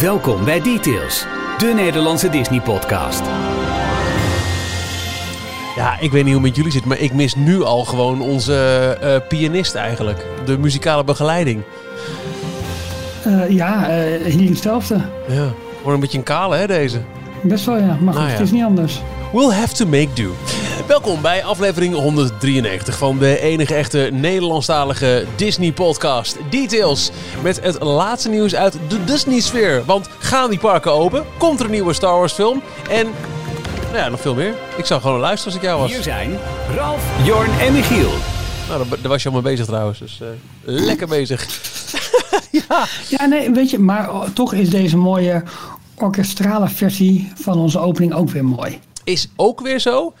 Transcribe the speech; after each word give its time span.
Welkom 0.00 0.44
bij 0.44 0.60
Details, 0.60 1.26
de 1.58 1.72
Nederlandse 1.74 2.28
Disney-podcast. 2.28 3.22
Ja, 5.76 6.00
ik 6.00 6.10
weet 6.10 6.24
niet 6.24 6.34
hoe 6.34 6.42
het 6.42 6.42
met 6.42 6.56
jullie 6.56 6.72
zit, 6.72 6.84
maar 6.84 6.98
ik 6.98 7.12
mis 7.12 7.34
nu 7.34 7.62
al 7.62 7.84
gewoon 7.84 8.20
onze 8.20 8.98
uh, 9.02 9.28
pianist 9.28 9.74
eigenlijk. 9.74 10.26
De 10.44 10.58
muzikale 10.58 11.04
begeleiding. 11.04 11.62
Uh, 13.26 13.50
ja, 13.50 13.90
uh, 13.90 14.24
hier 14.24 14.48
hetzelfde. 14.48 15.00
Ja, 15.28 15.52
gewoon 15.76 15.94
een 15.94 16.00
beetje 16.00 16.18
een 16.18 16.24
kale 16.24 16.56
hè 16.56 16.66
deze. 16.66 17.00
Best 17.42 17.64
wel 17.64 17.76
ja, 17.76 17.86
maar 17.86 17.96
goed, 17.96 18.14
nou 18.14 18.26
ja. 18.26 18.32
het 18.32 18.40
is 18.40 18.50
niet 18.50 18.64
anders. 18.64 19.02
We'll 19.32 19.52
have 19.52 19.74
to 19.74 19.86
make 19.86 20.08
do. 20.14 20.30
Welkom 20.86 21.22
bij 21.22 21.44
aflevering 21.44 21.94
193 21.94 22.98
van 22.98 23.18
de 23.18 23.40
enige 23.40 23.74
echte 23.74 24.08
Nederlandstalige 24.12 25.26
Disney-podcast 25.36 26.36
Details. 26.50 27.10
Met 27.42 27.60
het 27.62 27.82
laatste 27.82 28.28
nieuws 28.28 28.54
uit 28.54 28.78
de 28.88 29.04
Disney-sfeer. 29.04 29.84
Want 29.84 30.08
gaan 30.18 30.50
die 30.50 30.58
parken 30.58 30.92
open? 30.92 31.24
Komt 31.38 31.58
er 31.58 31.64
een 31.64 31.70
nieuwe 31.70 31.92
Star 31.92 32.18
Wars-film? 32.18 32.62
En 32.90 33.06
nou 33.84 33.96
ja, 33.96 34.08
nog 34.08 34.20
veel 34.20 34.34
meer. 34.34 34.54
Ik 34.76 34.84
zou 34.84 35.00
gewoon 35.00 35.20
luisteren 35.20 35.52
als 35.54 35.62
ik 35.62 35.68
jou 35.68 35.80
was. 35.80 35.92
Hier 35.92 36.02
zijn 36.02 36.38
Ralf, 36.74 37.24
Jorn 37.24 37.58
en 37.60 37.72
Michiel. 37.72 38.12
Nou, 38.68 38.88
daar 38.88 39.08
was 39.08 39.22
je 39.22 39.28
al 39.28 39.34
mee 39.34 39.44
bezig 39.44 39.66
trouwens. 39.66 39.98
Dus 39.98 40.20
uh, 40.22 40.28
lekker 40.64 41.08
bezig. 41.08 41.46
ja. 42.68 42.86
ja, 43.08 43.26
nee, 43.26 43.50
weet 43.50 43.70
je, 43.70 43.78
maar 43.78 44.32
toch 44.32 44.52
is 44.52 44.70
deze 44.70 44.96
mooie 44.96 45.42
orkestrale 45.94 46.68
versie 46.68 47.32
van 47.34 47.58
onze 47.58 47.78
opening 47.78 48.14
ook 48.14 48.30
weer 48.30 48.44
mooi. 48.44 48.78
Is 49.04 49.28
ook 49.36 49.60
weer 49.60 49.78
zo. 49.78 50.14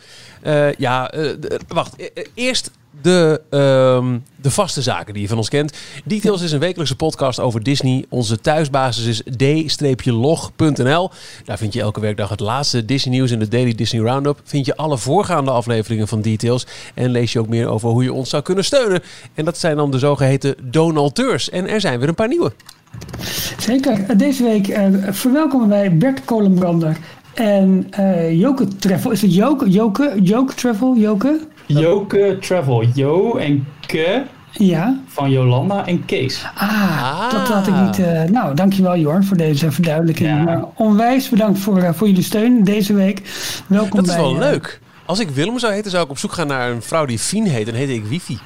Uh, 0.48 0.72
ja, 0.72 1.14
uh, 1.14 1.30
wacht. 1.68 2.10
Eerst 2.34 2.70
de, 3.02 3.40
um, 3.50 4.24
de 4.36 4.50
vaste 4.50 4.82
zaken 4.82 5.12
die 5.12 5.22
je 5.22 5.28
van 5.28 5.36
ons 5.36 5.48
kent. 5.48 5.76
Details 6.04 6.42
is 6.42 6.52
een 6.52 6.58
wekelijkse 6.58 6.96
podcast 6.96 7.40
over 7.40 7.62
Disney. 7.62 8.04
Onze 8.08 8.40
thuisbasis 8.40 9.06
is 9.06 9.22
d-log.nl. 9.36 11.10
Daar 11.44 11.58
vind 11.58 11.72
je 11.72 11.80
elke 11.80 12.00
werkdag 12.00 12.28
het 12.28 12.40
laatste 12.40 12.84
Disney 12.84 13.14
nieuws 13.14 13.30
in 13.30 13.38
de 13.38 13.48
Daily 13.48 13.74
Disney 13.74 14.02
Roundup. 14.02 14.40
Vind 14.44 14.66
je 14.66 14.76
alle 14.76 14.98
voorgaande 14.98 15.50
afleveringen 15.50 16.08
van 16.08 16.22
Details. 16.22 16.66
En 16.94 17.10
lees 17.10 17.32
je 17.32 17.38
ook 17.38 17.48
meer 17.48 17.68
over 17.68 17.88
hoe 17.88 18.02
je 18.02 18.12
ons 18.12 18.30
zou 18.30 18.42
kunnen 18.42 18.64
steunen. 18.64 19.02
En 19.34 19.44
dat 19.44 19.58
zijn 19.58 19.76
dan 19.76 19.90
de 19.90 19.98
zogeheten 19.98 20.54
donateurs. 20.62 21.50
En 21.50 21.68
er 21.68 21.80
zijn 21.80 21.98
weer 21.98 22.08
een 22.08 22.14
paar 22.14 22.28
nieuwe. 22.28 22.52
Zeker. 23.58 24.18
Deze 24.18 24.42
week 24.42 24.78
verwelkomen 25.10 25.68
wij 25.68 25.96
Bert 25.96 26.24
Kolenbrander 26.24 26.96
en 27.38 27.90
uh, 27.98 28.40
Joke 28.40 28.68
Travel. 28.76 29.10
Is 29.10 29.22
het 29.22 29.34
Joke? 29.34 29.70
Joke? 29.70 30.16
Joke 30.22 30.54
Travel? 30.54 30.96
Joke? 30.96 31.40
Joke 31.66 32.38
Travel. 32.40 32.84
Jo 32.94 33.36
en 33.36 33.66
Ke. 33.86 34.22
Ja. 34.52 35.00
Van 35.06 35.30
Jolanda 35.30 35.86
en 35.86 36.04
Kees. 36.04 36.44
Ah, 36.54 37.30
dat 37.30 37.48
had 37.48 37.66
ik 37.66 37.74
niet. 37.74 37.98
Uh, 37.98 38.22
nou, 38.22 38.54
dankjewel 38.54 38.96
Jorn 38.96 39.24
voor 39.24 39.36
deze 39.36 39.70
verduidelijking. 39.70 40.28
Ja. 40.28 40.42
Maar 40.42 40.64
onwijs 40.74 41.28
bedankt 41.28 41.58
voor, 41.58 41.78
uh, 41.78 41.90
voor 41.92 42.06
jullie 42.06 42.22
steun 42.22 42.64
deze 42.64 42.94
week. 42.94 43.22
Welkom 43.66 43.96
Dat 43.96 44.06
is 44.08 44.14
bij, 44.14 44.22
wel 44.22 44.38
leuk. 44.38 44.80
Als 45.04 45.18
ik 45.18 45.30
Willem 45.30 45.58
zou 45.58 45.72
heten, 45.72 45.90
zou 45.90 46.04
ik 46.04 46.10
op 46.10 46.18
zoek 46.18 46.32
gaan 46.32 46.46
naar 46.46 46.70
een 46.70 46.82
vrouw 46.82 47.04
die 47.04 47.18
Fien 47.18 47.46
heet. 47.46 47.66
Dan 47.66 47.74
heet 47.74 47.88
ik 47.88 48.04
Wifi. 48.04 48.38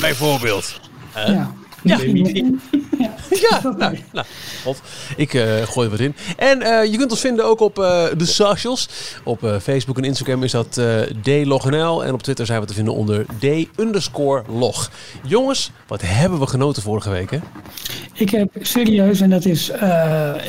Bijvoorbeeld. 0.00 0.80
Ja. 1.14 1.50
Ja, 1.86 1.98
ja. 3.30 3.60
nou, 3.62 3.98
nou, 4.12 4.26
ik 5.16 5.34
uh, 5.34 5.42
gooi 5.62 5.88
wat 5.88 6.00
in. 6.00 6.14
En 6.36 6.62
uh, 6.62 6.84
je 6.84 6.96
kunt 6.96 7.10
ons 7.10 7.20
vinden 7.20 7.44
ook 7.44 7.60
op 7.60 7.78
uh, 7.78 8.04
de 8.16 8.26
socials. 8.26 8.88
Op 9.24 9.58
Facebook 9.62 9.98
en 9.98 10.04
Instagram 10.04 10.42
is 10.42 10.52
dat 10.52 10.80
dlognl. 11.22 12.04
En 12.04 12.12
op 12.12 12.22
Twitter 12.22 12.46
zijn 12.46 12.60
we 12.60 12.66
te 12.66 12.74
vinden 12.74 12.94
onder 12.94 13.26
d-log. 13.38 14.90
Jongens, 15.22 15.70
wat 15.86 16.02
hebben 16.04 16.38
we 16.38 16.46
genoten 16.46 16.82
vorige 16.82 17.10
week, 17.10 17.30
hè? 17.30 17.38
Ik 18.12 18.30
heb 18.30 18.48
serieus, 18.60 19.20
en 19.20 19.30
dat 19.30 19.44
is... 19.44 19.70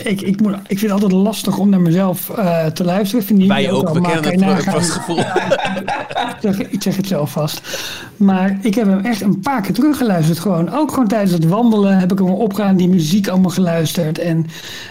ik, 0.04 0.22
ik, 0.22 0.42
moet, 0.42 0.54
ik 0.54 0.80
vind 0.80 0.82
het 0.82 0.92
altijd 0.92 1.12
lastig 1.12 1.58
om 1.58 1.70
naar 1.70 1.82
mezelf 1.82 2.32
te 2.74 2.84
luisteren. 2.84 3.26
Vind 3.26 3.46
Wij 3.46 3.72
ook, 3.72 3.90
we 3.90 4.02
kennen 4.02 4.56
het 4.56 4.92
gevoel. 4.92 5.24
ik 6.70 6.82
zeg 6.82 6.96
het 6.96 7.08
zelf 7.08 7.32
vast. 7.32 7.62
Maar 8.18 8.58
ik 8.62 8.76
heb 8.76 8.86
hem 8.86 9.06
echt 9.06 9.22
een 9.22 9.40
paar 9.40 9.62
keer 9.62 9.74
teruggeluisterd. 9.74 10.40
Gewoon. 10.40 10.74
Ook 10.74 10.90
gewoon 10.90 11.08
tijdens 11.08 11.32
het 11.32 11.48
wandelen 11.48 12.00
heb 12.00 12.12
ik 12.12 12.18
hem 12.18 12.30
opgegaan, 12.30 12.78
die 12.78 12.90
muziek 12.90 13.28
allemaal 13.28 13.52
geluisterd. 13.52 14.20
En 14.20 14.46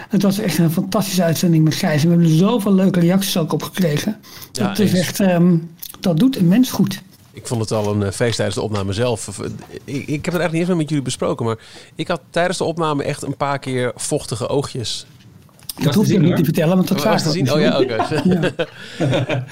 het 0.09 0.21
was 0.21 0.39
echt 0.39 0.57
een 0.57 0.71
fantastische 0.71 1.23
uitzending 1.23 1.63
met 1.63 1.75
Gijs. 1.75 2.03
En 2.03 2.09
we 2.09 2.15
hebben 2.15 2.31
er 2.31 2.37
zoveel 2.37 2.73
leuke 2.73 2.99
reacties 2.99 3.37
ook 3.37 3.53
op 3.53 3.63
gekregen. 3.63 4.17
Ja, 4.51 4.67
dat, 4.67 4.79
is 4.79 4.93
echt, 4.93 5.19
um, 5.19 5.69
dat 5.99 6.17
doet 6.17 6.37
een 6.37 6.47
mens 6.47 6.71
goed. 6.71 7.01
Ik 7.31 7.47
vond 7.47 7.61
het 7.61 7.71
al 7.71 7.95
een 7.95 8.13
feest 8.13 8.35
tijdens 8.35 8.57
de 8.57 8.63
opname 8.63 8.93
zelf. 8.93 9.27
Ik, 9.83 10.07
ik 10.07 10.25
heb 10.25 10.33
het 10.33 10.41
eigenlijk 10.41 10.51
niet 10.51 10.67
eens 10.67 10.77
met 10.77 10.89
jullie 10.89 11.03
besproken. 11.03 11.45
Maar 11.45 11.57
ik 11.95 12.07
had 12.07 12.21
tijdens 12.29 12.57
de 12.57 12.63
opname 12.63 13.03
echt 13.03 13.23
een 13.23 13.37
paar 13.37 13.59
keer 13.59 13.91
vochtige 13.95 14.47
oogjes. 14.47 15.05
Dat 15.83 15.93
hoef 15.93 16.07
je 16.07 16.19
niet 16.19 16.35
te 16.35 16.43
vertellen, 16.43 16.75
want 16.75 16.87
dat 16.87 17.03
was 17.03 17.23
te 17.23 17.31
zien. 17.31 17.51
Oh 17.53 17.59
ja, 17.59 17.79
oké. 17.79 17.93
Okay. 17.93 18.67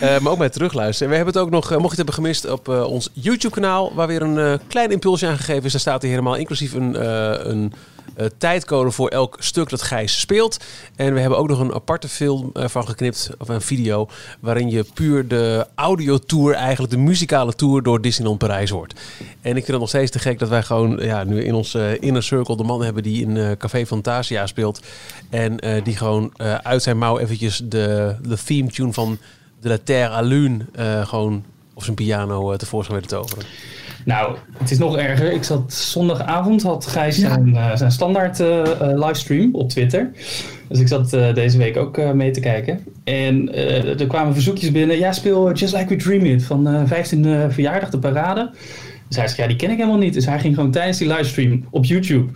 uh, 0.01 0.19
maar 0.21 0.31
ook 0.31 0.37
bij 0.37 0.49
terugluisteren. 0.49 1.09
We 1.09 1.15
hebben 1.15 1.33
het 1.33 1.43
ook 1.43 1.49
nog, 1.49 1.71
uh, 1.71 1.77
mocht 1.77 1.81
je 1.83 1.87
het 1.87 1.97
hebben 1.97 2.13
gemist, 2.13 2.49
op 2.49 2.67
uh, 2.69 2.83
ons 2.83 3.09
YouTube-kanaal, 3.13 3.91
waar 3.93 4.07
weer 4.07 4.21
een 4.21 4.59
klein 4.67 4.91
impulsje 4.91 5.27
aan 5.27 5.37
gegeven 5.37 5.63
is. 5.63 5.71
Daar 5.71 5.81
staat 5.81 6.01
hij 6.01 6.09
helemaal 6.09 6.35
inclusief 6.35 6.73
een, 6.73 7.05
een 7.49 7.73
uh, 8.17 8.25
tijdcode 8.37 8.91
voor 8.91 9.09
elk 9.09 9.37
stuk 9.39 9.69
dat 9.69 9.81
Gijs 9.81 10.19
speelt. 10.19 10.57
En 10.95 11.13
we 11.13 11.19
hebben 11.19 11.39
ook 11.39 11.47
nog 11.47 11.59
een 11.59 11.73
aparte 11.73 12.07
film 12.07 12.49
uh, 12.53 12.67
van 12.67 12.87
geknipt, 12.87 13.29
of 13.37 13.49
een 13.49 13.61
video, 13.61 14.09
waarin 14.39 14.69
je 14.69 14.85
puur 14.93 15.27
de 15.27 15.67
audiotour, 15.75 16.53
eigenlijk 16.53 16.93
de 16.93 16.99
muzikale 16.99 17.53
tour 17.53 17.83
door 17.83 18.01
Disneyland 18.01 18.39
Parijs 18.39 18.69
hoort. 18.69 18.99
En 19.41 19.49
ik 19.49 19.63
vind 19.63 19.67
het 19.67 19.79
nog 19.79 19.89
steeds 19.89 20.11
te 20.11 20.19
gek 20.19 20.39
dat 20.39 20.49
wij 20.49 20.63
gewoon 20.63 20.97
ja, 21.01 21.23
nu 21.23 21.43
in 21.43 21.53
onze 21.53 21.97
inner 21.99 22.23
circle 22.23 22.57
de 22.57 22.63
man 22.63 22.83
hebben 22.83 23.03
die 23.03 23.21
in 23.21 23.35
uh, 23.35 23.51
Café 23.51 23.85
Fantasia 23.85 24.47
speelt. 24.47 24.79
En 25.29 25.83
die 25.83 25.97
gewoon 25.97 26.31
uit 26.63 26.83
zijn 26.83 26.97
mouw 26.97 27.19
eventjes 27.19 27.61
de, 27.63 28.15
de 28.21 28.37
theme 28.45 28.69
tune 28.69 28.93
van 28.93 29.17
De 29.61 29.69
La 29.69 29.77
Terre 29.83 30.13
à 30.13 30.21
Lune 30.21 30.65
gewoon 31.03 31.43
op 31.73 31.83
zijn 31.83 31.95
piano 31.95 32.55
tevoorschijn 32.55 32.99
weten 32.99 33.17
toveren. 33.17 33.45
Nou, 34.05 34.37
het 34.57 34.71
is 34.71 34.77
nog 34.77 34.97
erger. 34.97 35.31
Ik 35.31 35.43
zat 35.43 35.73
zondagavond, 35.73 36.63
had 36.63 36.87
Gijs 36.87 37.17
zijn, 37.17 37.47
uh, 37.47 37.75
zijn 37.75 37.91
standaard 37.91 38.39
uh, 38.39 38.63
livestream 38.79 39.49
op 39.55 39.69
Twitter. 39.69 40.11
Dus 40.67 40.79
ik 40.79 40.87
zat 40.87 41.09
deze 41.09 41.57
week 41.57 41.77
ook 41.77 42.13
mee 42.13 42.31
te 42.31 42.39
kijken. 42.39 42.79
En 43.03 43.55
er 43.99 44.07
kwamen 44.07 44.33
verzoekjes 44.33 44.71
binnen. 44.71 44.97
Ja, 44.97 45.11
speel 45.11 45.53
Just 45.53 45.73
Like 45.73 45.87
We 45.87 45.95
Dream 45.95 46.25
It 46.25 46.43
van 46.43 46.87
15e 46.87 47.49
verjaardag, 47.49 47.89
de 47.89 47.99
parade. 47.99 48.51
Dus 49.07 49.17
hij 49.17 49.27
zei, 49.27 49.41
ja, 49.41 49.47
die 49.47 49.57
ken 49.57 49.69
ik 49.69 49.77
helemaal 49.77 49.99
niet. 49.99 50.13
Dus 50.13 50.25
hij 50.25 50.39
ging 50.39 50.55
gewoon 50.55 50.71
tijdens 50.71 50.97
die 50.97 51.07
livestream 51.07 51.65
op 51.69 51.85
YouTube 51.85 52.31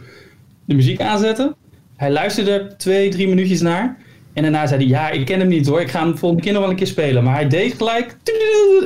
de 0.66 0.76
muziek 0.76 1.02
aanzetten. 1.02 1.56
Hij 1.96 2.12
luisterde 2.12 2.52
er 2.52 2.78
twee, 2.78 3.10
drie 3.10 3.28
minuutjes 3.28 3.62
naar. 3.62 3.98
En 4.40 4.46
daarna 4.52 4.68
zei 4.68 4.80
hij, 4.80 4.90
ja, 4.90 5.10
ik 5.10 5.26
ken 5.26 5.40
hem 5.40 5.48
niet 5.48 5.68
hoor. 5.68 5.82
Ik 5.82 5.90
ga 5.90 6.04
hem 6.04 6.18
volgende 6.18 6.44
keer 6.44 6.54
nog 6.54 6.62
wel 6.62 6.72
een 6.72 6.78
keer 6.78 6.88
spelen. 6.88 7.24
Maar 7.24 7.34
hij 7.34 7.48
deed 7.48 7.74
gelijk 7.74 8.18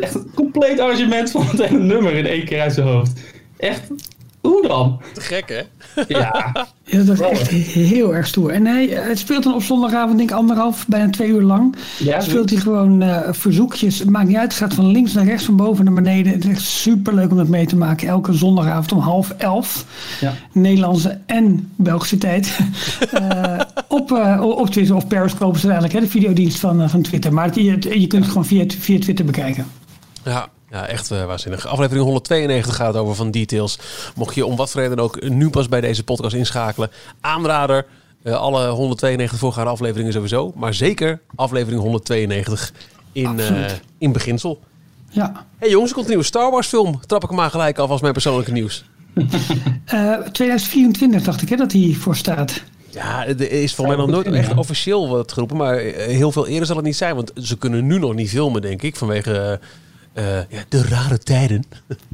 echt 0.01 0.15
een 0.15 0.31
compleet 0.35 0.79
arrangement 0.79 1.31
van 1.31 1.45
het 1.45 1.65
hele 1.65 1.79
nummer 1.79 2.13
in 2.13 2.25
één 2.25 2.45
keer 2.45 2.61
uit 2.61 2.73
zijn 2.73 2.87
hoofd. 2.87 3.19
Echt, 3.57 3.81
hoe 4.43 4.67
dan? 4.67 5.01
Te 5.13 5.21
gek 5.21 5.49
hè? 5.49 5.61
Ja. 6.07 6.51
ja 6.83 7.03
dat 7.03 7.19
is 7.19 7.19
echt 7.19 7.47
heel 7.47 8.15
erg 8.15 8.27
stoer. 8.27 8.49
En 8.49 8.65
hij, 8.65 8.87
het 8.87 9.19
speelt 9.19 9.43
dan 9.43 9.53
op 9.53 9.63
zondagavond, 9.63 10.17
denk 10.17 10.29
ik 10.29 10.35
anderhalf, 10.35 10.87
bijna 10.87 11.09
twee 11.09 11.27
uur 11.27 11.41
lang. 11.41 11.75
Ja, 11.99 12.21
speelt 12.21 12.49
hij 12.49 12.59
gewoon 12.59 13.03
uh, 13.03 13.19
verzoekjes. 13.31 13.99
Het 13.99 14.09
maakt 14.09 14.27
niet 14.27 14.37
uit, 14.37 14.51
het 14.51 14.61
gaat 14.61 14.73
van 14.73 14.85
links 14.85 15.13
naar 15.13 15.25
rechts, 15.25 15.45
van 15.45 15.55
boven 15.55 15.85
naar 15.85 15.93
beneden. 15.93 16.33
Het 16.33 16.43
is 16.43 16.49
echt 16.49 16.61
super 16.61 17.13
leuk 17.13 17.31
om 17.31 17.37
dat 17.37 17.47
mee 17.47 17.65
te 17.65 17.75
maken. 17.75 18.07
Elke 18.07 18.33
zondagavond 18.33 18.91
om 18.91 18.99
half 18.99 19.29
elf. 19.29 19.85
Ja. 20.21 20.33
Nederlandse 20.51 21.19
en 21.25 21.71
Belgische 21.75 22.17
tijd. 22.17 22.57
uh, 23.13 23.59
op, 23.87 24.11
uh, 24.11 24.41
op 24.41 24.69
Twitter 24.69 24.95
of 24.95 25.07
Periscope 25.07 25.57
is 25.57 25.63
eigenlijk, 25.63 25.93
hè, 25.93 25.99
de 25.99 26.07
videodienst 26.07 26.59
van, 26.59 26.89
van 26.89 27.01
Twitter. 27.01 27.33
Maar 27.33 27.59
je, 27.59 27.99
je 27.99 28.07
kunt 28.07 28.23
het 28.23 28.27
gewoon 28.27 28.45
via, 28.45 28.65
via 28.67 28.99
Twitter 28.99 29.25
bekijken. 29.25 29.65
Ja, 30.23 30.47
ja, 30.73 30.87
echt 30.87 31.11
uh, 31.11 31.25
waanzinnig. 31.25 31.67
Aflevering 31.67 32.03
192 32.03 32.75
gaat 32.75 32.95
over 32.95 33.15
van 33.15 33.31
details. 33.31 33.79
Mocht 34.15 34.35
je 34.35 34.45
om 34.45 34.55
wat 34.55 34.71
voor 34.71 34.81
reden 34.81 34.99
ook 34.99 35.29
nu 35.29 35.49
pas 35.49 35.69
bij 35.69 35.81
deze 35.81 36.03
podcast 36.03 36.35
inschakelen. 36.35 36.91
Aanrader. 37.21 37.85
Uh, 38.23 38.35
alle 38.35 38.67
192 38.67 39.39
voorgaande 39.39 39.71
afleveringen 39.71 40.13
sowieso. 40.13 40.51
Maar 40.55 40.73
zeker 40.73 41.19
aflevering 41.35 41.81
192 41.81 42.73
in, 43.11 43.39
uh, 43.39 43.65
in 43.97 44.11
beginsel. 44.11 44.59
Ja. 45.09 45.45
Hey 45.57 45.69
jongens, 45.69 45.89
er 45.89 45.95
komt 45.95 46.05
een 46.05 46.11
nieuwe 46.11 46.27
Star 46.27 46.51
Wars 46.51 46.67
film. 46.67 46.99
Trap 47.05 47.23
ik 47.23 47.29
hem 47.29 47.37
maar 47.37 47.49
gelijk 47.49 47.77
af 47.77 47.89
als 47.89 48.01
mijn 48.01 48.13
persoonlijke 48.13 48.51
nieuws. 48.51 48.85
2024 50.31 51.23
dacht 51.23 51.41
ik 51.41 51.49
hè, 51.49 51.55
dat 51.55 51.71
hij 51.71 51.95
voor 51.99 52.15
staat. 52.15 52.63
Ja, 52.89 53.27
er 53.27 53.51
is 53.51 53.75
voor 53.75 53.87
mij 53.87 53.95
nog 53.95 54.09
nooit 54.09 54.27
echt 54.27 54.55
officieel 54.55 55.09
wat 55.09 55.31
geroepen. 55.31 55.57
Maar 55.57 55.77
heel 55.77 56.31
veel 56.31 56.47
eerder 56.47 56.67
zal 56.67 56.75
het 56.75 56.85
niet 56.85 56.95
zijn. 56.95 57.15
Want 57.15 57.31
ze 57.35 57.57
kunnen 57.57 57.87
nu 57.87 57.99
nog 57.99 58.13
niet 58.13 58.29
filmen, 58.29 58.61
denk 58.61 58.81
ik. 58.81 58.95
Vanwege 58.95 59.59
uh, 59.61 59.67
ja, 60.49 60.63
de 60.69 60.83
rare 60.83 61.17
tijden. 61.17 61.63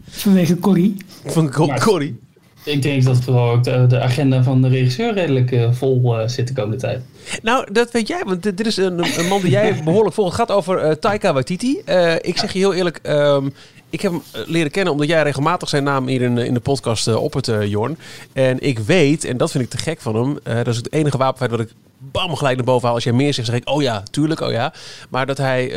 Vanwege 0.10 0.60
Corrie. 0.60 0.98
Van 1.26 1.50
Co 1.50 1.68
Corrie. 1.68 2.20
Ik 2.64 2.82
denk 2.82 3.04
dat 3.04 3.24
vooral 3.24 3.52
ook 3.52 3.64
de, 3.64 3.86
de, 3.88 4.00
agenda 4.00 4.44
van 4.44 4.62
de 4.62 4.68
regisseur 4.68 5.14
redelijk 5.14 5.52
uh, 5.52 5.72
vol 5.72 6.20
uh, 6.20 6.28
zit 6.28 6.48
de 6.48 6.54
komende 6.54 6.78
tijd. 6.78 7.02
Nou, 7.42 7.68
dat 7.72 7.92
weet 7.92 8.08
jij, 8.08 8.24
want 8.26 8.44
dit 8.44 8.68
is 8.68 8.78
een, 8.78 9.20
een 9.20 9.28
man 9.28 9.42
die 9.42 9.50
jij 9.50 9.82
behoorlijk 9.84 10.16
volgt. 10.16 10.38
Het 10.38 10.48
gaat 10.48 10.58
over 10.58 10.86
uh, 10.86 10.92
Taika 10.92 11.34
Waititi. 11.34 11.78
ik 12.22 12.38
zeg 12.38 12.54
je 12.54 12.60
heel 12.60 12.74
eerlijk, 12.74 13.00
um, 13.04 13.54
ik 13.90 14.02
heb 14.02 14.12
hem 14.12 14.22
leren 14.46 14.72
kennen 14.72 14.94
omdat 14.94 15.08
jij 15.08 15.24
regelmatig 15.24 15.70
zijn 15.70 15.84
naam 15.84 16.08
hier 16.08 16.22
in, 16.22 16.38
in 16.38 16.54
de 16.54 16.60
podcast 16.60 17.08
uh, 17.08 17.24
oppert, 17.24 17.48
uh, 17.48 17.66
Jorn. 17.66 17.98
En 18.34 18.60
ik 18.60 18.80
weet, 18.80 19.24
en 19.24 19.38
dat 19.38 19.52
vind 19.52 19.64
ik 19.64 19.70
te 19.70 19.78
gek 19.78 20.02
van 20.02 20.16
hem, 20.16 20.40
uh, 20.48 20.56
dat 20.56 20.68
is 20.68 20.78
het 20.78 20.92
enige 20.94 21.18
wapenfeit 21.18 21.52
wat 21.52 21.60
ik 21.60 21.72
bam 22.00 22.36
gelijk 22.36 22.56
naar 22.56 22.66
boven 22.66 22.86
haal. 22.86 22.96
Als 22.96 23.04
jij 23.04 23.14
meer 23.14 23.34
zegt, 23.34 23.48
zeg 23.48 23.56
ik, 23.56 23.70
oh 23.70 23.82
ja, 23.82 24.04
tuurlijk, 24.12 24.40
oh 24.42 24.52
ja. 24.52 24.74
Maar 25.10 25.26
dat 25.26 25.38
hij 25.38 25.70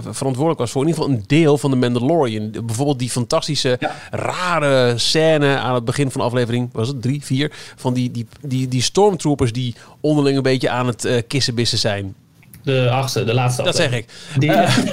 verantwoordelijk 0.00 0.58
was 0.58 0.70
voor 0.70 0.82
in 0.82 0.88
ieder 0.88 1.02
geval 1.02 1.18
een 1.18 1.24
deel 1.26 1.58
van 1.58 1.70
de 1.70 1.76
Mandalorian. 1.76 2.50
Bijvoorbeeld 2.50 2.98
die 2.98 3.10
fantastische, 3.10 3.76
ja. 3.80 3.94
rare 4.10 4.98
scène 4.98 5.56
aan 5.56 5.74
het 5.74 5.84
begin 5.84 6.10
van 6.10 6.20
de 6.20 6.26
aflevering, 6.26 6.68
was 6.72 6.88
het 6.88 7.02
drie, 7.02 7.24
vier, 7.24 7.52
van 7.76 7.94
die, 7.94 8.10
die, 8.10 8.26
die, 8.40 8.68
die 8.68 8.82
stormtroopers 8.82 9.52
die 9.52 9.74
onderling 10.00 10.36
een 10.36 10.42
beetje 10.42 10.70
aan 10.70 10.86
het 10.86 11.24
kissenbissen 11.26 11.78
zijn. 11.78 12.14
De 12.62 12.90
achtste, 12.90 13.24
de 13.24 13.34
laatste 13.34 13.62
Dat 13.62 13.76
zeg 13.76 13.92
ik. 13.92 14.06
Die, 14.38 14.50
uh. 14.50 14.76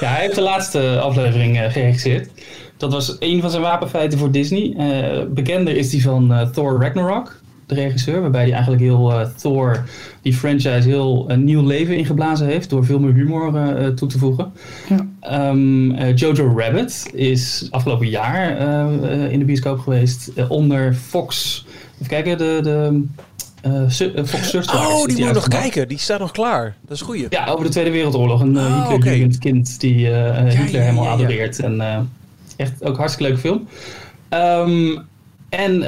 ja, 0.00 0.08
hij 0.08 0.20
heeft 0.20 0.34
de 0.34 0.40
laatste 0.40 1.00
aflevering 1.00 1.58
geregisseerd. 1.72 2.30
Dat 2.76 2.92
was 2.92 3.16
een 3.18 3.40
van 3.40 3.50
zijn 3.50 3.62
wapenfeiten 3.62 4.18
voor 4.18 4.30
Disney. 4.30 4.76
Bekender 5.28 5.76
is 5.76 5.90
die 5.90 6.02
van 6.02 6.50
Thor 6.52 6.82
Ragnarok, 6.82 7.40
de 7.68 7.74
regisseur. 7.74 8.20
Waarbij 8.20 8.42
hij 8.42 8.52
eigenlijk 8.52 8.82
heel 8.82 9.30
Thor, 9.36 9.84
die 10.22 10.34
franchise, 10.34 10.88
heel 10.88 11.24
een 11.28 11.44
nieuw 11.44 11.66
leven 11.66 11.96
ingeblazen 11.96 12.46
heeft. 12.46 12.70
Door 12.70 12.84
veel 12.84 12.98
meer 12.98 13.12
humor 13.12 13.52
toe 13.94 14.08
te 14.08 14.18
voegen. 14.18 14.52
Ja. 14.88 15.48
Um, 15.50 15.94
Jojo 16.14 16.54
Rabbit 16.56 17.10
is 17.14 17.68
afgelopen 17.70 18.08
jaar 18.08 18.60
in 19.30 19.38
de 19.38 19.44
bioscoop 19.44 19.78
geweest. 19.78 20.32
onder 20.48 20.94
Fox. 20.94 21.66
Even 21.94 22.06
kijken, 22.06 22.38
de, 22.38 22.58
de 22.62 23.02
uh, 23.66 24.24
Fox 24.24 24.48
Search 24.48 24.74
Oh, 24.74 25.04
die, 25.06 25.16
die 25.16 25.24
moet 25.24 25.34
nog 25.34 25.48
kijken. 25.48 25.88
Die 25.88 25.98
staat 25.98 26.20
nog 26.20 26.30
klaar. 26.30 26.76
Dat 26.86 26.96
is 26.96 27.02
goed. 27.02 27.26
Ja, 27.30 27.46
over 27.46 27.64
de 27.64 27.70
Tweede 27.70 27.90
Wereldoorlog. 27.90 28.40
Een 28.40 28.56
oh, 28.56 28.90
Hitler 28.90 29.14
okay. 29.14 29.36
kind 29.38 29.80
die 29.80 29.94
uh, 29.94 30.10
ja, 30.10 30.44
Hitler 30.44 30.80
helemaal 30.80 31.04
ja, 31.04 31.10
ja, 31.10 31.14
adoreert. 31.16 31.60
En 31.60 32.08
echt 32.56 32.84
ook 32.84 32.92
een 32.92 32.98
hartstikke 32.98 33.32
leuke 33.32 33.48
film. 33.48 33.68
Um, 34.30 35.06
en 35.48 35.80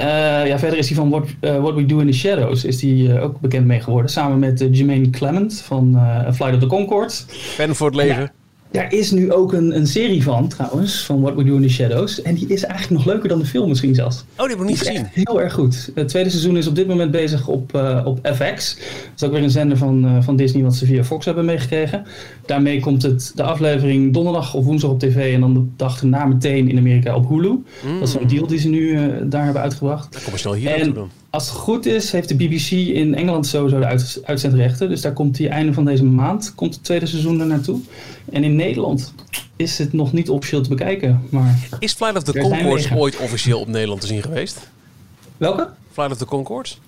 ja, 0.46 0.58
verder 0.58 0.78
is 0.78 0.86
hij 0.86 0.96
van 0.96 1.10
What, 1.10 1.26
What 1.40 1.74
We 1.74 1.86
Do 1.86 1.98
in 1.98 2.06
the 2.06 2.12
Shadows 2.12 2.64
is 2.64 2.78
die, 2.78 3.20
ook 3.20 3.40
bekend 3.40 3.66
mee 3.66 3.80
geworden. 3.80 4.10
Samen 4.10 4.38
met 4.38 4.68
Jermaine 4.70 5.10
Clement 5.10 5.60
van 5.60 6.00
Flight 6.32 6.54
of 6.54 6.60
the 6.60 6.66
Concords. 6.66 7.24
Fan 7.28 7.74
voor 7.74 7.86
het 7.86 7.96
leven. 7.96 8.32
Daar 8.70 8.92
is 8.92 9.10
nu 9.10 9.32
ook 9.32 9.52
een, 9.52 9.76
een 9.76 9.86
serie 9.86 10.22
van, 10.22 10.48
trouwens, 10.48 11.04
van 11.04 11.20
What 11.20 11.34
We 11.34 11.44
Do 11.44 11.54
in 11.56 11.62
the 11.62 11.68
Shadows. 11.68 12.22
En 12.22 12.34
die 12.34 12.46
is 12.46 12.64
eigenlijk 12.64 13.04
nog 13.04 13.12
leuker 13.12 13.28
dan 13.28 13.38
de 13.38 13.44
film 13.46 13.68
misschien 13.68 13.94
zelfs. 13.94 14.24
Oh, 14.36 14.46
die 14.46 14.48
heb 14.48 14.58
ik 14.58 14.64
niet 14.64 14.78
gezien. 14.78 15.06
Heel 15.10 15.40
erg 15.40 15.52
goed. 15.52 15.90
Het 15.94 16.08
tweede 16.08 16.30
seizoen 16.30 16.56
is 16.56 16.66
op 16.66 16.74
dit 16.74 16.86
moment 16.86 17.10
bezig 17.10 17.48
op, 17.48 17.74
uh, 17.74 18.02
op 18.04 18.18
FX. 18.22 18.74
Dat 18.76 18.84
is 19.16 19.22
ook 19.22 19.32
weer 19.32 19.42
een 19.42 19.50
zender 19.50 19.76
van, 19.76 20.04
uh, 20.04 20.22
van 20.22 20.36
Disney 20.36 20.62
wat 20.62 20.74
ze 20.74 20.86
via 20.86 21.04
Fox 21.04 21.24
hebben 21.24 21.44
meegekregen. 21.44 22.04
Daarmee 22.46 22.80
komt 22.80 23.02
het, 23.02 23.32
de 23.34 23.42
aflevering 23.42 24.12
donderdag 24.12 24.54
of 24.54 24.64
woensdag 24.64 24.90
op 24.90 24.98
tv 24.98 25.34
en 25.34 25.40
dan 25.40 25.54
de 25.54 25.64
dag 25.76 26.00
erna 26.00 26.24
meteen 26.24 26.68
in 26.68 26.78
Amerika 26.78 27.16
op 27.16 27.28
Hulu. 27.28 27.48
Mm. 27.48 27.98
Dat 27.98 28.08
is 28.08 28.14
een 28.14 28.26
deal 28.26 28.46
die 28.46 28.58
ze 28.58 28.68
nu 28.68 28.80
uh, 28.80 29.06
daar 29.24 29.44
hebben 29.44 29.62
uitgebracht. 29.62 30.12
Dan 30.12 30.22
kom 30.22 30.32
je 30.32 30.38
snel 30.38 30.54
hier 30.54 30.70
naartoe 30.70 30.92
dan. 30.92 31.10
Als 31.30 31.48
het 31.48 31.58
goed 31.58 31.86
is, 31.86 32.12
heeft 32.12 32.28
de 32.28 32.34
BBC 32.34 32.70
in 32.70 33.14
Engeland 33.14 33.46
sowieso 33.46 33.78
de 33.78 33.86
uit, 33.86 34.20
uitzendrechten. 34.24 34.88
Dus 34.88 35.00
daar 35.00 35.12
komt 35.12 35.36
die 35.36 35.48
einde 35.48 35.72
van 35.72 35.84
deze 35.84 36.04
maand, 36.04 36.54
komt 36.54 36.74
het 36.74 36.84
tweede 36.84 37.06
seizoen 37.06 37.40
er 37.40 37.46
naartoe. 37.46 37.80
En 38.32 38.44
in 38.44 38.56
Nederland 38.56 39.14
is 39.56 39.78
het 39.78 39.92
nog 39.92 40.12
niet 40.12 40.30
officieel 40.30 40.62
te 40.62 40.68
bekijken. 40.68 41.22
Maar 41.28 41.58
is 41.78 41.92
Flight 41.92 42.16
of 42.16 42.22
the 42.22 42.38
Concords 42.38 42.92
ooit 42.92 43.16
officieel 43.16 43.60
op 43.60 43.68
Nederland 43.68 44.00
te 44.00 44.06
zien 44.06 44.22
geweest? 44.22 44.70
Welke? 45.36 45.68
Flight 45.92 46.12
of 46.12 46.18
the 46.18 46.24
Concords? 46.24 46.78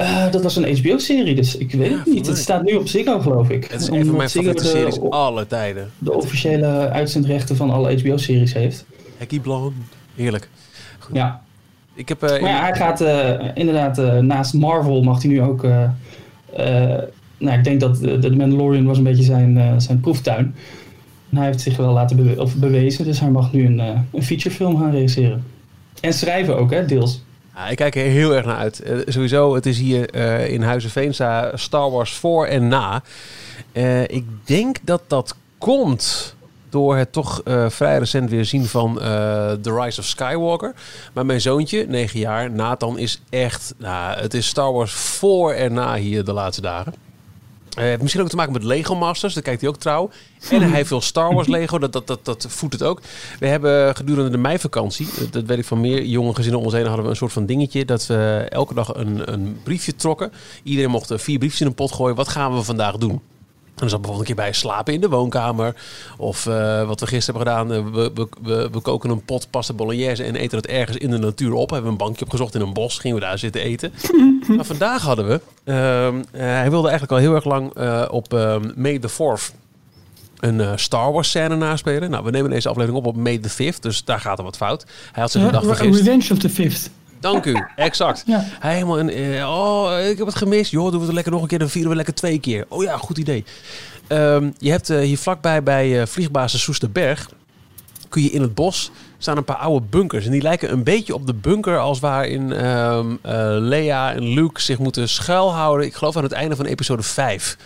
Uh, 0.00 0.30
dat 0.30 0.42
was 0.42 0.56
een 0.56 0.78
HBO-serie, 0.78 1.34
dus 1.34 1.56
ik 1.56 1.72
weet 1.72 1.90
het 1.90 2.06
niet. 2.06 2.26
Het 2.26 2.38
staat 2.38 2.62
nu 2.62 2.74
op 2.74 2.88
Ziggo, 2.88 3.20
geloof 3.20 3.50
ik. 3.50 3.64
Het 3.64 3.80
is 3.80 3.88
een 3.88 4.06
van 4.06 4.16
mijn 4.16 4.30
favoriete 4.30 4.64
series 4.64 5.00
alle 5.00 5.46
tijden. 5.46 5.90
De 5.98 6.12
officiële 6.12 6.88
uitzendrechten 6.88 7.56
van 7.56 7.70
alle 7.70 7.98
HBO-series 7.98 8.52
heeft. 8.52 8.84
Hekkie 9.16 9.40
heerlijk. 10.14 10.48
Goed. 10.98 11.16
Ja, 11.16 11.43
ik 11.94 12.08
heb, 12.08 12.22
uh, 12.22 12.30
maar 12.30 12.50
ja, 12.50 12.60
hij 12.60 12.74
gaat 12.74 13.00
uh, 13.00 13.40
inderdaad 13.54 13.98
uh, 13.98 14.18
naast 14.18 14.54
Marvel 14.54 15.02
mag 15.02 15.22
hij 15.22 15.30
nu 15.30 15.42
ook. 15.42 15.62
nou, 17.38 17.58
ik 17.58 17.64
denk 17.64 17.80
dat 17.80 17.98
de 18.00 18.36
Mandalorian 18.36 18.84
was 18.84 18.98
een 18.98 19.04
beetje 19.04 19.24
zijn, 19.24 19.80
zijn 19.80 20.00
proeftuin. 20.00 20.54
En 21.30 21.36
hij 21.36 21.46
heeft 21.46 21.60
zich 21.60 21.76
wel 21.76 21.92
laten 21.92 22.16
bewe 22.16 22.40
of 22.40 22.54
bewezen, 22.54 23.04
dus 23.04 23.20
hij 23.20 23.30
mag 23.30 23.52
nu 23.52 23.66
een, 23.66 23.78
een 24.12 24.22
featurefilm 24.22 24.78
gaan 24.78 24.90
regisseren. 24.90 25.44
En 26.00 26.12
schrijven 26.12 26.56
ook, 26.56 26.70
hè, 26.70 26.86
deels. 26.86 27.22
Ja, 27.54 27.68
ik 27.68 27.76
kijk 27.76 27.96
er 27.96 28.02
heel 28.02 28.34
erg 28.34 28.46
naar 28.46 28.56
uit. 28.56 28.82
sowieso, 29.06 29.54
het 29.54 29.66
is 29.66 29.78
hier 29.78 30.14
in 30.48 30.62
Huizen 30.62 30.90
Veensa 30.90 31.56
Star 31.56 31.90
Wars 31.90 32.12
voor 32.12 32.46
en 32.46 32.68
na. 32.68 33.02
ik 34.06 34.24
denk 34.44 34.76
dat 34.82 35.02
dat 35.06 35.36
komt 35.58 36.34
door 36.74 36.96
het 36.96 37.12
toch 37.12 37.40
uh, 37.44 37.68
vrij 37.68 37.98
recent 37.98 38.30
weer 38.30 38.44
zien 38.44 38.66
van 38.66 38.98
uh, 38.98 39.04
The 39.52 39.80
Rise 39.80 40.00
of 40.00 40.06
Skywalker. 40.06 40.74
Maar 41.12 41.26
mijn 41.26 41.40
zoontje, 41.40 41.86
9 41.88 42.18
jaar, 42.20 42.50
Nathan, 42.50 42.98
is 42.98 43.20
echt... 43.30 43.74
Nou, 43.78 44.20
het 44.20 44.34
is 44.34 44.46
Star 44.46 44.72
Wars 44.72 44.92
voor 44.92 45.52
en 45.52 45.72
na 45.72 45.96
hier 45.96 46.24
de 46.24 46.32
laatste 46.32 46.62
dagen. 46.62 46.94
Uh, 47.78 47.84
heeft 47.84 48.00
misschien 48.00 48.22
ook 48.22 48.28
te 48.28 48.36
maken 48.36 48.52
met 48.52 48.64
Lego 48.64 48.94
Masters, 48.94 49.34
daar 49.34 49.42
kijkt 49.42 49.60
hij 49.60 49.70
ook 49.70 49.76
trouw. 49.76 50.10
En 50.50 50.60
hij 50.60 50.70
heeft 50.70 50.88
veel 50.88 51.00
Star 51.00 51.34
Wars 51.34 51.48
Lego, 51.48 51.78
dat, 51.78 51.92
dat, 51.92 52.06
dat, 52.06 52.24
dat 52.24 52.46
voedt 52.48 52.72
het 52.72 52.82
ook. 52.82 53.00
We 53.38 53.46
hebben 53.46 53.96
gedurende 53.96 54.30
de 54.30 54.38
meivakantie, 54.38 55.08
dat 55.30 55.44
weet 55.44 55.58
ik 55.58 55.64
van 55.64 55.80
meer 55.80 56.04
jonge 56.04 56.34
gezinnen 56.34 56.58
om 56.58 56.64
ons 56.64 56.74
heen, 56.74 56.86
hadden 56.86 57.04
we 57.04 57.10
een 57.10 57.16
soort 57.16 57.32
van 57.32 57.46
dingetje 57.46 57.84
dat 57.84 58.06
we 58.06 58.46
elke 58.48 58.74
dag 58.74 58.94
een, 58.94 59.32
een 59.32 59.60
briefje 59.62 59.96
trokken. 59.96 60.32
Iedereen 60.62 60.90
mocht 60.90 61.12
vier 61.14 61.38
briefjes 61.38 61.60
in 61.60 61.66
een 61.66 61.74
pot 61.74 61.92
gooien. 61.92 62.16
Wat 62.16 62.28
gaan 62.28 62.54
we 62.54 62.62
vandaag 62.62 62.96
doen? 62.96 63.20
Dan 63.74 63.88
zat 63.88 64.00
bijvoorbeeld 64.00 64.28
een 64.28 64.34
keer 64.34 64.44
bij 64.44 64.54
slapen 64.54 64.94
in 64.94 65.00
de 65.00 65.08
woonkamer. 65.08 65.74
Of 66.16 66.46
uh, 66.46 66.86
wat 66.86 67.00
we 67.00 67.06
gisteren 67.06 67.40
hebben 67.40 67.66
gedaan. 67.66 67.86
Uh, 67.86 67.94
we, 67.94 68.10
we, 68.14 68.28
we, 68.42 68.68
we, 68.72 68.80
koken 68.80 69.10
een 69.10 69.24
pot 69.24 69.50
pasta 69.50 69.74
bolognese 69.74 70.24
en 70.24 70.34
eten 70.34 70.56
het 70.56 70.66
ergens 70.66 70.96
in 70.96 71.10
de 71.10 71.18
natuur 71.18 71.52
op. 71.52 71.70
Hebben 71.70 71.90
een 71.90 71.96
bankje 71.96 72.24
opgezocht 72.24 72.54
in 72.54 72.60
een 72.60 72.72
bos. 72.72 72.98
Gingen 72.98 73.18
we 73.18 73.24
daar 73.24 73.38
zitten 73.38 73.60
eten. 73.60 73.92
maar 74.56 74.64
vandaag 74.64 75.02
hadden 75.02 75.28
we... 75.28 75.40
Uh, 75.64 76.20
hij 76.40 76.70
wilde 76.70 76.88
eigenlijk 76.88 77.12
al 77.12 77.18
heel 77.18 77.34
erg 77.34 77.44
lang 77.44 77.78
op 78.08 78.32
May 78.74 78.98
the 78.98 79.10
4th 79.10 79.62
een 80.38 80.78
Star 80.78 81.12
Wars 81.12 81.28
scène 81.28 81.56
naspelen. 81.56 82.10
Nou, 82.10 82.24
we 82.24 82.30
nemen 82.30 82.50
deze 82.50 82.68
aflevering 82.68 82.98
op 82.98 83.06
op 83.06 83.16
May 83.16 83.38
the 83.38 83.72
5th. 83.72 83.80
Dus 83.80 84.04
daar 84.04 84.20
gaat 84.20 84.38
er 84.38 84.44
wat 84.44 84.56
fout. 84.56 84.84
Hij 85.12 85.22
had 85.22 85.30
zich 85.30 85.42
een 85.42 85.52
dag 85.52 85.64
vergist. 85.64 85.98
Revenge 85.98 86.32
of 86.32 86.38
the 86.38 86.50
5th. 86.50 87.03
Dank 87.24 87.44
u, 87.44 87.64
exact. 87.76 88.22
Ja. 88.26 88.44
Hij 88.60 88.74
helemaal 88.74 88.98
in, 88.98 89.18
uh, 89.18 89.48
oh, 89.48 90.08
ik 90.10 90.18
heb 90.18 90.26
het 90.26 90.36
gemist. 90.36 90.70
Joh, 90.70 90.90
doen 90.90 91.00
we 91.00 91.06
het 91.06 91.14
lekker 91.14 91.32
nog 91.32 91.42
een 91.42 91.48
keer, 91.48 91.58
dan 91.58 91.68
vieren 91.68 91.90
we 91.90 91.96
lekker 91.96 92.14
twee 92.14 92.40
keer. 92.40 92.64
Oh 92.68 92.82
ja, 92.82 92.96
goed 92.96 93.18
idee. 93.18 93.44
Um, 94.08 94.54
je 94.58 94.70
hebt 94.70 94.90
uh, 94.90 94.98
hier 94.98 95.18
vlakbij 95.18 95.62
bij 95.62 96.00
uh, 96.00 96.06
vliegbasis 96.06 96.62
Soesterberg, 96.62 97.28
kun 98.08 98.22
je 98.22 98.30
in 98.30 98.42
het 98.42 98.54
bos 98.54 98.90
staan 99.18 99.36
een 99.36 99.44
paar 99.44 99.56
oude 99.56 99.86
bunkers. 99.90 100.24
En 100.24 100.30
die 100.30 100.42
lijken 100.42 100.72
een 100.72 100.82
beetje 100.82 101.14
op 101.14 101.26
de 101.26 101.34
bunker 101.34 101.78
als 101.78 102.00
waarin 102.00 102.66
um, 102.66 103.18
Lea 103.68 104.12
en 104.12 104.22
Luke 104.34 104.60
zich 104.60 104.78
moeten 104.78 105.08
schuilhouden. 105.08 105.86
Ik 105.86 105.94
geloof 105.94 106.16
aan 106.16 106.22
het 106.22 106.32
einde 106.32 106.56
van 106.56 106.64
episode 106.64 107.02
5. 107.02 107.56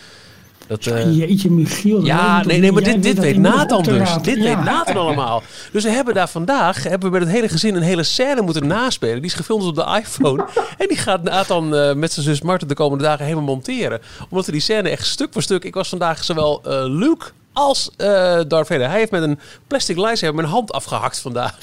Dat, 0.69 0.85
uh, 0.85 1.17
Jeetje, 1.17 1.51
Michiel. 1.51 2.05
Ja, 2.05 2.43
nee, 2.43 2.59
nee, 2.59 2.71
maar 2.71 2.83
dit, 2.83 3.03
dit 3.03 3.19
weet 3.19 3.37
Nathan 3.37 3.83
dus. 3.83 4.09
Dit 4.21 4.37
ja. 4.37 4.43
weet 4.43 4.63
Nathan 4.63 4.97
allemaal. 4.97 5.43
Dus 5.71 5.83
we 5.83 5.89
hebben 5.89 6.13
daar 6.13 6.29
vandaag, 6.29 6.83
hebben 6.83 7.11
we 7.11 7.17
met 7.17 7.27
het 7.27 7.35
hele 7.35 7.49
gezin 7.49 7.75
een 7.75 7.81
hele 7.81 8.03
scène 8.03 8.41
moeten 8.41 8.67
naspelen. 8.67 9.15
Die 9.15 9.25
is 9.25 9.33
gefilmd 9.33 9.63
op 9.63 9.75
de 9.75 9.99
iPhone. 10.03 10.45
en 10.77 10.87
die 10.87 10.97
gaat 10.97 11.23
Nathan 11.23 11.73
uh, 11.73 11.93
met 11.93 12.11
zijn 12.11 12.25
zus 12.25 12.41
Marten 12.41 12.67
de 12.67 12.73
komende 12.73 13.03
dagen 13.03 13.25
helemaal 13.25 13.45
monteren. 13.45 14.01
Omdat 14.29 14.45
we 14.45 14.51
die 14.51 14.61
scène 14.61 14.89
echt 14.89 15.05
stuk 15.05 15.33
voor 15.33 15.41
stuk... 15.41 15.63
Ik 15.63 15.73
was 15.73 15.89
vandaag 15.89 16.23
zowel 16.23 16.61
uh, 16.65 16.71
Luke 16.85 17.25
als 17.59 17.89
uh, 17.97 18.07
Darth 18.47 18.67
Vader. 18.67 18.89
Hij 18.89 18.99
heeft 18.99 19.11
met 19.11 19.23
een 19.23 19.39
plastic 19.67 19.97
lightsaber 19.97 20.35
mijn 20.35 20.47
hand 20.47 20.71
afgehakt 20.71 21.19
vandaag. 21.19 21.57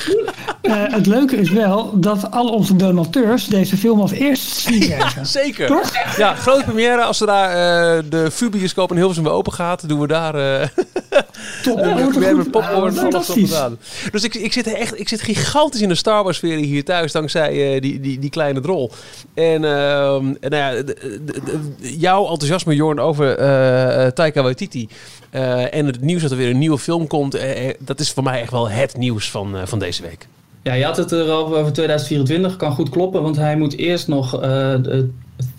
Uh, 0.62 0.74
het 0.92 1.06
leuke 1.06 1.36
is 1.36 1.50
wel 1.50 2.00
dat 2.00 2.30
al 2.30 2.48
onze 2.48 2.76
donateurs 2.76 3.46
deze 3.46 3.76
film 3.76 4.00
als 4.00 4.10
eerste 4.10 4.60
zien 4.60 4.86
ja, 4.86 5.24
zeker. 5.24 5.66
Toch? 5.66 5.92
Ja, 6.16 6.34
grote 6.34 6.64
première. 6.64 7.02
Als 7.02 7.20
er 7.20 7.26
daar 7.26 7.48
uh, 7.48 8.02
de 8.10 8.30
VU-bioscoop 8.30 8.90
in 8.90 8.96
Hilversum 8.96 9.24
weer 9.24 9.32
open 9.32 9.52
gaat, 9.52 9.88
doen 9.88 10.00
we 10.00 10.06
daar... 10.06 10.34
Top, 11.62 11.78
uh, 11.78 12.34
met 12.36 12.50
popcorn. 12.50 12.94
Uh, 12.94 13.66
dus 14.10 14.24
ik, 14.24 14.34
ik, 14.34 14.52
zit 14.52 14.66
echt, 14.66 15.00
ik 15.00 15.08
zit 15.08 15.20
gigantisch 15.20 15.80
in 15.80 15.88
de 15.88 15.94
Star 15.94 16.24
Wars-sfeer 16.24 16.56
hier 16.56 16.84
thuis, 16.84 17.12
dankzij 17.12 17.80
die, 17.80 18.00
die, 18.00 18.18
die 18.18 18.30
kleine 18.30 18.60
drol. 18.60 18.90
En, 19.34 19.64
ehm, 19.64 20.24
nou 20.40 20.56
ja, 20.56 20.82
jouw 21.80 22.28
enthousiasme, 22.28 22.74
Jorn, 22.74 23.00
over 23.00 23.36
Taika 24.14 24.42
Waititi... 24.42 24.88
en 25.70 25.85
het 25.86 26.00
nieuws 26.00 26.22
dat 26.22 26.30
er 26.30 26.36
weer 26.36 26.50
een 26.50 26.58
nieuwe 26.58 26.78
film 26.78 27.06
komt, 27.06 27.38
dat 27.78 28.00
is 28.00 28.10
voor 28.10 28.22
mij 28.22 28.40
echt 28.40 28.50
wel 28.50 28.70
het 28.70 28.96
nieuws 28.96 29.30
van, 29.30 29.56
van 29.64 29.78
deze 29.78 30.02
week. 30.02 30.26
Ja, 30.66 30.72
je 30.72 30.84
had 30.84 30.96
het 30.96 31.10
er 31.10 31.30
al 31.30 31.56
over 31.56 31.72
2024, 31.72 32.56
kan 32.56 32.72
goed 32.72 32.88
kloppen, 32.88 33.22
want 33.22 33.36
hij 33.36 33.56
moet 33.56 33.76
eerst 33.76 34.08
nog 34.08 34.42
uh, 34.44 34.74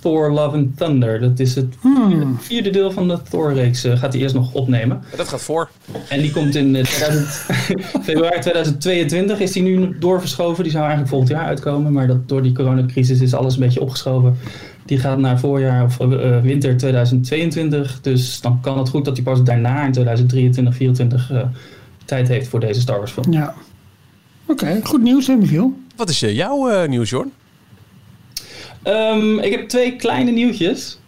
Thor 0.02 0.32
Love 0.32 0.56
and 0.56 0.78
Thunder. 0.78 1.20
Dat 1.20 1.40
is 1.40 1.56
het 1.56 1.76
hmm. 1.82 2.38
vierde, 2.40 2.70
deel 2.70 2.92
van 2.92 3.08
de 3.08 3.20
Thor-reeks. 3.30 3.82
gaat 3.82 4.14
hij 4.14 4.22
eerst 4.22 4.36
nog 4.36 4.54
opnemen. 4.54 5.04
Dat 5.16 5.28
gaat 5.28 5.42
voor. 5.42 5.70
En 6.10 6.22
die 6.22 6.32
komt 6.32 6.56
in 6.56 6.72
2000, 6.84 7.28
februari 8.04 8.40
2022 8.40 9.40
is 9.40 9.52
die 9.52 9.64
nu 9.64 9.98
doorverschoven. 10.00 10.64
Die 10.64 10.72
zou 10.72 10.84
eigenlijk 10.84 11.12
volgend 11.12 11.32
jaar 11.32 11.46
uitkomen. 11.46 11.94
Maar 11.94 12.08
dat, 12.08 12.30
door 12.30 12.42
die 12.42 12.54
coronacrisis 12.54 13.22
is 13.22 13.34
alles 13.34 13.54
een 13.54 13.60
beetje 13.60 13.82
opgeschoven. 13.82 14.38
Die 14.88 15.00
gaat 15.00 15.18
naar 15.18 15.40
voorjaar 15.40 15.84
of 15.84 16.00
uh, 16.00 16.42
winter 16.42 16.78
2022. 16.78 18.02
Dus 18.02 18.42
dan 18.42 18.62
kan 18.62 18.78
het 18.78 18.90
goed 18.90 19.06
dat 19.06 19.16
hij 19.16 19.26
pas 19.26 19.44
daarna 19.44 19.86
in 19.86 19.92
2023, 19.92 20.76
2024 20.76 21.32
uh, 21.32 21.62
tijd 22.06 22.28
heeft 22.28 22.48
voor 22.48 22.60
deze 22.60 22.82
Star 22.82 22.98
Wars 22.98 23.12
film. 23.12 23.34
Ja. 23.34 23.54
Oké, 24.46 24.80
goed 24.84 25.02
nieuws, 25.02 25.28
hè, 25.28 25.36
Michiel? 25.36 25.74
Wat 25.96 26.10
is 26.10 26.20
jouw 26.20 26.72
uh, 26.72 26.88
nieuws, 26.88 27.10
Jorn? 27.10 27.32
Um, 28.84 29.40
ik 29.40 29.52
heb 29.52 29.68
twee 29.68 29.96
kleine 29.96 30.32
nieuwtjes. 30.32 31.00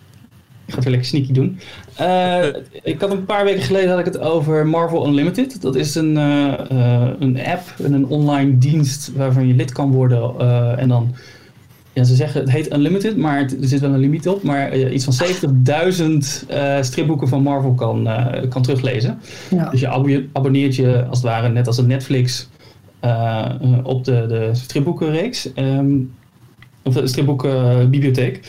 Ik 0.66 0.74
ga 0.74 0.76
het 0.76 0.84
weer 0.84 0.94
lekker 0.94 1.10
sneaky 1.10 1.34
doen. 1.34 1.60
Uh, 2.02 2.46
ik 2.92 3.02
had 3.02 3.12
een 3.12 3.26
paar 3.26 3.44
weken 3.44 3.62
geleden 3.62 3.90
had 3.90 4.00
ik 4.00 4.06
het 4.06 4.20
over 4.20 4.68
Marvel 4.68 5.08
Unlimited. 5.08 5.62
Dat 5.62 5.76
is 5.76 5.96
een, 5.96 6.16
uh, 6.16 6.54
een 7.20 7.40
app 7.46 7.74
en 7.84 7.94
een 7.94 8.06
online 8.06 8.58
dienst 8.58 9.12
waarvan 9.16 9.48
je 9.48 9.54
lid 9.54 9.72
kan 9.72 9.92
worden. 9.92 10.40
en 10.78 10.88
dan 10.88 11.16
ja, 12.00 12.06
ze 12.06 12.16
zeggen 12.16 12.42
het 12.42 12.52
heet 12.52 12.74
Unlimited, 12.74 13.18
maar 13.18 13.40
er 13.42 13.68
zit 13.68 13.80
wel 13.80 13.94
een 13.94 14.00
limiet 14.00 14.28
op. 14.28 14.44
Maar 14.44 14.78
uh, 14.78 14.94
iets 14.94 15.06
van 15.06 15.28
70.000 15.28 16.52
uh, 16.52 16.82
stripboeken 16.82 17.28
van 17.28 17.42
Marvel 17.42 17.74
kan, 17.74 18.08
uh, 18.08 18.26
kan 18.50 18.62
teruglezen. 18.62 19.20
Ja. 19.50 19.70
Dus 19.70 19.80
je 19.80 20.28
abonneert 20.34 20.76
je 20.76 21.06
als 21.10 21.18
het 21.18 21.28
ware 21.28 21.50
net 21.50 21.68
als 21.68 21.78
een 21.78 21.88
Netflix 21.88 22.50
op 23.84 24.04
de, 24.04 24.26
de 24.28 24.50
stripboekenreeks. 24.52 25.50
Um, 25.56 26.12
of 26.84 26.94
de 26.94 27.08
stripboekenbibliotheek 27.08 28.40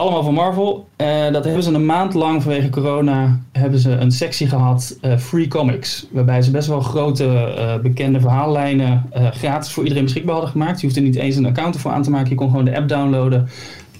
allemaal 0.00 0.22
van 0.22 0.34
Marvel. 0.34 0.88
Uh, 0.96 1.32
dat 1.32 1.44
hebben 1.44 1.62
ze 1.62 1.72
een 1.72 1.86
maand 1.86 2.14
lang 2.14 2.42
vanwege 2.42 2.70
corona 2.70 3.40
hebben 3.52 3.78
ze 3.78 3.90
een 3.90 4.12
sectie 4.12 4.48
gehad, 4.48 4.98
uh, 5.02 5.16
Free 5.16 5.48
Comics. 5.48 6.06
Waarbij 6.10 6.42
ze 6.42 6.50
best 6.50 6.68
wel 6.68 6.80
grote 6.80 7.54
uh, 7.58 7.82
bekende 7.82 8.20
verhaallijnen 8.20 9.10
gratis 9.12 9.72
voor 9.72 9.82
iedereen 9.82 10.04
beschikbaar 10.04 10.32
hadden 10.32 10.50
gemaakt. 10.50 10.80
Je 10.80 10.86
hoeft 10.86 10.98
er 10.98 11.04
niet 11.04 11.16
eens 11.16 11.36
een 11.36 11.46
account 11.46 11.74
ervoor 11.74 11.90
aan 11.90 12.02
te 12.02 12.10
maken. 12.10 12.28
Je 12.28 12.34
kon 12.34 12.50
gewoon 12.50 12.64
de 12.64 12.76
app 12.76 12.88
downloaden. 12.88 13.48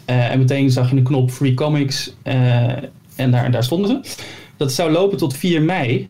en 0.05 0.39
meteen 0.39 0.71
zag 0.71 0.91
je 0.91 0.97
een 0.97 1.03
knop 1.03 1.31
Free 1.31 1.55
Comics. 1.55 2.15
en 3.17 3.31
daar, 3.31 3.51
daar 3.51 3.65
stonden 3.65 3.89
ze. 3.91 4.25
Dat 4.57 4.73
zou 4.73 4.91
lopen 4.91 5.19
tot 5.19 5.37
4 5.37 5.63
mei 5.63 6.09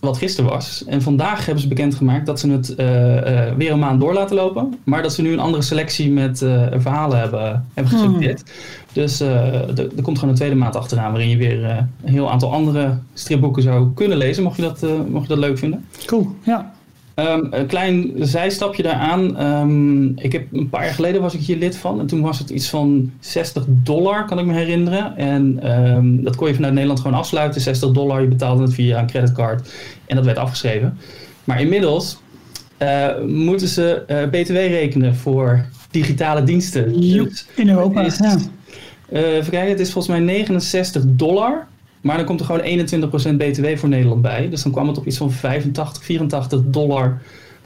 wat 0.00 0.18
gisteren 0.18 0.50
was. 0.50 0.84
En 0.86 1.02
vandaag 1.02 1.44
hebben 1.44 1.62
ze 1.62 1.68
bekendgemaakt 1.68 2.26
dat 2.26 2.40
ze 2.40 2.50
het 2.50 2.74
uh, 2.76 3.14
uh, 3.14 3.54
weer 3.56 3.72
een 3.72 3.78
maand 3.78 4.00
door 4.00 4.12
laten 4.14 4.36
lopen. 4.36 4.78
Maar 4.84 5.02
dat 5.02 5.12
ze 5.12 5.22
nu 5.22 5.32
een 5.32 5.38
andere 5.38 5.62
selectie 5.62 6.10
met 6.10 6.40
uh, 6.40 6.66
verhalen 6.76 7.18
hebben, 7.18 7.66
hebben 7.74 7.92
geselecteerd. 7.92 8.42
Hmm. 8.42 8.52
Dus 8.92 9.20
er 9.20 10.02
komt 10.02 10.18
gewoon 10.18 10.30
een 10.30 10.40
tweede 10.40 10.54
maand 10.56 10.76
achteraan 10.76 11.10
waarin 11.10 11.28
je 11.28 11.36
weer 11.36 11.64
een 11.64 12.12
heel 12.12 12.30
aantal 12.30 12.52
andere 12.52 12.98
stripboeken 13.14 13.62
zou 13.62 13.92
kunnen 13.94 14.18
lezen. 14.18 14.42
Mocht 14.42 14.56
je 14.56 14.62
dat, 14.62 14.84
mocht 15.08 15.22
je 15.22 15.34
dat 15.34 15.38
leuk 15.38 15.58
vinden. 15.58 15.84
Cool, 16.06 16.34
ja. 16.42 16.72
Um, 17.14 17.48
een 17.50 17.66
klein 17.66 18.12
zijstapje 18.16 18.82
daaraan. 18.82 19.46
Um, 19.46 20.18
ik 20.18 20.32
heb, 20.32 20.46
een 20.52 20.68
paar 20.68 20.84
jaar 20.84 20.94
geleden 20.94 21.20
was 21.20 21.34
ik 21.34 21.40
hier 21.40 21.56
lid 21.56 21.76
van. 21.76 22.00
En 22.00 22.06
toen 22.06 22.20
was 22.20 22.38
het 22.38 22.50
iets 22.50 22.68
van 22.68 23.12
60 23.20 23.64
dollar, 23.68 24.24
kan 24.24 24.38
ik 24.38 24.44
me 24.44 24.52
herinneren. 24.52 25.16
En 25.16 25.70
um, 25.80 26.24
dat 26.24 26.36
kon 26.36 26.48
je 26.48 26.54
vanuit 26.54 26.72
Nederland 26.72 27.00
gewoon 27.00 27.18
afsluiten. 27.18 27.60
60 27.60 27.90
dollar, 27.90 28.20
je 28.20 28.28
betaalde 28.28 28.62
het 28.62 28.74
via 28.74 28.98
een 28.98 29.06
creditcard. 29.06 29.72
En 30.06 30.16
dat 30.16 30.24
werd 30.24 30.38
afgeschreven. 30.38 30.98
Maar 31.44 31.60
inmiddels 31.60 32.18
uh, 32.78 33.06
moeten 33.26 33.68
ze 33.68 34.02
uh, 34.08 34.42
btw 34.42 34.52
rekenen 34.52 35.16
voor 35.16 35.64
digitale 35.90 36.44
diensten. 36.44 37.00
Dus 37.00 37.46
in 37.56 37.68
Europa, 37.68 38.02
is, 38.02 38.18
ja. 38.18 38.36
Uh, 39.12 39.34
even 39.34 39.50
kijken, 39.50 39.70
het 39.70 39.80
is 39.80 39.92
volgens 39.92 40.14
mij 40.16 40.24
69 40.24 41.02
dollar 41.06 41.66
maar 42.00 42.16
dan 42.16 42.26
komt 42.26 42.40
er 42.40 42.46
gewoon 42.46 42.88
21% 43.32 43.36
BTW 43.36 43.76
voor 43.76 43.88
Nederland 43.88 44.22
bij. 44.22 44.48
Dus 44.48 44.62
dan 44.62 44.72
kwam 44.72 44.88
het 44.88 44.98
op 44.98 45.06
iets 45.06 45.16
van 45.16 45.32
85, 45.32 46.04
84 46.04 46.60
dollar. 46.64 47.22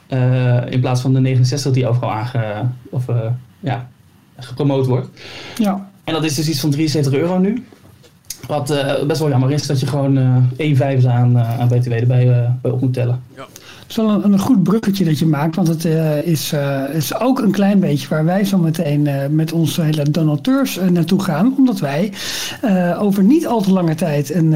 Uh, 0.09 0.71
in 0.71 0.81
plaats 0.81 1.01
van 1.01 1.13
de 1.13 1.21
69 1.21 1.73
die 1.73 1.87
overal 1.87 2.11
aange, 2.11 2.67
of, 2.91 3.09
uh, 3.09 3.17
ja, 3.61 3.89
gepromoot 4.39 4.87
wordt. 4.87 5.09
Ja. 5.57 5.91
En 6.05 6.13
dat 6.13 6.25
is 6.25 6.35
dus 6.35 6.49
iets 6.49 6.61
van 6.61 6.71
73 6.71 7.13
euro 7.13 7.39
nu. 7.39 7.65
Wat 8.47 8.71
uh, 8.71 9.03
best 9.03 9.21
wel 9.21 9.29
jammer 9.29 9.51
is 9.51 9.67
dat 9.67 9.81
je 9.81 9.87
gewoon 9.87 10.19
1,5 11.01 11.07
aan, 11.07 11.39
aan 11.39 11.69
BTW 11.69 11.93
erbij 11.93 12.27
bij 12.63 12.71
op 12.71 12.81
moet 12.81 12.93
tellen. 12.93 13.23
Ja 13.37 13.47
is 13.89 13.97
wel 13.97 14.11
een, 14.11 14.33
een, 14.33 14.39
goed 14.39 14.63
bruggetje 14.63 15.05
dat 15.05 15.19
je 15.19 15.27
maakt, 15.27 15.57
want 15.57 15.69
het 15.69 15.85
uh, 15.85 16.27
is, 16.27 16.53
uh, 16.53 16.95
is 16.95 17.19
ook 17.19 17.39
een 17.39 17.51
klein 17.51 17.81
beetje 17.81 18.09
waar 18.09 18.25
wij 18.25 18.45
zo 18.45 18.59
meteen 18.59 19.07
uh, 19.07 19.15
met 19.31 19.53
onze 19.53 19.83
hele 19.83 20.11
donateurs 20.11 20.81
naartoe 20.91 21.23
gaan. 21.23 21.55
Omdat 21.59 21.81
wij 21.81 22.13
over 22.99 23.23
niet 23.23 23.47
al 23.47 23.61
te 23.61 23.73
lange 23.73 23.95
tijd 23.95 24.35
een, 24.35 24.55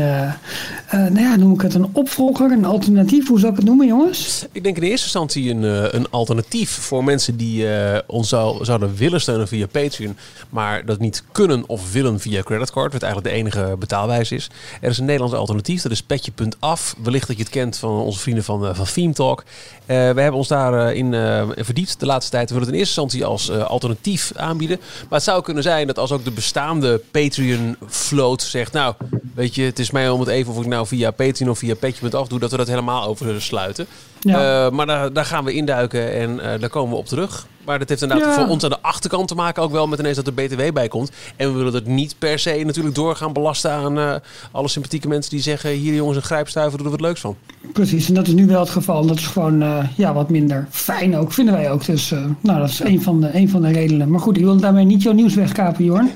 nou 0.91 1.21
ja, 1.21 1.37
noem 1.37 1.53
ik 1.53 1.61
het 1.61 1.75
een 1.75 1.89
opvolger, 1.93 2.51
een 2.51 2.65
alternatief, 2.65 3.29
hoe 3.29 3.39
zou 3.39 3.53
ik 3.53 3.59
het 3.59 3.67
noemen 3.67 3.87
jongens? 3.87 4.47
Ik 4.53 4.63
denk 4.63 4.77
in 4.77 4.83
eerste 4.83 5.05
instantie 5.05 5.51
een, 5.51 5.63
een 5.97 6.11
alternatief 6.11 6.71
voor 6.71 7.05
mensen 7.05 7.37
die 7.37 7.67
ons 8.07 8.29
zou, 8.29 8.65
zouden 8.65 8.95
willen 8.97 9.21
steunen 9.21 9.49
via 9.49 9.67
Patreon, 9.67 10.17
maar 10.51 10.87
dat 10.87 10.99
niet 10.99 11.25
kunnen 11.33 11.65
of 11.67 11.93
willen 11.93 12.21
via 12.21 12.43
creditcard, 12.43 12.93
wat 12.93 13.03
eigenlijk 13.03 13.35
de 13.35 13.41
enige 13.41 13.77
betaalwijze 13.79 14.35
is. 14.35 14.51
Er 14.81 14.91
is 14.91 14.99
een 14.99 15.05
Nederlands 15.05 15.35
alternatief, 15.35 15.83
dat 15.83 15.93
is 15.93 16.03
petje.af. 16.03 16.95
Wellicht 17.03 17.27
dat 17.27 17.37
je 17.37 17.43
het 17.43 17.53
kent 17.53 17.77
van 17.77 17.91
onze 17.91 18.19
vrienden 18.19 18.45
van, 18.45 18.75
van 18.75 18.87
Theme 18.95 19.13
Talk. 19.13 19.41
Uh, 19.41 19.87
we 19.87 19.95
hebben 19.95 20.33
ons 20.33 20.49
daarin 20.49 21.13
uh, 21.13 21.49
verdiept 21.57 22.01
de 22.01 22.07
laatste 22.07 22.31
tijd. 22.31 22.49
We 22.49 22.55
willen 22.55 22.69
het 22.69 22.77
in 22.77 22.81
eerste 22.85 23.01
instantie 23.01 23.25
als 23.25 23.51
uh, 23.51 23.67
alternatief 23.67 24.33
aanbieden. 24.37 24.79
Maar 24.79 25.19
het 25.19 25.23
zou 25.23 25.43
kunnen 25.43 25.63
zijn 25.63 25.87
dat 25.87 25.99
als 25.99 26.13
ook 26.13 26.25
de 26.25 26.31
bestaande 26.31 27.01
Patreon-float 27.11 28.43
zegt... 28.43 28.73
nou, 28.73 28.95
weet 29.35 29.55
je, 29.55 29.63
het 29.63 29.79
is 29.79 29.91
mij 29.91 30.11
om 30.11 30.21
het 30.21 30.29
even 30.29 30.53
of 30.53 30.61
ik 30.61 30.67
nou 30.67 30.78
via 30.87 31.11
Patreon 31.11 31.51
of 31.51 31.59
via 31.59 31.75
Petje.af 31.75 32.29
doe... 32.29 32.39
dat 32.39 32.51
we 32.51 32.57
dat 32.57 32.67
helemaal 32.67 33.05
oversluiten. 33.05 33.87
Ja. 34.21 34.71
maar 34.71 34.87
daar, 34.87 35.13
daar 35.13 35.25
gaan 35.25 35.45
we 35.45 35.53
induiken 35.53 36.13
en 36.13 36.37
daar 36.61 36.71
komen 36.71 36.91
we 36.91 36.97
op 36.97 37.07
terug. 37.07 37.47
Maar 37.69 37.79
dat 37.79 37.89
heeft 37.89 38.03
inderdaad 38.03 38.35
voor 38.35 38.47
ons 38.47 38.65
aan 38.65 38.71
de 38.71 38.81
achterkant 38.81 39.29
te 39.29 39.35
maken 39.35 39.63
ook 39.63 39.71
wel 39.73 39.87
met 39.87 39.99
ineens 39.99 40.17
dat 40.17 40.27
er 40.27 40.35
BTW 40.35 40.73
bij 40.73 40.89
komt. 40.89 41.11
En 41.37 41.53
we 41.53 41.59
willen 41.59 41.75
het 41.75 41.87
niet 41.87 42.15
per 42.19 42.39
se 42.39 42.63
natuurlijk 42.65 42.95
doorgaan 42.95 43.33
belasten 43.33 43.71
aan 43.71 43.99
uh, 43.99 44.15
alle 44.51 44.69
sympathieke 44.69 45.09
mensen 45.09 45.31
die 45.31 45.41
zeggen... 45.41 45.71
hier 45.71 45.95
jongens 45.95 46.17
een 46.17 46.23
grijpstuiver, 46.23 46.79
doen 46.79 46.87
we 46.87 46.93
wat 46.93 47.01
leuks 47.01 47.21
van. 47.21 47.37
Precies, 47.73 48.09
en 48.09 48.15
dat 48.15 48.27
is 48.27 48.33
nu 48.33 48.47
wel 48.47 48.61
het 48.61 48.71
geval. 48.71 49.07
Dat 49.07 49.17
is 49.17 49.27
gewoon 49.27 49.63
uh, 49.63 49.85
ja, 49.97 50.13
wat 50.15 50.31
minder 50.31 50.67
fijn 50.71 51.17
ook, 51.17 51.33
vinden 51.33 51.55
wij 51.55 51.71
ook. 51.71 51.85
Dus 51.85 52.11
uh, 52.11 52.25
nou, 52.41 52.59
dat 52.61 52.69
is 52.69 52.81
een 52.81 53.03
van, 53.03 53.21
de, 53.21 53.31
een 53.35 53.49
van 53.49 53.63
de 53.63 53.73
redenen. 53.73 54.11
Maar 54.11 54.21
goed, 54.21 54.37
ik 54.37 54.45
wil 54.45 54.57
daarmee 54.57 54.85
niet 54.85 55.03
jouw 55.03 55.13
nieuws 55.13 55.35
wegkapen, 55.35 55.85
Jorn. 55.85 56.11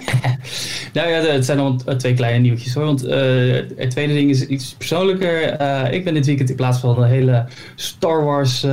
nou 0.93 1.09
ja, 1.09 1.21
het 1.21 1.45
zijn 1.45 1.59
nog 1.59 1.83
twee 1.97 2.15
kleine 2.15 2.39
nieuwtjes 2.39 2.75
hoor. 2.75 2.85
Want 2.85 3.01
het 3.77 3.91
tweede 3.91 4.13
ding 4.13 4.31
is 4.31 4.47
iets 4.47 4.75
persoonlijker. 4.79 5.61
ik 5.93 6.05
ben 6.05 6.15
dit 6.15 6.27
weekend 6.27 6.51
in 6.51 6.57
plaats 6.57 6.79
van 6.79 6.95
de 6.95 7.07
hele 7.07 7.47
Star 7.97 8.25
Wars 8.25 8.67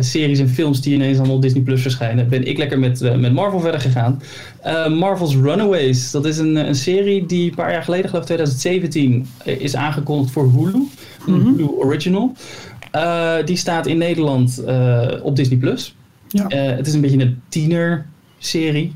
series 0.00 0.38
en 0.38 0.48
films 0.48 0.80
die 0.80 0.94
ineens 0.94 1.18
allemaal 1.18 1.40
Disney 1.40 1.62
Plus 1.62 1.82
verschijnen, 1.82 2.28
ben 2.28 2.46
ik 2.46 2.58
lekker 2.58 2.78
met, 2.78 3.02
uh, 3.02 3.14
met 3.14 3.32
Marvel 3.32 3.60
verder 3.60 3.80
gegaan. 3.80 4.22
Marvel's 4.98 5.34
Runaways, 5.34 6.10
dat 6.10 6.24
is 6.24 6.38
een, 6.38 6.56
een 6.56 6.74
serie 6.74 7.26
die 7.26 7.48
een 7.48 7.56
paar 7.56 7.72
jaar 7.72 7.82
geleden, 7.82 8.08
geloof 8.08 8.22
ik 8.22 8.26
2017, 8.26 9.26
eh, 9.44 9.60
is 9.60 9.76
aangekondigd 9.76 10.30
voor 10.30 10.50
Hulu. 10.50 10.88
Mhm. 11.26 11.40
Hulu 11.40 11.64
Original. 11.64 12.32
Die 13.44 13.56
staat 13.56 13.86
in 13.86 13.98
Nederland 13.98 14.62
op 15.22 15.36
Disney 15.36 15.58
Plus. 15.58 15.94
Ja. 16.28 16.46
het 16.48 16.86
is 16.86 16.94
een 16.94 17.00
beetje 17.00 17.20
een 17.20 17.40
tiener 17.48 18.06
serie. 18.38 18.92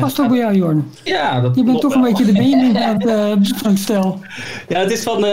Past 0.00 0.20
ook 0.20 0.28
bij 0.28 0.38
jou, 0.38 0.54
Jorn. 0.54 0.90
Ja, 1.04 1.40
dat 1.40 1.56
Je 1.56 1.64
bent 1.64 1.80
toch 1.80 1.94
een 1.94 2.02
beetje 2.02 2.24
de 2.24 2.32
Benjamin 2.32 2.74
van 3.62 3.70
het 3.70 3.78
stel. 3.78 4.20
Ja, 4.68 4.80
het 4.80 4.90
is 4.90 5.02
van 5.02 5.16
uh, 5.16 5.30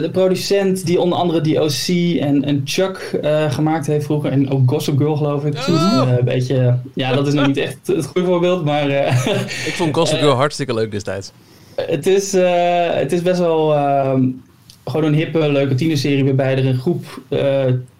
de 0.00 0.08
producent 0.12 0.86
die 0.86 1.00
onder 1.00 1.18
andere 1.18 1.40
die 1.40 1.60
OC 1.62 2.18
en, 2.20 2.44
en 2.44 2.60
Chuck 2.64 3.18
uh, 3.22 3.52
gemaakt 3.52 3.86
heeft 3.86 4.04
vroeger. 4.04 4.30
En 4.30 4.50
ook 4.50 4.70
Gossip 4.70 4.96
Girl, 4.96 5.16
geloof 5.16 5.44
ik. 5.44 5.54
Oh. 5.68 6.08
een 6.18 6.24
beetje, 6.24 6.78
ja, 6.94 7.14
dat 7.14 7.26
is 7.26 7.34
nog 7.34 7.46
niet 7.46 7.56
echt 7.56 7.76
het 7.86 8.06
goede 8.06 8.26
voorbeeld, 8.26 8.64
maar... 8.64 8.90
ik 9.68 9.72
vond 9.74 9.94
Gossip 9.94 10.18
Girl 10.18 10.34
hartstikke 10.34 10.74
leuk 10.74 10.90
destijds. 10.90 11.32
Het 11.74 12.06
is, 12.06 12.32
het 12.92 13.12
is 13.12 13.22
best 13.22 13.38
wel 13.38 13.74
ehm, 13.74 14.28
gewoon 14.84 15.06
een 15.06 15.14
hippe, 15.14 15.52
leuke 15.52 15.74
tienerserie 15.74 16.24
waarbij 16.24 16.56
er 16.56 16.66
een 16.66 16.78
groep 16.78 17.20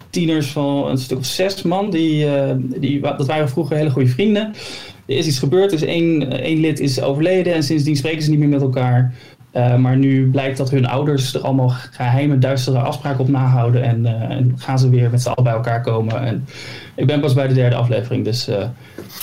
tieners 0.09 0.47
van 0.47 0.87
een 0.87 0.97
stuk 0.97 1.17
of 1.17 1.25
zes 1.25 1.61
man, 1.61 1.89
die, 1.89 2.27
die, 2.55 3.01
dat 3.01 3.27
waren 3.27 3.49
vroeger 3.49 3.75
hele 3.75 3.89
goede 3.89 4.09
vrienden 4.09 4.53
er 5.05 5.15
is 5.15 5.27
iets 5.27 5.39
gebeurd, 5.39 5.69
dus 5.69 5.81
één, 5.81 6.41
één 6.41 6.59
lid 6.59 6.79
is 6.79 7.01
overleden 7.01 7.53
en 7.53 7.63
sindsdien 7.63 7.95
spreken 7.95 8.21
ze 8.21 8.29
niet 8.29 8.39
meer 8.39 8.47
met 8.47 8.61
elkaar. 8.61 9.13
Uh, 9.53 9.75
maar 9.75 9.97
nu 9.97 10.29
blijkt 10.29 10.57
dat 10.57 10.69
hun 10.69 10.85
ouders 10.85 11.33
er 11.33 11.41
allemaal 11.41 11.69
geheime, 11.91 12.37
duistere 12.37 12.77
afspraken 12.77 13.19
op 13.19 13.29
nahouden. 13.29 13.83
En, 13.83 14.01
uh, 14.01 14.11
en 14.11 14.53
gaan 14.57 14.79
ze 14.79 14.89
weer 14.89 15.09
met 15.09 15.21
z'n 15.21 15.29
allen 15.29 15.43
bij 15.43 15.53
elkaar 15.53 15.81
komen. 15.81 16.21
En 16.21 16.45
ik 16.95 17.05
ben 17.05 17.19
pas 17.19 17.33
bij 17.33 17.47
de 17.47 17.53
derde 17.53 17.75
aflevering. 17.75 18.25
Dus, 18.25 18.49
uh, 18.49 18.55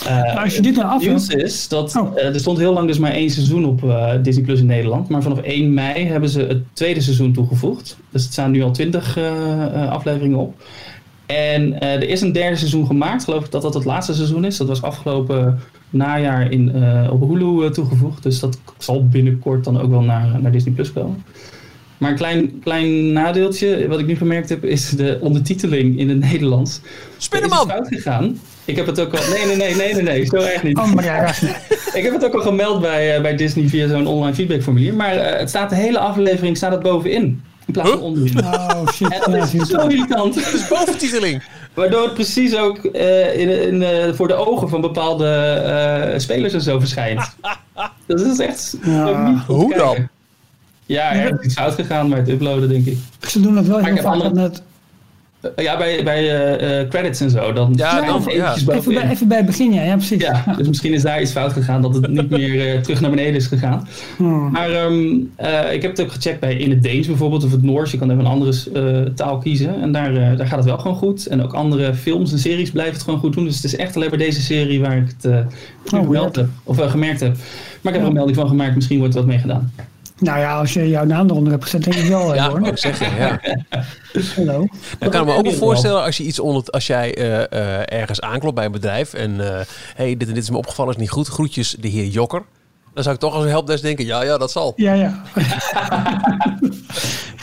maar 0.05 0.39
als 0.43 0.57
je 0.57 0.63
dit 0.63 0.77
nou 0.77 0.89
af 0.89 1.03
is 1.29 1.69
dat 1.69 1.97
oh. 1.97 2.19
er 2.19 2.41
stond 2.41 2.59
heel 2.59 2.73
lang 2.73 2.87
dus 2.87 2.99
maar 2.99 3.13
één 3.13 3.31
seizoen 3.31 3.65
op 3.65 3.85
Disney 4.23 4.45
Plus 4.45 4.61
in 4.61 4.67
Nederland. 4.67 5.09
Maar 5.09 5.23
vanaf 5.23 5.41
1 5.41 5.75
mei 5.75 6.07
hebben 6.07 6.29
ze 6.29 6.41
het 6.41 6.63
tweede 6.73 7.01
seizoen 7.01 7.33
toegevoegd. 7.33 7.97
Dus 8.11 8.27
er 8.27 8.33
staan 8.33 8.51
nu 8.51 8.63
al 8.63 8.71
twintig 8.71 9.19
afleveringen 9.75 10.39
op. 10.39 10.55
En 11.31 11.81
er 11.81 12.09
is 12.09 12.21
een 12.21 12.33
derde 12.33 12.57
seizoen 12.57 12.87
gemaakt, 12.87 13.25
geloof 13.25 13.45
ik 13.45 13.51
dat 13.51 13.63
dat 13.63 13.75
het 13.75 13.85
laatste 13.85 14.15
seizoen 14.15 14.45
is. 14.45 14.57
Dat 14.57 14.69
was 14.69 14.83
afgelopen 14.83 15.59
najaar 15.91 16.53
in, 16.53 16.85
op 17.11 17.29
Hulu 17.29 17.71
toegevoegd. 17.71 18.23
Dus 18.23 18.41
dat 18.41 18.59
zal 18.79 19.07
binnenkort 19.07 19.65
dan 19.65 19.81
ook 19.81 19.91
wel 19.91 20.03
naar, 20.03 20.41
naar 20.41 20.53
Disney 20.53 20.75
Plus 20.75 20.93
komen. 20.93 21.25
Maar 22.01 22.11
een 22.11 22.17
klein, 22.17 22.61
klein 22.61 23.13
nadeeltje, 23.13 23.89
wat 23.89 23.99
ik 23.99 24.07
nu 24.07 24.17
gemerkt 24.17 24.49
heb, 24.49 24.65
is 24.65 24.91
de 24.91 25.19
ondertiteling 25.21 25.99
in 25.99 26.09
het 26.09 26.19
Nederlands. 26.19 26.81
Spinnenman! 27.19 27.67
Is 27.67 27.73
fout 27.73 27.89
gegaan. 27.89 28.39
Ik 28.65 28.77
heb 28.77 28.87
het 28.87 29.01
ook 29.01 29.15
al. 29.15 29.29
Nee, 29.31 29.47
nee, 29.47 29.57
nee, 29.57 29.75
nee, 29.75 29.95
nee, 29.95 30.03
nee, 30.03 30.27
zo 30.27 30.37
erg 30.37 30.63
niet. 30.63 30.79
Oh, 30.79 30.93
maar 30.93 31.05
ja, 31.05 31.29
ik 31.99 32.03
heb 32.03 32.13
het 32.13 32.25
ook 32.25 32.35
al 32.35 32.41
gemeld 32.41 32.81
bij, 32.81 33.17
uh, 33.17 33.23
bij 33.23 33.37
Disney 33.37 33.69
via 33.69 33.89
zo'n 33.89 34.07
online 34.07 34.35
feedbackformulier. 34.35 34.95
Maar 34.95 35.15
uh, 35.15 35.39
het 35.39 35.49
staat 35.49 35.71
de 35.71 35.77
hele 35.77 35.99
aflevering 35.99 36.57
staat 36.57 36.73
het 36.73 36.83
bovenin. 36.83 37.43
In 37.67 37.73
plaats 37.73 37.91
van 37.91 38.01
onderin. 38.01 38.45
Oh 38.45 38.89
shit. 38.89 39.25
En 39.25 39.33
dat 39.33 39.53
is 39.55 39.69
zo 39.69 39.87
irritant. 39.87 40.35
Dat 40.35 40.53
is 40.53 40.69
boventiteling. 40.69 41.43
Waardoor 41.75 42.03
het 42.03 42.15
precies 42.15 42.57
ook 42.57 42.89
uh, 42.93 43.39
in, 43.39 43.83
in, 43.83 44.15
voor 44.15 44.29
de 44.29 44.35
ogen 44.35 44.69
van 44.69 44.81
bepaalde 44.81 46.15
spelers 46.17 46.53
en 46.53 46.61
zo 46.61 46.79
verschijnt. 46.79 47.37
dat 48.07 48.21
is 48.21 48.39
echt. 48.39 48.77
Ja. 48.85 49.45
Hoe 49.47 49.75
dan? 49.75 50.09
Ja, 50.87 51.13
er 51.13 51.39
is 51.39 51.45
iets 51.45 51.55
fout 51.55 51.75
gegaan 51.75 52.09
bij 52.09 52.19
het 52.19 52.29
uploaden, 52.29 52.69
denk 52.69 52.87
ik. 52.87 52.99
Ze 53.21 53.41
doen 53.41 53.55
dat 53.55 53.67
wel 53.67 53.79
heel 53.79 53.97
vaak. 53.97 54.05
Andere... 54.05 54.33
Net... 54.33 54.63
Ja, 55.57 55.77
bij, 55.77 56.05
bij 56.05 56.23
uh, 56.83 56.89
credits 56.89 57.21
en 57.21 57.31
zo. 57.31 57.53
Dan 57.53 57.73
ja, 57.77 58.01
dan, 58.07 58.23
ja. 58.27 58.55
Even, 58.55 58.95
bij, 58.95 59.11
even 59.11 59.29
bij 59.29 59.37
het 59.37 59.47
begin, 59.47 59.73
ja, 59.73 59.83
ja 59.83 59.97
precies. 59.97 60.23
Ja, 60.23 60.55
dus 60.57 60.69
misschien 60.69 60.93
is 60.93 61.03
daar 61.03 61.21
iets 61.21 61.33
fout 61.33 61.53
gegaan, 61.53 61.83
dat 61.83 61.95
het 61.95 62.09
niet 62.09 62.31
meer 62.39 62.75
uh, 62.75 62.81
terug 62.81 63.01
naar 63.01 63.11
beneden 63.11 63.35
is 63.35 63.47
gegaan. 63.47 63.89
Hmm. 64.17 64.51
Maar 64.51 64.85
um, 64.85 65.33
uh, 65.41 65.73
ik 65.73 65.83
heb 65.83 65.91
het 65.91 66.01
ook 66.01 66.13
gecheckt 66.13 66.41
bij 66.41 66.55
in 66.55 66.71
het 66.71 66.83
Deens 66.83 67.07
bijvoorbeeld, 67.07 67.45
of 67.45 67.51
het 67.51 67.63
Noors. 67.63 67.91
Je 67.91 67.99
kan 67.99 68.11
even 68.11 68.25
een 68.25 68.31
andere 68.31 69.13
taal 69.15 69.39
kiezen. 69.39 69.81
En 69.83 69.93
daar, 69.93 70.15
daar 70.15 70.47
gaat 70.47 70.59
het 70.59 70.65
wel 70.65 70.79
gewoon 70.79 70.97
goed. 70.97 71.27
En 71.27 71.43
ook 71.43 71.53
andere 71.53 71.95
films 71.95 72.33
en 72.33 72.39
series 72.39 72.71
blijven 72.71 72.95
het 72.95 73.03
gewoon 73.03 73.19
goed 73.19 73.33
doen. 73.33 73.45
Dus 73.45 73.55
het 73.55 73.65
is 73.65 73.77
echt 73.77 73.97
alleen 73.97 74.09
bij 74.09 74.19
deze 74.19 74.43
serie 74.43 74.81
waar 74.81 74.97
ik 74.97 75.15
het 75.21 75.33
oh, 75.93 76.01
gemeld 76.01 76.37
heb, 76.37 76.49
of 76.65 76.91
gemerkt 76.91 77.21
heb. 77.21 77.37
Maar 77.81 77.93
ik 77.93 77.99
heb 77.99 78.01
er 78.01 78.07
een 78.07 78.13
melding 78.13 78.37
van 78.37 78.49
gemaakt, 78.49 78.75
misschien 78.75 78.99
wordt 78.99 79.15
er 79.15 79.21
wat 79.21 79.29
mee 79.29 79.39
gedaan. 79.39 79.73
Nou 80.21 80.39
ja, 80.39 80.59
als 80.59 80.73
je 80.73 80.89
jouw 80.89 81.05
naam 81.05 81.31
eronder 81.31 81.53
hebt 81.53 81.65
gezet, 81.65 81.85
denk 81.85 81.97
ik 81.97 82.09
wel. 82.09 82.35
Ja, 82.41 82.49
hoor. 82.49 82.67
ik 82.67 82.79
zeg 82.79 82.99
je, 82.99 83.05
ja. 83.19 83.41
Hallo. 84.37 84.67
Dan 84.99 85.11
kan 85.11 85.21
ik 85.21 85.27
me 85.27 85.35
ook 85.35 85.45
wel 85.45 85.53
voorstellen 85.53 86.03
als 86.03 86.17
je 86.17 86.25
iets 86.25 86.41
onder, 86.41 86.63
als 86.67 86.87
jij 86.87 87.19
uh, 87.19 87.25
uh, 87.25 87.93
ergens 87.93 88.21
aanklopt 88.21 88.55
bij 88.55 88.65
een 88.65 88.73
bedrijf 88.73 89.15
en 89.15 89.31
uh, 89.31 89.61
hey, 89.95 90.17
dit 90.17 90.29
en 90.29 90.35
dit 90.35 90.43
is 90.43 90.51
me 90.51 90.57
opgevallen, 90.57 90.95
is 90.95 91.01
niet 91.01 91.11
goed. 91.11 91.29
Groetjes, 91.29 91.77
de 91.81 91.89
heer 91.89 92.07
Jokker. 92.07 92.43
Dan 92.95 93.03
zou 93.03 93.15
ik 93.15 93.21
toch 93.21 93.35
als 93.35 93.45
een 93.45 93.51
helpdesk 93.51 93.83
denken, 93.83 94.05
ja, 94.05 94.23
ja, 94.23 94.39
dat 94.39 94.51
zal. 94.51 94.73
Ja, 94.77 94.93
ja. 94.93 95.23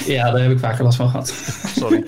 ja, 0.06 0.32
daar 0.32 0.42
heb 0.42 0.52
ik 0.52 0.60
vaker 0.60 0.84
last 0.84 0.98
van 0.98 1.10
gehad. 1.10 1.34
Sorry. 1.76 2.04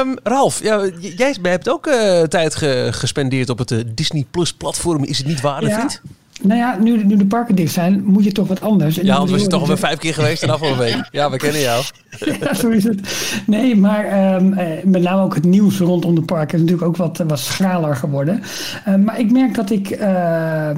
um, 0.00 0.16
Ralf, 0.22 0.62
ja, 0.62 0.90
jij 1.00 1.36
hebt 1.42 1.68
ook 1.68 1.88
tijd 2.28 2.54
ge 2.54 2.88
gespendeerd 2.90 3.50
op 3.50 3.58
het 3.58 3.84
Disney 3.86 4.26
Plus 4.30 4.52
platform. 4.52 5.04
Is 5.04 5.18
het 5.18 5.26
niet 5.26 5.40
waar, 5.40 5.62
ja. 5.62 5.74
vriend? 5.74 6.02
Nou 6.42 6.58
ja, 6.58 6.78
nu, 6.80 7.04
nu 7.04 7.16
de 7.16 7.26
parken 7.26 7.54
dicht 7.54 7.72
zijn, 7.72 8.04
moet 8.04 8.24
je 8.24 8.32
toch 8.32 8.48
wat 8.48 8.60
anders. 8.60 8.98
En 8.98 9.06
ja, 9.06 9.14
anders 9.14 9.36
is 9.36 9.42
het 9.42 9.50
toch 9.50 9.60
alweer 9.60 9.78
vijf 9.78 9.98
keer 9.98 10.14
geweest 10.14 10.42
en 10.42 10.50
afgelopen 10.50 10.78
week. 10.78 11.08
Ja, 11.10 11.30
we 11.30 11.36
kennen 11.36 11.60
jou. 11.60 11.84
ja, 12.40 12.54
zo 12.54 12.68
is 12.68 12.84
het. 12.84 13.00
Nee, 13.46 13.76
maar 13.76 14.34
um, 14.34 14.48
met 14.84 15.02
name 15.02 15.22
ook 15.22 15.34
het 15.34 15.44
nieuws 15.44 15.78
rondom 15.78 16.14
de 16.14 16.22
parken 16.22 16.54
is 16.54 16.60
natuurlijk 16.60 16.88
ook 16.88 16.96
wat, 16.96 17.24
wat 17.26 17.38
schraler 17.38 17.96
geworden. 17.96 18.42
Uh, 18.88 18.94
maar 18.94 19.20
ik 19.20 19.30
merk 19.30 19.54
dat 19.54 19.70
ik... 19.70 19.90
Uh, 19.90 20.70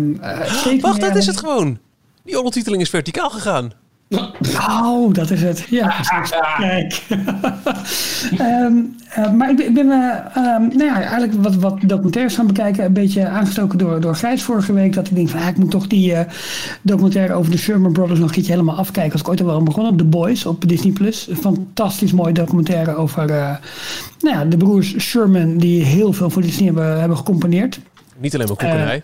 Wacht, 0.81 1.01
dat 1.01 1.17
is 1.17 1.27
het 1.27 1.37
gewoon. 1.37 1.79
Die 2.25 2.37
ondertiteling 2.37 2.83
is 2.83 2.91
verticaal 2.91 3.31
gegaan. 3.31 3.73
Oh, 4.69 5.15
dat 5.15 5.31
is 5.31 5.43
het. 5.43 5.67
Ja, 5.71 5.95
kijk. 6.59 7.03
um, 8.41 8.97
uh, 9.19 9.33
maar 9.33 9.51
ik, 9.51 9.59
ik 9.59 9.75
ben 9.75 9.87
uh, 9.87 10.15
um, 10.37 10.69
nou 10.69 10.85
ja, 10.85 10.95
eigenlijk 10.95 11.33
wat, 11.33 11.55
wat 11.55 11.81
documentaires 11.81 12.35
gaan 12.35 12.47
bekijken. 12.47 12.85
Een 12.85 12.93
beetje 12.93 13.27
aangestoken 13.27 13.79
door, 13.79 14.01
door 14.01 14.15
Gijs 14.15 14.43
vorige 14.43 14.73
week. 14.73 14.93
Dat 14.93 15.07
ik 15.07 15.15
denk 15.15 15.29
van, 15.29 15.41
ah, 15.41 15.49
ik 15.49 15.57
moet 15.57 15.71
toch 15.71 15.87
die 15.87 16.13
uh, 16.13 16.21
documentaire 16.83 17.35
over 17.35 17.51
de 17.51 17.59
Sherman 17.59 17.93
Brothers 17.93 18.19
nog 18.19 18.29
een 18.29 18.35
keertje 18.35 18.53
helemaal 18.53 18.77
afkijken. 18.77 19.13
Als 19.13 19.21
ik 19.21 19.29
ooit 19.29 19.41
al 19.41 19.47
wel 19.47 19.63
begonnen. 19.63 19.97
The 19.97 20.05
Boys 20.05 20.47
op 20.47 20.69
Disney+. 20.69 20.93
Plus. 20.93 21.29
Een 21.29 21.37
fantastisch 21.37 22.13
mooie 22.13 22.33
documentaire 22.33 22.95
over 22.95 23.27
nou 24.21 24.37
ja, 24.37 24.45
de 24.45 24.57
broers 24.57 24.99
Sherman. 24.99 25.59
Die 25.59 25.85
heel 25.85 26.13
veel 26.13 26.31
voor 26.31 26.43
Disney 26.43 26.67
hebben, 26.67 26.99
hebben 26.99 27.17
gecomponeerd. 27.17 27.81
Niet 28.19 28.35
alleen 28.35 28.47
maar 28.47 28.57
koekenij. 28.57 29.03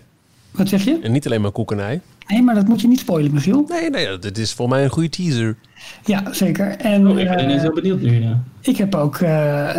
wat 0.51 0.69
zeg 0.69 0.85
je? 0.85 0.99
En 1.03 1.13
niet 1.13 1.27
alleen 1.27 1.41
maar 1.41 1.51
koekenij. 1.51 2.01
Nee, 2.27 2.43
maar 2.43 2.55
dat 2.55 2.69
moet 2.69 2.81
je 2.81 2.89
niet 2.89 2.99
spoilen, 2.99 3.33
Michiel. 3.33 3.65
Nee, 3.69 3.91
nee, 3.91 4.19
dit 4.19 4.39
is 4.39 4.53
voor 4.53 4.69
mij 4.69 4.85
een 4.85 4.91
goede 4.91 5.09
teaser. 5.09 5.57
Ja, 6.05 6.23
zeker. 6.31 6.77
En, 6.77 7.09
oh, 7.09 7.19
ik 7.19 7.29
ben 7.29 7.45
ineens 7.45 7.63
heel 7.63 7.75
benieuwd 7.75 8.01
nu. 8.01 8.23
Ja. 8.23 8.43
Ik 8.61 8.77
heb 8.77 8.95
ook 8.95 9.19
uh, 9.19 9.71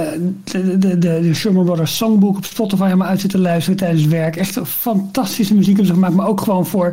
de, 0.43 0.77
de, 0.77 0.97
de, 0.97 1.33
Sherman 1.33 1.65
Brothers 1.65 1.97
Songbook 1.97 2.37
op 2.37 2.45
Spotify 2.45 2.83
helemaal 2.83 3.07
uit 3.07 3.21
zitten 3.21 3.39
luisteren 3.39 3.77
tijdens 3.77 4.01
het 4.01 4.11
werk. 4.11 4.35
Echt 4.35 4.59
fantastische 4.63 5.53
muziek 5.53 5.75
hebben 5.75 5.85
ze 5.85 5.93
gemaakt, 5.93 6.13
maar 6.13 6.27
ook 6.27 6.41
gewoon 6.41 6.65
voor, 6.65 6.91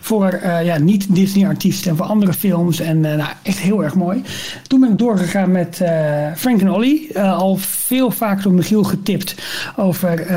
voor 0.00 0.40
uh, 0.44 0.64
ja, 0.64 0.78
niet-Disney-artiesten 0.78 1.90
en 1.90 1.96
voor 1.96 2.06
andere 2.06 2.32
films. 2.32 2.80
En 2.80 2.96
uh, 2.96 3.14
nou, 3.14 3.30
echt 3.42 3.58
heel 3.58 3.84
erg 3.84 3.94
mooi. 3.94 4.22
Toen 4.66 4.80
ben 4.80 4.90
ik 4.90 4.98
doorgegaan 4.98 5.52
met 5.52 5.82
Frank 6.36 6.60
en 6.60 6.70
Olly. 6.70 7.10
al 7.14 7.58
veel 7.84 8.10
vaker 8.10 8.42
door 8.42 8.52
Michiel 8.52 8.82
getipt 8.82 9.34
over 9.76 10.32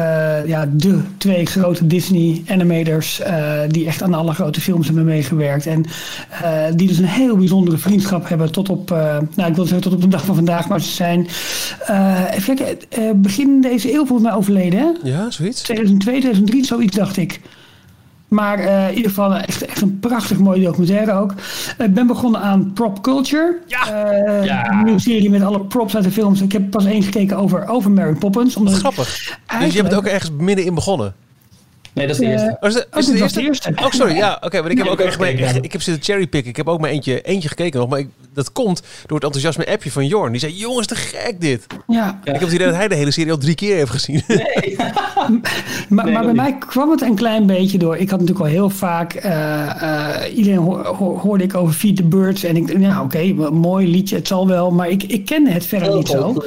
ja, 0.47 0.69
de 0.71 0.99
twee 1.17 1.45
grote 1.45 1.87
Disney-animators 1.87 3.21
die 3.67 3.85
echt 3.85 4.03
aan 4.03 4.13
alle 4.13 4.33
grote 4.33 4.61
films 4.61 4.85
hebben 4.85 5.05
meegewerkt. 5.05 5.65
En 5.65 5.85
die 6.75 6.87
dus 6.87 6.97
een 6.97 7.05
heel 7.05 7.37
bijzondere 7.37 7.77
vriendschap 7.77 8.29
hebben 8.29 8.51
tot 8.51 8.69
op, 8.69 8.89
nou 9.35 9.49
ik 9.49 9.55
wil 9.55 9.65
zeggen 9.65 9.81
tot 9.81 9.93
op 9.93 10.01
de 10.01 10.07
dag 10.07 10.25
van 10.25 10.35
vandaag, 10.35 10.67
maar 10.67 10.81
ze 10.81 10.91
zijn 10.91 11.27
even 12.31 12.55
kijken, 12.55 13.21
begin 13.21 13.61
deze 13.61 13.93
eeuw 13.93 14.05
volgens 14.05 14.27
mij 14.27 14.37
overleden. 14.37 14.79
Hè? 14.79 15.09
Ja, 15.09 15.31
zoiets. 15.31 15.61
2002, 15.61 16.19
2003, 16.19 16.65
zoiets 16.65 16.95
dacht 16.95 17.17
ik. 17.17 17.39
Maar 18.27 18.59
uh, 18.59 18.89
in 18.89 18.95
ieder 18.95 19.09
geval 19.09 19.35
echt, 19.35 19.65
echt 19.65 19.81
een 19.81 19.99
prachtig 19.99 20.37
mooie 20.37 20.63
documentaire 20.63 21.11
ook. 21.11 21.33
Ik 21.77 21.93
ben 21.93 22.07
begonnen 22.07 22.41
aan 22.41 22.71
Prop 22.73 23.01
Culture. 23.01 23.57
Ja. 23.67 23.87
ja. 24.43 24.71
Een 24.71 24.83
nieuwe 24.83 24.99
serie 24.99 25.29
met 25.29 25.41
alle 25.41 25.59
props 25.59 25.95
uit 25.95 26.03
de 26.03 26.11
films. 26.11 26.41
Ik 26.41 26.51
heb 26.51 26.69
pas 26.69 26.85
één 26.85 27.03
gekeken 27.03 27.37
over, 27.37 27.67
over 27.67 27.91
Mary 27.91 28.13
Poppins. 28.13 28.55
Omdat 28.55 28.73
grappig. 28.73 29.37
Dus 29.59 29.73
je 29.73 29.79
hebt 29.79 29.89
het 29.89 29.99
ook 29.99 30.05
ergens 30.05 30.31
middenin 30.37 30.73
begonnen? 30.75 31.13
Nee, 31.97 32.07
dat 32.07 32.15
is 32.15 32.21
de 32.21 32.31
eerste. 32.31 32.57
Oh, 32.59 32.69
is, 32.69 33.09
oh, 33.09 33.33
de 33.33 33.41
eerste? 33.41 33.71
Oh, 33.75 33.91
sorry. 33.91 34.15
Ja, 34.15 34.33
oké. 34.33 34.45
Okay, 34.45 34.61
maar 34.61 34.71
ik 34.71 34.77
heb 34.77 34.87
ook 34.87 34.99
echt 34.99 35.19
mee, 35.19 35.33
ik 35.61 35.71
heb 35.71 35.81
zitten 35.81 36.03
cherrypicken. 36.03 36.49
Ik 36.49 36.57
heb 36.57 36.67
ook 36.67 36.79
maar 36.79 36.89
eentje, 36.89 37.21
eentje 37.21 37.47
gekeken 37.47 37.79
nog. 37.79 37.89
Maar 37.89 37.99
ik, 37.99 38.07
dat 38.33 38.51
komt 38.51 38.81
door 39.05 39.15
het 39.15 39.25
enthousiasme 39.25 39.67
appje 39.73 39.91
van 39.91 40.07
Jorn. 40.07 40.31
Die 40.31 40.39
zei, 40.39 40.53
jongens, 40.53 40.87
te 40.87 40.95
gek 40.95 41.41
dit. 41.41 41.65
Ja. 41.87 42.19
Ik 42.23 42.31
heb 42.31 42.41
het 42.41 42.51
idee 42.51 42.67
dat 42.67 42.75
hij 42.75 42.87
de 42.87 42.95
hele 42.95 43.11
serie 43.11 43.31
al 43.31 43.37
drie 43.37 43.55
keer 43.55 43.75
heeft 43.75 43.91
gezien. 43.91 44.23
Nee. 44.27 44.75
maar, 45.89 46.11
maar 46.11 46.23
bij 46.23 46.33
mij 46.33 46.57
kwam 46.57 46.91
het 46.91 47.01
een 47.01 47.15
klein 47.15 47.45
beetje 47.45 47.77
door. 47.77 47.97
Ik 47.97 48.09
had 48.09 48.19
natuurlijk 48.19 48.45
al 48.45 48.51
heel 48.51 48.69
vaak... 48.69 49.25
Uh, 49.25 49.31
uh, 49.81 50.37
iedereen 50.37 50.59
hoorde 50.97 51.43
ik 51.43 51.55
over 51.55 51.73
Feed 51.73 51.95
the 51.95 52.03
Birds. 52.03 52.43
En 52.43 52.55
ik 52.55 52.77
nou 52.77 53.05
oké, 53.05 53.17
okay, 53.17 53.49
mooi 53.51 53.87
liedje, 53.87 54.15
het 54.15 54.27
zal 54.27 54.47
wel. 54.47 54.71
Maar 54.71 54.89
ik, 54.89 55.03
ik 55.03 55.25
kende 55.25 55.49
het 55.51 55.65
verder 55.65 55.95
niet 55.95 56.07
zo. 56.07 56.43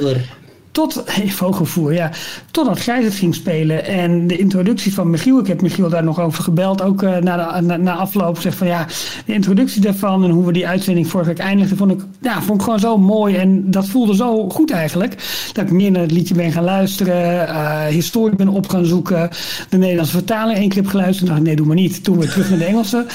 Tot, 0.71 1.03
vogelvoer, 1.41 1.93
ja. 1.93 2.11
Totdat 2.51 2.79
Gijs 2.79 3.05
het 3.05 3.13
ging 3.13 3.35
spelen. 3.35 3.85
En 3.85 4.27
de 4.27 4.37
introductie 4.37 4.93
van 4.93 5.09
Michiel, 5.09 5.39
ik 5.39 5.47
heb 5.47 5.61
Michiel 5.61 5.89
daar 5.89 6.03
nog 6.03 6.19
over 6.19 6.43
gebeld, 6.43 6.81
ook 6.81 7.01
uh, 7.01 7.17
na, 7.17 7.59
de, 7.59 7.65
na, 7.65 7.77
na 7.77 7.95
afloop. 7.95 8.39
Zeg 8.39 8.55
van 8.55 8.67
ja, 8.67 8.87
de 9.25 9.33
introductie 9.33 9.81
daarvan 9.81 10.23
en 10.23 10.29
hoe 10.29 10.45
we 10.45 10.51
die 10.51 10.67
uitzending 10.67 11.07
vorige 11.07 11.29
week 11.29 11.39
eindigden, 11.39 11.77
vond 11.77 11.91
ik, 11.91 11.99
ja, 12.21 12.41
vond 12.41 12.57
ik 12.57 12.63
gewoon 12.63 12.79
zo 12.79 12.97
mooi. 12.97 13.35
En 13.35 13.71
dat 13.71 13.87
voelde 13.87 14.15
zo 14.15 14.49
goed 14.49 14.71
eigenlijk. 14.71 15.15
Dat 15.53 15.65
ik 15.65 15.71
meer 15.71 15.91
naar 15.91 16.01
het 16.01 16.11
liedje 16.11 16.33
ben 16.33 16.51
gaan 16.51 16.63
luisteren, 16.63 17.47
uh, 17.47 17.85
historie 17.85 18.35
ben 18.35 18.47
op 18.47 18.69
gaan 18.69 18.85
zoeken, 18.85 19.29
de 19.69 19.77
Nederlandse 19.77 20.13
vertaling 20.13 20.57
één 20.57 20.73
heb 20.73 20.87
geluisterd. 20.87 21.29
dacht 21.29 21.41
nee, 21.41 21.55
doe 21.55 21.65
maar 21.65 21.75
niet. 21.75 22.03
Toen 22.03 22.17
weer 22.17 22.29
terug 22.29 22.49
naar 22.49 22.59
de 22.59 22.65
Engelse. 22.65 23.05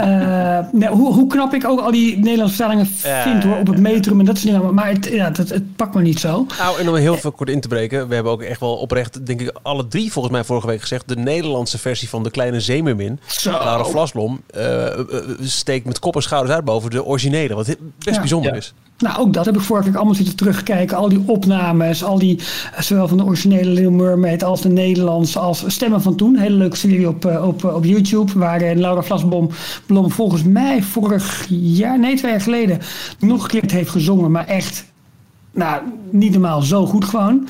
Uh, 0.00 0.58
nee, 0.80 0.88
hoe, 0.88 1.14
hoe 1.14 1.26
knap 1.26 1.54
ik 1.54 1.64
ook 1.64 1.80
al 1.80 1.90
die 1.90 2.18
Nederlandse 2.18 2.56
vertalingen 2.56 2.86
vind 3.02 3.42
hoor, 3.42 3.56
op 3.56 3.66
het 3.66 3.80
metrum 3.80 4.20
en 4.20 4.24
dat 4.24 4.38
soort 4.38 4.54
dingen. 4.54 4.74
Maar 4.74 4.88
het, 4.88 5.08
ja, 5.12 5.32
het, 5.32 5.48
het 5.48 5.76
pakt 5.76 5.94
me 5.94 6.02
niet 6.02 6.20
zo. 6.20 6.46
Nou, 6.58 6.80
om 6.90 6.96
heel 6.96 7.16
veel 7.16 7.32
kort 7.32 7.48
in 7.48 7.60
te 7.60 7.68
breken. 7.68 8.08
We 8.08 8.14
hebben 8.14 8.32
ook 8.32 8.42
echt 8.42 8.60
wel 8.60 8.76
oprecht, 8.76 9.26
denk 9.26 9.40
ik, 9.40 9.52
alle 9.62 9.88
drie 9.88 10.12
volgens 10.12 10.34
mij 10.34 10.44
vorige 10.44 10.66
week 10.66 10.80
gezegd. 10.80 11.08
De 11.08 11.16
Nederlandse 11.16 11.78
versie 11.78 12.08
van 12.08 12.22
de 12.22 12.30
kleine 12.30 12.60
zeemermin. 12.60 13.20
Lara 13.44 13.84
Vlasblom 13.84 14.40
uh, 14.56 14.86
steekt 15.40 15.86
met 15.86 15.98
kop 15.98 16.14
en 16.14 16.22
schouders 16.22 16.54
uit 16.54 16.64
boven 16.64 16.90
de 16.90 17.04
originele. 17.04 17.54
Wat 17.54 17.76
best 17.98 18.18
bijzonder 18.18 18.56
is. 18.56 18.74
Nou, 18.98 19.18
ook 19.18 19.32
dat 19.32 19.44
heb 19.44 19.54
ik 19.54 19.60
vorige 19.60 19.86
week 19.86 19.96
allemaal 19.96 20.14
zitten 20.14 20.36
terugkijken. 20.36 20.96
Al 20.96 21.08
die 21.08 21.22
opnames, 21.26 22.04
al 22.04 22.18
die, 22.18 22.38
eh, 22.74 22.80
zowel 22.80 23.08
van 23.08 23.16
de 23.16 23.24
originele 23.24 23.70
Little 23.70 23.90
Mermaid 23.90 24.42
als 24.42 24.60
de 24.60 24.68
Nederlandse, 24.68 25.38
als 25.38 25.64
Stemmen 25.66 26.02
van 26.02 26.16
Toen. 26.16 26.36
Hele 26.36 26.56
leuke 26.56 26.76
serie 26.76 27.08
op, 27.08 27.24
op, 27.24 27.64
op 27.64 27.84
YouTube, 27.84 28.38
waar 28.38 28.74
Laura 28.74 29.02
Vlasblom 29.02 29.50
Blom 29.86 30.10
volgens 30.10 30.42
mij 30.42 30.82
vorig 30.82 31.46
jaar, 31.48 31.98
nee 31.98 32.16
twee 32.16 32.30
jaar 32.30 32.40
geleden, 32.40 32.78
nog 33.18 33.42
een 33.42 33.60
keer 33.60 33.72
heeft 33.72 33.90
gezongen. 33.90 34.30
Maar 34.30 34.46
echt 34.46 34.84
nou, 35.52 35.82
niet 36.10 36.32
normaal 36.32 36.62
zo 36.62 36.86
goed 36.86 37.04
gewoon. 37.04 37.48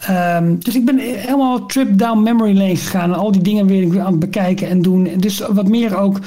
Ehm, 0.00 0.54
dus 0.58 0.74
ik 0.74 0.84
ben 0.84 0.98
helemaal 0.98 1.66
trip 1.66 1.98
down 1.98 2.22
memory 2.22 2.56
lane 2.56 2.76
gegaan. 2.76 3.12
En 3.12 3.18
al 3.18 3.32
die 3.32 3.42
dingen 3.42 3.66
weer 3.66 4.00
aan 4.00 4.10
het 4.10 4.18
bekijken 4.18 4.68
en 4.68 4.82
doen. 4.82 5.08
Dus 5.16 5.38
wat 5.38 5.68
meer 5.68 5.96
ook 5.96 6.18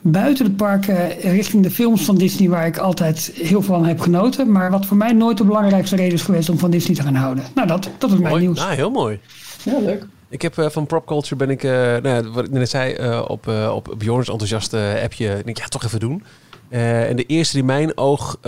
buiten 0.00 0.44
de 0.44 0.50
parken 0.50 1.08
richting 1.20 1.62
de 1.62 1.70
films 1.70 2.04
van 2.04 2.16
Disney... 2.16 2.48
waar 2.48 2.66
ik 2.66 2.78
altijd 2.78 3.30
heel 3.34 3.62
veel 3.62 3.74
van 3.74 3.86
heb 3.86 4.00
genoten. 4.00 4.52
Maar 4.52 4.70
wat 4.70 4.86
voor 4.86 4.96
mij 4.96 5.12
nooit 5.12 5.38
de 5.38 5.44
belangrijkste 5.44 5.96
reden 5.96 6.14
is 6.14 6.22
geweest 6.22 6.48
om 6.48 6.58
van 6.58 6.70
Disney 6.70 6.96
te 6.96 7.02
gaan 7.02 7.14
houden. 7.14 7.44
Nou, 7.54 7.68
dat, 7.68 7.90
dat 7.98 8.12
is 8.12 8.18
mijn 8.18 8.38
nieuws. 8.38 8.58
Nou, 8.58 8.74
heel 8.74 8.90
mooi. 8.90 9.20
Ja, 9.62 9.78
leuk. 9.78 10.06
Ik 10.30 10.42
heb 10.42 10.56
uh, 10.56 10.68
van 10.68 10.86
Propculture 10.86 11.36
ben 11.36 11.50
ik, 11.50 11.62
uh, 11.62 11.72
nou 11.72 12.08
ja, 12.08 12.22
wat 12.22 12.44
ik 12.44 12.50
net 12.50 12.70
zei, 12.70 12.96
uh, 13.00 13.24
op, 13.28 13.48
op 13.72 13.94
Bjorn's 13.98 14.28
enthousiaste 14.28 15.00
appje, 15.02 15.26
denk 15.28 15.48
ik, 15.48 15.58
ja, 15.58 15.66
toch 15.66 15.84
even 15.84 16.00
doen. 16.00 16.22
en 16.68 17.16
de 17.16 17.24
eerste 17.26 17.54
die 17.54 17.64
mijn 17.64 17.96
oog 17.96 18.38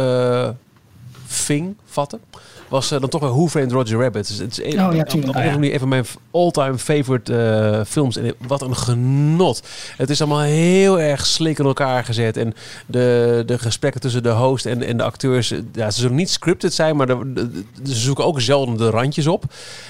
ving, 1.30 1.76
vatten, 1.84 2.20
was 2.68 2.92
uh, 2.92 3.00
dan 3.00 3.08
toch 3.08 3.20
wel 3.20 3.30
Who 3.30 3.48
Framed 3.48 3.72
Roger 3.72 4.00
Rabbit. 4.00 4.28
Dus 4.28 4.38
het 4.38 4.58
is 4.58 4.64
een, 4.64 4.86
oh, 4.86 4.94
ja, 4.94 5.00
op, 5.00 5.28
op, 5.28 5.34
een 5.34 5.72
een 5.72 5.78
van 5.78 5.88
mijn 5.88 6.04
all-time 6.30 6.78
favorite 6.78 7.32
uh, 7.32 7.84
films. 7.86 8.16
En 8.16 8.34
wat 8.46 8.62
een 8.62 8.76
genot. 8.76 9.62
Het 9.96 10.10
is 10.10 10.20
allemaal 10.20 10.40
heel 10.40 11.00
erg 11.00 11.26
slik 11.26 11.58
in 11.58 11.64
elkaar 11.64 12.04
gezet. 12.04 12.36
En 12.36 12.54
de, 12.86 13.42
de 13.46 13.58
gesprekken 13.58 14.00
tussen 14.00 14.22
de 14.22 14.30
host 14.30 14.66
en, 14.66 14.82
en 14.82 14.96
de 14.96 15.02
acteurs... 15.02 15.54
Ja, 15.72 15.90
ze 15.90 16.00
zullen 16.00 16.16
niet 16.16 16.30
scripted 16.30 16.74
zijn, 16.74 16.96
maar 16.96 17.06
de, 17.06 17.32
de, 17.32 17.62
ze 17.84 17.94
zoeken 17.94 18.24
ook 18.24 18.40
zelden 18.40 18.76
de 18.76 18.90
randjes 18.90 19.26
op. 19.26 19.44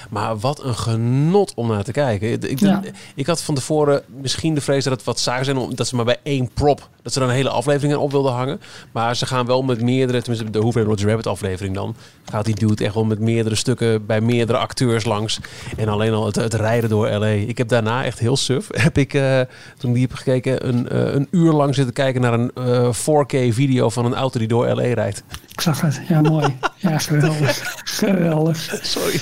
Maar 0.09 0.37
wat 0.39 0.63
een 0.63 0.75
genot 0.75 1.53
om 1.55 1.67
naar 1.67 1.83
te 1.83 1.91
kijken. 1.91 2.49
Ik, 2.49 2.59
ja. 2.59 2.81
ik 3.15 3.27
had 3.27 3.41
van 3.41 3.55
tevoren 3.55 4.03
misschien 4.07 4.55
de 4.55 4.61
vrees 4.61 4.83
dat 4.83 4.93
het 4.93 5.03
wat 5.03 5.19
saai 5.19 5.43
zijn... 5.43 5.57
omdat 5.57 5.87
ze 5.87 5.95
maar 5.95 6.05
bij 6.05 6.19
één 6.23 6.49
prop... 6.53 6.89
dat 7.01 7.13
ze 7.13 7.19
dan 7.19 7.29
een 7.29 7.35
hele 7.35 7.49
aflevering 7.49 7.95
op 7.95 8.11
wilden 8.11 8.31
hangen. 8.31 8.61
Maar 8.91 9.15
ze 9.15 9.25
gaan 9.25 9.45
wel 9.45 9.63
met 9.63 9.81
meerdere... 9.81 10.21
tenminste 10.21 10.49
de 10.49 10.71
Framed 10.71 10.87
Roger 10.87 11.07
Rabbit 11.07 11.27
aflevering 11.27 11.75
dan... 11.75 11.95
gaat 12.25 12.45
die 12.45 12.55
dude 12.55 12.85
echt 12.85 12.93
wel 12.93 13.05
met 13.05 13.19
meerdere 13.19 13.55
stukken... 13.55 14.05
bij 14.05 14.21
meerdere 14.21 14.57
acteurs 14.57 15.05
langs. 15.05 15.39
En 15.77 15.87
alleen 15.87 16.13
al 16.13 16.25
het, 16.25 16.35
het 16.35 16.53
rijden 16.53 16.89
door 16.89 17.09
L.A. 17.09 17.25
Ik 17.25 17.57
heb 17.57 17.67
daarna 17.67 18.03
echt 18.03 18.19
heel 18.19 18.37
suf... 18.37 18.67
heb 18.87 18.97
ik, 18.97 19.13
uh, 19.13 19.39
toen 19.77 19.93
die 19.93 20.01
heb 20.01 20.13
gekeken... 20.13 20.67
Een, 20.67 20.87
uh, 20.91 21.13
een 21.13 21.27
uur 21.31 21.51
lang 21.51 21.75
zitten 21.75 21.93
kijken 21.93 22.21
naar 22.21 22.33
een 22.33 22.51
uh, 22.57 22.93
4K 22.93 23.53
video... 23.53 23.89
van 23.89 24.05
een 24.05 24.15
auto 24.15 24.39
die 24.39 24.47
door 24.47 24.67
L.A. 24.67 24.93
rijdt. 24.93 25.23
Ik 25.51 25.61
zag 25.61 25.81
het. 25.81 26.01
Ja, 26.07 26.21
mooi. 26.21 26.57
ja, 26.75 26.97
geweldig. 27.07 27.81
geweldig. 27.83 28.79
Sorry. 28.81 29.19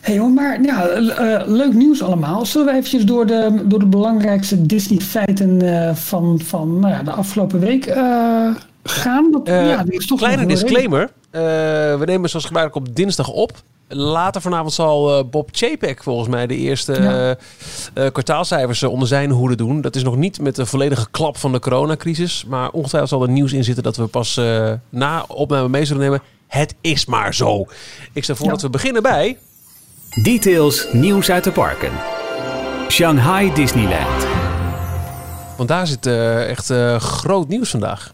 Hey 0.00 0.18
hoor, 0.18 0.30
maar 0.30 0.62
ja, 0.62 0.98
uh, 0.98 1.40
leuk 1.46 1.72
nieuws 1.72 2.02
allemaal. 2.02 2.46
Zullen 2.46 2.66
we 2.66 2.72
eventjes 2.72 3.04
door 3.04 3.26
de, 3.26 3.62
door 3.64 3.78
de 3.78 3.86
belangrijkste 3.86 4.66
Disney-feiten 4.66 5.64
uh, 5.64 5.94
van, 5.94 6.40
van 6.44 6.78
nou 6.78 6.92
ja, 6.92 7.02
de 7.02 7.10
afgelopen 7.10 7.60
week 7.60 7.86
uh, 7.86 8.54
gaan? 8.82 9.30
Dat, 9.30 9.42
ja, 9.44 9.84
is 9.86 10.06
toch 10.06 10.18
kleine 10.18 10.46
disclaimer. 10.46 11.10
we 11.30 12.02
nemen 12.04 12.30
zoals 12.30 12.44
gebruikelijk 12.44 12.88
op 12.88 12.96
dinsdag 12.96 13.28
op. 13.28 13.52
Later 13.88 14.40
vanavond 14.40 14.72
zal 14.72 15.28
Bob 15.28 15.48
Chapek 15.52 16.02
volgens 16.02 16.28
mij 16.28 16.46
de 16.46 16.56
eerste 16.56 17.38
ja. 17.94 18.10
kwartaalcijfers 18.10 18.82
onder 18.82 19.08
zijn 19.08 19.30
hoede 19.30 19.54
doen. 19.54 19.80
Dat 19.80 19.96
is 19.96 20.02
nog 20.02 20.16
niet 20.16 20.40
met 20.40 20.56
de 20.56 20.66
volledige 20.66 21.10
klap 21.10 21.36
van 21.36 21.52
de 21.52 21.58
coronacrisis. 21.58 22.44
Maar 22.48 22.70
ongetwijfeld 22.70 23.10
zal 23.10 23.22
er 23.22 23.28
nieuws 23.28 23.52
in 23.52 23.64
zitten 23.64 23.82
dat 23.82 23.96
we 23.96 24.06
pas 24.06 24.40
na 24.88 25.24
opname 25.28 25.68
mee 25.68 25.84
zullen 25.84 26.02
nemen. 26.02 26.22
Het 26.46 26.74
is 26.80 27.06
maar 27.06 27.34
zo. 27.34 27.66
Ik 28.12 28.22
stel 28.22 28.36
voor 28.36 28.46
ja. 28.46 28.52
dat 28.52 28.62
we 28.62 28.70
beginnen 28.70 29.02
bij... 29.02 29.38
Details 30.14 30.92
nieuws 30.92 31.30
uit 31.30 31.44
de 31.44 31.52
parken. 31.52 31.92
Shanghai 32.88 33.52
Disneyland. 33.54 34.26
Want 35.56 35.68
daar 35.68 35.86
zit 35.86 36.06
uh, 36.06 36.48
echt 36.48 36.70
uh, 36.70 37.00
groot 37.00 37.48
nieuws 37.48 37.70
vandaag. 37.70 38.12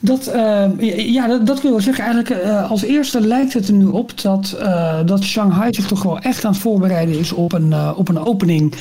Dat, 0.00 0.32
uh, 0.34 1.12
ja, 1.12 1.26
dat, 1.26 1.46
dat, 1.46 1.62
wil 1.62 1.76
ik 1.76 1.82
zeggen. 1.82 2.04
Eigenlijk 2.04 2.44
uh, 2.44 2.70
als 2.70 2.82
eerste 2.82 3.20
lijkt 3.20 3.52
het 3.52 3.68
er 3.68 3.74
nu 3.74 3.86
op 3.86 4.20
dat, 4.22 4.56
uh, 4.60 4.98
dat 5.06 5.22
Shanghai 5.22 5.74
zich 5.74 5.86
toch 5.86 6.02
wel 6.02 6.18
echt 6.18 6.44
aan 6.44 6.52
het 6.52 6.60
voorbereiden 6.60 7.18
is 7.18 7.32
op 7.32 7.52
een, 7.52 7.74
op 7.96 8.08
een 8.08 8.18
opening 8.18 8.74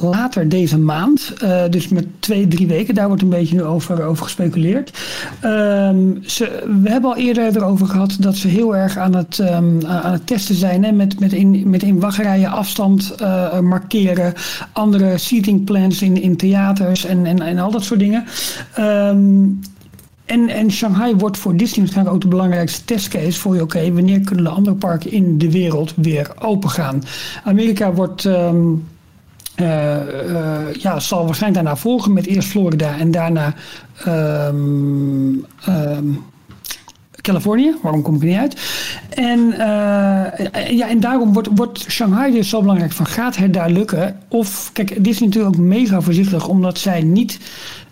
later 0.00 0.48
deze 0.48 0.78
maand. 0.78 1.32
dus 1.70 1.88
met 1.88 2.06
twee, 2.18 2.48
drie 2.48 2.66
weken. 2.66 2.94
Daar 2.94 3.06
wordt 3.06 3.22
een 3.22 3.28
beetje 3.28 3.54
nu 3.54 3.62
over, 3.62 4.04
over 4.04 4.24
gespeculeerd. 4.24 4.98
Ehm, 5.40 6.12
we 6.82 6.90
hebben 6.90 7.10
al 7.10 7.16
eerder 7.16 7.56
erover 7.56 7.86
gehad 7.86 8.16
dat 8.20 8.36
ze 8.36 8.48
heel 8.48 8.76
erg 8.76 8.96
aan 8.96 9.14
het, 9.14 9.38
um, 9.38 9.86
aan 9.86 10.12
het 10.12 10.26
testen 10.26 10.54
zijn. 10.54 10.84
Hè, 10.84 10.92
met, 10.92 11.20
met, 11.20 11.32
in, 11.32 11.70
met 11.70 11.82
in 11.82 12.00
wachtrijen 12.00 12.50
afstand 12.50 13.14
markeren. 13.62 14.34
Andere 14.72 15.18
seating 15.18 15.64
plans 15.64 16.02
in, 16.02 16.22
in 16.22 16.36
theaters 16.36 17.04
en, 17.04 17.26
en, 17.26 17.40
en 17.40 17.58
al 17.58 17.70
dat 17.70 17.84
soort 17.84 18.00
dingen. 18.00 18.24
Um, 18.78 19.60
en, 20.28 20.48
en 20.48 20.70
Shanghai 20.70 21.14
wordt 21.14 21.38
voor 21.38 21.56
Disney 21.56 21.80
waarschijnlijk 21.80 22.16
ook 22.16 22.22
de 22.22 22.28
belangrijkste 22.28 22.84
testcase 22.84 23.40
voor 23.40 23.54
je, 23.54 23.62
oké, 23.62 23.92
wanneer 23.92 24.20
kunnen 24.20 24.44
de 24.44 24.50
andere 24.50 24.76
parken 24.76 25.12
in 25.12 25.38
de 25.38 25.50
wereld 25.50 25.92
weer 25.96 26.30
open 26.38 26.70
gaan? 26.70 27.02
Amerika 27.44 27.92
wordt. 27.92 28.24
Um, 28.24 28.84
uh, 29.60 29.96
uh, 30.30 30.72
ja, 30.72 31.00
zal 31.00 31.24
waarschijnlijk 31.24 31.64
daarna 31.64 31.80
volgen 31.80 32.12
met 32.12 32.26
eerst 32.26 32.48
Florida 32.48 32.98
en 32.98 33.10
daarna 33.10 33.54
um, 34.06 35.44
Californië. 37.10 37.74
Waarom 37.82 38.02
kom 38.02 38.14
ik 38.14 38.20
er 38.20 38.26
niet 38.26 38.36
uit? 38.36 38.60
En, 39.10 39.38
uh, 39.38 39.58
ja, 40.70 40.88
en 40.88 41.00
daarom 41.00 41.32
wordt, 41.32 41.48
wordt 41.54 41.78
Shanghai 41.90 42.32
dus 42.32 42.48
zo 42.48 42.60
belangrijk 42.60 42.92
van 42.92 43.06
gaat 43.06 43.36
het 43.36 43.52
daar 43.52 43.70
lukken? 43.70 44.16
Of, 44.28 44.70
kijk, 44.72 44.88
Disney 44.88 45.10
is 45.10 45.20
natuurlijk 45.20 45.56
ook 45.56 45.62
mega 45.62 46.00
voorzichtig 46.00 46.48
omdat 46.48 46.78
zij 46.78 47.02
niet 47.02 47.38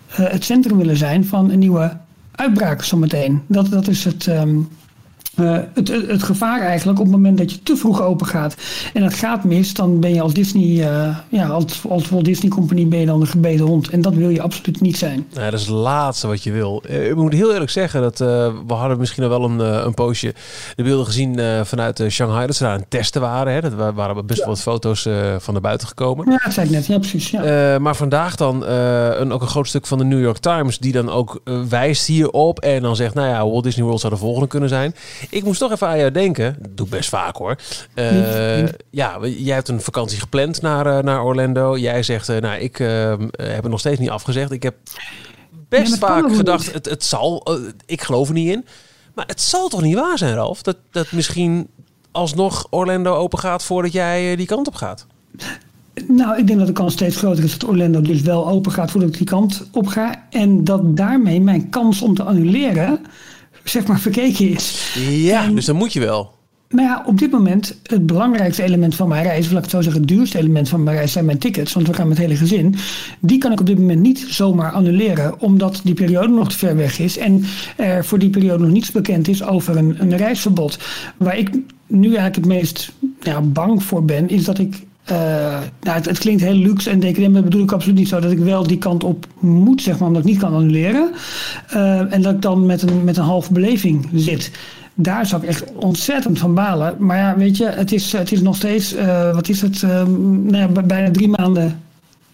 het 0.07 0.43
centrum 0.43 0.77
willen 0.77 0.97
zijn 0.97 1.25
van 1.25 1.51
een 1.51 1.59
nieuwe 1.59 1.97
uitbraak 2.37 2.83
zometeen. 2.83 3.41
Dat, 3.47 3.69
dat 3.69 3.87
is 3.87 4.03
het, 4.03 4.27
um, 4.27 4.69
uh, 5.39 5.57
het, 5.73 5.87
het, 5.87 6.23
gevaar 6.23 6.61
eigenlijk 6.61 6.99
op 6.99 7.05
het 7.05 7.13
moment 7.15 7.37
dat 7.37 7.51
je 7.51 7.63
te 7.63 7.75
vroeg 7.75 8.01
open 8.01 8.27
gaat 8.27 8.55
en 8.93 9.03
het 9.03 9.13
gaat 9.13 9.43
mis, 9.43 9.73
dan 9.73 9.99
ben 9.99 10.13
je 10.13 10.21
als 10.21 10.33
Disney, 10.33 10.63
uh, 10.63 11.17
ja, 11.29 11.47
als, 11.47 11.81
als 11.89 12.09
Walt 12.09 12.25
Disney 12.25 12.49
Company 12.49 12.87
ben 12.87 12.99
je 12.99 13.05
dan 13.05 13.21
een 13.21 13.27
gebeten 13.27 13.65
hond. 13.65 13.89
En 13.89 14.01
dat 14.01 14.13
wil 14.13 14.29
je 14.29 14.41
absoluut 14.41 14.81
niet 14.81 14.97
zijn. 14.97 15.27
Ja, 15.33 15.49
dat 15.49 15.59
is 15.59 15.65
het 15.65 15.75
laatste 15.75 16.27
wat 16.27 16.43
je 16.43 16.51
wil. 16.51 16.83
Ik 16.87 17.15
moet 17.15 17.33
heel 17.33 17.53
eerlijk 17.53 17.71
zeggen 17.71 18.01
dat 18.01 18.19
uh, 18.21 18.27
we 18.67 18.73
hadden 18.73 18.97
misschien 18.97 19.23
al 19.23 19.29
wel 19.29 19.43
een, 19.43 19.59
een 19.59 19.93
poosje 19.93 20.33
de 20.75 20.83
beelden 20.83 21.05
gezien 21.05 21.39
vanuit 21.65 22.03
Shanghai, 22.09 22.47
dat 22.47 22.55
ze 22.55 22.63
daar 22.63 22.73
aan 22.73 22.79
het 22.79 22.89
testen 22.89 23.21
waren. 23.21 23.53
Hè. 23.53 23.61
Dat 23.61 23.93
waren 23.93 24.25
best 24.25 24.39
wel 24.39 24.47
wat 24.47 24.61
foto's 24.61 25.01
van 25.37 25.53
naar 25.53 25.61
buiten 25.61 25.87
gekomen. 25.87 26.31
Ja, 26.31 26.39
dat 26.43 26.53
zei 26.53 26.65
ik 26.65 26.71
net. 26.71 26.85
Ja, 26.85 26.97
precies. 26.97 27.29
Ja. 27.29 27.79
maar 27.79 27.95
vandaag 27.95 28.35
dan 28.35 28.65
een, 28.65 29.31
ook 29.31 29.41
een 29.41 29.47
groot 29.47 29.67
stuk 29.67 29.87
van 29.87 29.97
de 29.97 30.03
New 30.03 30.21
York 30.21 30.37
Times 30.37 30.77
die 30.77 30.91
dan 30.91 31.09
ook 31.09 31.41
wijst 31.69 32.07
hierop 32.07 32.59
en 32.59 32.81
dan 32.81 32.95
zegt, 32.95 33.13
nou 33.13 33.27
ja, 33.27 33.49
Walt 33.49 33.63
Disney 33.63 33.85
World 33.85 33.99
zou 33.99 34.13
de 34.13 34.19
volgende 34.19 34.47
kunnen 34.47 34.69
zijn. 34.69 34.95
Ik 35.29 35.43
moest 35.43 35.59
toch 35.59 35.71
even 35.71 35.87
aan 35.87 35.97
jou 35.97 36.11
denken. 36.11 36.55
Dat 36.59 36.77
doe 36.77 36.85
ik 36.85 36.91
best 36.91 37.09
vaak 37.09 37.35
hoor. 37.35 37.57
Uh, 37.95 38.67
ja, 38.89 39.17
jij 39.21 39.55
hebt 39.55 39.67
een 39.67 39.81
vakantie 39.81 40.19
gepland 40.19 40.61
naar, 40.61 40.87
uh, 40.87 40.99
naar 40.99 41.23
Orlando. 41.23 41.77
Jij 41.77 42.03
zegt, 42.03 42.29
uh, 42.29 42.37
nou, 42.37 42.59
ik 42.59 42.77
heb 42.77 43.61
het 43.61 43.69
nog 43.69 43.79
steeds 43.79 43.99
niet 43.99 44.09
afgezegd. 44.09 44.51
Ik 44.51 44.63
heb 44.63 44.75
best 45.69 45.91
ja, 45.91 45.97
vaak 45.97 46.35
gedacht, 46.35 46.73
het, 46.73 46.85
het 46.85 47.03
zal. 47.03 47.47
ik 47.85 48.01
geloof 48.01 48.27
er 48.27 48.33
niet 48.33 48.51
in. 48.51 48.65
Maar 49.13 49.25
het 49.25 49.41
zal 49.41 49.67
toch 49.67 49.81
niet 49.81 49.95
waar 49.95 50.17
zijn, 50.17 50.33
Ralf? 50.33 50.61
Dat, 50.61 50.77
dat 50.91 51.11
misschien 51.11 51.67
alsnog 52.11 52.67
Orlando 52.69 53.13
open 53.13 53.39
gaat 53.39 53.63
voordat 53.63 53.91
jij 53.91 54.35
die 54.35 54.45
kant 54.45 54.67
op 54.67 54.75
gaat? 54.75 55.05
Nou, 56.07 56.37
ik 56.37 56.47
denk 56.47 56.59
dat 56.59 56.67
de 56.67 56.73
kans 56.73 56.93
steeds 56.93 57.17
groter 57.17 57.43
is 57.43 57.57
dat 57.57 57.69
Orlando 57.69 58.01
dus 58.01 58.21
wel 58.21 58.47
open 58.47 58.71
gaat 58.71 58.91
voordat 58.91 59.09
ik 59.09 59.17
die 59.17 59.27
kant 59.27 59.67
op 59.71 59.87
ga. 59.87 60.25
En 60.29 60.63
dat 60.63 60.97
daarmee 60.97 61.41
mijn 61.41 61.69
kans 61.69 62.01
om 62.01 62.15
te 62.15 62.23
annuleren 62.23 62.99
zeg 63.69 63.87
maar 63.87 63.99
verkeken 63.99 64.49
is. 64.49 64.95
Ja, 65.09 65.47
dus 65.47 65.65
dan 65.65 65.75
moet 65.75 65.93
je 65.93 65.99
wel. 65.99 66.35
Maar 66.69 66.83
ja, 66.83 67.03
op 67.05 67.17
dit 67.17 67.31
moment 67.31 67.79
het 67.83 68.05
belangrijkste 68.05 68.63
element 68.63 68.95
van 68.95 69.07
mijn 69.07 69.23
reis, 69.23 69.47
wil 69.47 69.57
ik 69.57 69.63
het 69.63 69.71
zo 69.71 69.81
zeggen, 69.81 70.01
het 70.01 70.09
duurste 70.09 70.37
element 70.37 70.69
van 70.69 70.83
mijn 70.83 70.97
reis 70.97 71.11
zijn 71.11 71.25
mijn 71.25 71.37
tickets, 71.37 71.73
want 71.73 71.87
we 71.87 71.93
gaan 71.93 72.07
met 72.07 72.17
het 72.17 72.25
hele 72.25 72.39
gezin. 72.39 72.75
Die 73.19 73.37
kan 73.37 73.51
ik 73.51 73.59
op 73.59 73.65
dit 73.65 73.79
moment 73.79 74.01
niet 74.01 74.25
zomaar 74.29 74.71
annuleren, 74.71 75.39
omdat 75.39 75.81
die 75.83 75.93
periode 75.93 76.33
nog 76.33 76.49
te 76.49 76.57
ver 76.57 76.75
weg 76.75 76.99
is 76.99 77.17
en 77.17 77.43
er 77.75 78.05
voor 78.05 78.19
die 78.19 78.29
periode 78.29 78.63
nog 78.63 78.73
niets 78.73 78.91
bekend 78.91 79.27
is 79.27 79.43
over 79.43 79.77
een, 79.77 79.95
een 79.99 80.17
reisverbod. 80.17 80.79
Waar 81.17 81.37
ik 81.37 81.49
nu 81.87 82.07
eigenlijk 82.07 82.35
het 82.35 82.45
meest 82.45 82.91
ja, 83.21 83.41
bang 83.41 83.83
voor 83.83 84.05
ben, 84.05 84.29
is 84.29 84.43
dat 84.43 84.59
ik 84.59 84.86
uh, 85.11 85.17
nou, 85.81 86.01
het, 86.01 86.17
klinkt 86.17 86.41
heel 86.41 86.53
luxe 86.53 86.89
en 86.89 86.99
decadent, 86.99 87.33
maar 87.33 87.41
dat 87.41 87.49
bedoel 87.49 87.65
ik 87.65 87.71
absoluut 87.71 87.97
niet 87.97 88.07
zo. 88.07 88.19
Dat 88.19 88.31
ik 88.31 88.39
wel 88.39 88.67
die 88.67 88.77
kant 88.77 89.03
op 89.03 89.25
moet, 89.39 89.81
zeg 89.81 89.99
maar, 89.99 90.07
omdat 90.07 90.23
ik 90.23 90.29
niet 90.29 90.39
kan 90.39 90.53
annuleren. 90.53 91.11
Uh, 91.73 92.13
en 92.13 92.21
dat 92.21 92.33
ik 92.33 92.41
dan 92.41 92.65
met 92.65 92.81
een, 92.81 93.03
met 93.03 93.17
een 93.17 93.23
halve 93.23 93.53
beleving 93.53 94.09
zit. 94.13 94.51
Daar 94.93 95.25
zou 95.25 95.41
ik 95.41 95.47
echt 95.47 95.63
ontzettend 95.75 96.39
van 96.39 96.53
balen. 96.53 96.95
Maar 96.99 97.17
ja, 97.17 97.37
weet 97.37 97.57
je, 97.57 97.65
het 97.65 97.91
is, 97.91 98.11
het 98.11 98.31
is 98.31 98.41
nog 98.41 98.55
steeds, 98.55 98.95
uh, 98.95 99.33
wat 99.33 99.49
is 99.49 99.61
het, 99.61 99.81
nou 99.81 100.57
ja, 100.57 100.67
bijna 100.67 101.11
drie 101.11 101.27
maanden 101.27 101.79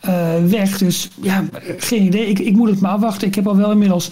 uh, 0.06 0.46
weg. 0.46 0.78
Dus 0.78 1.10
ja, 1.22 1.44
geen 1.78 2.04
idee. 2.04 2.26
Ik, 2.26 2.40
ik 2.40 2.56
moet 2.56 2.70
het 2.70 2.80
maar 2.80 2.92
afwachten. 2.92 3.28
Ik 3.28 3.36
heb 3.36 3.48
al 3.48 3.58
wel 3.58 3.72
inmiddels 3.72 4.12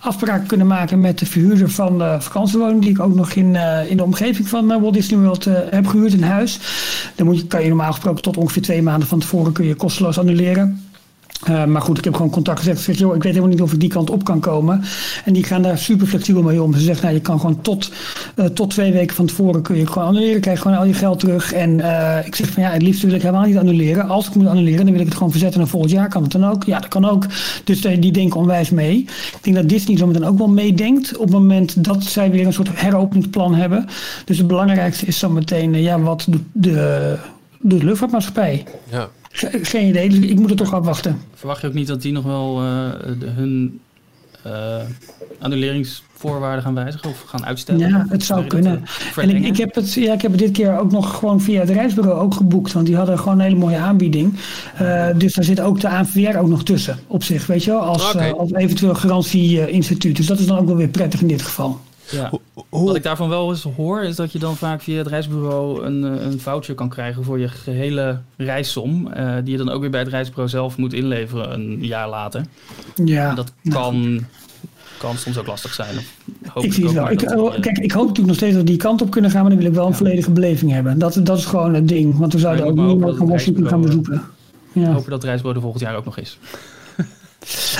afspraken 0.00 0.46
kunnen 0.46 0.66
maken 0.66 1.00
met 1.00 1.18
de 1.18 1.26
verhuurder 1.26 1.70
van 1.70 1.98
de 1.98 2.16
vakantiewoning. 2.20 2.80
Die 2.80 2.90
ik 2.90 3.00
ook 3.00 3.14
nog 3.14 3.32
in, 3.32 3.54
uh, 3.54 3.90
in 3.90 3.96
de 3.96 4.04
omgeving 4.04 4.48
van 4.48 4.72
uh, 4.72 4.80
Walt 4.80 4.94
Disney 4.94 5.20
World 5.20 5.44
heb 5.70 5.86
gehuurd 5.86 6.12
in 6.12 6.22
huis. 6.22 6.60
Dan 7.14 7.26
moet 7.26 7.38
je, 7.38 7.46
kan 7.46 7.62
je 7.62 7.68
normaal 7.68 7.92
gesproken 7.92 8.22
tot 8.22 8.36
ongeveer 8.36 8.62
twee 8.62 8.82
maanden 8.82 9.08
van 9.08 9.18
tevoren 9.18 9.52
kun 9.52 9.66
je 9.66 9.74
kosteloos 9.74 10.18
annuleren. 10.18 10.89
Uh, 11.48 11.64
maar 11.64 11.82
goed, 11.82 11.98
ik 11.98 12.04
heb 12.04 12.14
gewoon 12.14 12.30
contact 12.30 12.58
gezet. 12.58 12.80
Zeg, 12.80 12.98
joh, 12.98 13.14
ik 13.14 13.22
weet 13.22 13.32
helemaal 13.32 13.54
niet 13.54 13.62
of 13.62 13.72
ik 13.72 13.80
die 13.80 13.88
kant 13.88 14.10
op 14.10 14.24
kan 14.24 14.40
komen. 14.40 14.82
En 15.24 15.32
die 15.32 15.44
gaan 15.44 15.62
daar 15.62 15.78
super 15.78 16.06
flexibel 16.06 16.42
mee 16.42 16.62
om. 16.62 16.74
Ze 16.74 16.80
zeggen, 16.80 17.04
nou, 17.04 17.16
je 17.16 17.22
kan 17.22 17.40
gewoon 17.40 17.60
tot, 17.60 17.92
uh, 18.36 18.44
tot 18.44 18.70
twee 18.70 18.92
weken 18.92 19.16
van 19.16 19.26
tevoren 19.26 19.62
kun 19.62 19.76
je 19.76 19.86
gewoon 19.86 20.08
annuleren. 20.08 20.40
Krijg 20.40 20.60
gewoon 20.60 20.76
al 20.76 20.84
je 20.84 20.94
geld 20.94 21.18
terug. 21.18 21.52
En 21.52 21.70
uh, 21.78 22.26
ik 22.26 22.34
zeg 22.34 22.48
van 22.48 22.62
ja, 22.62 22.70
het 22.70 22.82
liefst 22.82 23.02
wil 23.02 23.14
ik 23.14 23.22
helemaal 23.22 23.46
niet 23.46 23.56
annuleren. 23.56 24.08
Als 24.08 24.28
ik 24.28 24.34
moet 24.34 24.46
annuleren, 24.46 24.84
dan 24.84 24.92
wil 24.92 25.00
ik 25.00 25.06
het 25.06 25.16
gewoon 25.16 25.30
verzetten 25.30 25.60
naar 25.60 25.68
volgend 25.68 25.92
jaar. 25.92 26.08
Kan 26.08 26.22
het 26.22 26.32
dan 26.32 26.46
ook? 26.46 26.64
Ja, 26.64 26.78
dat 26.78 26.88
kan 26.88 27.04
ook. 27.04 27.26
Dus 27.64 27.80
die 27.80 28.12
denken 28.12 28.40
onwijs 28.40 28.70
mee. 28.70 28.98
Ik 28.98 29.38
denk 29.40 29.56
dat 29.56 29.68
Disney 29.68 29.96
zo 29.96 30.06
meteen 30.06 30.24
ook 30.24 30.38
wel 30.38 30.48
meedenkt. 30.48 31.16
Op 31.16 31.24
het 31.24 31.32
moment 31.32 31.84
dat 31.84 32.02
zij 32.02 32.30
weer 32.30 32.46
een 32.46 32.52
soort 32.52 32.80
heropeningsplan 32.80 33.54
hebben. 33.54 33.86
Dus 34.24 34.38
het 34.38 34.46
belangrijkste 34.46 35.06
is 35.06 35.18
zo 35.18 35.30
meteen, 35.30 35.82
ja, 35.82 36.00
wat 36.00 36.26
doet 36.28 36.42
de, 36.52 37.16
de 37.60 37.84
luchtvaartmaatschappij? 37.84 38.64
Ja. 38.90 39.08
Geen 39.62 39.88
idee, 39.88 40.08
dus 40.08 40.18
ik 40.18 40.38
moet 40.38 40.50
er 40.50 40.56
toch 40.56 40.74
afwachten. 40.74 41.20
Verwacht 41.34 41.60
je 41.60 41.66
ook 41.66 41.74
niet 41.74 41.86
dat 41.86 42.02
die 42.02 42.12
nog 42.12 42.24
wel 42.24 42.62
uh, 42.62 42.90
de, 43.18 43.26
hun 43.26 43.80
uh, 44.46 44.76
annuleringsvoorwaarden 45.38 46.62
gaan 46.62 46.74
wijzigen 46.74 47.10
of 47.10 47.20
gaan 47.26 47.44
uitstellen? 47.44 47.88
Ja, 47.88 48.06
het 48.08 48.24
zou 48.24 48.46
kunnen. 48.46 48.84
En 49.16 49.30
ik, 49.30 49.44
ik, 49.44 49.56
heb 49.56 49.74
het, 49.74 49.92
ja, 49.92 50.12
ik 50.12 50.22
heb 50.22 50.30
het 50.30 50.40
dit 50.40 50.50
keer 50.50 50.78
ook 50.78 50.90
nog 50.90 51.18
gewoon 51.18 51.40
via 51.40 51.60
het 51.60 51.70
reisbureau 51.70 52.20
ook 52.20 52.34
geboekt, 52.34 52.72
want 52.72 52.86
die 52.86 52.96
hadden 52.96 53.18
gewoon 53.18 53.34
een 53.34 53.44
hele 53.44 53.56
mooie 53.56 53.76
aanbieding. 53.76 54.34
Uh, 54.82 55.06
dus 55.16 55.34
daar 55.34 55.44
zit 55.44 55.60
ook 55.60 55.80
de 55.80 55.88
ANVR 55.88 56.38
ook 56.38 56.48
nog 56.48 56.62
tussen 56.62 56.98
op 57.06 57.24
zich, 57.24 57.46
weet 57.46 57.64
je 57.64 57.70
wel, 57.70 57.80
als, 57.80 58.14
okay. 58.14 58.30
als 58.30 58.52
eventueel 58.52 58.94
garantieinstituut. 58.94 60.16
Dus 60.16 60.26
dat 60.26 60.38
is 60.38 60.46
dan 60.46 60.58
ook 60.58 60.66
wel 60.66 60.76
weer 60.76 60.88
prettig 60.88 61.20
in 61.20 61.28
dit 61.28 61.42
geval. 61.42 61.80
Ja. 62.10 62.30
Wat 62.68 62.96
ik 62.96 63.02
daarvan 63.02 63.28
wel 63.28 63.50
eens 63.50 63.62
hoor, 63.76 64.02
is 64.02 64.16
dat 64.16 64.32
je 64.32 64.38
dan 64.38 64.56
vaak 64.56 64.82
via 64.82 64.98
het 64.98 65.06
reisbureau 65.06 65.84
een, 65.84 66.04
eh, 66.04 66.24
een 66.24 66.40
voucher 66.40 66.74
kan 66.74 66.88
krijgen 66.88 67.24
voor 67.24 67.38
je 67.38 67.48
gehele 67.48 68.20
reissom. 68.36 69.08
Uh, 69.16 69.34
die 69.44 69.52
je 69.52 69.58
dan 69.58 69.68
ook 69.68 69.80
weer 69.80 69.90
bij 69.90 70.00
het 70.00 70.08
reisbureau 70.08 70.48
zelf 70.48 70.76
moet 70.76 70.92
inleveren 70.92 71.52
een 71.52 71.78
jaar 71.84 72.08
later. 72.08 72.44
Ja. 73.04 73.28
En 73.28 73.34
dat 73.34 73.52
kan, 73.68 74.26
kan 74.98 75.16
soms 75.16 75.38
ook 75.38 75.46
lastig 75.46 75.74
zijn. 75.74 75.94
Hoop 76.46 76.64
ik 76.64 76.72
zie 76.72 76.84
het 76.84 76.92
wel. 76.92 77.10
Ik, 77.10 77.28
dat, 77.28 77.60
kijk, 77.60 77.78
ik 77.78 77.92
hoop 77.92 78.06
natuurlijk 78.06 78.28
nog 78.28 78.36
steeds 78.36 78.52
dat 78.52 78.62
we 78.62 78.68
die 78.68 78.76
kant 78.76 79.02
op 79.02 79.10
kunnen 79.10 79.30
gaan, 79.30 79.40
maar 79.40 79.50
dan 79.50 79.58
wil 79.58 79.68
ik 79.68 79.74
wel 79.74 79.84
een 79.84 79.90
ja. 79.90 79.96
volledige 79.96 80.30
beleving 80.30 80.72
hebben. 80.72 80.98
Dat, 80.98 81.20
dat 81.22 81.38
is 81.38 81.44
gewoon 81.44 81.74
het 81.74 81.88
ding, 81.88 82.18
want 82.18 82.32
we 82.32 82.38
zouden 82.38 82.66
ook 82.66 82.74
niemand 82.74 83.16
van 83.16 83.28
Washington 83.28 83.68
gaan 83.68 83.80
bezoeken. 83.80 84.22
Ja. 84.72 84.92
Hopen 84.92 85.10
dat 85.10 85.22
het 85.22 85.24
reisbureau 85.24 85.56
er 85.56 85.62
volgend 85.62 85.82
jaar 85.82 85.96
ook 85.96 86.04
nog 86.04 86.18
is. 86.18 86.38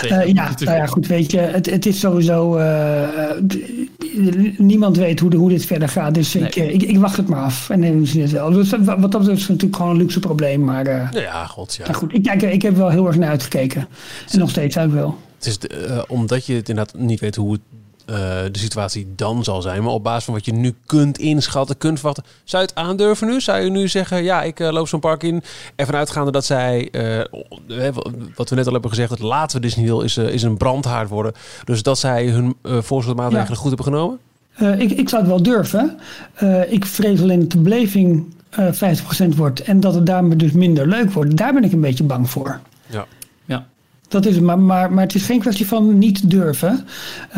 Uh, 0.05 0.27
ja, 0.27 0.51
nou 0.59 0.77
ja, 0.77 0.87
goed, 0.87 1.07
weet 1.07 1.31
je, 1.31 1.39
het, 1.39 1.71
het 1.71 1.87
is 1.87 2.01
sowieso. 2.01 2.59
Uh, 2.59 3.09
niemand 4.57 4.97
weet 4.97 5.21
hoe, 5.21 5.31
de, 5.31 5.37
hoe 5.37 5.49
dit 5.49 5.65
verder 5.65 5.89
gaat. 5.89 6.15
Dus 6.15 6.35
nee. 6.35 6.43
ik, 6.43 6.55
ik, 6.57 6.83
ik, 6.83 6.99
wacht 6.99 7.17
het 7.17 7.29
maar 7.29 7.43
af. 7.43 7.71
En 7.71 7.81
dan 7.81 8.07
zien 8.07 8.23
het 8.23 8.31
wel. 8.31 8.51
Dus 8.51 8.71
wat 8.71 8.87
dat 8.87 9.11
betreft 9.11 9.41
is 9.41 9.49
natuurlijk 9.49 9.77
gewoon 9.77 9.91
een 9.91 9.97
luxe 9.97 10.21
probleem. 10.21 10.65
Maar, 10.65 10.87
uh, 10.87 11.09
ja, 11.13 11.47
god, 11.47 11.75
ja. 11.75 11.93
Goed, 11.93 12.15
ik, 12.15 12.23
kijk, 12.23 12.43
ik 12.43 12.63
heb 12.63 12.77
wel 12.77 12.89
heel 12.89 13.07
erg 13.07 13.17
naar 13.17 13.31
uitgekeken. 13.31 13.89
En 14.31 14.39
nog 14.39 14.51
steeds 14.51 14.79
ook 14.79 14.93
wel. 14.93 15.19
Het 15.37 15.47
is 15.47 15.59
de, 15.59 16.05
omdat 16.09 16.47
je 16.47 16.55
het 16.55 16.69
inderdaad 16.69 17.01
niet 17.01 17.21
weet 17.21 17.37
hoe 17.37 17.53
het 17.53 17.61
de 18.07 18.59
situatie 18.59 19.13
dan 19.17 19.45
zal 19.45 19.63
zijn. 19.63 19.83
Maar 19.83 19.93
op 19.93 20.05
basis 20.05 20.25
van 20.25 20.35
wat 20.35 20.45
je 20.45 20.53
nu 20.53 20.75
kunt 20.87 21.19
inschatten, 21.19 21.79
kunt 21.79 21.99
verwachten. 21.99 22.25
Zou 22.45 22.63
je 22.63 22.69
het 22.69 22.79
aandurven 22.79 23.27
nu? 23.27 23.41
Zou 23.41 23.61
je 23.61 23.71
nu 23.71 23.89
zeggen, 23.89 24.23
ja, 24.23 24.43
ik 24.43 24.61
uh, 24.61 24.71
loop 24.71 24.89
zo'n 24.89 25.01
park 25.01 25.23
in. 25.23 25.43
Ervan 25.77 25.95
uitgaande 25.95 26.31
dat 26.31 26.45
zij, 26.45 26.89
uh, 26.93 27.19
wat 28.35 28.51
we 28.51 28.57
net 28.57 28.67
al 28.67 28.73
hebben 28.73 28.91
gezegd, 28.91 29.11
het 29.11 29.19
laatste 29.19 29.61
Disney 29.61 30.05
is, 30.05 30.17
is 30.17 30.43
een 30.43 30.57
brandhaard 30.57 31.09
worden. 31.09 31.33
Dus 31.65 31.83
dat 31.83 31.99
zij 31.99 32.27
hun 32.27 32.57
voorzorgsmaatregelen 32.63 33.55
ja. 33.55 33.61
goed 33.61 33.69
hebben 33.69 33.87
genomen? 33.87 34.19
ik, 34.79 34.91
ik 34.91 35.09
zou 35.09 35.23
het 35.23 35.31
wel 35.31 35.43
durven. 35.43 35.99
ik 36.69 36.87
vrees 36.87 37.23
alleen 37.23 37.41
dat 37.41 37.51
de 37.51 37.59
beleving 37.59 38.35
50% 38.59 39.37
wordt. 39.37 39.63
En 39.63 39.81
dat 39.81 39.95
het 39.95 40.07
daarmee 40.07 40.37
dus 40.37 40.53
minder 40.53 40.87
leuk 40.87 41.13
wordt. 41.13 41.37
Daar 41.37 41.53
ben 41.53 41.65
ik 41.65 41.73
een 41.73 41.81
beetje 41.81 42.05
bang 42.05 42.31
voor. 42.31 42.61
Ja. 42.87 43.07
Dat 44.11 44.27
is 44.27 44.35
het, 44.35 44.45
maar, 44.45 44.59
maar, 44.59 44.93
maar 44.93 45.05
het 45.05 45.15
is 45.15 45.25
geen 45.25 45.41
kwestie 45.41 45.67
van 45.67 45.99
niet 45.99 46.31
durven. 46.31 46.87
Uh, 47.31 47.37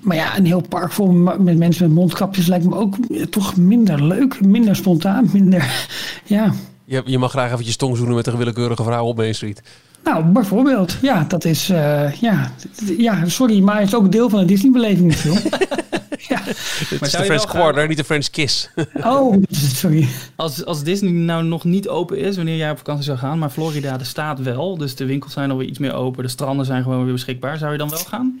maar 0.00 0.16
ja, 0.16 0.36
een 0.36 0.46
heel 0.46 0.64
park 0.68 0.92
vol 0.92 1.12
met 1.12 1.58
mensen 1.58 1.86
met 1.86 1.94
mondkapjes 1.94 2.46
lijkt 2.46 2.64
me 2.64 2.74
ook 2.74 2.96
toch 3.30 3.56
minder 3.56 4.04
leuk, 4.04 4.44
minder 4.44 4.76
spontaan, 4.76 5.28
minder. 5.32 5.66
Ja. 6.24 6.52
Je, 6.84 7.02
je 7.04 7.18
mag 7.18 7.30
graag 7.30 7.52
eventjes 7.52 7.76
tong 7.76 7.96
zoenen 7.96 8.14
met 8.14 8.26
een 8.26 8.36
willekeurige 8.36 8.82
vrouw 8.82 9.04
op 9.04 9.16
Main 9.16 9.34
Street. 9.34 9.62
Nou, 10.04 10.24
bijvoorbeeld. 10.24 10.96
Ja, 11.02 11.24
dat 11.28 11.44
is. 11.44 11.70
Uh, 11.70 12.12
ja, 12.12 12.52
ja, 12.98 13.28
sorry, 13.28 13.60
maar 13.60 13.78
het 13.78 13.88
is 13.88 13.94
ook 13.94 14.04
een 14.04 14.10
deel 14.10 14.28
van 14.28 14.40
de 14.40 14.44
Disney-beleving 14.44 15.08
natuurlijk. 15.08 15.44
ja. 16.28 16.40
Het 16.44 17.02
is 17.02 17.10
de 17.10 17.24
French 17.24 17.44
Quarter, 17.44 17.88
niet 17.88 17.96
de 17.96 18.04
French 18.04 18.30
Kiss. 18.30 18.70
oh, 19.02 19.42
sorry. 19.50 20.08
Als, 20.36 20.64
als 20.64 20.82
Disney 20.82 21.10
nou 21.10 21.44
nog 21.44 21.64
niet 21.64 21.88
open 21.88 22.18
is, 22.18 22.36
wanneer 22.36 22.56
jij 22.56 22.70
op 22.70 22.76
vakantie 22.76 23.04
zou 23.04 23.18
gaan, 23.18 23.38
maar 23.38 23.50
Florida, 23.50 23.96
de 23.96 24.04
staat 24.04 24.42
wel. 24.42 24.76
Dus 24.76 24.94
de 24.94 25.04
winkels 25.04 25.32
zijn 25.32 25.50
alweer 25.50 25.68
iets 25.68 25.78
meer 25.78 25.94
open, 25.94 26.22
de 26.22 26.28
stranden 26.28 26.66
zijn 26.66 26.82
gewoon 26.82 27.04
weer 27.04 27.12
beschikbaar. 27.12 27.58
Zou 27.58 27.72
je 27.72 27.78
dan 27.78 27.88
wel 27.88 27.98
gaan? 27.98 28.40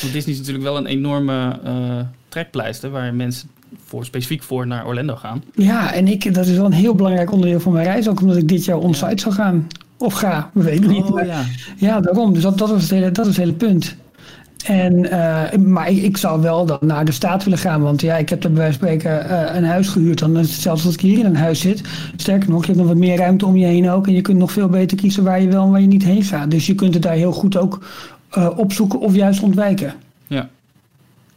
Want 0.00 0.12
Disney 0.12 0.34
is 0.34 0.38
natuurlijk 0.38 0.64
wel 0.64 0.76
een 0.76 0.86
enorme 0.86 1.58
uh, 1.64 1.72
trekpleister 2.28 2.90
waar 2.90 3.14
mensen 3.14 3.48
voor, 3.84 4.04
specifiek 4.04 4.42
voor 4.42 4.66
naar 4.66 4.86
Orlando 4.86 5.16
gaan. 5.16 5.42
Ja, 5.54 5.92
en 5.92 6.08
ik, 6.08 6.34
dat 6.34 6.46
is 6.46 6.56
wel 6.56 6.64
een 6.64 6.72
heel 6.72 6.94
belangrijk 6.94 7.32
onderdeel 7.32 7.60
van 7.60 7.72
mijn 7.72 7.84
reis, 7.84 8.08
ook 8.08 8.20
omdat 8.20 8.36
ik 8.36 8.48
dit 8.48 8.64
jaar 8.64 8.78
onsite 8.78 9.10
ja. 9.10 9.16
zou 9.16 9.34
gaan. 9.34 9.66
Of 9.98 10.14
ga, 10.14 10.50
we 10.52 10.62
weten 10.62 10.90
niet. 10.90 11.04
Oh, 11.04 11.26
ja. 11.26 11.42
ja, 11.76 12.00
daarom. 12.00 12.34
Dus 12.34 12.42
dat, 12.42 12.58
dat, 12.58 12.70
was 12.70 12.82
het 12.82 12.90
hele, 12.90 13.10
dat 13.10 13.26
is 13.26 13.36
het 13.36 13.44
hele 13.44 13.56
punt. 13.56 13.96
En, 14.64 15.04
uh, 15.04 15.52
maar 15.52 15.90
ik, 15.90 16.02
ik, 16.02 16.16
zou 16.16 16.40
wel 16.40 16.66
dan 16.66 16.78
naar 16.80 17.04
de 17.04 17.12
staat 17.12 17.44
willen 17.44 17.58
gaan. 17.58 17.82
Want 17.82 18.00
ja, 18.00 18.16
ik 18.16 18.28
heb 18.28 18.44
er 18.44 18.52
bij 18.52 18.62
wijze 18.62 18.78
van 18.78 18.88
spreken 18.88 19.26
uh, 19.30 19.54
een 19.54 19.64
huis 19.64 19.88
gehuurd. 19.88 20.18
Dan 20.18 20.38
is 20.38 20.52
het 20.52 20.60
zelfs 20.60 20.84
als 20.84 20.94
ik 20.94 21.00
hier 21.00 21.18
in 21.18 21.24
een 21.24 21.36
huis 21.36 21.60
zit. 21.60 21.82
Sterker 22.16 22.50
nog, 22.50 22.60
je 22.60 22.66
hebt 22.66 22.78
nog 22.78 22.88
wat 22.88 22.96
meer 22.96 23.16
ruimte 23.16 23.46
om 23.46 23.56
je 23.56 23.66
heen 23.66 23.90
ook. 23.90 24.06
En 24.06 24.12
je 24.12 24.20
kunt 24.20 24.38
nog 24.38 24.52
veel 24.52 24.68
beter 24.68 24.96
kiezen 24.96 25.24
waar 25.24 25.40
je 25.40 25.48
wel 25.48 25.64
en 25.64 25.70
waar 25.70 25.80
je 25.80 25.86
niet 25.86 26.04
heen 26.04 26.22
gaat. 26.22 26.50
Dus 26.50 26.66
je 26.66 26.74
kunt 26.74 26.94
het 26.94 27.02
daar 27.02 27.12
heel 27.12 27.32
goed 27.32 27.56
ook 27.56 27.84
uh, 28.38 28.50
opzoeken 28.56 29.00
of 29.00 29.14
juist 29.14 29.42
ontwijken. 29.42 29.94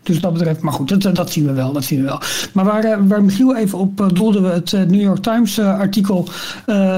Dus 0.08 0.22
dat 0.22 0.34
betreft, 0.34 0.62
maar 0.62 0.74
goed, 0.74 1.02
dat, 1.02 1.15
dat 1.15 1.32
zien 1.32 1.46
we 1.46 1.54
wel. 1.54 1.72
Dat 1.72 1.84
zien 1.84 2.00
we 2.00 2.06
wel. 2.06 2.20
Maar 2.54 2.65
waar, 2.65 3.08
waar 3.08 3.24
Michiel 3.24 3.56
even 3.56 3.78
op 3.78 4.02
uh, 4.02 4.08
doelde 4.13 4.41
we 4.41 4.48
het 4.48 4.72
New 4.72 5.02
York 5.02 5.22
Times 5.22 5.60
artikel. 5.60 6.28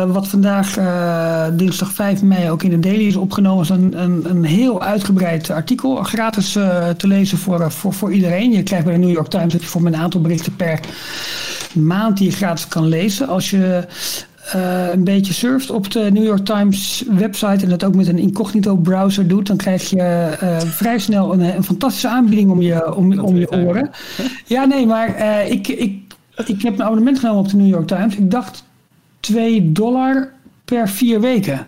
Wat 0.07 0.27
vandaag 0.27 0.77
dinsdag 1.53 1.91
5 1.91 2.21
mei 2.21 2.49
ook 2.49 2.63
in 2.63 2.69
de 2.69 2.79
Daily 2.79 3.07
is 3.07 3.15
opgenomen. 3.15 3.63
is 3.63 3.69
een, 3.69 4.01
een, 4.01 4.29
een 4.29 4.43
heel 4.43 4.81
uitgebreid 4.81 5.49
artikel. 5.49 5.95
Gratis 5.95 6.51
te 6.97 7.07
lezen 7.07 7.37
voor, 7.37 7.71
voor, 7.71 7.93
voor 7.93 8.11
iedereen. 8.11 8.51
Je 8.51 8.63
krijgt 8.63 8.85
bij 8.85 8.93
de 8.93 8.99
New 8.99 9.13
York 9.13 9.27
Times 9.27 9.53
je 9.53 9.59
voor 9.59 9.85
een 9.85 9.95
aantal 9.95 10.21
berichten 10.21 10.55
per 10.55 10.79
maand 11.73 12.17
die 12.17 12.29
je 12.29 12.35
gratis 12.35 12.67
kan 12.67 12.87
lezen. 12.87 13.27
Als 13.27 13.49
je 13.49 13.87
uh, 14.55 14.91
een 14.91 15.03
beetje 15.03 15.33
surft 15.33 15.69
op 15.69 15.91
de 15.91 16.09
New 16.11 16.23
York 16.23 16.45
Times 16.45 17.03
website 17.09 17.63
en 17.63 17.69
dat 17.69 17.83
ook 17.83 17.95
met 17.95 18.07
een 18.07 18.17
incognito 18.17 18.75
browser 18.75 19.27
doet, 19.27 19.47
dan 19.47 19.57
krijg 19.57 19.89
je 19.89 20.37
uh, 20.43 20.59
vrij 20.59 20.99
snel 20.99 21.33
een, 21.33 21.39
een, 21.55 21.63
fantastische 21.63 22.07
aanbieding 22.07 22.51
om 22.51 22.61
je, 22.61 22.95
om, 22.95 23.19
om 23.19 23.37
je 23.37 23.51
oren. 23.51 23.89
Ja, 24.45 24.65
nee, 24.65 24.85
maar 24.85 25.19
uh, 25.19 25.51
ik, 25.51 25.67
ik, 25.67 26.01
ik 26.45 26.61
heb 26.61 26.73
een 26.73 26.83
abonnement 26.83 27.19
genomen 27.19 27.41
op 27.41 27.49
de 27.49 27.57
New 27.57 27.67
York 27.67 27.87
Times. 27.87 28.15
Ik 28.15 28.31
dacht 28.31 28.63
2 29.19 29.71
dollar 29.71 30.33
per 30.65 30.89
vier 30.89 31.21
weken. 31.21 31.67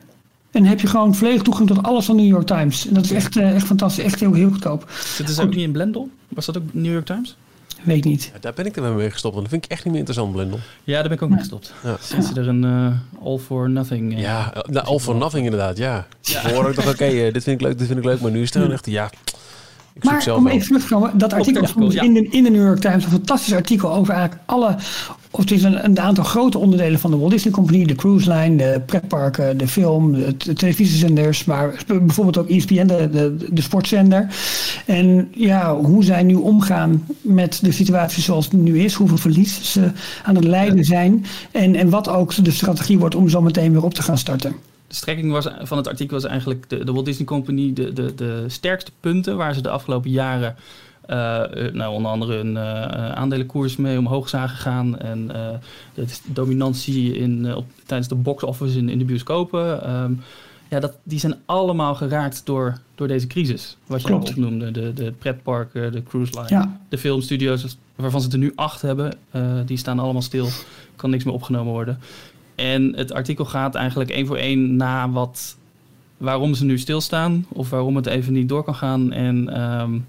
En 0.52 0.66
heb 0.66 0.80
je 0.80 0.88
gewoon 0.88 1.16
volledig 1.16 1.42
toegang 1.42 1.68
tot 1.68 1.84
alles 1.84 2.06
van 2.06 2.16
New 2.16 2.28
York 2.28 2.48
Times. 2.48 2.88
En 2.88 2.94
dat 2.94 3.04
is 3.04 3.12
echt, 3.12 3.36
echt 3.36 3.66
fantastisch, 3.66 4.04
echt 4.04 4.20
heel, 4.20 4.34
heel 4.34 4.50
goedkoop. 4.50 4.92
Zit 5.04 5.28
dus 5.28 5.40
ook 5.40 5.50
niet 5.56 5.66
in 5.66 5.72
Blendel? 5.72 6.10
Was 6.28 6.46
dat 6.46 6.58
ook 6.58 6.64
New 6.72 6.92
York 6.92 7.06
Times? 7.06 7.36
Weet 7.84 7.98
ik 7.98 8.04
niet. 8.04 8.30
Ja, 8.34 8.40
daar 8.40 8.54
ben 8.54 8.66
ik 8.66 8.76
er 8.76 8.94
mee 8.94 9.12
gestopt. 9.12 9.36
Want 9.36 9.50
dat 9.50 9.54
vind 9.54 9.66
ik 9.66 9.72
echt 9.72 9.84
niet 9.84 9.94
meer 9.94 10.00
interessant, 10.00 10.32
Blendel. 10.36 10.60
Ja, 10.84 10.94
daar 10.94 11.04
ben 11.04 11.12
ik 11.12 11.22
ook 11.22 11.30
mee 11.30 11.40
gestopt. 11.40 11.74
Ja. 11.84 11.98
Sinds 12.02 12.32
er 12.36 12.48
een 12.48 12.64
uh, 12.64 13.26
all 13.26 13.38
for 13.38 13.70
nothing... 13.70 14.14
Uh, 14.14 14.20
ja, 14.20 14.54
nou, 14.66 14.86
all 14.86 15.00
for 15.00 15.16
nothing 15.16 15.44
inderdaad, 15.46 15.78
ja. 15.78 16.08
ja. 16.22 16.52
hoor 16.54 16.70
ik 16.70 16.76
toch, 16.76 16.84
oké, 16.84 16.94
okay, 16.94 17.28
uh, 17.28 17.34
dit 17.34 17.44
vind 17.44 17.62
ik 17.62 17.68
leuk, 17.68 17.78
dit 17.78 17.88
vind 17.88 18.00
ik 18.00 18.06
leuk. 18.06 18.22
Maar 18.22 18.32
nu 18.32 18.42
is 18.42 18.54
het 18.54 18.64
dan 18.64 18.72
echt, 18.72 18.86
ja... 18.86 19.10
Ik 19.94 20.04
maar 20.04 20.36
om 20.36 20.48
even 20.48 20.68
terug 20.68 20.82
te 20.82 20.88
komen, 20.88 21.18
dat 21.18 21.34
artikel 21.34 21.90
in, 21.90 22.14
de, 22.14 22.28
in 22.30 22.44
de 22.44 22.50
New 22.50 22.66
York 22.66 22.80
Times 22.80 23.04
een 23.04 23.12
fantastisch 23.12 23.54
artikel 23.54 23.94
over 23.94 24.14
eigenlijk 24.14 24.44
alle, 24.46 24.76
of 25.32 25.40
het 25.40 25.52
is 25.52 25.64
een, 25.64 25.86
een 25.86 26.00
aantal 26.00 26.24
grote 26.24 26.58
onderdelen 26.58 27.00
van 27.00 27.12
de 27.12 27.18
Walt 27.18 27.32
Disney 27.32 27.54
Company, 27.54 27.86
de 27.86 27.96
cruise 27.96 28.34
line, 28.34 28.56
de 28.56 28.82
pretparken, 28.86 29.58
de 29.58 29.68
film, 29.68 30.14
de, 30.14 30.38
de 30.38 30.54
televisiezenders, 30.54 31.46
maar 31.46 31.84
bijvoorbeeld 31.88 32.38
ook 32.38 32.50
ESPN, 32.50 32.86
de, 32.86 33.10
de, 33.10 33.36
de 33.50 33.62
sportzender. 33.62 34.28
En 34.86 35.28
ja, 35.36 35.76
hoe 35.76 36.04
zij 36.04 36.24
nu 36.24 36.36
omgaan 36.36 37.06
met 37.22 37.60
de 37.62 37.72
situatie 37.72 38.24
zoals 38.24 38.46
het 38.46 38.54
nu 38.54 38.80
is, 38.80 38.94
hoeveel 38.94 39.18
verlies 39.18 39.72
ze 39.72 39.92
aan 40.24 40.36
het 40.36 40.44
lijden 40.44 40.86
zijn 40.86 41.26
en, 41.52 41.76
en 41.76 41.90
wat 41.90 42.10
ook 42.10 42.44
de 42.44 42.52
strategie 42.52 43.00
wordt 43.00 43.16
om 43.16 43.30
zo 43.30 43.42
meteen 43.42 43.72
weer 43.72 43.84
op 43.84 43.94
te 43.94 44.02
gaan 44.02 44.18
starten 44.18 44.56
de 44.92 44.98
strekking 44.98 45.32
was, 45.32 45.48
van 45.62 45.78
het 45.78 45.88
artikel 45.88 46.16
was 46.16 46.30
eigenlijk 46.30 46.70
de, 46.70 46.84
de 46.84 46.92
Walt 46.92 47.06
Disney 47.06 47.26
Company 47.26 47.74
de, 47.74 47.94
de, 47.94 48.16
de 48.16 48.44
sterkste 48.48 48.92
punten 49.00 49.38
waar 49.38 49.54
ze 49.54 49.62
de 49.62 49.70
afgelopen 49.70 50.12
jaren 50.12 50.56
nou, 51.74 51.94
onder 51.94 52.12
andere 52.12 52.38
een 52.38 52.56
uh, 52.56 53.12
aandelenkoers 53.12 53.76
mee 53.76 53.98
omhoog 53.98 54.30
zagen 54.30 54.58
gaan. 54.58 55.00
En 55.00 55.28
de 55.94 56.06
dominantie 56.26 57.16
in, 57.16 57.56
op, 57.56 57.66
tijdens 57.86 58.10
de 58.10 58.16
box 58.16 58.44
office 58.44 58.78
in, 58.78 58.90
in 58.90 58.98
de 58.98 59.06
bioscopen. 59.06 59.94
Um, 59.94 60.22
ja, 60.70 60.80
dat, 60.80 60.98
die 61.04 61.20
zijn 61.20 61.36
allemaal 61.46 61.96
geraakt 61.96 62.46
door, 62.46 62.78
door 62.96 63.08
deze 63.08 63.28
crisis. 63.28 63.78
Wat 63.86 64.02
je 64.02 64.14
al 64.14 64.20
opnoemde. 64.20 64.72
De, 64.72 64.94
de 64.94 65.12
pretparken, 65.12 65.92
de 65.92 66.04
cruise 66.04 66.32
line, 66.36 66.50
ja. 66.50 66.80
de 66.90 66.98
filmstudio's, 66.98 67.78
waarvan 67.96 68.22
ze 68.22 68.30
er 68.30 68.38
nu 68.38 68.52
acht 68.56 68.82
hebben. 68.82 69.14
die 69.66 69.78
staan 69.78 70.00
allemaal 70.00 70.22
stil. 70.22 70.48
Kan 70.96 71.10
niks 71.10 71.24
meer 71.24 71.34
opgenomen 71.34 71.74
worden. 71.74 72.00
En 72.56 72.96
het 72.96 73.12
artikel 73.12 73.46
gaat 73.46 73.76
eigenlijk 73.76 74.10
één 74.10 74.28
voor 74.28 74.38
één 74.38 74.76
na 74.76 75.10
wat, 75.10 75.58
waarom 76.18 76.54
ze 76.54 76.66
nu 76.66 76.78
stilstaan. 76.78 77.46
Of 77.50 77.70
waarom 77.70 77.96
het 77.96 78.06
even 78.06 78.34
niet 78.34 78.50
door 78.50 78.64
kan 78.64 78.76
gaan. 78.76 79.12
En 79.12 79.62
um, 79.62 80.08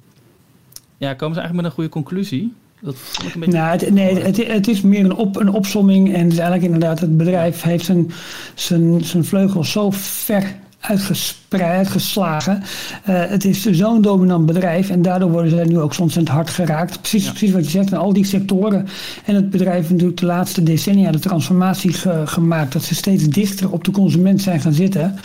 ja, 1.03 1.15
komen 1.15 1.35
ze 1.35 1.41
eigenlijk 1.41 1.55
met 1.55 1.65
een 1.65 1.71
goede 1.71 1.89
conclusie. 1.89 2.53
Dat 2.81 2.97
een 3.35 3.51
nou, 3.51 3.91
nee, 3.91 4.19
het, 4.19 4.47
het, 4.47 4.69
is 4.69 4.81
meer 4.81 5.05
een, 5.05 5.15
op, 5.15 5.37
een 5.37 5.49
opsomming. 5.49 6.15
En 6.15 6.23
het 6.23 6.33
is 6.33 6.39
eigenlijk 6.39 6.73
inderdaad, 6.73 7.01
het 7.01 7.17
bedrijf 7.17 7.63
heeft 7.63 7.85
zijn, 7.85 8.11
zijn, 8.55 9.05
zijn 9.05 9.25
vleugels 9.25 9.73
zo 9.73 9.91
ver 9.91 10.55
uitgespreid, 10.83 11.63
uitgeslagen. 11.63 12.63
Uh, 13.09 13.25
het 13.25 13.45
is 13.45 13.71
zo'n 13.71 14.03
dominant 14.03 14.47
bedrijf 14.47 14.91
en 14.91 15.03
daardoor 15.03 15.31
worden 15.31 15.51
ze 15.51 15.57
nu 15.57 15.79
ook 15.79 15.95
soms 15.95 16.17
hard 16.25 16.51
geraakt. 16.51 17.01
Precies, 17.01 17.29
precies 17.29 17.53
wat 17.53 17.65
je 17.65 17.71
zegt, 17.71 17.91
in 17.91 17.97
al 17.97 18.13
die 18.13 18.25
sectoren. 18.25 18.87
En 19.25 19.35
het 19.35 19.51
bedrijf 19.51 19.77
heeft 19.77 19.91
natuurlijk 19.91 20.19
de 20.19 20.27
laatste 20.27 20.63
decennia 20.63 21.11
de 21.11 21.19
transformatie 21.19 21.93
gemaakt 22.25 22.73
dat 22.73 22.83
ze 22.83 22.95
steeds 22.95 23.29
dichter 23.29 23.71
op 23.71 23.85
de 23.85 23.91
consument 23.91 24.43
zijn 24.43 24.61
gaan 24.61 24.73
zitten. 24.73 25.17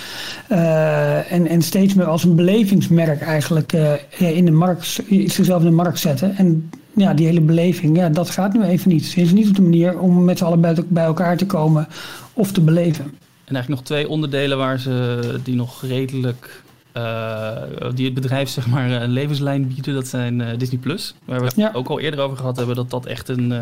Uh, 0.52 1.32
en, 1.32 1.48
en 1.48 1.62
steeds 1.62 1.94
meer 1.94 2.06
als 2.06 2.24
een 2.24 2.36
belevingsmerk 2.36 3.22
eigenlijk 3.22 3.74
uh, 3.74 4.38
in 4.38 4.46
de 4.46 4.52
markt, 4.52 5.02
zichzelf 5.26 5.62
in 5.62 5.70
de 5.70 5.76
markt 5.76 6.00
zetten. 6.00 6.36
En 6.36 6.70
ja, 6.96 7.14
die 7.14 7.26
hele 7.26 7.42
beleving, 7.42 7.98
ja, 7.98 8.10
dat 8.10 8.30
gaat 8.30 8.54
nu 8.54 8.64
even 8.64 8.90
niet. 8.90 9.06
Ze 9.06 9.22
is 9.22 9.32
niet 9.32 9.48
op 9.48 9.56
de 9.56 9.62
manier 9.62 10.00
om 10.00 10.24
met 10.24 10.38
z'n 10.38 10.44
allen 10.44 10.86
bij 10.88 11.04
elkaar 11.04 11.38
te 11.38 11.46
komen 11.46 11.88
of 12.34 12.52
te 12.52 12.62
beleven. 12.62 13.12
En 13.48 13.56
eigenlijk 13.56 13.70
nog 13.70 13.98
twee 13.98 14.10
onderdelen 14.10 14.58
waar 14.58 14.80
ze 14.80 15.40
die 15.44 15.56
nog 15.56 15.82
redelijk 15.82 16.64
uh, 16.98 17.52
die 17.94 18.06
het 18.06 18.14
bedrijf 18.14 18.50
zeg 18.50 18.68
maar 18.68 18.92
een 18.92 19.10
levenslijn 19.10 19.68
bieden. 19.68 19.94
Dat 19.94 20.08
zijn 20.08 20.40
uh, 20.40 20.48
Disney 20.58 20.80
Plus. 20.80 21.16
Waar 21.26 21.40
we 21.40 21.46
het 21.56 21.76
ook 21.76 21.88
al 21.88 22.00
eerder 22.00 22.20
over 22.20 22.38
gehad 22.38 22.58
hebben 22.58 22.76
dat 22.76 22.90
dat 22.90 23.06
echt 23.06 23.30
een. 23.30 23.52
Uh, 23.52 23.62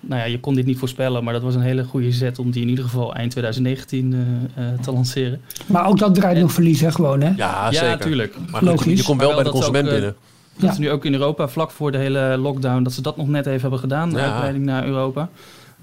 nou 0.00 0.20
ja, 0.20 0.24
je 0.24 0.40
kon 0.40 0.54
dit 0.54 0.66
niet 0.66 0.78
voorspellen, 0.78 1.24
maar 1.24 1.32
dat 1.32 1.42
was 1.42 1.54
een 1.54 1.60
hele 1.60 1.84
goede 1.84 2.12
zet 2.12 2.38
om 2.38 2.50
die 2.50 2.62
in 2.62 2.68
ieder 2.68 2.84
geval 2.84 3.14
eind 3.14 3.30
2019 3.30 4.50
te 4.80 4.92
lanceren. 4.92 5.40
Maar 5.66 5.86
ook 5.86 5.98
dat 5.98 6.14
draait 6.14 6.38
nog 6.38 6.52
verlies, 6.52 6.80
hè, 6.80 6.92
gewoon, 6.92 7.20
hè? 7.20 7.32
Ja, 7.36 7.72
zeker. 7.72 7.86
Ja, 7.86 7.92
natuurlijk. 7.92 8.36
Maar 8.50 8.64
Logisch. 8.64 8.98
Je 8.98 9.04
komt 9.04 9.20
wel 9.20 9.34
bij 9.34 9.44
de 9.44 9.50
consument 9.50 9.88
binnen. 9.88 10.14
Dat 10.58 10.70
is 10.70 10.78
nu 10.78 10.90
ook 10.90 11.04
in 11.04 11.12
Europa, 11.12 11.48
vlak 11.48 11.70
voor 11.70 11.92
de 11.92 11.98
hele 11.98 12.36
lockdown, 12.38 12.82
dat 12.82 12.92
ze 12.92 13.02
dat 13.02 13.16
nog 13.16 13.28
net 13.28 13.46
even 13.46 13.60
hebben 13.60 13.78
gedaan, 13.78 14.10
de 14.10 14.20
uitbreiding 14.20 14.64
naar 14.64 14.86
Europa. 14.86 15.28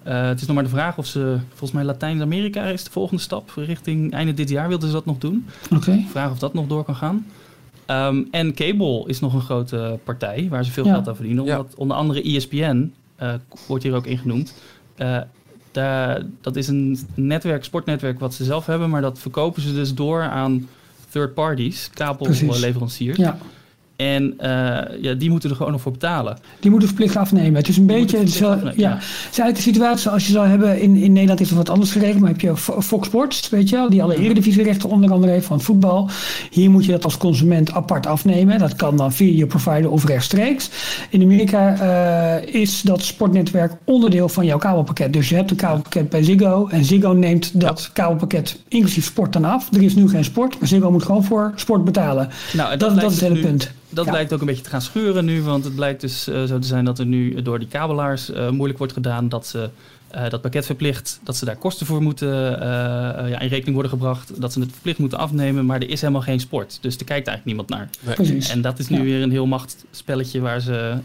Uh, 0.07 0.27
het 0.27 0.41
is 0.41 0.47
nog 0.47 0.55
maar 0.55 0.63
de 0.63 0.69
vraag 0.69 0.97
of 0.97 1.05
ze, 1.05 1.37
volgens 1.49 1.71
mij 1.71 1.83
Latijns-Amerika 1.83 2.65
is 2.65 2.83
de 2.83 2.91
volgende 2.91 3.21
stap. 3.21 3.51
Richting 3.55 4.13
einde 4.13 4.33
dit 4.33 4.49
jaar 4.49 4.67
wilden 4.67 4.87
ze 4.87 4.93
dat 4.93 5.05
nog 5.05 5.17
doen. 5.17 5.45
Oké. 5.63 5.75
Okay. 5.75 6.05
Vraag 6.09 6.31
of 6.31 6.39
dat 6.39 6.53
nog 6.53 6.67
door 6.67 6.83
kan 6.83 6.95
gaan. 6.95 7.25
Um, 7.87 8.27
en 8.31 8.53
Cable 8.53 9.03
is 9.07 9.19
nog 9.19 9.33
een 9.33 9.41
grote 9.41 9.99
partij 10.03 10.47
waar 10.49 10.65
ze 10.65 10.71
veel 10.71 10.83
geld 10.83 11.07
aan 11.07 11.15
verdienen. 11.15 11.43
Omdat, 11.43 11.67
ja. 11.69 11.77
Onder 11.77 11.97
andere 11.97 12.21
ESPN 12.21 12.93
uh, 13.21 13.33
wordt 13.67 13.83
hier 13.83 13.93
ook 13.93 14.05
ingenoemd. 14.05 14.53
Uh, 14.97 15.17
daar, 15.71 16.21
dat 16.41 16.55
is 16.55 16.67
een 16.67 16.99
netwerk, 17.13 17.63
sportnetwerk 17.63 18.19
wat 18.19 18.33
ze 18.33 18.43
zelf 18.43 18.65
hebben, 18.65 18.89
maar 18.89 19.01
dat 19.01 19.19
verkopen 19.19 19.61
ze 19.61 19.73
dus 19.73 19.93
door 19.93 20.21
aan 20.21 20.67
third 21.09 21.33
parties, 21.33 21.89
kabelleveranciers. 21.93 23.17
Ja. 23.17 23.37
En 23.99 24.33
uh, 24.41 24.47
ja, 25.01 25.13
die 25.13 25.29
moeten 25.29 25.49
er 25.49 25.55
gewoon 25.55 25.71
nog 25.71 25.81
voor 25.81 25.91
betalen. 25.91 26.37
Die 26.59 26.71
moeten 26.71 26.87
verplicht 26.87 27.15
afnemen. 27.15 27.55
Het 27.55 27.67
is 27.67 27.77
een 27.77 27.87
die 27.87 27.97
beetje. 27.97 28.17
Het 28.17 28.27
is, 28.27 28.37
ja, 28.37 28.49
het 28.49 29.03
is 29.31 29.39
eigenlijk 29.39 29.55
de 29.55 29.61
situatie 29.61 29.99
zoals 29.99 30.25
je 30.25 30.31
zou 30.31 30.47
hebben. 30.47 30.81
In, 30.81 30.95
in 30.95 31.11
Nederland 31.11 31.39
is 31.39 31.47
het 31.47 31.57
wat 31.57 31.69
anders 31.69 31.91
geregeld. 31.91 32.19
Maar 32.19 32.29
heb 32.29 32.41
je 32.41 32.57
Fox 32.81 33.07
Sports, 33.07 33.49
weet 33.49 33.69
je 33.69 33.75
wel, 33.75 33.89
die 33.89 34.03
alle 34.03 34.17
eredivisierechten 34.17 34.89
onder 34.89 35.11
andere 35.11 35.31
heeft 35.31 35.45
van 35.45 35.61
voetbal. 35.61 36.09
Hier 36.51 36.69
moet 36.69 36.85
je 36.85 36.91
dat 36.91 37.03
als 37.03 37.17
consument 37.17 37.71
apart 37.71 38.05
afnemen. 38.05 38.59
Dat 38.59 38.75
kan 38.75 38.97
dan 38.97 39.13
via 39.13 39.37
je 39.37 39.45
provider 39.45 39.89
of 39.89 40.05
rechtstreeks. 40.05 40.69
In 41.09 41.21
Amerika 41.21 41.81
uh, 41.81 42.53
is 42.55 42.81
dat 42.81 43.03
sportnetwerk 43.03 43.73
onderdeel 43.83 44.29
van 44.29 44.45
jouw 44.45 44.57
kabelpakket. 44.57 45.13
Dus 45.13 45.29
je 45.29 45.35
hebt 45.35 45.51
een 45.51 45.57
kabelpakket 45.57 46.09
bij 46.09 46.23
Ziggo. 46.23 46.67
En 46.67 46.85
Ziggo 46.85 47.11
neemt 47.11 47.59
dat 47.59 47.81
ja. 47.81 47.89
kabelpakket 47.93 48.59
inclusief 48.67 49.05
sport 49.05 49.33
dan 49.33 49.45
af. 49.45 49.73
Er 49.73 49.81
is 49.81 49.95
nu 49.95 50.09
geen 50.09 50.23
sport, 50.23 50.59
maar 50.59 50.67
Ziggo 50.67 50.91
moet 50.91 51.03
gewoon 51.03 51.23
voor 51.23 51.53
sport 51.55 51.83
betalen. 51.83 52.29
Nou, 52.53 52.69
dat, 52.69 52.79
dat, 52.79 53.01
dat 53.01 53.11
is 53.11 53.21
het 53.21 53.29
hele 53.29 53.41
punt. 53.41 53.71
Dat 53.89 54.05
ja. 54.05 54.11
blijkt 54.11 54.33
ook 54.33 54.39
een 54.39 54.45
beetje 54.45 54.63
te 54.63 54.69
gaan 54.69 54.81
schuren 54.81 55.25
nu, 55.25 55.41
want 55.41 55.63
het 55.63 55.75
blijkt 55.75 56.01
dus 56.01 56.27
uh, 56.27 56.43
zo 56.43 56.59
te 56.59 56.67
zijn 56.67 56.85
dat 56.85 56.99
er 56.99 57.05
nu 57.05 57.41
door 57.41 57.59
die 57.59 57.67
kabelaars 57.67 58.29
uh, 58.29 58.49
moeilijk 58.49 58.77
wordt 58.77 58.93
gedaan 58.93 59.29
dat 59.29 59.47
ze 59.47 59.69
uh, 60.15 60.29
dat 60.29 60.41
pakket 60.41 60.65
verplicht, 60.65 61.19
dat 61.23 61.37
ze 61.37 61.45
daar 61.45 61.55
kosten 61.55 61.85
voor 61.85 62.01
moeten 62.01 62.27
ja, 63.29 63.39
in 63.39 63.47
rekening 63.47 63.73
worden 63.73 63.91
gebracht, 63.91 64.41
dat 64.41 64.53
ze 64.53 64.59
het 64.59 64.71
verplicht 64.71 64.97
moeten 64.97 65.17
afnemen, 65.17 65.65
maar 65.65 65.81
er 65.81 65.89
is 65.89 66.01
helemaal 66.01 66.21
geen 66.21 66.39
sport. 66.39 66.77
Dus 66.81 66.97
er 66.97 67.05
kijkt 67.05 67.27
eigenlijk 67.27 67.45
niemand 67.45 67.69
naar. 67.69 67.89
Nee. 67.99 68.15
Precies. 68.15 68.49
En 68.49 68.61
dat 68.61 68.79
is 68.79 68.87
nu 68.87 68.97
ja. 68.97 69.03
weer 69.03 69.21
een 69.21 69.31
heel 69.31 69.45
machtspelletje 69.45 70.39
waar, 70.39 70.59
ze, 70.59 70.97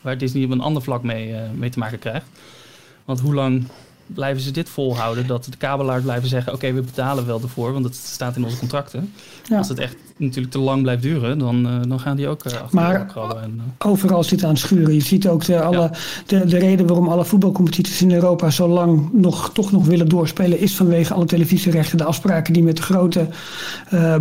waar 0.00 0.18
Disney 0.18 0.44
op 0.44 0.50
een 0.50 0.60
ander 0.60 0.82
vlak 0.82 1.02
mee, 1.02 1.34
mee 1.54 1.70
te 1.70 1.78
maken 1.78 1.98
krijgt. 1.98 2.26
Want 3.04 3.20
hoe 3.20 3.34
lang 3.34 3.66
blijven 4.06 4.42
ze 4.42 4.50
dit 4.50 4.68
volhouden? 4.68 5.26
Dat 5.26 5.44
de 5.44 5.56
kabelaars 5.56 6.02
blijven 6.02 6.28
zeggen: 6.28 6.52
oké, 6.52 6.64
okay, 6.66 6.76
we 6.76 6.82
betalen 6.86 7.26
wel 7.26 7.40
ervoor, 7.42 7.72
want 7.72 7.84
het 7.84 7.94
staat 7.94 8.36
in 8.36 8.44
onze 8.44 8.58
contracten. 8.58 9.12
Ja. 9.48 9.58
Als 9.58 9.68
het 9.68 9.78
echt 9.78 9.96
natuurlijk 10.16 10.52
te 10.52 10.58
lang 10.58 10.82
blijft 10.82 11.02
duren, 11.02 11.38
dan, 11.38 11.66
uh, 11.66 11.72
dan 11.88 12.00
gaan 12.00 12.16
die 12.16 12.28
ook 12.28 12.44
uh, 12.44 12.52
achter 12.52 12.68
maar. 12.70 13.16
En, 13.42 13.60
uh... 13.80 13.86
overal 13.90 14.24
zit 14.24 14.44
aan 14.44 14.50
het 14.50 14.58
schuren. 14.58 14.94
Je 14.94 15.00
ziet 15.00 15.28
ook 15.28 15.44
de, 15.44 15.60
alle, 15.60 15.76
ja. 15.76 15.90
de, 16.26 16.46
de 16.46 16.58
reden 16.58 16.86
waarom 16.86 17.08
alle 17.08 17.24
voetbalcompetities 17.24 18.02
in 18.02 18.12
Europa 18.12 18.50
zo 18.50 18.68
lang 18.68 19.08
nog, 19.12 19.50
toch 19.52 19.72
nog 19.72 19.86
willen 19.86 20.08
doorspelen, 20.08 20.58
is 20.60 20.76
vanwege 20.76 21.14
alle 21.14 21.24
televisierechten, 21.24 21.98
de 21.98 22.04
afspraken 22.04 22.52
die 22.52 22.62
met 22.62 22.76
de 22.76 22.82
grote 22.82 23.26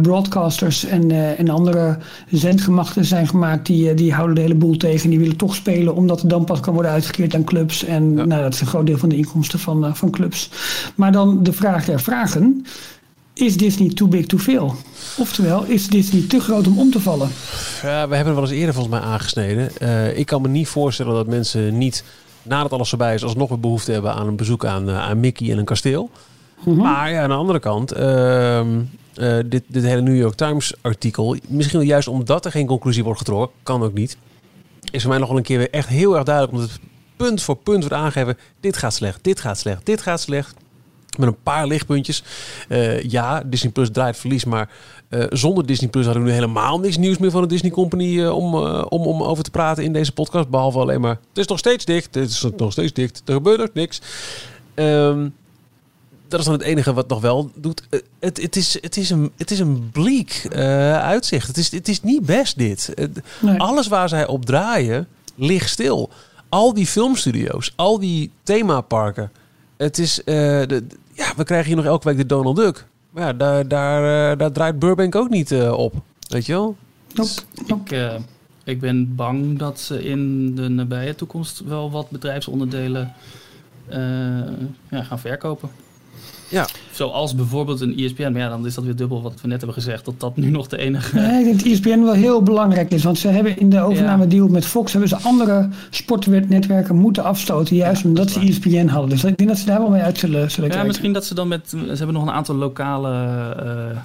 broadcasters 0.02 0.86
en, 0.86 1.38
en 1.38 1.50
andere 1.50 1.98
zendgemachten 2.30 3.06
zijn 3.06 3.28
gemaakt. 3.28 3.66
Die, 3.66 3.94
die 3.94 4.14
houden 4.14 4.36
de 4.36 4.42
hele 4.42 4.56
boel 4.56 4.78
tegen. 4.78 5.10
Die 5.10 5.20
willen 5.20 5.38
toch 5.38 5.56
spelen, 5.56 5.96
omdat 5.96 6.22
het 6.22 6.30
dan 6.30 6.46
pas 6.46 6.60
kan 6.60 6.74
worden 6.74 6.92
uitgekeerd 6.92 7.36
aan 7.36 7.44
clubs. 7.44 7.84
En 7.84 8.16
ja. 8.16 8.26
nou, 8.26 8.42
dat 8.42 8.54
is 8.54 8.62
een 8.62 8.68
groot 8.68 8.86
deel 8.86 8.98
van 8.98 9.10
de 9.10 9.18
inkomsten 9.18 9.60
van, 9.60 9.96
van 9.96 10.10
clubs. 10.10 10.50
Maar 10.96 11.12
dan 11.12 11.44
de 11.44 11.54
vraag 11.54 11.86
der 11.86 12.00
vragen 12.00 12.66
is 13.36 13.58
Disney 13.58 13.90
too 13.90 14.08
big 14.08 14.26
to 14.26 14.38
fail? 14.38 14.76
Oftewel, 15.18 15.64
is 15.64 15.88
Disney 15.88 16.22
te 16.28 16.40
groot 16.40 16.68
om 16.68 16.80
om 16.80 16.92
te 16.92 17.00
vallen? 17.00 17.30
Ja, 17.82 18.08
we 18.08 18.16
hebben 18.16 18.34
er 18.34 18.40
wel 18.40 18.50
eens 18.50 18.60
eerder 18.60 18.74
volgens 18.74 19.00
mij 19.00 19.04
aangesneden. 19.04 19.72
Uh, 19.82 20.18
ik 20.18 20.26
kan 20.26 20.42
me 20.42 20.48
niet 20.48 20.68
voorstellen 20.68 21.14
dat 21.14 21.28
mensen 21.28 21.78
niet, 21.78 22.04
nadat 22.44 22.72
alles 22.72 22.90
voorbij 22.90 23.14
is, 23.14 23.24
alsnog 23.24 23.50
een 23.50 23.60
behoefte 23.60 23.92
hebben 23.92 24.14
aan 24.14 24.28
een 24.28 24.36
bezoek 24.36 24.66
aan, 24.66 24.90
uh, 24.90 25.00
aan 25.00 25.20
Mickey 25.20 25.52
en 25.52 25.58
een 25.58 25.66
kasteel. 25.66 26.10
Mm 26.60 26.74
-hmm. 26.74 26.84
Maar 26.84 27.12
ja, 27.12 27.24
aan 27.24 27.30
de 27.30 27.36
andere 27.36 27.60
kant, 27.60 27.98
uh, 27.98 28.62
dit, 29.46 29.64
dit 29.68 29.84
hele 29.84 30.02
New 30.02 30.18
York 30.18 30.36
Times 30.36 30.74
artikel, 30.82 31.36
misschien 31.48 31.80
wel 31.80 31.88
juist 31.88 32.08
omdat 32.08 32.46
er 32.46 32.52
geen 32.52 32.68
conclusie 32.68 33.04
wordt 33.04 33.20
getrokken, 33.20 33.58
kan 33.64 33.84
ook 33.84 33.94
niet, 33.94 34.18
is 34.92 35.02
voor 35.02 35.10
mij 35.10 35.20
nog 35.20 35.28
wel 35.28 35.38
een 35.38 35.44
keer 35.44 35.58
weer 35.58 35.72
echt 35.72 35.88
heel 35.88 36.16
erg 36.16 36.24
duidelijk, 36.24 36.54
omdat 36.56 36.72
het 36.72 36.80
punt 37.16 37.42
voor 37.42 37.56
punt 37.56 37.80
wordt 37.80 37.96
aangegeven, 37.96 38.38
dit 38.60 38.78
gaat 38.78 38.94
slecht, 38.94 39.24
dit 39.24 39.40
gaat 39.40 39.60
slecht, 39.60 39.86
dit 39.86 40.02
gaat 40.02 40.22
slecht. 40.22 40.56
Met 41.18 41.28
een 41.28 41.44
paar 41.44 41.68
lichtpuntjes. 41.68 42.24
Uh, 42.70 43.02
ja, 43.02 43.44
Disney 43.46 43.72
Plus 43.72 43.90
draait 43.92 44.18
verlies, 44.18 44.46
maar 44.46 44.70
uh, 45.10 45.26
zonder 45.30 45.66
Disney 45.66 45.90
Plus 45.90 46.06
hadden 46.06 46.24
we 46.24 46.30
nu 46.30 46.36
helemaal 46.36 46.80
niks 46.80 46.98
nieuws 46.98 47.18
meer 47.18 47.32
van 47.32 47.42
de 47.42 47.48
Disney 47.48 47.72
Company 47.72 48.04
uh, 48.04 48.36
om, 48.36 48.56
om, 48.56 49.06
om 49.06 49.24
over 49.24 49.44
te 49.44 49.52
praten 49.52 49.84
in 49.84 49.94
deze 49.94 50.12
podcast. 50.12 50.50
Behalve 50.50 50.80
alleen 50.80 51.02
maar, 51.02 51.18
het 51.30 51.38
is 51.38 51.48
nog 51.48 51.60
steeds 51.60 51.86
dicht, 51.86 52.16
het 52.16 52.30
is 52.30 52.46
nog 52.58 52.72
steeds 52.72 52.94
dicht, 52.94 53.22
er 53.26 53.34
gebeurt 53.34 53.60
nog 53.60 53.70
niks. 53.74 54.02
Um, 54.76 55.34
dat 56.28 56.40
is 56.40 56.46
dan 56.46 56.56
het 56.56 56.64
enige 56.64 56.94
wat 56.94 57.08
nog 57.08 57.22
wel 57.22 57.52
doet. 57.56 57.84
Het, 58.20 58.42
het, 58.42 58.56
is, 58.56 58.78
het, 58.82 58.98
is, 58.98 59.10
een, 59.10 59.32
het 59.38 59.52
is 59.52 59.60
een 59.60 59.90
bleek 59.92 60.48
uitzicht. 60.92 61.48
Het 61.48 61.58
is, 61.58 61.72
het 61.72 61.88
is 61.88 62.02
niet 62.02 62.26
best 62.26 62.58
dit. 62.58 62.94
Nee. 63.42 63.60
Alles 63.60 63.88
waar 63.88 64.10
zij 64.10 64.28
op 64.28 64.46
draaien, 64.46 65.08
ligt 65.36 65.70
stil. 65.70 66.10
Al 66.50 66.74
die 66.74 66.88
filmstudio's, 66.88 67.74
al 67.76 68.00
die 68.00 68.32
themaparken. 68.44 69.32
Het 69.78 69.98
is, 69.98 70.22
de, 70.26 70.84
ja, 71.16 71.34
we 71.36 71.44
krijgen 71.44 71.68
hier 71.68 71.76
nog 71.76 71.86
elke 71.86 72.08
week 72.08 72.18
de 72.18 72.26
Donald 72.26 72.56
Duck. 72.56 72.86
Maar 73.10 73.24
ja, 73.24 73.34
daar, 73.34 73.68
daar, 73.68 74.32
uh, 74.32 74.38
daar 74.38 74.52
draait 74.52 74.80
Burbank 74.80 75.16
ook 75.16 75.30
niet 75.30 75.52
uh, 75.52 75.72
op. 75.72 75.94
Weet 76.28 76.46
je 76.46 76.54
wel? 76.54 76.76
Dus 77.14 77.46
ik, 77.66 77.92
uh, 77.92 78.16
ik 78.64 78.80
ben 78.80 79.16
bang 79.16 79.60
dat 79.60 79.80
ze 79.80 80.04
in 80.04 80.56
de 80.56 80.70
nabije 80.70 81.16
toekomst 81.16 81.60
wel 81.60 81.92
wat 81.92 82.10
bedrijfsonderdelen 82.10 83.14
ja, 84.90 85.04
gaan 85.04 85.20
verkopen. 85.20 85.70
Ja. 86.56 86.68
Zoals 86.92 87.36
bijvoorbeeld 87.36 87.82
een 87.82 87.98
ESPN. 87.98 88.32
Maar 88.32 88.42
ja, 88.42 88.50
dan 88.50 88.66
is 88.66 88.74
dat 88.74 88.84
weer 88.84 88.96
dubbel 88.96 89.22
wat 89.22 89.42
we 89.42 89.48
net 89.48 89.58
hebben 89.58 89.74
gezegd. 89.74 90.06
Dat 90.06 90.20
dat 90.20 90.38
nu 90.38 90.50
nog 90.50 90.68
de 90.68 90.78
enige... 90.78 91.16
Nee, 91.16 91.40
ik 91.40 91.46
denk 91.46 91.60
dat 91.60 91.72
ESPN 91.72 92.04
wel 92.04 92.14
heel 92.14 92.42
belangrijk 92.42 92.92
is. 92.92 93.04
Want 93.04 93.18
ze 93.18 93.28
hebben 93.28 93.58
in 93.58 93.70
de 93.70 93.80
overname 93.80 94.28
deal 94.28 94.48
met 94.48 94.66
Fox... 94.66 94.92
hebben 94.92 95.10
ze 95.10 95.18
andere 95.18 95.70
sportnetwerken 95.90 96.96
moeten 96.96 97.24
afstoten. 97.24 97.76
Juist 97.76 98.02
ja, 98.02 98.08
omdat 98.08 98.30
ze 98.30 98.40
ESPN 98.40 98.88
hadden. 98.88 99.10
Dus 99.10 99.24
ik 99.24 99.38
denk 99.38 99.50
dat 99.50 99.60
ze 99.60 99.66
daar 99.66 99.80
wel 99.80 99.90
mee 99.90 100.02
uit 100.02 100.18
zullen, 100.18 100.52
zullen 100.52 100.70
ja, 100.70 100.70
kijken. 100.70 100.88
misschien 100.88 101.14
dat 101.14 101.26
ze 101.26 101.34
dan 101.34 101.48
met... 101.48 101.70
Ze 101.70 101.78
hebben 101.78 102.14
nog 102.14 102.24
een 102.24 102.32
aantal 102.32 102.56
lokale... 102.56 103.12
Uh, 103.64 104.00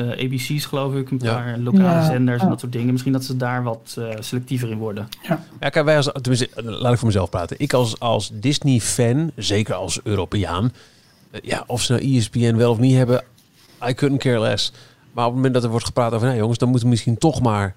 uh, 0.00 0.10
ABC's 0.10 0.64
geloof 0.64 0.94
ik, 0.94 1.10
een 1.10 1.18
paar 1.18 1.48
ja. 1.48 1.58
lokale 1.58 1.82
ja, 1.82 2.04
zenders 2.04 2.42
en 2.42 2.48
dat 2.48 2.60
soort 2.60 2.72
dingen. 2.72 2.90
Misschien 2.90 3.12
dat 3.12 3.24
ze 3.24 3.36
daar 3.36 3.62
wat 3.62 3.96
uh, 3.98 4.08
selectiever 4.20 4.70
in 4.70 4.78
worden. 4.78 5.08
Ja, 5.22 5.44
ja 5.60 5.68
kijk, 5.68 5.84
wij 5.84 5.96
als, 5.96 6.10
tenminste, 6.12 6.48
laat 6.62 6.92
ik 6.92 6.98
voor 6.98 7.06
mezelf 7.06 7.30
praten. 7.30 7.56
Ik 7.58 7.72
als, 7.72 8.00
als 8.00 8.30
Disney-fan, 8.32 9.30
zeker 9.36 9.74
als 9.74 10.00
Europeaan, 10.02 10.72
ja, 11.42 11.64
of 11.66 11.82
ze 11.82 11.92
nou 11.92 12.16
ESPN 12.16 12.56
wel 12.56 12.70
of 12.70 12.78
niet 12.78 12.94
hebben, 12.94 13.24
I 13.88 13.94
couldn't 13.94 14.20
care 14.20 14.40
less. 14.40 14.72
Maar 15.12 15.24
op 15.24 15.30
het 15.30 15.36
moment 15.36 15.54
dat 15.54 15.64
er 15.64 15.70
wordt 15.70 15.84
gepraat 15.84 16.12
over, 16.12 16.26
nou 16.26 16.38
jongens, 16.38 16.58
dan 16.58 16.68
moeten 16.68 16.86
we 16.86 16.92
misschien 16.92 17.18
toch 17.18 17.40
maar 17.40 17.74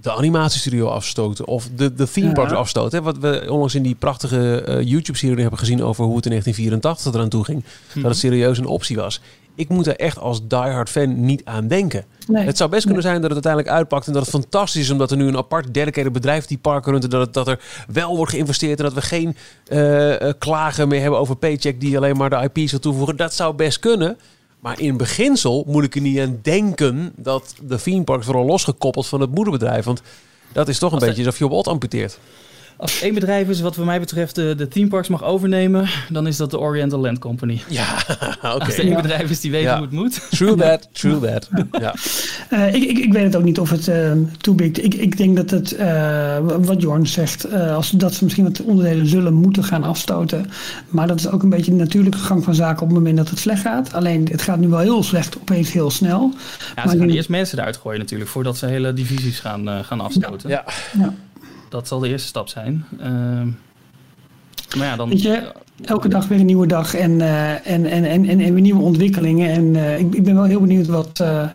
de 0.00 0.12
animatiestudio 0.12 0.86
afstoten 0.86 1.46
of 1.46 1.68
de, 1.76 1.94
de 1.94 2.10
theme 2.10 2.32
parks 2.32 2.52
afstoten. 2.52 2.98
Hè? 2.98 3.04
Wat 3.04 3.18
we 3.18 3.46
onlangs 3.48 3.74
in 3.74 3.82
die 3.82 3.94
prachtige 3.94 4.64
uh, 4.68 4.82
YouTube-serie 4.82 5.40
hebben 5.40 5.58
gezien 5.58 5.82
over 5.82 6.04
hoe 6.04 6.16
het 6.16 6.24
in 6.24 6.30
1984 6.30 7.14
eraan 7.14 7.28
toe 7.28 7.44
ging. 7.44 7.64
Dat 7.94 8.04
het 8.04 8.16
serieus 8.16 8.58
een 8.58 8.66
optie 8.66 8.96
was. 8.96 9.20
Ik 9.58 9.68
moet 9.68 9.86
er 9.86 9.96
echt 9.96 10.18
als 10.18 10.46
diehard 10.46 10.88
fan 10.88 11.24
niet 11.24 11.44
aan 11.44 11.68
denken. 11.68 12.04
Nee. 12.26 12.44
Het 12.44 12.56
zou 12.56 12.70
best 12.70 12.84
kunnen 12.84 13.02
zijn 13.02 13.14
dat 13.14 13.30
het 13.30 13.32
uiteindelijk 13.32 13.74
uitpakt 13.74 14.06
en 14.06 14.12
dat 14.12 14.22
het 14.22 14.30
fantastisch 14.30 14.82
is 14.82 14.90
omdat 14.90 15.10
er 15.10 15.16
nu 15.16 15.26
een 15.26 15.36
apart 15.36 15.74
dedicated 15.74 16.12
bedrijf 16.12 16.46
die 16.46 16.58
parken 16.58 16.92
runt. 16.92 17.10
Dat, 17.10 17.20
het, 17.20 17.34
dat 17.34 17.48
er 17.48 17.60
wel 17.88 18.16
wordt 18.16 18.32
geïnvesteerd 18.32 18.78
en 18.78 18.84
dat 18.84 18.94
we 18.94 19.02
geen 19.02 19.36
uh, 19.68 20.32
klagen 20.38 20.88
meer 20.88 21.00
hebben 21.00 21.20
over 21.20 21.36
paycheck 21.36 21.80
die 21.80 21.96
alleen 21.96 22.16
maar 22.16 22.30
de 22.30 22.50
IP's 22.52 22.70
wil 22.70 22.80
toevoegen. 22.80 23.16
Dat 23.16 23.34
zou 23.34 23.54
best 23.54 23.78
kunnen. 23.78 24.18
Maar 24.60 24.80
in 24.80 24.96
beginsel 24.96 25.64
moet 25.66 25.84
ik 25.84 25.94
er 25.94 26.00
niet 26.00 26.18
aan 26.18 26.38
denken 26.42 27.12
dat 27.16 27.54
de 27.62 27.80
theme 27.80 28.04
parks 28.04 28.26
worden 28.26 28.44
losgekoppeld 28.46 29.06
van 29.06 29.20
het 29.20 29.34
moederbedrijf. 29.34 29.84
Want 29.84 30.02
dat 30.52 30.68
is 30.68 30.78
toch 30.78 30.92
een 30.92 30.98
beetje 30.98 31.24
alsof 31.24 31.38
je 31.38 31.48
op 31.48 31.66
amputeert. 31.66 32.18
Als 32.78 33.02
één 33.02 33.14
bedrijf 33.14 33.48
is 33.48 33.60
wat 33.60 33.74
voor 33.74 33.84
mij 33.84 34.00
betreft 34.00 34.34
de, 34.34 34.54
de 34.56 34.68
theme 34.68 34.88
parks 34.88 35.08
mag 35.08 35.24
overnemen, 35.24 35.88
dan 36.08 36.26
is 36.26 36.36
dat 36.36 36.50
de 36.50 36.58
Oriental 36.58 37.00
Land 37.00 37.18
Company. 37.18 37.60
Ja, 37.68 37.86
oké. 38.54 38.64
Als 38.64 38.78
er 38.78 38.84
één 38.84 38.94
bedrijf 38.94 39.30
is 39.30 39.40
die 39.40 39.50
weet 39.50 39.68
hoe 39.68 39.80
het 39.80 39.90
moet. 39.90 40.20
True 40.30 40.54
that, 40.54 40.88
true 40.92 41.20
that. 41.20 41.48
Ja. 41.80 41.94
Uh, 42.50 42.74
ik, 42.74 42.82
ik, 42.82 42.98
ik, 42.98 43.12
weet 43.12 43.24
het 43.24 43.36
ook 43.36 43.42
niet 43.42 43.58
of 43.58 43.70
het 43.70 43.88
uh, 43.88 44.12
too 44.40 44.54
big... 44.54 44.70
Ik, 44.70 44.94
ik 44.94 45.16
denk 45.16 45.36
dat 45.36 45.50
het, 45.50 45.78
uh, 45.78 46.38
wat 46.58 46.82
Jorn 46.82 47.06
zegt, 47.06 47.52
als, 47.52 47.90
dat 47.90 48.14
ze 48.14 48.24
misschien 48.24 48.44
wat 48.44 48.62
onderdelen 48.62 49.06
zullen 49.06 49.34
moeten 49.34 49.64
gaan 49.64 49.84
afstoten. 49.84 50.50
Maar 50.88 51.06
dat 51.06 51.18
is 51.18 51.28
ook 51.28 51.42
een 51.42 51.48
beetje 51.48 51.70
de 51.70 51.76
natuurlijke 51.76 52.18
gang 52.18 52.44
van 52.44 52.54
zaken 52.54 52.82
op 52.82 52.88
het 52.88 52.98
moment 52.98 53.16
dat 53.16 53.30
het 53.30 53.38
slecht 53.38 53.60
gaat. 53.60 53.92
Alleen, 53.92 54.28
het 54.30 54.42
gaat 54.42 54.58
nu 54.58 54.68
wel 54.68 54.78
heel 54.78 55.02
slecht, 55.02 55.38
opeens 55.38 55.72
heel 55.72 55.90
snel. 55.90 56.32
Ja, 56.76 56.88
ze 56.88 56.98
gaan 56.98 57.08
eerst 57.08 57.28
mensen 57.28 57.58
eruit 57.58 57.76
gooien 57.76 57.98
natuurlijk, 57.98 58.30
voordat 58.30 58.56
ze 58.56 58.66
hele 58.66 58.92
divisies 58.92 59.40
gaan, 59.40 59.84
gaan 59.84 60.00
afstoten. 60.00 60.50
ja. 60.50 60.64
ja 60.98 61.14
dat 61.68 61.88
zal 61.88 61.98
de 61.98 62.08
eerste 62.08 62.28
stap 62.28 62.48
zijn. 62.48 62.84
Uh, 63.00 63.06
maar 64.76 64.86
ja, 64.86 64.96
dan... 64.96 65.08
Weet 65.08 65.22
je, 65.22 65.52
elke 65.84 66.08
dag 66.08 66.28
weer 66.28 66.40
een 66.40 66.46
nieuwe 66.46 66.66
dag 66.66 66.94
en, 66.94 67.10
uh, 67.10 67.50
en, 67.50 67.86
en, 67.86 68.04
en, 68.04 68.04
en, 68.04 68.40
en, 68.40 68.52
weer 68.52 68.60
nieuwe 68.60 68.82
ontwikkelingen. 68.82 69.50
En 69.50 69.64
uh, 69.74 69.98
ik, 69.98 70.14
ik, 70.14 70.24
ben 70.24 70.34
wel 70.34 70.44
heel 70.44 70.60
benieuwd 70.60 70.86
wat, 70.86 71.18
uh, 71.22 71.48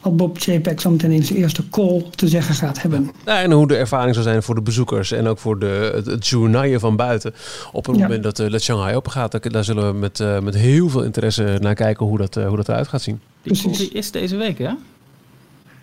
wat 0.00 0.16
Bob 0.16 0.38
Chapek 0.38 0.80
zo 0.80 0.90
meteen 0.90 1.10
in 1.10 1.24
zijn 1.24 1.38
eerste 1.38 1.68
call 1.68 2.04
te 2.10 2.28
zeggen 2.28 2.54
gaat 2.54 2.82
hebben. 2.82 3.10
Ja, 3.24 3.42
en 3.42 3.52
hoe 3.52 3.68
de 3.68 3.76
ervaring 3.76 4.14
zal 4.14 4.24
zijn 4.24 4.42
voor 4.42 4.54
de 4.54 4.62
bezoekers 4.62 5.12
en 5.12 5.26
ook 5.26 5.38
voor 5.38 5.58
de, 5.58 5.90
het, 5.94 6.06
het 6.06 6.26
journaille 6.26 6.78
van 6.78 6.96
buiten. 6.96 7.34
Op 7.72 7.86
het 7.86 7.96
ja. 7.96 8.02
moment 8.02 8.22
dat 8.22 8.36
de 8.36 8.58
Shanghai 8.58 8.96
open 8.96 9.12
gaat, 9.12 9.52
daar 9.52 9.64
zullen 9.64 9.92
we 9.92 9.98
met, 9.98 10.42
met 10.42 10.54
heel 10.54 10.88
veel 10.88 11.02
interesse 11.02 11.58
naar 11.60 11.74
kijken 11.74 12.06
hoe 12.06 12.18
dat, 12.18 12.34
hoe 12.34 12.56
dat 12.56 12.68
eruit 12.68 12.88
gaat 12.88 13.02
zien. 13.02 13.20
Die 13.42 13.90
is 13.92 14.10
deze 14.10 14.36
week, 14.36 14.58
hè? 14.58 14.70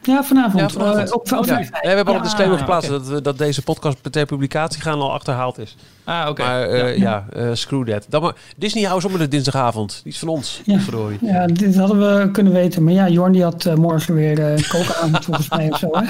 Ja, 0.04 0.24
vanavond. 0.24 0.62
Ja, 0.62 0.70
vanavond. 0.70 1.08
Uh, 1.08 1.14
op, 1.14 1.32
op 1.32 1.46
ja. 1.46 1.60
we 1.60 1.88
hebben 1.88 2.06
al 2.06 2.16
een 2.16 2.22
disclaimer 2.22 2.58
geplaatst 2.58 2.92
okay. 2.92 3.10
dat, 3.10 3.24
dat 3.24 3.38
deze 3.38 3.62
podcast 3.62 3.98
ter 4.12 4.26
publicatie 4.26 4.82
gaan 4.82 5.00
al 5.00 5.12
achterhaald 5.12 5.58
is. 5.58 5.76
Ah, 6.04 6.30
oké. 6.30 6.44
Maar 6.44 6.70
uh, 6.70 6.98
ja, 6.98 7.26
ja 7.36 7.44
uh, 7.44 7.50
screw 7.54 7.88
that. 7.88 8.06
Dan 8.10 8.22
maar, 8.22 8.36
Disney 8.58 8.84
hou 8.84 9.04
op 9.04 9.12
met 9.12 9.20
de 9.20 9.28
dinsdagavond. 9.28 10.02
Iets 10.06 10.20
van 10.20 10.28
ons. 10.28 10.62
Ja. 10.66 10.80
Verdorie. 10.80 11.18
ja, 11.22 11.46
dit 11.46 11.76
hadden 11.76 12.00
we 12.00 12.32
kunnen 12.32 12.54
weten. 12.54 12.84
Maar 12.84 12.94
ja, 12.94 13.08
Jorn 13.08 13.32
die 13.32 13.44
had 13.44 13.76
morgen 13.76 14.14
weer 14.14 14.40
uh, 14.40 14.68
kokenavond 14.70 15.24
volgens 15.26 15.50
mij 15.50 15.72
of 15.72 15.80
zo. 15.80 15.90
Hè? 15.92 16.04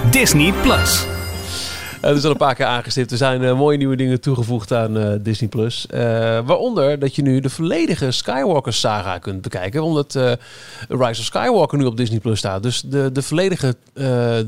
Disney 0.10 0.52
Plus. 0.62 1.06
Uh, 2.02 2.10
er 2.10 2.16
is 2.16 2.24
al 2.24 2.30
een 2.30 2.36
paar 2.36 2.54
keer 2.54 2.66
aangestipt. 2.66 3.10
Er 3.10 3.16
zijn 3.16 3.42
uh, 3.42 3.56
mooie 3.56 3.76
nieuwe 3.76 3.96
dingen 3.96 4.20
toegevoegd 4.20 4.72
aan 4.72 4.96
uh, 4.96 5.12
Disney+. 5.20 5.48
Plus. 5.48 5.86
waaronder 6.44 6.98
dat 6.98 7.14
je 7.14 7.22
nu 7.22 7.40
de 7.40 7.50
volledige 7.50 8.10
Skywalker 8.10 8.72
saga 8.72 9.18
kunt 9.18 9.42
bekijken. 9.42 9.82
Omdat 9.82 10.14
Rise 10.88 11.20
of 11.20 11.26
Skywalker 11.26 11.78
nu 11.78 11.84
op 11.84 11.96
Disney 11.96 12.18
Plus 12.18 12.38
staat. 12.38 12.62
Dus 12.62 12.80
de, 12.80 13.12
de 13.12 13.22
volledige 13.22 13.76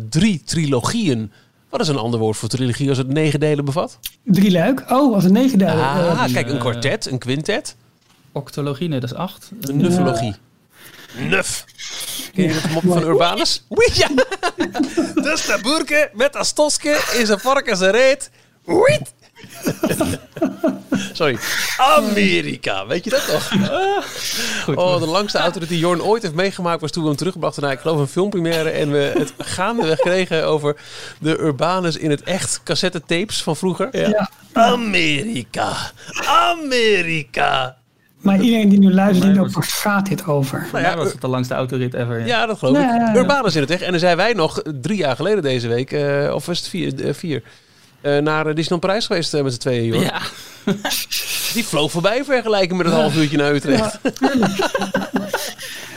drie 0.09 0.43
trilogieën. 0.45 1.31
Wat 1.69 1.81
is 1.81 1.89
een 1.89 1.97
ander 1.97 2.21
woord 2.21 2.37
voor 2.37 2.49
trilogie 2.49 2.89
als 2.89 2.99
het 2.99 3.09
negen 3.09 3.41
delen 3.41 3.65
bevat? 3.65 3.99
Drie 4.25 4.51
luik. 4.51 4.85
Oh, 4.89 5.15
als 5.15 5.25
een 5.25 5.33
negen 5.33 5.59
delen. 5.59 5.75
Ah, 5.75 6.33
kijk, 6.33 6.49
een 6.49 6.59
kwartet, 6.59 7.11
een 7.11 7.19
quintet. 7.19 7.77
Octologie, 8.33 8.89
nee, 8.89 9.01
dat 9.01 9.11
is 9.11 9.17
acht. 9.17 9.51
Een 9.61 9.77
nuffologie. 9.77 10.35
Nuf. 11.13 11.65
Ken 12.35 12.45
je 12.45 12.53
het 12.53 12.71
mop 12.71 12.83
van 12.87 13.03
Urbanus? 13.03 13.65
Wee, 13.69 13.91
ja. 13.93 14.09
dus 15.23 15.47
de 15.47 15.59
boerke 15.63 16.11
met 16.13 16.33
dat 16.33 16.47
stosje 16.47 17.01
in 17.13 17.27
zijn 17.27 17.41
varken 17.41 17.77
zijn 17.77 17.93
reet. 17.93 18.31
Wiet. 18.65 19.13
Sorry. 21.13 21.39
Amerika, 21.77 22.87
weet 22.87 23.05
je 23.05 23.11
dat 23.11 23.27
toch? 23.27 23.51
Oh, 24.77 24.99
de 24.99 25.07
langste 25.07 25.39
auto 25.39 25.61
die 25.61 25.79
Jorn 25.79 26.03
ooit 26.03 26.23
heeft 26.23 26.35
meegemaakt 26.35 26.81
was 26.81 26.91
toen 26.91 27.03
we 27.03 27.09
hem 27.09 27.19
terugbrachten 27.19 27.63
naar, 27.63 27.73
ik 27.73 27.81
geloof, 27.81 27.99
een 27.99 28.07
filmpremière. 28.07 28.71
En 28.71 28.91
we 28.91 29.13
het 29.19 29.33
gaandeweg 29.39 29.99
kregen 29.99 30.47
over 30.47 30.77
de 31.19 31.39
Urbanus 31.39 31.97
in 31.97 32.11
het 32.11 32.23
echt 32.23 32.61
cassette 32.65 33.01
tapes 33.01 33.43
van 33.43 33.57
vroeger. 33.57 33.89
Ja. 33.99 34.31
Amerika, 34.53 35.93
Amerika. 36.27 37.80
Maar 38.21 38.41
iedereen 38.41 38.69
die 38.69 38.79
nu 38.79 38.93
luistert, 38.93 39.23
denkt 39.35 39.41
ook, 39.41 39.55
waar 39.55 39.65
gaat 39.65 40.09
dit 40.09 40.27
over? 40.27 40.67
Nou 40.73 40.85
ja, 40.85 40.97
was 40.97 41.13
het 41.13 41.21
de 41.21 41.29
langste 41.29 41.55
autorit 41.55 41.95
ever. 41.95 42.27
Ja, 42.27 42.47
dat 42.47 42.59
geloof 42.59 42.77
ik. 42.77 42.83
Ja, 42.83 43.17
Urbanus 43.17 43.55
in 43.55 43.61
het 43.61 43.71
echt. 43.71 43.83
En 43.83 43.91
dan 43.91 44.01
zijn 44.01 44.17
wij 44.17 44.33
nog 44.33 44.63
drie 44.81 44.99
jaar 44.99 45.17
geleden 45.17 45.43
deze 45.43 45.69
week, 45.69 45.93
uh, 45.93 46.35
of 46.35 46.47
was 46.47 46.59
het 46.59 46.69
vier, 46.69 47.05
uh, 47.05 47.13
vier 47.13 47.43
uh, 48.03 48.19
naar 48.19 48.45
Disneyland 48.45 48.81
Parijs 48.81 49.07
geweest 49.07 49.43
met 49.43 49.53
z'n 49.53 49.59
tweeën. 49.59 49.93
Hoor. 49.93 50.03
Ja. 50.03 50.21
Die 51.55 51.65
vloog 51.65 51.91
voorbij 51.91 52.25
vergelijken 52.25 52.77
met 52.77 52.87
een 52.87 52.93
half 52.93 53.17
uurtje 53.17 53.37
naar 53.37 53.55
Utrecht. 53.55 53.99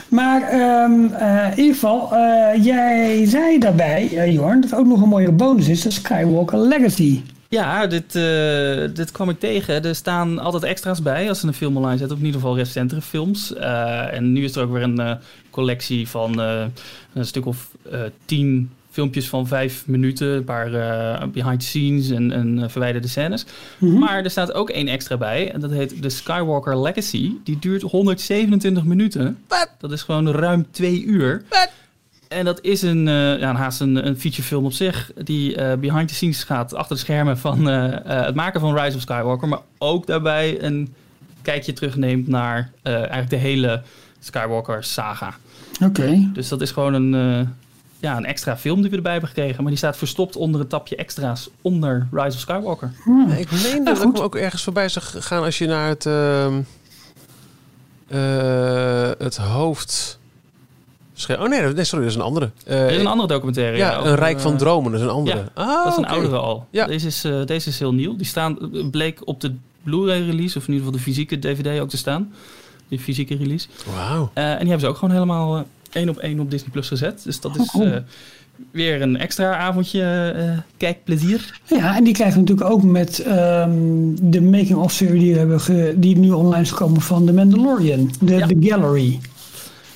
maar 0.08 0.54
um, 0.54 1.14
in 1.50 1.58
ieder 1.58 1.74
geval, 1.74 2.08
jij 2.60 3.22
zei 3.26 3.58
daarbij, 3.58 4.30
Jorn, 4.30 4.60
dat 4.60 4.74
ook 4.74 4.86
nog 4.86 5.02
een 5.02 5.08
mooie 5.08 5.32
bonus 5.32 5.68
is, 5.68 5.82
de 5.82 5.90
Skywalker 5.90 6.58
Legacy. 6.58 7.22
Ja, 7.54 7.86
dit, 7.86 8.14
uh, 8.14 8.94
dit 8.94 9.12
kwam 9.12 9.30
ik 9.30 9.38
tegen. 9.38 9.84
Er 9.84 9.94
staan 9.94 10.38
altijd 10.38 10.62
extra's 10.62 11.02
bij 11.02 11.28
als 11.28 11.40
ze 11.40 11.46
een 11.46 11.54
film 11.54 11.76
online 11.76 11.96
zetten. 11.96 12.16
Of 12.16 12.22
in 12.22 12.26
ieder 12.26 12.40
geval 12.40 12.56
recentere 12.56 13.02
films. 13.02 13.52
Uh, 13.52 14.12
en 14.12 14.32
nu 14.32 14.44
is 14.44 14.56
er 14.56 14.62
ook 14.62 14.72
weer 14.72 14.82
een 14.82 15.00
uh, 15.00 15.12
collectie 15.50 16.08
van 16.08 16.38
een 16.38 17.26
stuk 17.26 17.46
of 17.46 17.70
tien 18.24 18.70
filmpjes 18.90 19.28
van 19.28 19.46
vijf 19.46 19.86
minuten. 19.86 20.28
Een 20.28 20.44
paar 20.44 20.70
behind 21.28 21.60
the 21.60 21.66
scenes 21.66 22.10
en, 22.10 22.32
en 22.32 22.70
verwijderde 22.70 23.08
scènes. 23.08 23.46
Mm 23.78 23.90
-hmm. 23.90 23.98
Maar 23.98 24.24
er 24.24 24.30
staat 24.30 24.52
ook 24.52 24.70
één 24.70 24.88
extra 24.88 25.16
bij. 25.16 25.52
En 25.52 25.60
dat 25.60 25.70
heet 25.70 26.02
The 26.02 26.08
Skywalker 26.08 26.80
Legacy. 26.80 27.32
Die 27.44 27.58
duurt 27.58 27.82
127 27.82 28.84
minuten. 28.84 29.38
What? 29.48 29.70
Dat 29.78 29.92
is 29.92 30.02
gewoon 30.02 30.30
ruim 30.30 30.66
twee 30.70 31.04
uur. 31.04 31.42
What? 31.48 31.70
En 32.28 32.44
dat 32.44 32.60
is 32.62 32.82
een, 32.82 33.06
uh, 33.06 33.38
ja, 33.38 33.54
haast 33.54 33.80
een, 33.80 34.06
een 34.06 34.20
featurefilm 34.20 34.64
op 34.64 34.72
zich. 34.72 35.12
Die 35.24 35.56
uh, 35.56 35.72
behind 35.72 36.08
the 36.08 36.14
scenes 36.14 36.44
gaat 36.44 36.74
achter 36.74 36.96
de 36.96 37.02
schermen 37.02 37.38
van 37.38 37.68
uh, 37.68 37.94
het 38.04 38.34
maken 38.34 38.60
van 38.60 38.78
Rise 38.78 38.96
of 38.96 39.02
Skywalker. 39.02 39.48
Maar 39.48 39.60
ook 39.78 40.06
daarbij 40.06 40.62
een 40.62 40.94
kijkje 41.42 41.72
terugneemt 41.72 42.28
naar 42.28 42.70
eigenlijk 42.82 43.30
de 43.30 43.36
hele 43.36 43.82
Skywalker 44.20 44.84
saga. 44.84 45.34
Oké. 45.74 45.84
Okay. 45.84 46.28
Dus 46.32 46.48
dat 46.48 46.60
is 46.60 46.70
gewoon 46.70 46.94
een, 46.94 47.48
ja, 48.00 48.16
een 48.16 48.24
extra 48.24 48.56
film 48.56 48.80
die 48.80 48.90
we 48.90 48.96
erbij 48.96 49.12
hebben 49.12 49.30
gekregen. 49.30 49.62
Maar 49.62 49.70
die 49.70 49.78
staat 49.78 49.96
verstopt 49.96 50.36
onder 50.36 50.60
het 50.60 50.68
tapje 50.68 50.96
extra's 50.96 51.50
onder 51.62 52.06
Rise 52.12 52.36
of 52.36 52.40
Skywalker. 52.40 52.92
Hmm. 53.04 53.30
ik 53.30 53.50
meen 53.50 53.84
dat 53.84 53.98
ja, 53.98 54.08
ik 54.08 54.20
ook 54.20 54.36
ergens 54.36 54.62
voorbij 54.62 54.88
zag 54.88 55.14
gaan 55.18 55.42
als 55.42 55.58
je 55.58 55.66
naar 55.66 55.88
het, 55.88 56.06
ehm, 56.06 56.62
het 59.18 59.36
hoofd... 59.36 60.18
Oh 61.28 61.48
nee, 61.48 61.60
nee, 61.60 61.84
sorry, 61.84 62.04
dat 62.04 62.12
is 62.12 62.14
een 62.14 62.24
andere. 62.24 62.50
Uh, 62.68 62.82
er 62.82 62.90
is 62.90 63.00
een 63.00 63.06
andere 63.06 63.28
documentaire. 63.28 63.76
Ja, 63.76 63.90
ja 63.90 64.04
Een 64.04 64.14
Rijk 64.14 64.40
van 64.40 64.56
Dromen, 64.56 64.92
dat 64.92 65.00
is 65.00 65.06
een 65.06 65.12
andere. 65.12 65.36
Ja, 65.36 65.48
ah, 65.54 65.84
dat 65.84 65.92
is 65.92 65.96
een 65.98 66.04
okay. 66.04 66.14
oudere 66.14 66.36
al. 66.36 66.66
Ja. 66.70 66.86
Deze, 66.86 67.06
is, 67.06 67.24
uh, 67.24 67.44
deze 67.44 67.68
is 67.68 67.78
heel 67.78 67.94
nieuw. 67.94 68.16
Die 68.16 68.26
staan, 68.26 68.58
bleek 68.90 69.20
op 69.24 69.40
de 69.40 69.54
Blu-ray 69.82 70.20
release, 70.20 70.58
of 70.58 70.68
in 70.68 70.72
ieder 70.72 70.86
geval 70.86 70.92
de 70.92 70.98
fysieke 70.98 71.38
DVD 71.38 71.80
ook 71.80 71.88
te 71.88 71.96
staan. 71.96 72.32
Die 72.88 72.98
fysieke 72.98 73.36
release. 73.36 73.66
Wauw. 73.94 74.30
Uh, 74.34 74.44
en 74.44 74.58
die 74.58 74.68
hebben 74.68 74.80
ze 74.80 74.86
ook 74.86 74.96
gewoon 74.96 75.14
helemaal 75.14 75.66
één 75.92 76.08
op 76.08 76.18
één 76.18 76.40
op 76.40 76.50
Disney 76.50 76.70
Plus 76.70 76.88
gezet. 76.88 77.20
Dus 77.24 77.40
dat 77.40 77.58
is 77.58 77.70
oh, 77.72 77.96
weer 78.70 79.02
een 79.02 79.16
extra 79.16 79.56
avondje 79.56 80.62
kijkplezier. 80.76 81.60
Ja, 81.64 81.96
en 81.96 82.04
die 82.04 82.14
krijgen 82.14 82.34
we 82.34 82.40
natuurlijk 82.40 82.70
ook 82.70 82.82
met 82.82 83.26
um, 83.26 84.30
de 84.30 84.42
making-of-serie 84.42 85.20
die, 85.20 85.32
we 85.32 85.38
hebben 85.38 86.00
die 86.00 86.16
nu 86.16 86.30
online 86.30 86.62
is 86.62 86.70
gekomen 86.70 87.00
van 87.00 87.26
The 87.26 87.32
Mandalorian. 87.32 88.10
De, 88.20 88.34
ja. 88.34 88.46
The 88.46 88.56
Gallery. 88.60 89.20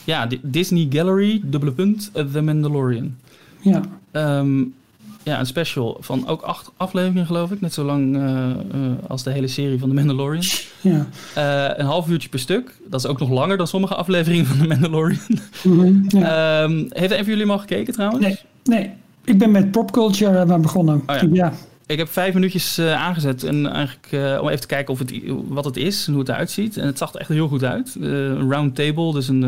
Ja, 0.08 0.28
Disney 0.42 0.86
Gallery, 0.90 1.40
dubbele 1.44 1.72
punt, 1.72 2.10
The 2.32 2.40
Mandalorian. 2.40 3.16
Ja. 3.60 3.82
Um, 4.12 4.74
ja, 5.22 5.38
een 5.38 5.46
special 5.46 5.96
van 6.00 6.26
ook 6.26 6.42
acht 6.42 6.70
afleveringen, 6.76 7.26
geloof 7.26 7.50
ik. 7.50 7.60
Net 7.60 7.72
zo 7.72 7.84
lang 7.84 8.16
uh, 8.16 8.22
uh, 8.22 8.90
als 9.08 9.22
de 9.22 9.30
hele 9.30 9.46
serie 9.46 9.78
van 9.78 9.88
The 9.88 9.94
Mandalorian. 9.94 10.44
Ja. 10.80 11.06
Uh, 11.36 11.78
een 11.78 11.86
half 11.86 12.08
uurtje 12.08 12.28
per 12.28 12.38
stuk. 12.38 12.76
Dat 12.86 13.00
is 13.00 13.06
ook 13.06 13.18
nog 13.18 13.30
langer 13.30 13.56
dan 13.56 13.66
sommige 13.66 13.94
afleveringen 13.94 14.46
van 14.46 14.58
The 14.58 14.66
Mandalorian. 14.66 15.20
Mm 15.64 15.80
-hmm, 15.80 16.04
ja. 16.08 16.62
um, 16.62 16.86
heeft 16.88 17.10
een 17.10 17.18
van 17.18 17.26
jullie 17.26 17.40
hem 17.40 17.50
al 17.50 17.58
gekeken 17.58 17.92
trouwens? 17.92 18.24
Nee, 18.24 18.38
nee. 18.64 18.90
Ik 19.24 19.38
ben 19.38 19.50
met 19.50 19.70
popculture 19.70 20.44
maar 20.44 20.60
begonnen. 20.60 21.02
Oh, 21.06 21.16
ja. 21.16 21.28
ja. 21.32 21.52
Ik 21.88 21.98
heb 21.98 22.08
vijf 22.08 22.34
minuutjes 22.34 22.78
uh, 22.78 22.94
aangezet 22.94 23.44
en 23.44 23.66
eigenlijk 23.66 24.08
uh, 24.10 24.38
om 24.40 24.48
even 24.48 24.60
te 24.60 24.66
kijken 24.66 24.92
of 24.92 24.98
het, 24.98 25.12
wat 25.48 25.64
het 25.64 25.76
is 25.76 26.06
en 26.06 26.12
hoe 26.12 26.20
het 26.20 26.30
eruit 26.30 26.50
ziet. 26.50 26.76
En 26.76 26.86
het 26.86 26.98
zag 26.98 27.14
er 27.14 27.20
echt 27.20 27.28
heel 27.28 27.48
goed 27.48 27.64
uit. 27.64 27.96
Uh, 28.00 28.08
een 28.08 28.50
round 28.50 28.74
table, 28.74 29.12
dus 29.12 29.28
een, 29.28 29.42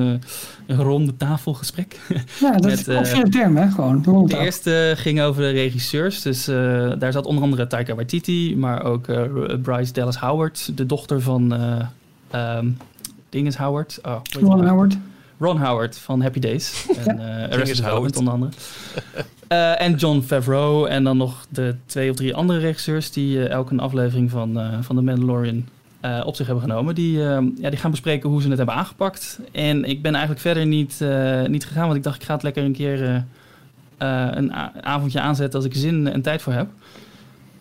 een 0.67 0.83
ronde 0.83 1.17
tafelgesprek. 1.17 1.99
Ja, 2.41 2.53
dat 2.53 2.63
Met, 2.63 2.89
is 2.89 2.97
officiële 2.97 3.29
term, 3.29 3.57
hè? 3.57 3.71
Gewoon. 3.71 4.27
De 4.27 4.39
eerste 4.39 4.95
ging 4.97 5.21
over 5.21 5.43
de 5.43 5.51
regisseurs. 5.51 6.23
Dus 6.23 6.45
daar 6.99 7.13
zat 7.13 7.27
onder 7.27 7.43
andere 7.43 7.67
Taika 7.67 7.95
Waititi, 7.95 8.57
maar 8.57 8.85
ook 8.85 9.07
Bryce 9.63 9.93
Dallas 9.93 10.17
Howard, 10.17 10.77
de 10.77 10.87
dochter 10.87 11.21
van 11.21 11.53
um, 12.35 12.77
Dinges 13.29 13.57
Howard. 13.57 13.99
Oh, 14.03 14.21
Ron 14.41 14.67
Howard. 14.67 14.97
Ron 15.39 15.59
Howard 15.59 15.99
van 15.99 16.23
Happy 16.23 16.39
Days. 16.39 16.87
En 17.07 17.17
uh, 17.17 17.25
Arrested 17.25 17.81
Howard 17.81 18.17
onder 18.17 18.33
andere. 18.33 18.53
Uh, 19.53 19.81
en 19.81 19.95
John 19.95 20.21
Favreau. 20.21 20.89
En 20.89 21.05
dan 21.05 21.17
nog 21.17 21.47
de 21.49 21.75
twee 21.87 22.11
of 22.11 22.17
drie 22.17 22.35
andere 22.35 22.59
regisseurs... 22.59 23.11
die 23.11 23.37
uh, 23.37 23.49
elk 23.49 23.71
een 23.71 23.81
aflevering 23.81 24.31
van, 24.31 24.59
uh, 24.59 24.79
van 24.81 24.97
The 24.97 25.03
Mandalorian 25.03 25.69
op 26.25 26.37
zich 26.37 26.47
hebben 26.47 26.65
genomen. 26.65 26.95
Die, 26.95 27.19
ja, 27.19 27.41
die 27.71 27.77
gaan 27.77 27.91
bespreken 27.91 28.31
hoe 28.31 28.43
ze 28.43 28.49
het 28.49 28.57
hebben 28.57 28.75
aangepakt. 28.75 29.41
En 29.53 29.85
ik 29.85 30.03
ben 30.03 30.13
eigenlijk 30.13 30.41
verder 30.41 30.67
niet, 30.67 31.05
niet 31.47 31.67
gegaan... 31.67 31.85
want 31.85 31.97
ik 31.97 32.03
dacht, 32.03 32.17
ik 32.17 32.27
ga 32.27 32.35
het 32.35 32.43
lekker 32.43 32.65
een 32.65 32.73
keer 32.73 33.25
een 33.99 34.53
avondje 34.83 35.21
aanzetten... 35.21 35.59
als 35.59 35.69
ik 35.69 35.75
zin 35.75 36.07
en 36.07 36.23
tijd 36.23 36.43
voor 36.43 36.53
heb. 36.53 36.69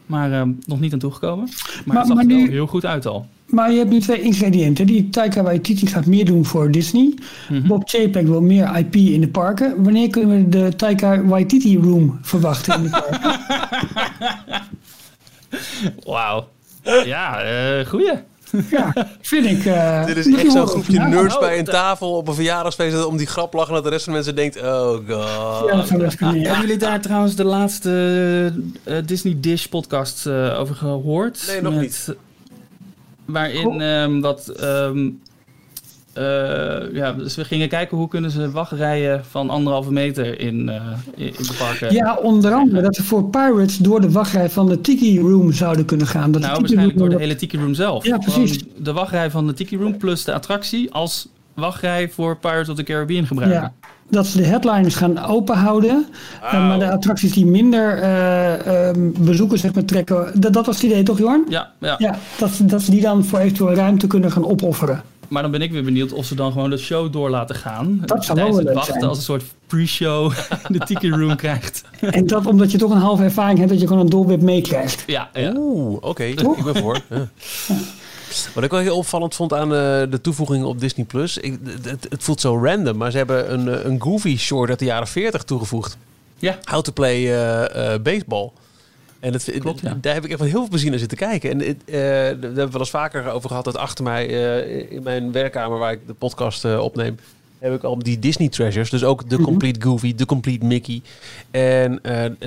Maar 0.06 0.48
nog 0.66 0.80
niet 0.80 0.94
aan 0.94 1.00
toegekomen. 1.00 1.46
Maar, 1.46 1.84
maar 1.86 1.98
het 1.98 2.08
zag 2.08 2.18
er 2.18 2.26
nu... 2.26 2.50
heel 2.50 2.68
goed 2.68 2.86
uit 2.86 3.06
al. 3.06 3.28
Maar 3.50 3.72
je 3.72 3.78
hebt 3.78 3.90
nu 3.90 4.00
twee 4.00 4.22
ingrediënten. 4.22 4.86
Die 4.86 5.10
Taika 5.10 5.42
Waititi 5.42 5.88
gaat 5.88 6.06
meer 6.06 6.26
doen 6.26 6.46
voor 6.46 6.72
Disney. 6.72 7.14
Mhm. 7.50 7.68
Bob 7.68 7.90
Chapek 7.90 8.28
wil 8.28 8.42
meer 8.42 8.78
IP 8.78 8.96
in 8.96 9.22
de 9.22 9.28
parken. 9.28 9.84
Wanneer 9.84 10.10
kunnen 10.10 10.38
we 10.38 10.50
de 10.50 10.76
Taika 10.76 11.24
Waititi 11.24 11.78
Room 11.78 12.20
verwachten 12.22 12.76
in 12.76 12.84
de 12.84 12.90
parken? 12.90 13.32
Wauw. 16.14 16.48
Ja, 17.06 17.44
uh, 17.80 17.86
goeie. 17.86 18.14
Ja, 18.70 18.94
vind 19.22 19.46
ik. 19.46 19.66
Uh, 19.66 20.06
Dit 20.06 20.18
is 20.18 20.34
echt 20.36 20.52
zo'n 20.52 20.68
groepje 20.68 21.00
nerds 21.00 21.36
oh, 21.36 21.40
bij 21.40 21.60
een 21.60 21.66
tafel 21.66 22.12
op 22.12 22.28
een 22.28 22.34
verjaardagsfeest 22.34 23.06
om 23.06 23.18
die 23.18 23.28
grap 23.28 23.54
lachen 23.54 23.74
dat 23.74 23.84
de 23.84 23.90
rest 23.90 24.04
van 24.04 24.14
de 24.14 24.20
mensen 24.20 24.36
denkt: 24.36 24.62
oh 24.62 24.90
god. 24.90 25.70
Ja, 25.70 25.98
dat 25.98 26.20
Hebben 26.20 26.60
jullie 26.60 26.78
daar 26.78 27.02
trouwens 27.02 27.36
de 27.36 27.44
laatste 27.44 28.54
uh, 28.86 28.98
Disney 29.06 29.36
Dish 29.38 29.66
podcast 29.66 30.26
uh, 30.26 30.60
over 30.60 30.76
gehoord? 30.76 31.44
Nee, 31.48 31.62
nog 31.62 31.74
niet 31.74 32.16
waarin 33.32 33.82
um, 33.82 34.22
wat... 34.22 34.64
Um, 34.64 35.20
uh, 36.18 36.94
ja, 36.94 37.12
dus 37.12 37.36
we 37.36 37.46
gingen 37.46 37.70
kijken 37.70 37.98
hoe 37.98 38.08
kunnen 38.08 38.32
ze 38.32 38.52
wachtrijen 38.52 39.26
van 39.26 39.50
anderhalve 39.50 39.92
meter 39.92 40.40
in, 40.40 40.68
uh, 40.68 40.76
in 41.16 41.34
de 41.38 41.56
parken. 41.58 41.94
Ja, 41.94 42.16
onder 42.16 42.54
andere 42.54 42.82
dat 42.82 42.98
we 42.98 43.04
voor 43.04 43.30
Pirates 43.30 43.78
door 43.78 44.02
de 44.02 44.12
wachtrij 44.12 44.50
van 44.50 44.68
de 44.68 44.82
Tiki 44.82 45.20
Room 45.20 45.52
zouden 45.52 45.86
kunnen 45.86 46.08
gaan. 46.08 46.32
Dat 46.32 46.42
nou, 46.42 46.60
waarschijnlijk 46.60 46.98
door 46.98 47.10
de 47.10 47.18
hele 47.18 47.36
Tiki 47.36 47.58
Room 47.58 47.74
zelf. 47.74 48.06
Ja, 48.06 48.18
precies. 48.18 48.64
de 48.78 48.94
wachtrij 48.94 49.30
van 49.30 49.48
de 49.48 49.54
Tiki 49.54 49.78
Room 49.78 49.98
plus 49.98 50.24
de 50.24 50.34
attractie 50.34 50.92
als 50.92 51.28
wachtrij 51.54 52.10
voor 52.10 52.38
Pirates 52.38 52.70
of 52.70 52.76
the 52.76 52.84
Caribbean 52.84 53.26
gebruiken. 53.26 53.62
Ja, 53.62 53.74
dat 54.10 54.28
ze 54.28 54.38
de 54.38 54.46
headliners 54.46 54.96
gaan 54.96 55.26
openhouden. 55.26 56.06
Uh, 56.44 56.68
maar 56.68 56.80
de 56.80 56.92
attracties 56.92 57.34
die 57.34 57.46
minder 57.46 58.04
uh, 58.04 58.92
bezoekers 59.20 59.62
zeg 59.62 59.74
maar, 59.74 59.86
trekken. 59.86 60.32
Dat, 60.34 60.54
dat 60.54 60.66
was 60.66 60.76
het 60.76 60.86
idee 60.86 61.04
toch, 61.04 61.18
Jorn? 61.18 61.46
Ja, 61.50 61.72
ja. 61.80 61.96
ja 61.98 62.18
dat, 62.38 62.52
dat 62.62 62.82
ze 62.82 62.92
die 62.92 63.02
dan 63.02 63.26
voor 63.26 63.40
eventueel 63.40 63.74
ruimte 63.74 64.08
kunnen 64.08 64.32
gaan 64.32 64.46
opofferen. 64.46 65.04
Maar 65.30 65.42
dan 65.42 65.52
ben 65.52 65.62
ik 65.62 65.72
weer 65.72 65.84
benieuwd 65.84 66.14
of 66.14 66.26
ze 66.26 66.36
dan 66.36 66.52
gewoon 66.52 66.70
de 66.70 66.78
show 66.78 67.14
door 67.14 67.30
laten 67.30 67.56
gaan. 67.56 68.02
Dat 68.06 68.26
zou 68.26 68.40
wel 68.40 68.64
leuk 68.64 68.74
wachten 68.74 69.08
als 69.08 69.18
een 69.18 69.24
soort 69.24 69.44
pre-show 69.68 70.34
de 70.68 70.80
ticket 70.80 71.14
room 71.14 71.36
krijgt. 71.36 71.84
En 72.00 72.28
dat 72.28 72.46
omdat 72.46 72.72
je 72.72 72.78
toch 72.78 72.92
een 72.92 72.98
halve 72.98 73.24
ervaring 73.24 73.58
hebt 73.58 73.70
dat 73.70 73.80
je 73.80 73.88
gewoon 73.88 74.02
een 74.02 74.10
dolwip 74.10 74.42
meekrijgt. 74.42 75.04
Ja, 75.08 75.30
ja. 75.34 75.54
Oeh, 75.58 75.98
oké. 76.02 76.24
Ik 76.24 76.64
ben 76.64 76.76
voor. 76.76 77.00
Ja. 77.10 77.28
Wat 78.54 78.64
ik 78.64 78.72
wel 78.72 78.80
heel 78.80 78.98
opvallend 78.98 79.36
vond 79.36 79.54
aan 79.54 79.72
uh, 79.72 79.78
de 80.12 80.20
toevoeging 80.22 80.64
op 80.66 80.80
Disney 80.80 81.06
Plus. 81.06 81.36
Het, 81.82 82.08
het, 82.10 82.24
voelt 82.24 82.42
zo 82.42 82.64
random, 82.64 82.98
maar 82.98 83.12
ze 83.12 83.18
hebben 83.18 83.54
een, 83.54 83.68
eh, 83.68 83.86
een 83.86 84.02
Goofy 84.02 84.38
short 84.38 84.70
uit 84.70 84.80
de 84.80 84.86
jaren 84.86 85.08
40 85.08 85.44
toegevoegd. 85.44 85.98
Ja. 86.38 86.58
How 86.64 86.82
to 86.82 86.92
play 86.92 87.22
uh, 87.22 88.02
baseball. 88.02 88.52
En 89.20 89.34
het, 89.34 89.52
Klopt, 89.60 89.82
ja. 89.82 89.98
daar 90.02 90.14
heb 90.14 90.26
ik 90.26 90.32
echt 90.32 90.40
heel 90.40 90.50
veel 90.50 90.68
plezier 90.68 90.90
naar 90.90 91.00
zitten 91.00 91.18
kijken. 91.18 91.50
En 91.50 91.62
uh, 91.62 91.76
daar 91.86 91.98
hebben 92.30 92.56
we 92.56 92.72
wel 92.72 92.80
eens 92.80 92.90
vaker 92.90 93.32
over 93.32 93.50
gehad. 93.50 93.66
Dat 93.66 93.78
achter 93.78 94.04
mij 94.04 94.26
in 94.90 95.04
mijn 95.04 95.32
werkkamer 95.32 95.78
waar 95.78 95.92
ik 95.92 96.08
de 96.08 96.14
podcast 96.14 96.66
opneem, 96.66 97.18
heb 97.58 97.74
ik 97.74 97.84
al 97.84 98.00
die 98.00 98.20
Disney 98.20 98.50
Treasures. 98.50 98.90
Dus 98.90 99.04
ook 99.04 99.30
de 99.30 99.36
mhm. 99.36 99.44
Complete 99.44 99.82
Goofy, 99.82 100.16
de 100.16 100.26
Complete 100.26 100.66
Mickey. 100.66 101.02
En 101.52 102.00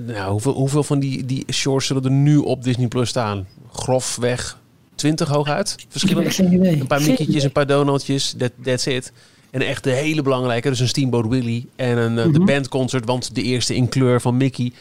nou, 0.06 0.30
hoeveel, 0.30 0.52
hoeveel 0.52 0.82
van 0.82 0.98
die, 0.98 1.26
die 1.26 1.44
shorts 1.52 1.86
zullen 1.86 2.04
er 2.04 2.10
nu 2.10 2.36
op 2.36 2.64
Disney 2.64 2.88
Plus 2.88 3.08
staan? 3.08 3.46
Grofweg 3.72 4.60
20 4.94 5.28
hooguit. 5.28 5.76
Verschillende. 5.88 6.68
Een 6.68 6.86
paar 6.86 7.02
Mickey'tjes, 7.02 7.42
een 7.42 7.52
paar 7.52 7.66
Donaldjes. 7.66 8.34
That, 8.38 8.50
that's 8.62 8.86
it. 8.86 9.12
En 9.50 9.60
echt 9.60 9.84
de 9.84 9.90
hele 9.90 10.22
belangrijke, 10.22 10.68
dus 10.68 10.80
een 10.80 10.88
Steamboat 10.88 11.26
Willie 11.26 11.68
en 11.76 11.98
een 11.98 12.16
uh, 12.16 12.22
de 12.22 12.38
mhm. 12.38 12.44
bandconcert, 12.44 13.04
want 13.04 13.34
de 13.34 13.42
eerste 13.42 13.74
in 13.74 13.88
kleur 13.88 14.20
van 14.20 14.36
Mickey. 14.36 14.72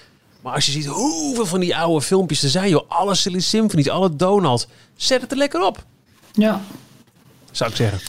Maar 0.41 0.53
als 0.53 0.66
je 0.66 0.72
ziet 0.72 0.86
hoeveel 0.86 1.45
van 1.45 1.59
die 1.59 1.76
oude 1.76 2.01
filmpjes 2.01 2.43
er 2.43 2.49
zijn, 2.49 2.70
joh, 2.70 2.89
alle 2.89 3.16
Silly 3.16 3.39
Symphonies, 3.39 3.89
alle 3.89 4.16
Donald, 4.16 4.68
zet 4.95 5.22
het 5.22 5.32
er 5.32 5.38
lekker 5.38 5.66
op. 5.66 5.86
Ja. 6.32 6.62
Zou 7.51 7.70
ik 7.70 7.76
zeggen. 7.76 7.99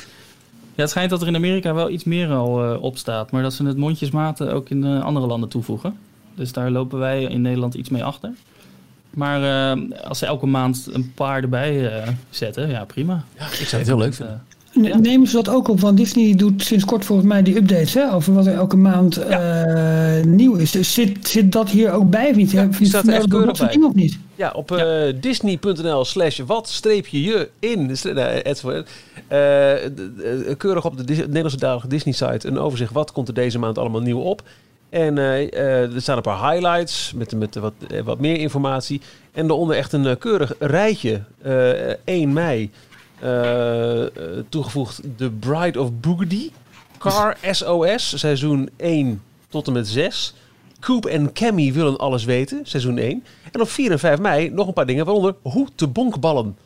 Ja, 0.75 0.83
het 0.83 0.91
schijnt 0.91 1.11
dat 1.11 1.21
er 1.21 1.27
in 1.27 1.37
Amerika 1.37 1.75
wel 1.75 1.91
iets 1.91 2.05
meer 2.05 2.31
al 2.31 2.73
uh, 2.73 2.83
op 2.83 2.99
staat, 2.99 3.31
maar 3.31 3.43
dat 3.43 3.53
ze 3.53 3.65
het 3.65 3.77
mondjesmaten 3.77 4.53
ook 4.53 4.69
in 4.69 4.85
uh, 4.85 5.03
andere 5.03 5.27
landen 5.27 5.49
toevoegen. 5.49 5.99
Dus 6.35 6.53
daar 6.53 6.71
lopen 6.71 6.99
wij 6.99 7.23
in 7.23 7.41
Nederland 7.41 7.75
iets 7.75 7.89
mee 7.89 8.05
achter. 8.05 8.33
Maar 9.15 9.77
uh, 9.77 10.01
als 10.05 10.19
ze 10.19 10.27
elke 10.27 10.47
maand 10.47 10.89
een 10.93 11.13
paar 11.15 11.43
erbij 11.43 12.03
uh, 12.03 12.09
zetten, 12.31 12.69
ja 12.69 12.85
prima. 12.85 13.25
Ja, 13.39 13.45
ik 13.47 13.53
zou 13.53 13.77
het 13.83 13.87
heel 13.87 13.99
leuk 13.99 14.15
vinden. 14.15 14.43
Uh, 14.73 14.97
Nemen 14.97 15.29
ze 15.29 15.35
dat 15.37 15.49
ook 15.49 15.69
op? 15.69 15.81
Want 15.81 15.97
Disney 15.97 16.35
doet 16.35 16.63
sinds 16.63 16.85
kort 16.85 17.05
volgens 17.05 17.29
mij 17.29 17.43
die 17.43 17.57
updates 17.57 17.95
hè, 17.95 18.13
over 18.13 18.35
wat 18.35 18.47
er 18.47 18.55
elke 18.55 18.77
maand 18.77 19.15
ja. 19.15 20.21
nieuw 20.25 20.55
is. 20.55 20.71
Dus 20.71 20.95
zit, 20.95 21.29
zit 21.29 21.53
dat 21.53 21.71
hier 21.71 21.93
ook 21.93 22.11
bij 22.11 22.31
of 22.31 22.37
niet? 22.37 22.51
Ja, 22.51 22.69
staat 22.81 23.07
er 23.07 23.15
echt 23.15 23.29
keurig 23.29 23.59
bij. 23.59 23.69
Ding 23.69 23.85
of 23.85 23.95
niet? 23.95 24.19
Ja, 24.35 24.51
op 24.51 24.71
ja. 24.71 25.13
disney.nl 25.21 26.05
slash 26.05 26.39
wat 26.47 26.69
streepje 26.69 27.23
je 27.23 27.49
in. 27.59 27.97
keurig 30.57 30.85
op 30.85 30.97
de 30.97 31.15
Nederlandse 31.15 31.59
dalige 31.59 31.89
Disney 31.89 32.15
site 32.15 32.49
een 32.49 32.59
overzicht. 32.59 32.93
Wat 32.93 33.13
komt 33.13 33.29
er 33.29 33.35
deze 33.35 33.59
maand 33.59 33.79
allemaal 33.79 34.01
nieuw 34.01 34.21
op? 34.21 34.43
En 34.93 35.17
uh, 35.17 35.95
er 35.95 36.03
staan 36.03 36.17
een 36.17 36.23
paar 36.23 36.51
highlights 36.51 37.13
met, 37.13 37.35
met 37.35 37.55
wat, 37.55 37.73
eh, 37.89 38.03
wat 38.03 38.21
meer 38.21 38.37
informatie. 38.37 39.01
En 39.33 39.47
daaronder 39.47 39.77
echt 39.77 39.93
een 39.93 40.19
keurig 40.19 40.55
rijtje. 40.59 41.23
1 42.05 42.33
mei 42.33 42.71
toegevoegd 44.49 45.01
The 45.17 45.31
Bride 45.31 45.81
of 45.81 45.91
Boogedy. 46.01 46.51
Car 46.99 47.37
SOS, 47.51 48.19
seizoen 48.19 48.71
1 48.77 49.23
tot 49.49 49.67
en 49.67 49.73
met 49.73 49.89
6. 49.89 50.35
Coop 50.81 51.07
en 51.07 51.33
Cammy 51.33 51.73
willen 51.73 51.99
alles 51.99 52.25
weten, 52.25 52.61
seizoen 52.63 52.99
1. 52.99 53.25
En 53.53 53.61
op 53.61 53.69
4 53.69 53.91
en 53.91 53.99
5 53.99 54.19
mei 54.19 54.51
nog 54.51 54.67
een 54.67 54.73
paar 54.73 54.87
dingen, 54.87 55.05
waaronder 55.05 55.35
hoe 55.43 55.69
te 55.75 55.87
bonkballen. 55.87 56.57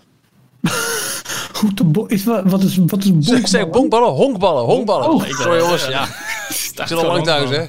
Te 1.75 2.05
is, 2.07 2.25
wat, 2.25 2.63
is, 2.63 2.77
wat 2.87 2.99
is 2.99 3.11
bonkballen? 3.11 3.41
Ik 3.41 3.47
zeg 3.47 3.71
bonkballen, 3.71 4.09
honkballen, 4.09 4.65
honkballen. 4.65 5.11
Oh. 5.11 5.25
Sorry 5.25 5.59
jongens, 5.59 5.89
ja. 5.89 6.03
Ik 6.49 6.87
zit 6.87 6.99
al 6.99 7.07
lang 7.07 7.25
thuis, 7.25 7.51
hè? 7.51 7.63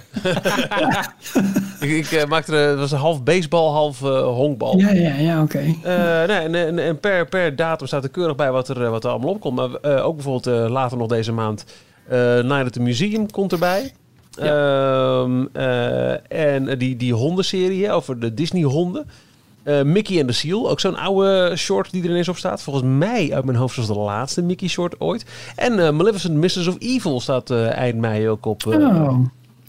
ik, 1.87 2.05
ik 2.05 2.11
uh, 2.11 2.25
maakte 2.25 2.55
er, 2.55 2.69
het 2.69 2.79
was 2.79 2.91
een 2.91 2.97
half 2.97 3.23
baseball, 3.23 3.71
half 3.71 4.01
uh, 4.01 4.21
honkbal. 4.21 4.77
Ja, 4.77 4.91
ja, 4.91 5.13
ja, 5.15 5.41
oké. 5.41 5.57
Okay. 5.57 6.21
Uh, 6.21 6.27
nee, 6.27 6.37
en, 6.37 6.55
en, 6.55 6.79
en, 6.79 6.99
per, 6.99 7.25
per 7.25 7.55
datum 7.55 7.87
staat 7.87 8.03
er 8.03 8.09
keurig 8.09 8.35
bij 8.35 8.51
wat 8.51 8.69
er, 8.69 8.89
wat 8.89 9.03
er 9.03 9.09
allemaal 9.09 9.29
op 9.29 9.39
komt. 9.39 9.55
Maar 9.55 10.03
ook 10.03 10.15
bijvoorbeeld 10.15 10.69
later 10.69 10.97
nog 10.97 11.07
deze 11.07 11.31
maand 11.31 11.65
Night 12.41 12.65
at 12.65 12.73
the 12.73 12.81
Museum 12.81 13.31
komt 13.31 13.51
erbij. 13.51 13.93
Ja. 14.31 15.21
Ehm, 15.21 15.45
en 16.27 16.77
die, 16.77 16.95
die 16.95 17.13
hondenserie 17.13 17.91
over 17.91 18.19
de 18.19 18.33
Disney 18.33 18.63
honden. 18.63 19.05
Uh, 19.67 19.81
Mickey 19.81 20.19
en 20.19 20.27
de 20.27 20.33
Seal, 20.33 20.69
ook 20.69 20.79
zo'n 20.79 20.97
oude 20.97 21.55
short 21.55 21.91
die 21.91 22.03
er 22.03 22.09
ineens 22.09 22.27
op 22.29 22.37
staat. 22.37 22.61
Volgens 22.61 22.85
mij 22.85 23.33
uit 23.33 23.45
mijn 23.45 23.57
hoofd 23.57 23.75
was 23.75 23.87
de 23.87 23.97
laatste 23.97 24.41
Mickey 24.41 24.67
short 24.67 25.01
ooit. 25.01 25.25
En 25.55 25.73
uh, 25.73 25.89
Maleficent 25.89 26.35
Mistress 26.35 26.67
of 26.67 26.75
Evil 26.79 27.19
staat 27.19 27.51
uh, 27.51 27.71
eind 27.71 27.97
mei 27.97 28.29
ook 28.29 28.45
op, 28.45 28.65
oh. 28.65 29.19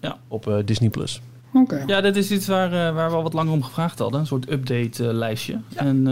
ja. 0.00 0.18
op 0.28 0.62
Disney+. 0.64 0.90
Plus. 0.90 1.20
Okay. 1.52 1.82
Ja, 1.86 2.00
dat 2.00 2.16
is 2.16 2.30
iets 2.30 2.46
waar, 2.46 2.94
waar 2.94 3.10
we 3.10 3.16
al 3.16 3.22
wat 3.22 3.32
langer 3.32 3.52
om 3.52 3.62
gevraagd 3.62 3.98
hadden. 3.98 4.20
Een 4.20 4.26
soort 4.26 4.50
update 4.50 5.14
lijstje. 5.14 5.60
Ja. 5.68 5.80
En 5.80 6.06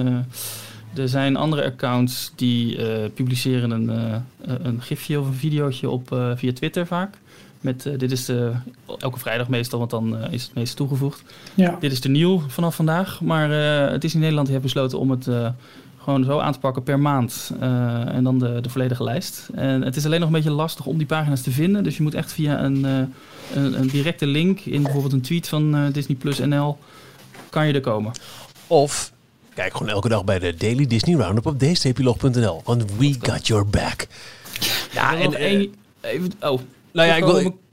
er 0.94 1.08
zijn 1.08 1.36
andere 1.36 1.64
accounts 1.64 2.32
die 2.34 2.78
publiceren 3.10 3.70
een, 3.70 4.22
een 4.42 4.82
gifje 4.82 5.20
of 5.20 5.26
een 5.26 5.34
videootje 5.34 5.90
op 5.90 6.32
via 6.34 6.52
Twitter 6.52 6.86
vaak. 6.86 7.18
Met, 7.66 7.86
uh, 7.86 7.98
dit 7.98 8.12
is 8.12 8.24
de, 8.24 8.52
elke 8.98 9.18
vrijdag 9.18 9.48
meestal, 9.48 9.78
want 9.78 9.90
dan 9.90 10.16
uh, 10.16 10.32
is 10.32 10.42
het 10.42 10.54
meest 10.54 10.76
toegevoegd. 10.76 11.22
Ja. 11.54 11.76
Dit 11.80 11.92
is 11.92 12.00
de 12.00 12.08
nieuw 12.08 12.42
vanaf 12.48 12.74
vandaag. 12.74 13.20
Maar 13.20 13.50
uh, 13.50 13.92
het 13.92 14.04
is 14.04 14.14
in 14.14 14.20
Nederland 14.20 14.48
heeft 14.48 14.62
besloten 14.62 14.98
om 14.98 15.10
het 15.10 15.28
gewoon 15.98 16.24
zo 16.24 16.38
aan 16.38 16.52
te 16.52 16.58
pakken 16.58 16.82
per 16.82 17.00
maand. 17.00 17.52
en 17.60 18.24
dan 18.24 18.38
de, 18.38 18.60
de 18.60 18.68
volledige 18.68 19.04
lijst. 19.04 19.48
En 19.54 19.82
het 19.82 19.96
is 19.96 20.04
alleen 20.04 20.20
nog 20.20 20.28
een 20.28 20.34
beetje 20.34 20.50
lastig 20.50 20.86
om 20.86 20.98
die 20.98 21.06
pagina's 21.06 21.42
te 21.42 21.50
vinden. 21.50 21.84
Dus 21.84 21.96
je 21.96 22.02
moet 22.02 22.14
echt 22.14 22.32
via 22.32 22.62
een, 22.62 22.84
een, 23.54 23.80
een, 23.80 23.88
directe 23.88 24.26
link 24.26 24.60
in 24.60 24.82
bijvoorbeeld 24.82 25.12
een 25.12 25.20
tweet 25.20 25.48
van 25.48 25.92
Disney 25.92 26.16
Plus 26.16 26.38
NL 26.38 26.78
kan 27.50 27.66
je 27.66 27.72
er 27.72 27.80
komen. 27.80 28.12
Of 28.66 29.12
Kijk 29.54 29.72
gewoon 29.72 29.92
elke 29.92 30.08
dag 30.08 30.24
bij 30.24 30.38
de 30.38 30.54
Daily 30.54 30.86
Disney 30.86 31.16
Roundup 31.16 31.46
op 31.46 31.58
dstplog.nl. 31.58 32.62
Want 32.64 32.96
we 32.96 33.16
got 33.20 33.46
your 33.46 33.66
back. 33.66 34.06
Ja, 34.92 35.16
en... 35.18 35.34
Even, 36.00 36.32
oh. 36.40 36.60
Nou 36.96 37.08
ja, 37.08 37.16
ik 37.16 37.24
wil... 37.24 37.64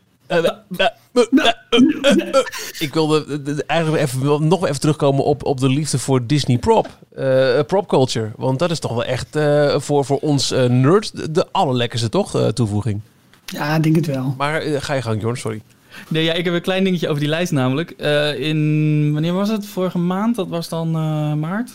Ik 2.80 2.94
wilde 2.94 3.64
eigenlijk 3.68 4.04
even, 4.04 4.48
nog 4.48 4.68
even 4.68 4.80
terugkomen 4.80 5.24
op, 5.24 5.46
op 5.46 5.60
de 5.60 5.70
liefde 5.70 6.00
voor 6.00 6.26
Disney 6.26 6.58
prop. 6.58 6.98
Uh, 7.20 7.60
prop 7.68 7.88
culture. 7.88 8.32
Want 8.36 8.60
dat 8.60 8.72
is 8.72 8.80
toch 8.80 8.92
wel 8.92 9.04
echt 9.04 9.36
uh, 9.36 9.80
voor, 9.80 10.06
voor 10.06 10.20
ons 10.20 10.52
uh, 10.52 10.66
nerds 10.66 11.12
de 11.12 11.48
allerlekkerste 11.52 12.10
toch, 12.10 12.52
toevoeging. 12.54 13.02
Ja, 13.46 13.76
ik 13.76 13.84
denk 13.84 13.96
het 13.96 14.06
wel. 14.06 14.34
Maar 14.38 14.62
ga 14.62 14.94
je 14.94 15.02
gang, 15.02 15.22
Jorn, 15.22 15.38
sorry. 15.38 15.62
Nee, 16.08 16.24
ja, 16.24 16.34
ik 16.34 16.46
heb 16.46 16.54
een 16.54 16.62
klein 16.62 16.84
dingetje 16.84 17.08
over 17.08 17.20
die 17.20 17.30
lijst 17.30 17.52
namelijk. 17.52 17.92
in, 18.38 19.10
wanneer 19.14 19.34
was 19.34 19.50
het? 19.50 19.66
Vorige 19.66 19.98
maand? 19.98 20.36
Dat 20.36 20.48
was 20.48 20.70
dan 20.70 20.92
maart? 21.40 21.72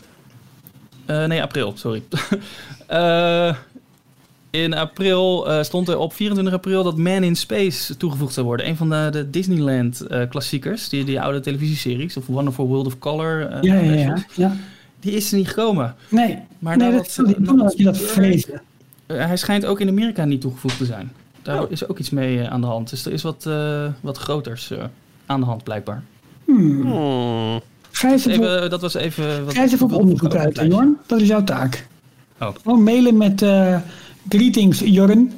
nee, 1.07 1.43
april, 1.43 1.73
sorry. 1.77 2.03
In 4.63 4.75
april 4.75 5.51
uh, 5.51 5.63
stond 5.63 5.89
er 5.89 5.99
op 5.99 6.13
24 6.13 6.55
april 6.55 6.83
dat 6.83 6.97
Man 6.97 7.23
in 7.23 7.37
Space 7.37 7.97
toegevoegd 7.97 8.35
zou 8.35 8.47
worden. 8.47 8.69
Een 8.69 8.77
van 8.77 8.91
de, 8.91 9.09
de 9.13 9.31
Disneyland 9.31 10.05
uh, 10.11 10.23
klassiekers, 10.29 10.89
die, 10.89 11.05
die 11.05 11.21
oude 11.21 11.41
televisieseries, 11.41 12.17
of 12.17 12.27
Wonderful 12.27 12.67
World 12.67 12.87
of 12.87 12.99
Color. 12.99 13.51
Uh, 13.51 13.63
ja, 13.63 13.75
ja, 13.75 13.93
ja, 13.93 14.25
ja, 14.35 14.57
Die 15.01 15.13
is 15.13 15.31
er 15.31 15.39
niet 15.39 15.49
gekomen. 15.49 15.95
Nee, 16.09 16.39
maar 16.59 16.77
nee, 16.77 16.93
dat, 16.93 17.15
dat, 17.17 17.59
dat, 17.59 17.75
je 17.77 17.85
dat 17.85 17.99
vrezen. 17.99 18.63
hij 19.07 19.37
schijnt 19.37 19.67
ook 19.67 19.81
in 19.81 19.89
Amerika 19.89 20.25
niet 20.25 20.41
toegevoegd 20.41 20.79
te 20.79 20.85
zijn. 20.85 21.13
Daar 21.43 21.63
oh. 21.63 21.71
is 21.71 21.89
ook 21.89 21.99
iets 21.99 22.11
mee 22.11 22.49
aan 22.49 22.61
de 22.61 22.67
hand. 22.67 22.91
Dus 22.91 23.07
er 23.07 23.13
is 23.13 23.23
wat, 23.23 23.49
wat 24.01 24.19
groters 24.19 24.73
aan 25.27 25.41
de 25.41 25.47
hand 25.47 25.65
blijkbaar. 25.65 26.03
Hmm. 26.45 26.81
Hmm. 26.81 27.61
Even, 28.03 28.71
dat 28.71 28.81
was 28.81 28.95
even... 28.95 29.45
Wat, 29.45 29.55
Ga 29.55 29.63
even 29.63 29.87
op 29.87 29.93
onderzoek 29.93 30.35
uit, 30.35 30.61
Jorn. 30.69 30.97
Dat 31.07 31.21
is 31.21 31.29
jouw 31.29 31.45
taak. 31.45 31.87
Oh. 32.41 32.49
Gewoon 32.63 32.83
mailen 32.83 33.17
met 33.17 33.43
Greetings, 34.29 34.83
Jorn. 34.85 35.33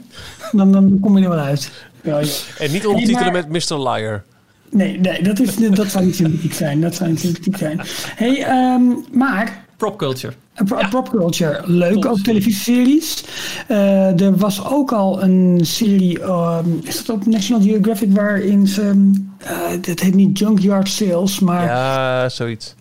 Dan, 0.53 0.73
dan 0.73 0.99
kom 1.01 1.19
je 1.19 1.25
er 1.25 1.31
wel 1.31 1.39
uit. 1.39 1.71
Ja, 2.03 2.19
ja. 2.19 2.27
En 2.59 2.73
niet 2.73 2.87
ondertitelen 2.87 3.33
met 3.33 3.49
Mr. 3.49 3.89
Liar. 3.89 4.25
Nee, 4.71 4.99
nee 4.99 5.23
dat, 5.23 5.41
is, 5.41 5.57
dat 5.57 5.91
zou 5.91 6.05
niet 6.05 6.17
sympathiek 6.17 6.55
zijn. 6.55 6.81
Dat 6.81 6.95
zou 6.95 7.11
niet 7.11 7.21
sympathiek 7.21 7.57
zijn. 7.57 7.81
hey, 8.17 8.73
um, 8.75 9.05
maar... 9.13 9.65
Prop 9.77 9.99
culture. 9.99 10.33
Ja. 10.55 10.89
Prop 10.89 11.09
culture. 11.09 11.63
Leuk, 11.65 12.07
ook 12.07 12.19
televisieseries. 12.19 13.25
Uh, 13.69 14.21
er 14.21 14.37
was 14.37 14.65
ook 14.65 14.93
al 14.93 15.23
een 15.23 15.59
serie, 15.63 16.23
um, 16.23 16.81
is 16.83 17.05
dat 17.05 17.17
op 17.17 17.27
National 17.27 17.63
Geographic, 17.63 18.13
waarin 18.13 18.67
ze... 18.67 19.11
Uh, 19.43 19.71
dat 19.81 20.01
heet 20.01 20.15
niet 20.15 20.39
Junkyard 20.39 20.89
Sales, 20.89 21.39
maar... 21.39 21.65
Ja, 21.65 22.29
zoiets 22.29 22.75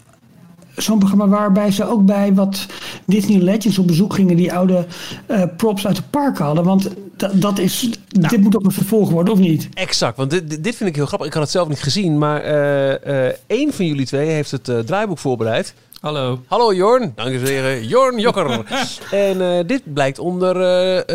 zo'n 0.81 0.99
programma 0.99 1.27
waarbij 1.27 1.71
ze 1.71 1.85
ook 1.85 2.05
bij 2.05 2.33
wat 2.33 2.65
Disney 3.05 3.39
Legends 3.39 3.77
op 3.77 3.87
bezoek 3.87 4.13
gingen, 4.13 4.35
die 4.35 4.53
oude 4.53 4.85
uh, 5.27 5.43
props 5.57 5.87
uit 5.87 5.97
het 5.97 6.09
park 6.09 6.37
hadden. 6.37 6.63
Want 6.63 6.89
dat 7.33 7.59
is, 7.59 7.89
nou, 8.09 8.27
dit 8.27 8.41
moet 8.41 8.55
ook 8.55 8.65
een 8.65 8.71
vervolg 8.71 9.09
worden, 9.09 9.33
of 9.33 9.39
niet? 9.39 9.69
Exact, 9.73 10.17
want 10.17 10.29
dit, 10.29 10.63
dit 10.63 10.75
vind 10.75 10.89
ik 10.89 10.95
heel 10.95 11.05
grappig. 11.05 11.27
Ik 11.27 11.33
had 11.33 11.41
het 11.41 11.51
zelf 11.51 11.67
niet 11.67 11.81
gezien, 11.81 12.17
maar 12.17 12.45
uh, 12.45 13.25
uh, 13.27 13.31
één 13.47 13.73
van 13.73 13.85
jullie 13.85 14.05
twee 14.05 14.29
heeft 14.29 14.51
het 14.51 14.71
draaiboek 14.85 15.17
voorbereid. 15.17 15.73
Hallo. 15.99 16.41
Hallo 16.47 16.73
Jorn, 16.73 17.11
dankjewel. 17.15 17.81
Jorn 17.81 18.19
Jokker. 18.19 18.63
en 19.11 19.67
dit 19.67 19.93
blijkt 19.93 20.19
onder 20.19 21.05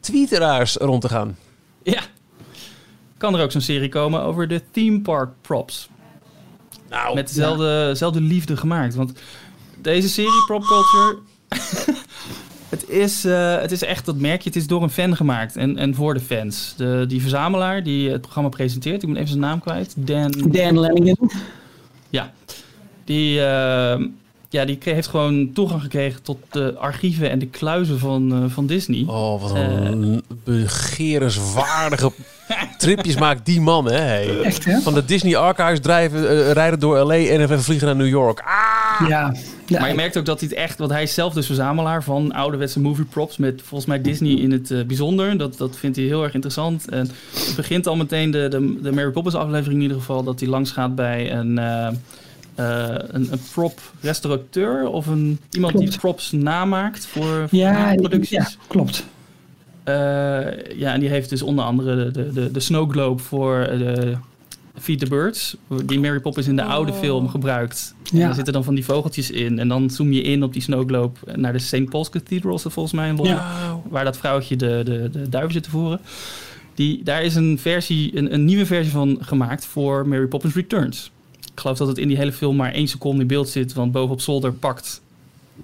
tweeteraars 0.00 0.76
rond 0.76 1.00
te 1.00 1.08
gaan. 1.08 1.36
Ja. 1.82 2.00
Kan 3.16 3.34
er 3.34 3.42
ook 3.42 3.52
zo'n 3.52 3.60
serie 3.60 3.88
komen 3.88 4.22
over 4.22 4.48
de 4.48 4.62
theme 4.70 5.00
park 5.00 5.30
props? 5.40 5.88
Nou, 6.90 7.14
met 7.14 7.28
dezelfde, 7.28 7.86
dezelfde 7.88 8.20
liefde 8.20 8.56
gemaakt. 8.56 8.94
Want 8.94 9.12
deze 9.82 10.08
serie, 10.08 10.44
Prop 10.46 10.62
Culture... 10.62 11.18
het, 12.68 12.88
is, 12.88 13.24
uh, 13.24 13.60
het 13.60 13.72
is 13.72 13.82
echt, 13.82 14.06
dat 14.06 14.16
merk 14.16 14.42
je, 14.42 14.48
het 14.48 14.58
is 14.58 14.66
door 14.66 14.82
een 14.82 14.90
fan 14.90 15.16
gemaakt. 15.16 15.56
En, 15.56 15.78
en 15.78 15.94
voor 15.94 16.14
de 16.14 16.20
fans. 16.20 16.74
De, 16.76 17.04
die 17.08 17.20
verzamelaar 17.20 17.82
die 17.82 18.10
het 18.10 18.20
programma 18.20 18.48
presenteert, 18.48 19.02
ik 19.02 19.08
ben 19.08 19.16
even 19.16 19.28
zijn 19.28 19.40
naam 19.40 19.60
kwijt. 19.60 19.94
Dan... 19.96 20.30
Dan 20.30 20.80
Lenningen. 20.80 21.16
Ja. 22.10 22.32
Die... 23.04 23.38
Uh, 23.38 23.94
ja, 24.50 24.64
die 24.64 24.78
heeft 24.80 25.08
gewoon 25.08 25.52
toegang 25.52 25.82
gekregen 25.82 26.22
tot 26.22 26.38
de 26.50 26.74
archieven 26.78 27.30
en 27.30 27.38
de 27.38 27.46
kluizen 27.46 27.98
van, 27.98 28.42
uh, 28.42 28.50
van 28.50 28.66
Disney. 28.66 29.04
Oh, 29.06 29.42
wat 29.42 29.54
een 29.54 30.02
uh, 30.02 30.18
begerenswaardige 30.44 32.12
tripjes 32.78 33.18
maakt 33.18 33.46
die 33.46 33.60
man, 33.60 33.84
hè? 33.84 33.98
Hey. 33.98 34.40
Echt, 34.40 34.64
hè? 34.64 34.80
Van 34.80 34.94
de 34.94 35.04
Disney 35.04 35.36
Archives 35.36 35.80
drijven, 35.80 36.22
uh, 36.22 36.50
rijden 36.50 36.80
door 36.80 36.98
LA 36.98 37.14
en 37.14 37.40
even 37.40 37.62
vliegen 37.62 37.86
naar 37.86 37.96
New 37.96 38.08
York. 38.08 38.40
Ah! 38.40 39.08
Ja. 39.08 39.34
Maar 39.68 39.88
je 39.88 39.94
merkt 39.94 40.16
ook 40.16 40.24
dat 40.24 40.40
hij 40.40 40.48
het 40.48 40.58
echt, 40.58 40.78
want 40.78 40.90
hij 40.90 41.02
is 41.02 41.14
zelf 41.14 41.34
dus 41.34 41.46
verzamelaar 41.46 42.02
van 42.02 42.32
ouderwetse 42.32 42.80
movie 42.80 43.04
props 43.04 43.36
met 43.36 43.62
volgens 43.64 43.88
mij 43.88 44.00
Disney 44.00 44.32
in 44.32 44.52
het 44.52 44.86
bijzonder. 44.86 45.38
Dat, 45.38 45.56
dat 45.56 45.76
vindt 45.76 45.96
hij 45.96 46.04
heel 46.04 46.22
erg 46.22 46.34
interessant. 46.34 46.88
En 46.88 47.10
het 47.34 47.52
begint 47.56 47.86
al 47.86 47.96
meteen 47.96 48.30
de, 48.30 48.48
de, 48.48 48.78
de 48.82 48.92
Mary 48.92 49.10
Poppins 49.10 49.34
aflevering 49.34 49.74
in 49.74 49.82
ieder 49.82 49.96
geval, 49.96 50.22
dat 50.22 50.40
hij 50.40 50.48
langs 50.48 50.70
gaat 50.70 50.94
bij 50.94 51.32
een 51.32 51.58
uh, 51.58 51.88
een, 52.60 53.32
een, 53.32 53.40
prop 53.52 53.80
restaurateur 54.00 54.88
of 54.88 55.06
een, 55.06 55.38
iemand 55.50 55.78
die 55.78 55.98
props 55.98 56.32
namaakt 56.32 57.06
voor, 57.06 57.46
ja, 57.50 57.94
producties. 57.94 58.30
Ja, 58.30 58.48
klopt. 58.66 59.04
Uh, 59.84 59.94
ja, 60.76 60.92
en 60.92 61.00
die 61.00 61.08
heeft 61.08 61.30
dus 61.30 61.42
onder 61.42 61.64
andere 61.64 62.10
de, 62.10 62.32
de, 62.32 62.50
de 62.50 62.60
Snow 62.60 62.90
Globe 62.90 63.22
voor 63.22 63.68
de 63.78 64.16
Feed 64.80 64.98
the 64.98 65.06
Birds, 65.06 65.56
die 65.84 66.00
Mary 66.00 66.20
Poppins 66.20 66.46
in 66.46 66.56
de 66.56 66.62
oude 66.62 66.92
oh. 66.92 66.98
film 66.98 67.28
gebruikt. 67.28 67.94
Ja. 68.12 68.18
daar 68.26 68.34
zitten 68.34 68.52
dan 68.52 68.64
van 68.64 68.74
die 68.74 68.84
vogeltjes 68.84 69.30
in. 69.30 69.58
En 69.58 69.68
dan 69.68 69.90
zoom 69.90 70.12
je 70.12 70.22
in 70.22 70.42
op 70.42 70.52
die 70.52 70.62
Snow 70.62 70.88
Globe 70.88 71.18
naar 71.34 71.52
de 71.52 71.58
St. 71.58 71.84
Paul's 71.84 72.10
Cathedral, 72.10 72.58
volgens 72.58 72.92
mij 72.92 73.08
in 73.08 73.16
Londen. 73.16 73.34
Ja. 73.34 73.80
Waar 73.88 74.04
dat 74.04 74.16
vrouwtje 74.16 74.56
de, 74.56 74.80
de, 74.84 75.08
de 75.12 75.28
duiven 75.28 75.52
zit 75.52 75.62
te 75.62 75.70
voeren. 75.70 76.00
Die, 76.74 77.02
daar 77.02 77.22
is 77.22 77.34
een, 77.34 77.58
versie, 77.58 78.16
een, 78.16 78.34
een 78.34 78.44
nieuwe 78.44 78.66
versie 78.66 78.92
van 78.92 79.18
gemaakt 79.20 79.64
voor 79.64 80.08
Mary 80.08 80.26
Poppins 80.26 80.54
Returns. 80.54 81.10
Ik 81.52 81.60
geloof 81.60 81.78
dat 81.78 81.88
het 81.88 81.98
in 81.98 82.08
die 82.08 82.16
hele 82.16 82.32
film 82.32 82.56
maar 82.56 82.72
één 82.72 82.88
seconde 82.88 83.20
in 83.20 83.26
beeld 83.26 83.48
zit. 83.48 83.72
Want 83.72 83.92
bovenop 83.92 84.20
zolder 84.20 84.52
pakt 84.52 85.00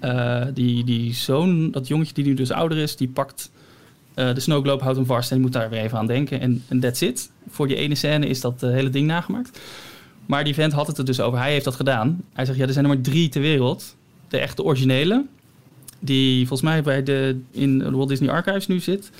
uh, 0.01 0.45
die, 0.53 0.83
die 0.83 1.13
zoon, 1.13 1.71
dat 1.71 1.87
jongetje 1.87 2.13
die 2.13 2.25
nu 2.25 2.33
dus 2.33 2.51
ouder 2.51 2.77
is, 2.77 2.95
die 2.95 3.07
pakt 3.07 3.51
uh, 4.15 4.33
de 4.33 4.39
snowglobe, 4.39 4.83
houdt 4.83 4.97
hem 4.97 5.05
vast 5.05 5.29
en 5.31 5.35
je 5.35 5.41
moet 5.41 5.53
daar 5.53 5.69
weer 5.69 5.81
even 5.81 5.97
aan 5.97 6.07
denken. 6.07 6.39
En, 6.39 6.79
that's 6.79 7.01
it. 7.01 7.31
Voor 7.49 7.67
die 7.67 7.75
ene 7.75 7.95
scène 7.95 8.27
is 8.27 8.41
dat 8.41 8.63
uh, 8.63 8.69
hele 8.69 8.89
ding 8.89 9.07
nagemaakt. 9.07 9.59
Maar 10.25 10.43
die 10.43 10.53
vent 10.53 10.73
had 10.73 10.87
het 10.87 10.97
er 10.97 11.05
dus 11.05 11.19
over. 11.19 11.39
Hij 11.39 11.51
heeft 11.51 11.65
dat 11.65 11.75
gedaan. 11.75 12.21
Hij 12.33 12.45
zegt, 12.45 12.57
ja, 12.57 12.65
er 12.65 12.73
zijn 12.73 12.85
er 12.85 12.91
maar 12.91 13.01
drie 13.01 13.29
ter 13.29 13.41
wereld. 13.41 13.95
De 14.27 14.37
echte 14.37 14.63
originele. 14.63 15.25
Die 15.99 16.47
volgens 16.47 16.69
mij 16.69 16.83
bij 16.83 17.03
de, 17.03 17.39
in 17.51 17.79
de 17.79 17.91
Walt 17.91 18.09
Disney 18.09 18.29
Archives 18.29 18.67
nu 18.67 18.79
zit. 18.79 19.11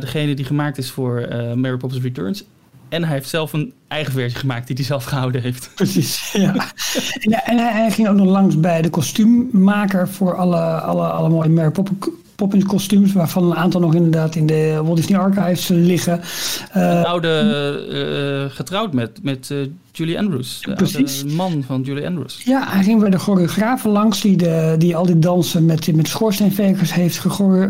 Degene 0.00 0.34
die 0.34 0.44
gemaakt 0.44 0.78
is 0.78 0.90
voor 0.90 1.28
Mary 1.54 1.76
Poppins 1.76 2.02
Returns. 2.02 2.44
En 2.88 3.04
hij 3.04 3.14
heeft 3.14 3.28
zelf 3.28 3.52
een 3.52 3.72
eigen 3.88 4.12
versie 4.12 4.38
gemaakt 4.38 4.66
die 4.66 4.76
hij 4.76 4.84
zelf 4.84 5.04
gehouden 5.04 5.42
heeft. 5.42 5.70
Precies, 5.74 6.32
ja. 6.32 6.54
en, 7.20 7.32
en 7.44 7.58
hij, 7.58 7.90
ging 7.90 8.08
ook 8.08 8.16
nog 8.16 8.26
langs 8.26 8.60
bij 8.60 8.82
de 8.82 8.90
kostuummaker 8.90 10.08
voor 10.08 10.36
alle, 10.36 10.60
alle, 10.60 11.06
alle 11.06 11.28
mooie 11.28 11.48
Mary 11.48 11.72
Poppins 12.34 12.64
kostuums, 12.64 13.12
waarvan 13.12 13.44
een 13.44 13.56
aantal 13.56 13.80
nog 13.80 13.94
inderdaad 13.94 14.34
in 14.34 14.46
de 14.46 14.80
Walt 14.82 14.96
Disney 14.96 15.18
Archives 15.18 15.68
liggen. 15.68 16.20
Uh, 16.76 17.04
oude 17.04 18.48
uh, 18.50 18.56
getrouwd 18.56 18.92
met, 18.92 19.22
met 19.22 19.50
uh, 19.52 19.66
Julie 19.92 20.18
Andrews. 20.18 20.60
De 20.60 20.72
Precies. 20.72 21.24
man 21.24 21.62
van 21.66 21.82
Julie 21.82 22.06
Andrews. 22.06 22.42
Ja, 22.44 22.64
hij 22.68 22.82
ging 22.82 23.00
bij 23.00 23.10
de 23.10 23.18
choreografen 23.18 23.90
langs 23.90 24.20
die, 24.20 24.36
de, 24.36 24.74
die 24.78 24.96
al 24.96 25.06
die 25.06 25.18
dansen 25.18 25.64
met, 25.64 25.96
met 25.96 26.08
schoorsteenvegers 26.08 26.94
heeft 26.94 27.18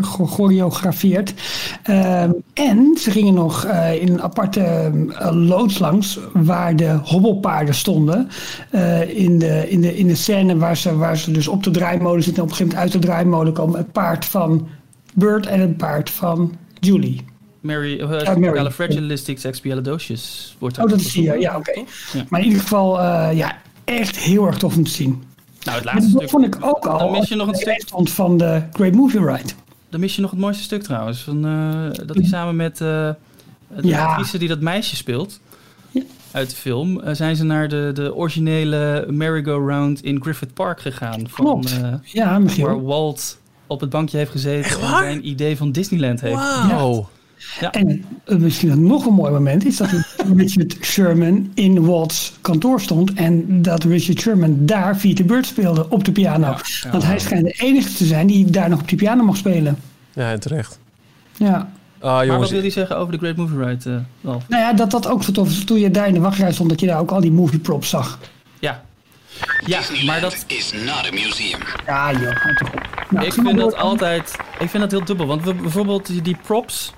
gechoreografeerd. 0.01 1.35
Ehm, 1.83 2.31
en 2.53 2.97
ze 3.01 3.11
gingen 3.11 3.35
nog 3.35 3.67
uh, 3.67 4.03
in 4.03 4.09
een 4.09 4.23
aparte 4.23 4.93
uh, 5.11 5.31
loods 5.33 5.79
langs 5.79 6.19
waar 6.33 6.77
de 6.77 6.99
hobbelpaarden 7.05 7.75
stonden. 7.75 8.29
Uh, 8.75 9.19
in, 9.19 9.39
de, 9.39 9.71
in, 9.71 9.81
de, 9.81 9.97
in 9.97 10.07
de 10.07 10.15
scène 10.15 10.57
waar 10.57 10.77
ze, 10.77 10.97
waar 10.97 11.17
ze 11.17 11.31
dus 11.31 11.49
op 11.49 11.63
de 11.63 11.71
draaimolen 11.71 12.23
zitten 12.23 12.43
en 12.43 12.49
op 12.49 12.51
een 12.51 12.57
gegeven 12.57 12.79
moment 12.79 12.95
uit 12.95 13.03
de 13.03 13.09
draaimolen 13.09 13.53
komen. 13.53 13.79
Het 13.79 13.93
paard 13.93 14.25
van 14.25 14.69
Bert 15.15 15.47
en 15.47 15.61
het 15.61 15.77
paard 15.77 16.11
van 16.11 16.53
Julie. 16.81 17.25
Mary, 17.69 18.01
uh, 18.01 18.11
uh, 18.11 18.37
Mary. 18.37 18.71
Fragilistic 18.71 19.43
Expialidocious 19.43 20.57
wordt 20.59 20.79
Oh, 20.79 20.89
dat 20.89 21.01
is 21.01 21.15
hier, 21.15 21.41
ja, 21.41 21.57
oké. 21.57 21.85
Ja. 22.13 22.25
Maar 22.29 22.41
in 22.41 22.47
ieder 22.47 22.63
geval, 22.63 23.01
uh, 23.01 23.29
ja, 23.33 23.57
echt 23.85 24.17
heel 24.17 24.47
erg 24.47 24.59
tof 24.59 24.77
om 24.77 24.85
te 24.85 24.91
zien. 24.91 25.23
Nou, 25.65 25.77
het 25.77 25.85
laatste 25.85 26.19
dat 26.19 26.31
vond 26.31 26.45
ik 26.45 26.57
ook 26.61 26.87
al. 26.87 26.99
Dan 26.99 27.11
mis 27.11 27.29
je 27.29 27.35
nog 27.35 27.49
een 27.49 27.55
stuk 27.55 27.83
van 28.11 28.39
de 28.39 28.63
Great 28.73 28.93
Movie 28.93 29.25
Ride. 29.25 29.53
Dan 29.91 30.01
mis 30.01 30.15
je 30.15 30.21
nog 30.21 30.31
het 30.31 30.41
mooiste 30.41 30.63
stuk 30.63 30.83
trouwens. 30.83 31.21
Van, 31.21 31.47
uh, 31.47 31.91
dat 32.07 32.17
hij 32.17 32.25
samen 32.25 32.57
met 32.57 32.73
uh, 32.73 32.79
de 32.79 33.15
ja. 33.83 34.07
actrice 34.07 34.39
die 34.39 34.49
dat 34.49 34.61
meisje 34.61 34.97
speelt 34.97 35.41
ja. 35.91 36.03
uit 36.31 36.51
de 36.51 36.57
film, 36.57 37.01
uh, 37.01 37.11
zijn 37.13 37.37
ze 37.37 37.45
naar 37.45 37.69
de, 37.69 37.91
de 37.95 38.15
originele 38.15 39.07
merry-go-round 39.11 40.03
in 40.03 40.23
Griffith 40.23 40.55
Park 40.55 40.81
gegaan. 40.81 41.29
Van, 41.29 41.45
Klopt. 41.45 41.81
ja, 42.05 42.41
Waar 42.57 42.85
Walt 42.85 43.39
op 43.67 43.81
het 43.81 43.91
bankje 43.91 44.19
heeft 44.19 44.31
gezeten 44.31 44.81
en 44.81 44.87
zijn 44.87 45.29
idee 45.29 45.57
van 45.57 45.73
Disneyland 45.73 46.21
heeft. 46.21 46.67
Wow. 46.71 47.07
Ja. 47.61 47.71
En 47.71 48.05
misschien 48.27 48.87
nog 48.87 49.07
een 49.07 49.15
mooi 49.15 49.33
moment 49.33 49.67
is 49.67 49.77
dat 49.77 49.89
Richard 50.37 50.77
Sherman 50.81 51.51
in 51.55 51.87
Walt's 51.87 52.33
kantoor 52.41 52.81
stond. 52.81 53.13
En 53.15 53.63
dat 53.63 53.85
Richard 53.85 54.21
Sherman 54.21 54.57
daar 54.67 55.01
de 55.03 55.25
Bird 55.25 55.47
speelde 55.47 55.87
op 55.91 56.05
de 56.05 56.13
piano. 56.13 56.55
Want 56.91 57.05
hij 57.05 57.19
schijnt 57.19 57.45
de 57.45 57.53
enige 57.53 57.93
te 57.93 58.05
zijn 58.05 58.27
die 58.27 58.51
daar 58.51 58.69
nog 58.69 58.81
op 58.81 58.89
de 58.89 58.97
piano 58.97 59.25
mag 59.25 59.37
spelen. 59.37 59.79
Ja, 60.13 60.39
terecht. 60.39 60.79
Ja. 61.37 61.71
Ah, 62.01 62.11
jongens. 62.11 62.29
Maar 62.29 62.39
wat 62.39 62.51
wil 62.51 62.63
je 62.63 62.71
zeggen 62.71 62.97
over 62.97 63.13
de 63.13 63.19
Great 63.19 63.37
Movie 63.37 63.65
Ride, 63.65 63.91
uh, 63.91 63.97
Nou 64.21 64.43
ja, 64.49 64.73
dat 64.73 64.91
dat 64.91 65.07
ook 65.07 65.23
zo 65.23 65.33
tof 65.33 65.49
is. 65.49 65.65
Toen 65.65 65.79
je 65.79 65.91
daar 65.91 66.07
in 66.07 66.15
de 66.15 66.21
wachtrij 66.21 66.53
stond, 66.53 66.69
dat 66.69 66.81
je 66.81 66.87
daar 66.87 67.01
ook 67.01 67.11
al 67.11 67.21
die 67.21 67.33
movie 67.33 67.59
props 67.59 67.89
zag. 67.89 68.19
Ja. 68.59 68.83
Ja, 69.65 69.81
maar 70.07 70.21
dat... 70.21 70.45
is 70.47 70.73
not 70.73 71.07
a 71.07 71.11
museum. 71.11 71.61
Ja, 71.87 72.13
joh. 72.13 72.45
Nou, 73.11 73.27
ik 73.27 73.33
vind 73.33 73.57
dat 73.57 73.77
altijd... 73.77 74.37
Ik 74.59 74.71
vind 74.71 74.83
dat 74.83 74.91
heel 74.91 75.05
dubbel. 75.05 75.27
Want 75.27 75.45
we, 75.45 75.55
bijvoorbeeld 75.55 76.25
die 76.25 76.37
props... 76.43 76.93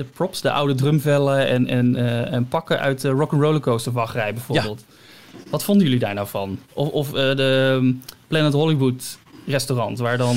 De 0.00 0.06
props, 0.06 0.40
de 0.40 0.50
oude 0.50 0.74
drumvellen 0.74 1.46
en, 1.46 1.66
en, 1.66 1.96
uh, 1.96 2.32
en 2.32 2.48
pakken 2.48 2.80
uit 2.80 3.00
de 3.00 3.08
Rock'n'Roller 3.08 3.60
Coaster 3.60 3.92
wachtrij 3.92 4.32
bijvoorbeeld. 4.34 4.84
Ja. 4.88 5.40
Wat 5.50 5.64
vonden 5.64 5.84
jullie 5.84 6.00
daar 6.00 6.14
nou 6.14 6.28
van? 6.28 6.58
Of, 6.72 6.88
of 6.88 7.08
uh, 7.08 7.14
de 7.14 7.78
um, 7.80 8.02
Planet 8.28 8.52
Hollywood 8.52 9.18
restaurant, 9.46 9.98
waar 9.98 10.18
dan 10.18 10.36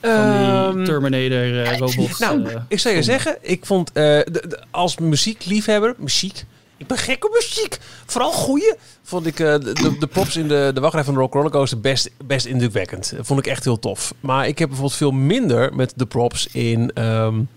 van 0.00 0.30
die 0.30 0.46
ehm, 0.46 0.84
Terminator 0.84 1.46
uh, 1.48 1.78
robots. 1.78 2.18
Nou, 2.18 2.46
ik 2.68 2.78
zou 2.78 2.94
je 2.94 3.02
zeggen, 3.02 3.38
ik 3.40 3.66
vond 3.66 3.94
de, 3.94 4.26
de, 4.30 4.58
als 4.70 4.98
muziekliefhebber, 4.98 5.94
muziek, 5.98 6.44
ik 6.76 6.86
ben 6.86 6.98
gek 6.98 7.24
op 7.24 7.32
muziek, 7.32 7.78
vooral 8.06 8.32
goeie, 8.32 8.74
vond 9.02 9.26
ik 9.26 9.36
de, 9.36 9.96
de, 9.98 10.06
props 10.06 10.36
in 10.36 10.48
de, 10.48 10.70
de 10.74 10.80
wachtrij 10.80 11.04
van 11.04 11.14
de 11.14 11.20
Rock 11.20 11.32
Rollercoaster 11.32 11.80
best, 11.80 12.10
best 12.24 12.46
indrukwekkend. 12.46 13.12
vond 13.20 13.38
ik 13.38 13.46
echt 13.46 13.64
heel 13.64 13.78
tof. 13.78 14.14
Maar 14.20 14.46
ik 14.46 14.58
heb 14.58 14.68
bijvoorbeeld 14.68 14.98
veel 14.98 15.12
minder 15.12 15.74
met 15.74 15.92
de 15.96 16.06
props 16.06 16.46
in 16.46 17.02
um, 17.02 17.48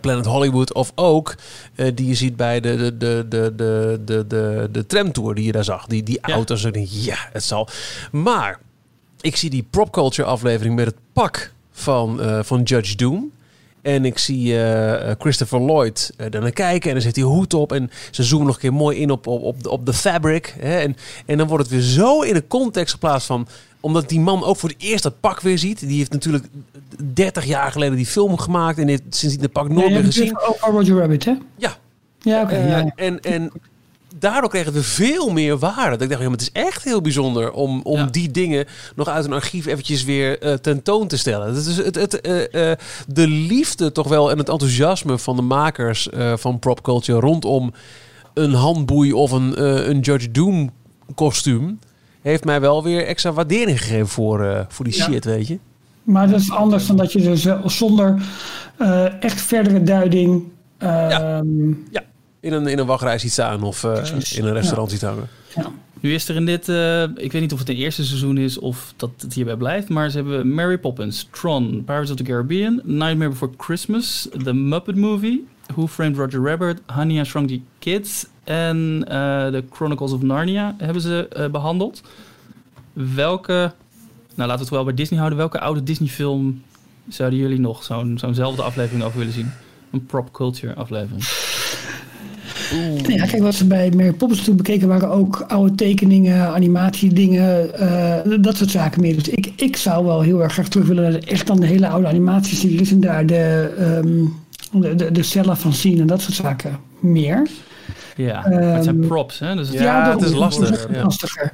Planet 0.00 0.26
Hollywood 0.26 0.72
of 0.74 0.92
ook 0.94 1.34
die 1.94 2.06
je 2.06 2.14
ziet 2.14 2.36
bij 2.36 2.60
de, 2.60 2.76
de, 2.76 2.96
de, 2.96 3.26
de, 3.28 3.52
de, 3.56 4.00
de, 4.04 4.26
de, 4.26 4.68
de 4.72 4.86
tramtour 4.86 5.34
die 5.34 5.44
je 5.44 5.52
daar 5.52 5.64
zag. 5.64 5.86
Die, 5.86 6.02
die 6.02 6.18
ja. 6.22 6.34
auto's, 6.34 6.62
denk, 6.62 6.88
ja, 6.90 7.16
het 7.32 7.42
zal. 7.42 7.68
Maar 8.10 8.58
ik 9.20 9.36
zie 9.36 9.50
die 9.50 9.66
prop 9.70 9.92
culture 9.92 10.28
aflevering 10.28 10.74
met 10.74 10.86
het 10.86 10.96
pak 11.12 11.52
van, 11.70 12.20
uh, 12.20 12.38
van 12.42 12.62
Judge 12.62 12.96
Doom. 12.96 13.30
En 13.82 14.04
ik 14.04 14.18
zie 14.18 14.52
uh, 14.52 15.10
Christopher 15.18 15.60
Lloyd 15.60 16.12
uh, 16.16 16.40
naar 16.40 16.50
kijken 16.50 16.88
en 16.88 16.94
dan 16.94 17.02
zet 17.02 17.16
hij 17.16 17.24
hoed 17.24 17.54
op 17.54 17.72
en 17.72 17.90
ze 18.10 18.22
zoomen 18.22 18.46
nog 18.46 18.54
een 18.54 18.60
keer 18.60 18.72
mooi 18.72 18.98
in 18.98 19.10
op, 19.10 19.26
op, 19.26 19.42
op, 19.42 19.62
de, 19.62 19.70
op 19.70 19.86
de 19.86 19.92
fabric. 19.92 20.54
Hè? 20.58 20.78
En, 20.78 20.96
en 21.26 21.38
dan 21.38 21.46
wordt 21.46 21.62
het 21.62 21.72
weer 21.72 21.82
zo 21.82 22.20
in 22.20 22.34
de 22.34 22.46
context 22.46 22.92
geplaatst 22.92 23.26
van, 23.26 23.46
omdat 23.82 24.08
die 24.08 24.20
man 24.20 24.44
ook 24.44 24.56
voor 24.56 24.68
het 24.68 24.82
eerst 24.82 25.02
dat 25.02 25.20
pak 25.20 25.40
weer 25.40 25.58
ziet. 25.58 25.80
Die 25.80 25.98
heeft 25.98 26.12
natuurlijk 26.12 26.44
30 27.14 27.44
jaar 27.44 27.72
geleden 27.72 27.96
die 27.96 28.06
film 28.06 28.38
gemaakt 28.38 28.78
en 28.78 28.88
heeft 28.88 29.02
sindsdien 29.08 29.42
het 29.42 29.52
pak 29.52 29.68
nooit 29.68 29.90
meer 29.90 30.04
gezien. 30.04 30.38
Ook 30.38 30.56
Roger 30.60 30.98
Rabbit, 30.98 31.24
hè? 31.24 31.34
Ja. 31.56 31.76
Ja, 32.18 32.42
oké. 32.42 32.52
Okay, 32.54 32.68
ja. 32.68 32.92
En, 32.94 33.20
en 33.20 33.52
daardoor 34.18 34.50
kregen 34.50 34.72
we 34.72 34.82
veel 34.82 35.30
meer 35.30 35.58
waarde. 35.58 35.90
Dat 35.90 36.00
ik 36.00 36.08
dacht, 36.08 36.20
ja, 36.20 36.28
maar 36.28 36.38
het 36.38 36.52
is 36.54 36.62
echt 36.62 36.84
heel 36.84 37.00
bijzonder 37.00 37.52
om, 37.52 37.80
om 37.82 38.10
die 38.10 38.30
dingen 38.30 38.66
nog 38.94 39.08
uit 39.08 39.24
een 39.24 39.32
archief 39.32 39.66
eventjes 39.66 40.04
weer 40.04 40.44
uh, 40.44 40.52
tentoon 40.54 41.08
te 41.08 41.18
stellen. 41.18 41.54
Dat 41.54 41.66
is 41.66 41.76
het, 41.76 41.94
het, 41.94 42.26
uh, 42.26 42.38
uh, 42.40 42.76
de 43.06 43.28
liefde 43.28 43.92
toch 43.92 44.08
wel 44.08 44.30
en 44.30 44.38
het 44.38 44.48
enthousiasme 44.48 45.18
van 45.18 45.36
de 45.36 45.42
makers 45.42 46.08
van 46.34 46.58
prop 46.58 46.82
culture 46.82 47.20
rondom 47.20 47.72
een 48.34 48.54
handboei 48.54 49.12
of 49.12 49.30
een, 49.30 49.62
een 49.90 50.00
Judge 50.00 50.30
Doom 50.30 50.70
kostuum 51.14 51.78
heeft 52.22 52.44
mij 52.44 52.60
wel 52.60 52.82
weer 52.82 53.06
extra 53.06 53.32
waardering 53.32 53.80
gegeven 53.80 54.08
voor, 54.08 54.66
voor 54.68 54.84
die 54.84 54.94
shit, 54.94 55.24
weet 55.24 55.46
je. 55.46 55.58
Maar 56.02 56.30
dat 56.30 56.40
is 56.40 56.50
anders 56.50 56.86
dan 56.86 56.96
dat 56.96 57.12
je 57.12 57.20
dus 57.20 57.46
zonder 57.64 58.22
echt 59.20 59.40
verdere 59.40 59.82
duiding. 59.82 60.44
ja. 60.78 61.20
Ehm, 61.20 61.68
ja 61.90 62.02
in 62.42 62.52
een, 62.52 62.66
in 62.66 62.78
een 62.78 62.86
wachtrij 62.86 63.18
ziet 63.18 63.32
staan 63.32 63.62
of 63.62 63.82
uh, 63.82 63.96
in 64.34 64.44
een 64.44 64.52
restaurant 64.52 64.90
ja. 64.90 64.96
ziet 64.96 65.08
hangen. 65.08 65.28
Ja. 65.54 65.70
Nu 66.00 66.14
is 66.14 66.28
er 66.28 66.36
in 66.36 66.46
dit, 66.46 66.68
uh, 66.68 67.02
ik 67.02 67.32
weet 67.32 67.40
niet 67.40 67.52
of 67.52 67.58
het 67.58 67.68
een 67.68 67.76
eerste 67.76 68.04
seizoen 68.04 68.38
is 68.38 68.58
of 68.58 68.94
dat 68.96 69.10
het 69.18 69.34
hierbij 69.34 69.56
blijft, 69.56 69.88
maar 69.88 70.10
ze 70.10 70.16
hebben 70.16 70.54
Mary 70.54 70.78
Poppins, 70.78 71.28
Tron, 71.30 71.82
Pirates 71.84 72.10
of 72.10 72.16
the 72.16 72.22
Caribbean, 72.22 72.80
Nightmare 72.84 73.30
Before 73.30 73.52
Christmas, 73.56 74.28
The 74.44 74.52
Muppet 74.52 74.96
Movie, 74.96 75.46
Who 75.74 75.86
Framed 75.86 76.16
Roger 76.16 76.40
Rabbit, 76.40 76.80
Honey 76.86 77.20
I 77.20 77.24
Shrunk 77.24 77.48
the 77.48 77.60
Kids 77.78 78.26
en 78.44 78.96
uh, 78.98 79.46
The 79.46 79.64
Chronicles 79.70 80.12
of 80.12 80.22
Narnia 80.22 80.74
hebben 80.78 81.02
ze 81.02 81.28
uh, 81.36 81.46
behandeld. 81.46 82.02
Welke, 82.92 83.72
nou 84.34 84.48
laten 84.48 84.54
we 84.54 84.60
het 84.60 84.70
wel 84.70 84.84
bij 84.84 84.94
Disney 84.94 85.18
houden, 85.18 85.38
welke 85.38 85.60
oude 85.60 85.82
Disney 85.82 86.08
film 86.08 86.62
zouden 87.08 87.38
jullie 87.38 87.60
nog 87.60 87.82
zo'n 87.82 88.18
zo'nzelfde 88.18 88.62
aflevering 88.62 89.04
over 89.04 89.18
willen 89.18 89.32
zien? 89.32 89.50
Een 89.90 90.06
prop 90.06 90.32
culture 90.32 90.74
aflevering. 90.74 91.24
Nou 92.72 93.12
ja, 93.12 93.26
kijk, 93.26 93.42
wat 93.42 93.54
ze 93.54 93.66
bij 93.66 93.90
Mary 93.90 94.12
Poppins 94.12 94.44
toen 94.44 94.56
bekeken 94.56 94.88
waren 94.88 95.08
ook 95.08 95.44
oude 95.48 95.74
tekeningen, 95.74 96.46
animatiedingen, 96.48 97.70
uh, 97.80 98.38
dat 98.40 98.56
soort 98.56 98.70
zaken 98.70 99.00
meer. 99.00 99.14
Dus 99.14 99.28
ik, 99.28 99.52
ik 99.56 99.76
zou 99.76 100.04
wel 100.04 100.20
heel 100.20 100.42
erg 100.42 100.52
graag 100.52 100.68
terug 100.68 100.86
willen 100.86 101.02
naar 101.02 101.20
echt 101.20 101.46
dan 101.46 101.60
de 101.60 101.66
hele 101.66 101.88
oude 101.88 102.06
animatieseries 102.06 102.90
en 102.90 103.00
daar 103.00 103.26
de, 103.26 103.74
um, 104.04 104.34
de, 104.80 104.94
de, 104.94 105.12
de 105.12 105.22
cellen 105.22 105.56
van 105.56 105.72
zien 105.72 106.00
en 106.00 106.06
dat 106.06 106.20
soort 106.20 106.34
zaken 106.34 106.78
meer. 107.00 107.48
Ja, 108.16 108.46
um, 108.46 108.52
het 108.52 108.84
zijn 108.84 109.06
props, 109.06 109.38
hè? 109.38 109.54
Dus 109.56 109.68
het, 109.68 109.76
ja, 109.76 110.06
ja 110.06 110.12
het 110.12 110.22
is 110.22 110.32
lastig. 110.32 110.88
Ja. 110.92 111.02
lastiger. 111.02 111.52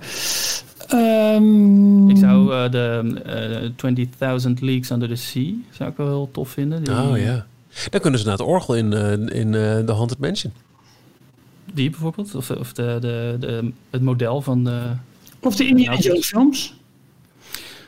Um, 0.95 2.11
ik 2.11 2.16
zou 2.16 2.53
uh, 2.53 2.71
de 2.71 3.73
uh, 3.85 4.41
20.000 4.47 4.53
Leagues 4.61 4.91
Under 4.91 5.09
the 5.09 5.16
Sea 5.16 5.53
zou 5.71 5.91
ik 5.91 5.97
wel 5.97 6.07
heel 6.07 6.29
tof 6.33 6.49
vinden. 6.49 6.85
Die, 6.85 6.95
oh 6.95 7.19
ja. 7.19 7.47
Dan 7.91 8.01
kunnen 8.01 8.21
ze 8.21 8.27
naar 8.27 8.37
het 8.37 8.47
orgel 8.47 8.75
in, 8.75 8.93
uh, 8.93 9.12
in 9.12 9.53
uh, 9.53 9.79
The 9.79 9.93
Haunted 9.93 10.19
Mansion. 10.19 10.53
Die 11.75 11.91
bijvoorbeeld? 11.91 12.35
Of, 12.35 12.51
of 12.51 12.73
de, 12.73 12.97
de, 13.01 13.37
de, 13.41 13.73
het 13.91 14.03
model 14.03 14.41
van 14.41 14.64
de... 14.64 14.81
Of 15.41 15.57
de 15.57 15.66
Indiana 15.66 15.97
Jones 15.97 16.27
films? 16.27 16.78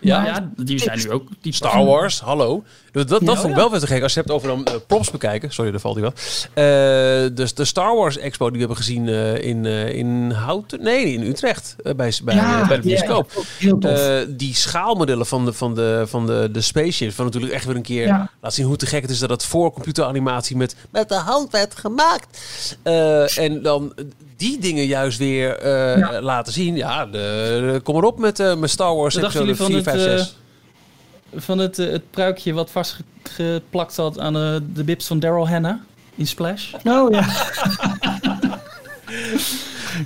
Ja, 0.00 0.24
ja, 0.24 0.50
die 0.56 0.78
zijn 0.78 0.98
nu 0.98 1.10
ook. 1.10 1.28
Die 1.40 1.52
Star 1.52 1.84
Wars, 1.84 2.20
hallo. 2.20 2.64
Dat, 2.92 3.08
dat, 3.08 3.24
dat 3.24 3.36
vond 3.36 3.48
ik 3.48 3.56
wel 3.56 3.70
weer 3.70 3.80
te 3.80 3.86
gek. 3.86 4.02
Als 4.02 4.14
je 4.14 4.20
hebt 4.20 4.32
over 4.32 4.48
dan 4.48 4.66
uh, 4.68 4.74
props 4.86 5.10
bekijken. 5.10 5.52
Sorry, 5.52 5.70
daar 5.70 5.80
valt 5.80 5.96
hij 5.96 6.02
wel. 6.02 6.12
Uh, 7.24 7.36
dus 7.36 7.54
de 7.54 7.64
Star 7.64 7.96
Wars 7.96 8.18
Expo 8.18 8.44
die 8.44 8.52
we 8.52 8.58
hebben 8.58 8.76
gezien 8.76 9.06
uh, 9.06 9.42
in, 9.42 9.64
in 9.94 10.30
Houten. 10.30 10.82
Nee, 10.82 11.12
in 11.12 11.22
Utrecht. 11.22 11.76
bij, 11.82 12.12
bij, 12.24 12.34
ja, 12.34 12.66
bij 12.66 12.80
de 12.80 12.82
bioscoop. 12.82 13.30
die 14.28 14.54
schaalmodellen 14.54 15.26
van 15.26 15.44
de, 15.44 15.52
van 15.52 15.74
de, 15.74 16.04
van 16.06 16.26
de, 16.26 16.48
de 16.52 16.60
spaceships. 16.60 17.14
Van 17.14 17.24
natuurlijk 17.24 17.52
echt 17.52 17.64
weer 17.64 17.76
een 17.76 17.82
keer 17.82 18.06
ja. 18.06 18.30
laat 18.40 18.54
zien 18.54 18.66
hoe 18.66 18.76
te 18.76 18.86
gek 18.86 19.02
het 19.02 19.10
is 19.10 19.18
dat 19.18 19.30
het 19.30 19.44
voor 19.44 19.72
computeranimatie 19.72 20.56
met, 20.56 20.76
met 20.90 21.08
de 21.08 21.14
hand 21.14 21.50
werd 21.50 21.76
gemaakt. 21.76 22.38
en 23.36 23.62
dan 23.62 23.92
die 24.40 24.58
dingen 24.58 24.86
juist 24.86 25.18
weer 25.18 25.68
ja. 25.98 26.20
laten 26.22 26.52
zien. 26.52 26.76
Ja, 26.76 27.06
de, 27.06 27.80
kom 27.82 27.96
erop 27.96 28.18
met, 28.18 28.56
met 28.58 28.70
Star 28.70 28.94
Wars 28.96 29.16
Episode 29.16 29.54
4, 29.54 29.82
5, 29.82 30.00
6 30.00 30.34
van 31.34 31.58
het, 31.58 31.78
uh, 31.78 31.90
het 31.90 32.10
pruikje 32.10 32.52
wat 32.52 32.70
vastgeplakt 32.70 33.94
zat 33.94 34.18
aan 34.18 34.36
uh, 34.36 34.56
de 34.72 34.84
bips 34.84 35.06
van 35.06 35.18
Daryl 35.18 35.48
Hannah 35.48 35.76
in 36.14 36.26
Splash. 36.26 36.72
Oh 36.84 37.10
ja. 37.10 37.26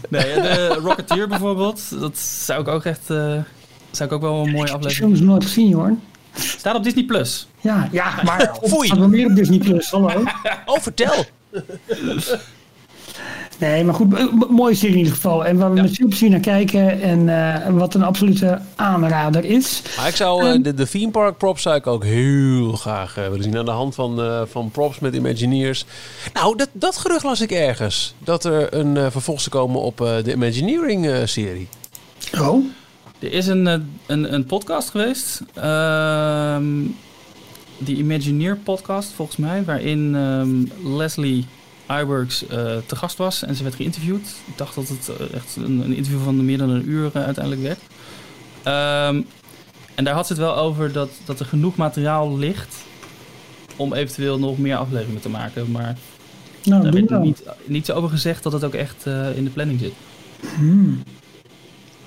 nee, 0.09 0.35
de 0.35 0.79
Rocketeer 0.83 1.29
bijvoorbeeld, 1.29 2.01
dat 2.01 2.19
zou 2.19 2.61
ik 2.61 2.69
ook 2.69 2.85
echt, 2.85 3.11
uh, 3.11 3.39
zou 3.91 4.09
ik 4.09 4.13
ook 4.13 4.21
wel 4.21 4.45
een 4.45 4.51
mooie 4.51 4.73
aflevering. 4.73 4.99
Ik 4.99 5.09
heb 5.09 5.17
ze 5.17 5.25
nooit 5.25 5.45
gezien 5.45 5.73
hoor. 5.73 5.97
Staat 6.35 6.77
op 6.77 6.83
Disney 6.83 7.05
Plus. 7.05 7.47
Ja, 7.61 7.89
ja, 7.93 8.23
maar 8.25 8.57
Foei. 8.63 8.87
staat 8.87 8.99
wel 8.99 9.09
meer 9.09 9.27
op 9.27 9.35
Disney 9.35 9.59
Plus. 9.59 9.91
Hallo. 9.91 10.23
oh, 10.67 10.81
vertel. 10.81 11.25
Nee, 13.59 13.85
maar 13.85 13.95
goed, 13.95 14.51
mooie 14.51 14.75
serie 14.75 14.93
in 14.93 14.99
ieder 14.99 15.15
geval. 15.15 15.45
En 15.45 15.57
waar 15.57 15.71
we 15.71 15.77
ja. 15.77 15.83
met 15.83 15.97
veel 15.97 16.09
plezier 16.09 16.31
naar 16.31 16.41
kijken 16.41 17.01
en 17.01 17.21
uh, 17.21 17.79
wat 17.79 17.95
een 17.95 18.03
absolute 18.03 18.61
aanrader 18.75 19.45
is. 19.45 19.83
Maar 19.97 20.09
ik 20.09 20.17
zou 20.17 20.45
uh, 20.47 20.63
de, 20.63 20.75
de 20.75 20.89
theme 20.89 21.11
park 21.11 21.39
props 21.39 21.63
zou 21.63 21.77
ik 21.77 21.87
ook 21.87 22.05
heel 22.05 22.73
graag 22.73 23.19
uh, 23.19 23.25
willen 23.29 23.43
zien. 23.43 23.59
Aan 23.59 23.65
de 23.65 23.71
hand 23.71 23.95
van, 23.95 24.47
van 24.51 24.71
props 24.71 24.99
met 24.99 25.15
Imagineers. 25.15 25.85
Nou, 26.33 26.57
dat, 26.57 26.69
dat 26.73 26.97
gerucht 26.97 27.25
las 27.25 27.41
ik 27.41 27.51
ergens. 27.51 28.15
Dat 28.19 28.45
er 28.45 28.75
een 28.75 29.11
vervolg 29.11 29.41
zou 29.41 29.57
komen 29.57 29.81
op 29.81 29.97
de 29.97 30.33
Imagineering 30.33 31.29
serie. 31.29 31.69
Oh? 32.41 32.65
Er 33.19 33.33
is 33.33 33.47
een, 33.47 33.67
een, 34.07 34.35
een 34.35 34.45
podcast 34.45 34.91
geweest. 34.91 35.43
Ehm, 35.55 36.65
die 37.79 37.97
Imagineer 37.97 38.57
podcast 38.57 39.13
volgens 39.13 39.37
mij. 39.37 39.65
Waarin 39.65 40.15
um, 40.15 40.71
Leslie 40.97 41.47
iWorks 42.01 42.43
uh, 42.43 42.49
te 42.87 42.97
gast 42.97 43.17
was 43.17 43.43
en 43.43 43.55
ze 43.55 43.63
werd 43.63 43.75
geïnterviewd. 43.75 44.35
Ik 44.47 44.59
dacht 44.59 44.75
dat 44.75 44.89
het 44.89 45.11
uh, 45.21 45.35
echt 45.35 45.57
een, 45.57 45.81
een, 45.81 45.95
interview 45.95 46.23
van 46.25 46.45
meer 46.45 46.59
dan 46.59 46.71
een 46.71 46.89
uur 46.89 47.11
uh, 47.17 47.25
uiteindelijk 47.25 47.63
werd. 47.63 47.79
Um, 49.09 49.27
en 49.95 50.05
daar 50.05 50.15
had 50.15 50.27
ze 50.27 50.33
het 50.33 50.43
wel 50.43 50.57
over 50.57 50.93
dat, 50.93 51.11
dat 51.25 51.41
er 51.41 51.47
genoeg 51.47 51.77
materiaal 51.77 52.39
ligt 52.39 52.77
om 53.77 53.93
eventueel 53.93 54.39
nog 54.39 54.59
meer 54.59 54.77
afleveringen 54.77 55.21
te 55.21 55.29
maken. 55.29 55.71
Maar 55.71 55.97
nou, 56.63 56.83
daar 56.83 56.93
werd 56.93 57.23
niet, 57.23 57.43
niet 57.65 57.93
over 57.93 58.09
gezegd 58.09 58.43
dat 58.43 58.53
het 58.53 58.65
ook 58.65 58.75
echt 58.75 59.07
in 59.35 59.45
de 59.45 59.51
planning 59.53 59.81
zit. 59.81 59.93
Hmm. 60.57 61.03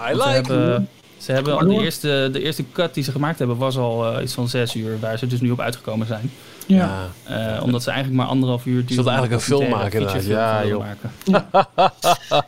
I 0.01 0.11
like 0.11 0.23
ze 0.23 0.29
hebben, 0.29 0.89
ze 1.17 1.31
hebben 1.31 1.67
de, 1.67 1.73
eerste, 1.73 2.29
de 2.31 2.41
eerste 2.41 2.63
cut 2.71 2.93
die 2.93 3.03
ze 3.03 3.11
gemaakt 3.11 3.39
hebben 3.39 3.57
was 3.57 3.77
al 3.77 4.21
iets 4.21 4.33
van 4.33 4.47
zes 4.47 4.75
uur, 4.75 4.99
waar 4.99 5.17
ze 5.17 5.27
dus 5.27 5.41
nu 5.41 5.51
op 5.51 5.59
uitgekomen 5.59 6.07
zijn. 6.07 6.31
Ja. 6.68 7.09
Uh, 7.30 7.63
omdat 7.63 7.84
ze 7.84 7.89
eigenlijk 7.91 8.22
maar 8.22 8.30
anderhalf 8.30 8.65
uur 8.65 8.86
duren. 8.86 8.88
Ze 8.88 8.95
wilden 8.95 9.13
eigenlijk 9.13 9.41
een 9.41 9.47
film 9.47 9.70
maken. 9.70 10.28
Ja, 10.28 10.65
joh. 10.65 10.80
Maken. 10.80 11.11
Ja. 11.24 11.70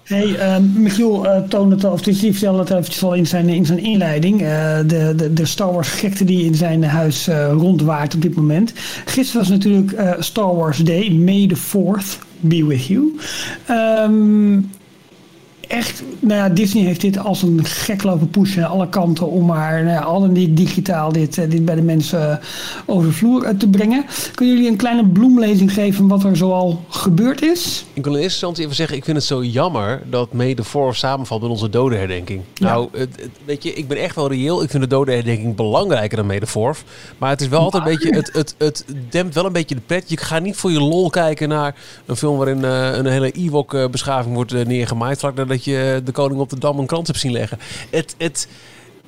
hey, 0.04 0.28
uh, 0.28 0.58
Michiel 0.58 1.26
uh, 1.26 1.38
toonde 1.38 1.76
het 1.76 1.86
al, 1.86 1.92
of 1.92 2.02
die 2.02 2.32
vertelde 2.32 2.60
het 2.60 2.70
eventjes 2.70 3.04
al 3.04 3.14
in 3.14 3.28
zijn, 3.28 3.50
in 3.50 3.66
zijn 3.66 3.80
inleiding. 3.80 4.40
de, 4.40 5.14
de, 5.16 5.34
de 5.34 5.46
Star 5.46 5.74
Wars 5.74 5.90
gekte 5.90 6.24
die 6.24 6.46
in 6.46 6.56
zijn 6.56 6.84
huis 6.84 7.28
rondwaart 7.52 8.16
op 8.16 8.22
dit 8.22 8.36
moment. 8.36 8.74
Gisteren 9.06 9.42
was 9.42 9.50
natuurlijk 9.50 10.02
Star 10.20 10.56
Wars 10.56 10.78
Day, 10.78 11.10
May 11.12 11.48
the 11.48 11.58
4th 11.58 12.28
be 12.40 12.66
with 12.66 12.86
you. 12.86 13.20
Um, 13.70 14.72
echt, 15.70 16.04
nou 16.20 16.34
ja, 16.34 16.50
Disney 16.50 16.84
heeft 16.84 17.02
dit 17.02 17.18
als 17.18 17.42
een 17.42 17.66
gek 17.66 18.04
lopen 18.04 18.30
pushen 18.30 18.64
aan 18.64 18.72
alle 18.72 18.90
kanten 18.90 19.28
om 19.30 19.46
maar 19.46 19.84
nou 19.84 19.96
ja, 19.96 20.02
al 20.02 20.26
niet 20.26 20.58
digitaal 20.58 21.12
dit, 21.12 21.38
eh, 21.38 21.50
dit 21.50 21.66
bij 21.66 21.76
de 21.76 21.82
mensen 21.82 22.32
eh, 22.32 22.38
over 22.86 23.08
de 23.08 23.14
vloer 23.14 23.44
eh, 23.44 23.56
te 23.56 23.68
brengen. 23.68 24.06
Kunnen 24.36 24.56
jullie 24.56 24.72
een 24.72 24.78
kleine 24.78 25.06
bloemlezing 25.08 25.74
geven 25.74 26.08
wat 26.08 26.24
er 26.24 26.38
zoal 26.38 26.84
gebeurd 26.90 27.42
is? 27.42 27.86
Ik 27.94 28.04
wil 28.04 28.14
in 28.14 28.22
eerste 28.22 28.34
instantie 28.34 28.64
even 28.64 28.76
zeggen, 28.76 28.98
ik 28.98 29.04
vind 29.04 29.18
het 29.18 29.26
zo 29.26 29.44
jammer 29.44 30.02
dat 30.10 30.30
de 30.32 30.64
Fourth 30.64 30.98
samenvalt 30.98 31.42
met 31.42 31.50
onze 31.50 31.70
dodenherdenking. 31.70 32.42
Ja. 32.54 32.68
Nou, 32.68 32.90
het, 32.92 33.30
weet 33.46 33.64
je, 33.64 33.74
ik 33.74 33.88
ben 33.88 33.98
echt 33.98 34.16
wel 34.16 34.30
reëel. 34.30 34.64
Ik 34.64 34.70
vind 34.70 34.84
de 34.84 34.90
dodenherdenking 34.90 35.56
belangrijker 35.56 36.28
dan 36.28 36.48
Fourth. 36.48 36.84
Maar 37.18 37.30
het 37.30 37.42
is 37.42 37.48
wel 37.48 37.60
altijd 37.60 37.86
een 37.86 37.90
beetje, 37.90 38.16
het, 38.16 38.30
het, 38.34 38.56
het 38.58 38.86
dempt 39.10 39.36
wel 39.36 39.46
een 39.46 39.52
beetje 39.52 39.76
de 39.76 39.82
pret. 39.86 40.10
Je 40.10 40.18
gaat 40.18 40.42
niet 40.42 40.56
voor 40.56 40.72
je 40.72 40.82
lol 40.82 41.10
kijken 41.10 41.50
naar 41.50 41.76
een 42.06 42.16
film 42.16 42.38
waarin 42.38 42.64
een 42.64 43.06
hele 43.06 43.32
Ewok-beschaving 43.32 44.36
wordt 44.36 44.66
neergemaaid. 44.68 45.20
Vlak 45.20 45.36
nadat 45.36 45.59
je 45.64 46.02
de 46.04 46.12
koning 46.12 46.40
op 46.40 46.50
de 46.50 46.60
Dam 46.60 46.80
een 46.80 46.86
krant 46.86 47.08
hebt 47.08 47.20
zien 47.20 47.32
leggen. 47.32 47.60
Het, 47.90 48.16
het, 48.18 48.48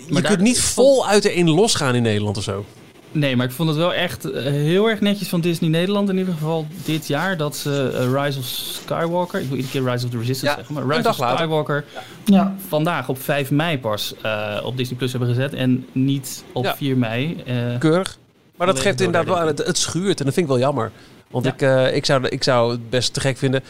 je 0.07 0.21
kunt 0.21 0.39
niet 0.39 0.61
vol 0.61 1.07
uit 1.07 1.23
de 1.23 1.37
een 1.37 1.49
losgaan 1.49 1.95
in 1.95 2.01
Nederland 2.01 2.37
of 2.37 2.43
zo. 2.43 2.65
Nee, 3.11 3.35
maar 3.35 3.45
ik 3.45 3.51
vond 3.51 3.69
het 3.69 3.77
wel 3.77 3.93
echt 3.93 4.31
eh, 4.31 4.43
heel 4.43 4.89
erg 4.89 4.99
netjes 4.99 5.27
van 5.27 5.41
Disney 5.41 5.69
Nederland 5.69 6.09
in 6.09 6.17
ieder 6.17 6.33
geval 6.33 6.67
dit 6.85 7.07
jaar 7.07 7.37
dat 7.37 7.55
ze 7.55 7.91
eh, 7.93 8.23
Rise 8.23 8.39
of 8.39 8.45
Skywalker, 8.45 9.39
ik 9.39 9.47
wil 9.47 9.57
iedere 9.57 9.79
keer 9.79 9.91
Rise 9.91 10.05
of 10.05 10.11
the 10.11 10.17
Resistance 10.17 10.55
zeggen, 10.55 10.75
maar 10.75 10.97
Rise 10.97 11.09
of 11.09 11.15
Skywalker 11.15 11.85
ja. 12.25 12.55
vandaag 12.67 13.09
op 13.09 13.21
5 13.21 13.51
mei 13.51 13.79
pas 13.79 14.13
uh, 14.25 14.59
op 14.63 14.77
Disney 14.77 14.97
Plus 14.97 15.11
hebben 15.11 15.29
gezet 15.29 15.53
en 15.53 15.85
niet 15.91 16.43
op 16.51 16.73
4 16.77 16.97
mei. 16.97 17.43
Keurig. 17.79 18.17
Maar 18.55 18.67
dat 18.67 18.79
geeft 18.79 19.01
inderdaad 19.01 19.35
wel, 19.35 19.47
het, 19.47 19.65
het 19.65 19.77
schuurt 19.77 20.19
en 20.19 20.25
dat 20.25 20.33
vind 20.33 20.45
ik 20.45 20.51
wel 20.51 20.61
jammer. 20.61 20.91
Want 21.31 21.45
ik, 21.45 21.61
uh, 21.61 21.95
ik, 21.95 22.05
zou, 22.05 22.27
ik 22.27 22.43
zou 22.43 22.71
het 22.71 22.89
best 22.89 23.13
te 23.13 23.19
gek 23.19 23.37
vinden. 23.37 23.63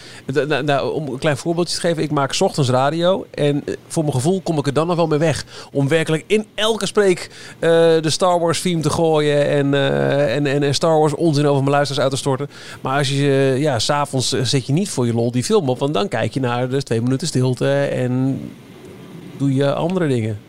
Nou, 0.47 0.63
nou, 0.63 0.93
om 0.93 1.07
een 1.07 1.19
klein 1.19 1.37
voorbeeldje 1.37 1.75
te 1.75 1.81
geven. 1.81 2.03
Ik 2.03 2.11
maak 2.11 2.35
ochtends 2.39 2.69
radio. 2.69 3.25
En 3.31 3.61
eh, 3.65 3.75
voor 3.87 4.03
mijn 4.03 4.15
gevoel 4.15 4.41
kom 4.41 4.57
ik 4.57 4.67
er 4.67 4.73
dan 4.73 4.87
nog 4.87 4.95
wel 4.95 5.07
mee 5.07 5.19
weg. 5.19 5.45
Om 5.71 5.87
werkelijk 5.87 6.23
in 6.27 6.45
elke 6.55 6.85
spreek 6.85 7.29
uh, 7.53 7.69
de 8.01 8.09
Star 8.09 8.39
Wars 8.39 8.61
theme 8.61 8.81
te 8.81 8.89
gooien. 8.89 9.47
En, 9.47 9.73
uh, 9.73 10.35
en, 10.35 10.45
en, 10.45 10.63
en, 10.63 10.73
Star 10.73 10.99
Wars 10.99 11.15
onzin 11.15 11.45
over 11.45 11.59
mijn 11.59 11.75
luisteraars 11.75 12.03
uit 12.03 12.11
te 12.11 12.17
storten. 12.17 12.49
Maar 12.81 12.97
als 12.97 13.09
je, 13.09 13.55
ja, 13.57 13.79
s'avonds 13.79 14.29
zet 14.29 14.65
je 14.65 14.73
niet 14.73 14.89
voor 14.89 15.05
je 15.05 15.13
lol 15.13 15.31
die 15.31 15.43
film 15.43 15.69
op. 15.69 15.79
Want 15.79 15.93
dan 15.93 16.07
kijk 16.07 16.33
je 16.33 16.39
naar 16.39 16.69
de 16.69 16.83
twee 16.83 17.01
minuten 17.01 17.27
stilte. 17.27 17.71
En 17.81 18.41
doe 19.37 19.53
je 19.53 19.73
andere 19.73 20.07
dingen. 20.07 20.39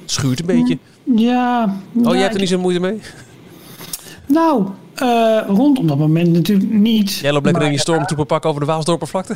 Het 0.00 0.10
schuurt 0.10 0.40
een 0.40 0.46
beetje. 0.46 0.78
Ja. 1.04 1.76
Oh, 2.04 2.12
jij 2.12 2.22
hebt 2.22 2.34
er 2.34 2.40
niet 2.40 2.48
zo'n 2.48 2.60
moeite 2.60 2.80
mee? 2.80 3.00
Nou, 4.26 4.66
uh, 5.02 5.40
rondom 5.48 5.86
dat 5.86 5.98
moment 5.98 6.32
natuurlijk 6.32 6.70
niet. 6.70 7.14
Jij 7.14 7.32
loopt 7.32 7.44
lekker 7.44 7.62
in 7.62 7.72
je 7.72 7.78
stormtroepenpak 7.78 8.44
over 8.44 8.60
de 8.60 8.66
Waalsdorpervlakte? 8.66 9.34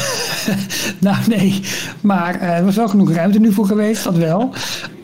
nou, 1.00 1.16
nee. 1.26 1.60
Maar 2.00 2.42
uh, 2.42 2.56
er 2.56 2.64
was 2.64 2.76
wel 2.76 2.88
genoeg 2.88 3.12
ruimte 3.12 3.38
nu 3.38 3.52
voor 3.52 3.66
geweest, 3.66 4.04
dat 4.04 4.16
wel. 4.16 4.50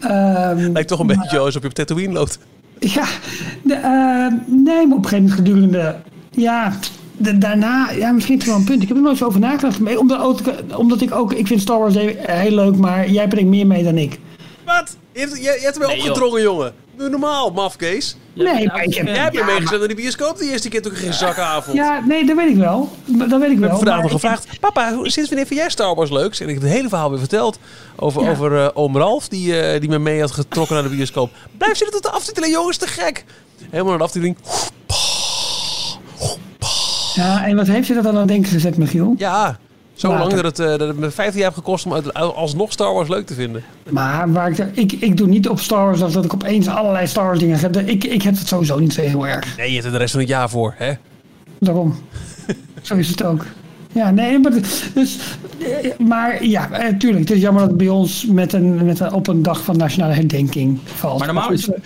Um, 0.05 0.73
Lijkt 0.73 0.89
toch 0.89 1.01
een 1.01 1.07
beetje 1.07 1.39
alsof 1.39 1.63
je 1.63 1.69
op 1.69 1.75
Tatooine 1.75 2.13
loopt. 2.13 2.39
Ja, 2.79 3.07
de, 3.63 3.75
uh, 3.75 4.55
nee, 4.65 4.87
maar 4.87 4.97
op 4.97 5.05
een 5.05 5.09
gegeven 5.09 5.17
moment 5.17 5.33
gedurende... 5.33 5.97
Ja, 6.31 6.73
de, 7.17 7.39
daarna, 7.39 7.91
ja, 7.91 8.13
misschien 8.13 8.43
wel 8.45 8.55
een 8.55 8.65
punt. 8.65 8.83
Ik 8.83 8.89
heb 8.89 8.97
er 8.97 9.03
nooit 9.03 9.17
zo 9.17 9.27
over 9.27 9.41
nagedacht. 9.41 9.97
Omdat, 9.97 10.43
omdat 10.77 11.01
ik 11.01 11.15
ook, 11.15 11.33
ik 11.33 11.47
vind 11.47 11.61
Star 11.61 11.79
Wars 11.79 11.95
heel 11.95 12.51
leuk, 12.51 12.77
maar 12.77 13.11
jij 13.11 13.29
brengt 13.29 13.49
meer 13.49 13.67
mee 13.67 13.85
dan 13.85 13.99
ik. 13.99 14.19
Wat? 14.65 14.97
Je 15.19 15.25
hebt, 15.25 15.37
je, 15.37 15.43
je 15.43 15.61
hebt 15.61 15.81
er 15.81 15.87
nee, 15.87 15.97
opgedrongen, 15.97 16.43
jongen. 16.43 16.75
Doe 16.97 17.09
normaal, 17.09 17.51
mafkees. 17.51 18.17
Nee, 18.33 18.67
maar 18.67 18.83
ik 18.83 18.95
heb... 18.95 19.07
Jij 19.07 19.17
hebt 19.17 19.35
me 19.35 19.45
meegezet 19.45 19.79
naar 19.79 19.89
de 19.89 19.95
bioscoop 19.95 20.39
de 20.39 20.51
eerste 20.51 20.69
keer 20.69 20.83
toen 20.83 20.93
ik 20.93 20.99
geen 20.99 21.15
zakavond. 21.15 21.77
Ja, 21.77 22.01
nee, 22.07 22.27
dat 22.27 22.37
weet 22.37 22.49
ik 22.49 22.57
wel. 22.57 22.91
Dat 23.05 23.19
weet 23.19 23.31
ik 23.31 23.39
wel. 23.39 23.51
Ik 23.51 23.61
heb 23.61 23.71
vandaag 23.71 24.03
nog 24.03 24.11
gevraagd, 24.11 24.61
papa, 24.61 24.91
sinds 25.03 25.29
wanneer 25.29 25.47
vind 25.47 25.61
jij 25.61 25.71
Star 25.71 25.95
Wars 25.95 26.11
leuk? 26.11 26.39
En 26.39 26.49
ik 26.49 26.55
heb 26.55 26.63
het 26.63 26.73
hele 26.73 26.89
verhaal 26.89 27.11
weer 27.11 27.19
verteld 27.19 27.59
over, 27.97 28.31
over 28.31 28.53
uh, 28.53 28.69
oom 28.75 28.97
Ralf, 28.97 29.29
die, 29.29 29.73
uh, 29.73 29.81
die 29.81 29.89
me 29.89 29.99
mee 29.99 30.21
had 30.21 30.31
getrokken 30.31 30.75
naar 30.75 30.85
de 30.85 30.97
bioscoop. 30.97 31.31
Blijf 31.59 31.77
zitten 31.77 32.01
tot 32.01 32.13
de 32.13 32.19
aftiteling, 32.19 32.53
jongens, 32.53 32.77
te 32.77 32.87
gek. 32.87 33.25
Helemaal 33.71 33.89
naar 33.89 33.99
de 33.99 34.05
aftiteling. 34.05 34.37
Ja, 37.15 37.47
en 37.47 37.57
wat 37.57 37.67
heeft 37.67 37.87
je 37.87 37.95
dat 37.95 38.03
dan 38.03 38.17
aan 38.17 38.27
denken 38.27 38.51
gezet, 38.51 38.77
Michiel? 38.77 39.15
Ja, 39.17 39.59
zo 39.99 40.09
lang 40.09 40.33
dat 40.33 40.45
het, 40.45 40.59
uh, 40.59 40.67
dat 40.67 40.81
het 40.81 40.99
me 40.99 41.11
15 41.11 41.41
jaar 41.41 41.51
heeft 41.51 41.65
gekost 41.65 41.87
om 41.87 41.93
alsnog 42.13 42.73
Star 42.73 42.95
Wars 42.95 43.09
leuk 43.09 43.27
te 43.27 43.35
vinden. 43.35 43.65
Maar 43.91 44.33
waar 44.33 44.51
ik, 44.51 44.59
ik, 44.59 44.93
ik 44.93 45.17
doe 45.17 45.27
niet 45.27 45.49
op 45.49 45.61
Star 45.61 45.85
Wars 45.85 46.13
dat 46.13 46.25
ik 46.25 46.35
opeens 46.35 46.69
allerlei 46.69 47.07
Star 47.07 47.25
Wars 47.25 47.39
dingen 47.39 47.59
heb. 47.59 47.77
Ik, 47.77 48.05
ik 48.05 48.23
heb 48.23 48.37
het 48.39 48.49
sowieso 48.49 48.79
niet 48.79 48.93
zo 48.93 49.01
heel 49.01 49.27
erg. 49.27 49.57
Nee, 49.57 49.69
je 49.69 49.73
hebt 49.73 49.87
er 49.87 49.93
de 49.93 49.99
rest 49.99 50.11
van 50.11 50.21
het 50.21 50.29
jaar 50.29 50.51
voor, 50.51 50.75
hè? 50.77 50.93
Daarom. 51.59 51.95
zo 52.83 52.95
is 52.95 53.09
het 53.09 53.25
ook. 53.25 53.45
Ja, 53.93 54.11
nee, 54.11 54.39
maar, 54.39 54.53
dus, 54.95 55.21
eh, 55.59 55.99
maar 55.99 56.45
ja, 56.45 56.69
natuurlijk. 56.69 57.23
Eh, 57.23 57.29
het 57.29 57.31
is 57.31 57.41
jammer 57.41 57.61
dat 57.61 57.71
het 57.71 57.79
bij 57.79 57.89
ons 57.89 58.27
met 58.27 58.53
een, 58.53 58.85
met 58.85 59.01
een, 59.01 59.13
op 59.13 59.27
een 59.27 59.43
dag 59.43 59.65
van 59.65 59.77
nationale 59.77 60.13
herdenking 60.15 60.79
valt. 60.85 61.19
Maar 61.19 61.27
normaal 61.27 61.53
is 61.53 61.67
het, 61.67 61.77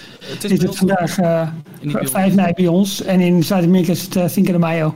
het, 0.42 0.50
is 0.50 0.62
het 0.62 0.76
vandaag 0.76 1.18
uh, 1.20 1.48
5 1.82 2.34
mei 2.34 2.52
bij 2.52 2.66
ons 2.66 3.02
en 3.02 3.20
in 3.20 3.44
Zuid-Amerika 3.44 3.92
is 3.92 4.02
het 4.02 4.16
uh, 4.16 4.28
Cinco 4.28 4.52
de 4.52 4.58
Mayo. 4.58 4.94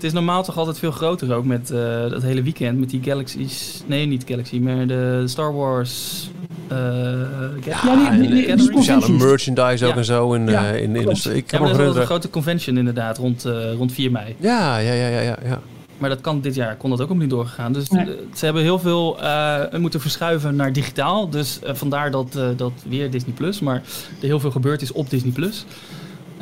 Het 0.00 0.08
is 0.08 0.14
normaal 0.14 0.42
toch 0.42 0.58
altijd 0.58 0.78
veel 0.78 0.90
groter 0.90 1.34
ook 1.34 1.44
met 1.44 1.70
uh, 1.70 1.78
dat 2.10 2.22
hele 2.22 2.42
weekend. 2.42 2.78
Met 2.78 2.90
die 2.90 3.02
Galaxies. 3.02 3.82
Nee, 3.86 4.06
niet 4.06 4.24
Galaxy, 4.26 4.58
maar 4.58 4.86
de 4.86 5.22
Star 5.26 5.54
Wars. 5.54 6.28
Uh, 6.72 6.78
ja, 7.64 8.10
die, 8.10 8.28
die, 8.28 8.56
die, 8.56 8.64
speciale 8.64 9.12
merchandise 9.12 9.86
ook 9.86 9.96
en 9.96 10.04
zo. 10.04 10.32
In, 10.32 10.46
ja, 10.46 10.72
uh, 10.72 10.82
in, 10.82 10.96
in, 10.96 11.06
de, 11.06 11.36
ik 11.36 11.50
heb 11.50 11.60
nog 11.60 11.78
een 11.78 12.06
grote 12.06 12.30
convention 12.30 12.76
inderdaad 12.76 13.18
rond, 13.18 13.48
rond 13.76 13.92
4 13.92 14.10
mei. 14.10 14.34
Ja, 14.38 14.78
ja, 14.78 14.92
ja, 14.92 15.08
ja, 15.08 15.36
ja. 15.44 15.60
Maar 15.98 16.08
dat 16.08 16.20
kan 16.20 16.40
dit 16.40 16.54
jaar 16.54 16.76
kon 16.76 16.90
dat 16.90 17.00
ook 17.00 17.10
om 17.10 17.18
niet 17.18 17.30
doorgegaan. 17.30 17.72
Dus 17.72 17.88
nee. 17.88 18.06
ze 18.34 18.44
hebben 18.44 18.62
heel 18.62 18.78
veel 18.78 19.18
moeten 19.78 20.00
verschuiven 20.00 20.56
naar 20.56 20.72
digitaal. 20.72 21.28
Dus 21.30 21.58
vandaar 21.64 22.10
dat, 22.10 22.38
dat 22.56 22.72
weer 22.88 23.10
Disney 23.10 23.34
Plus. 23.34 23.60
Maar 23.60 23.82
er 24.20 24.26
heel 24.26 24.40
veel 24.40 24.50
gebeurd 24.50 24.82
is 24.82 24.92
op 24.92 25.10
Disney 25.10 25.32
Plus. 25.32 25.64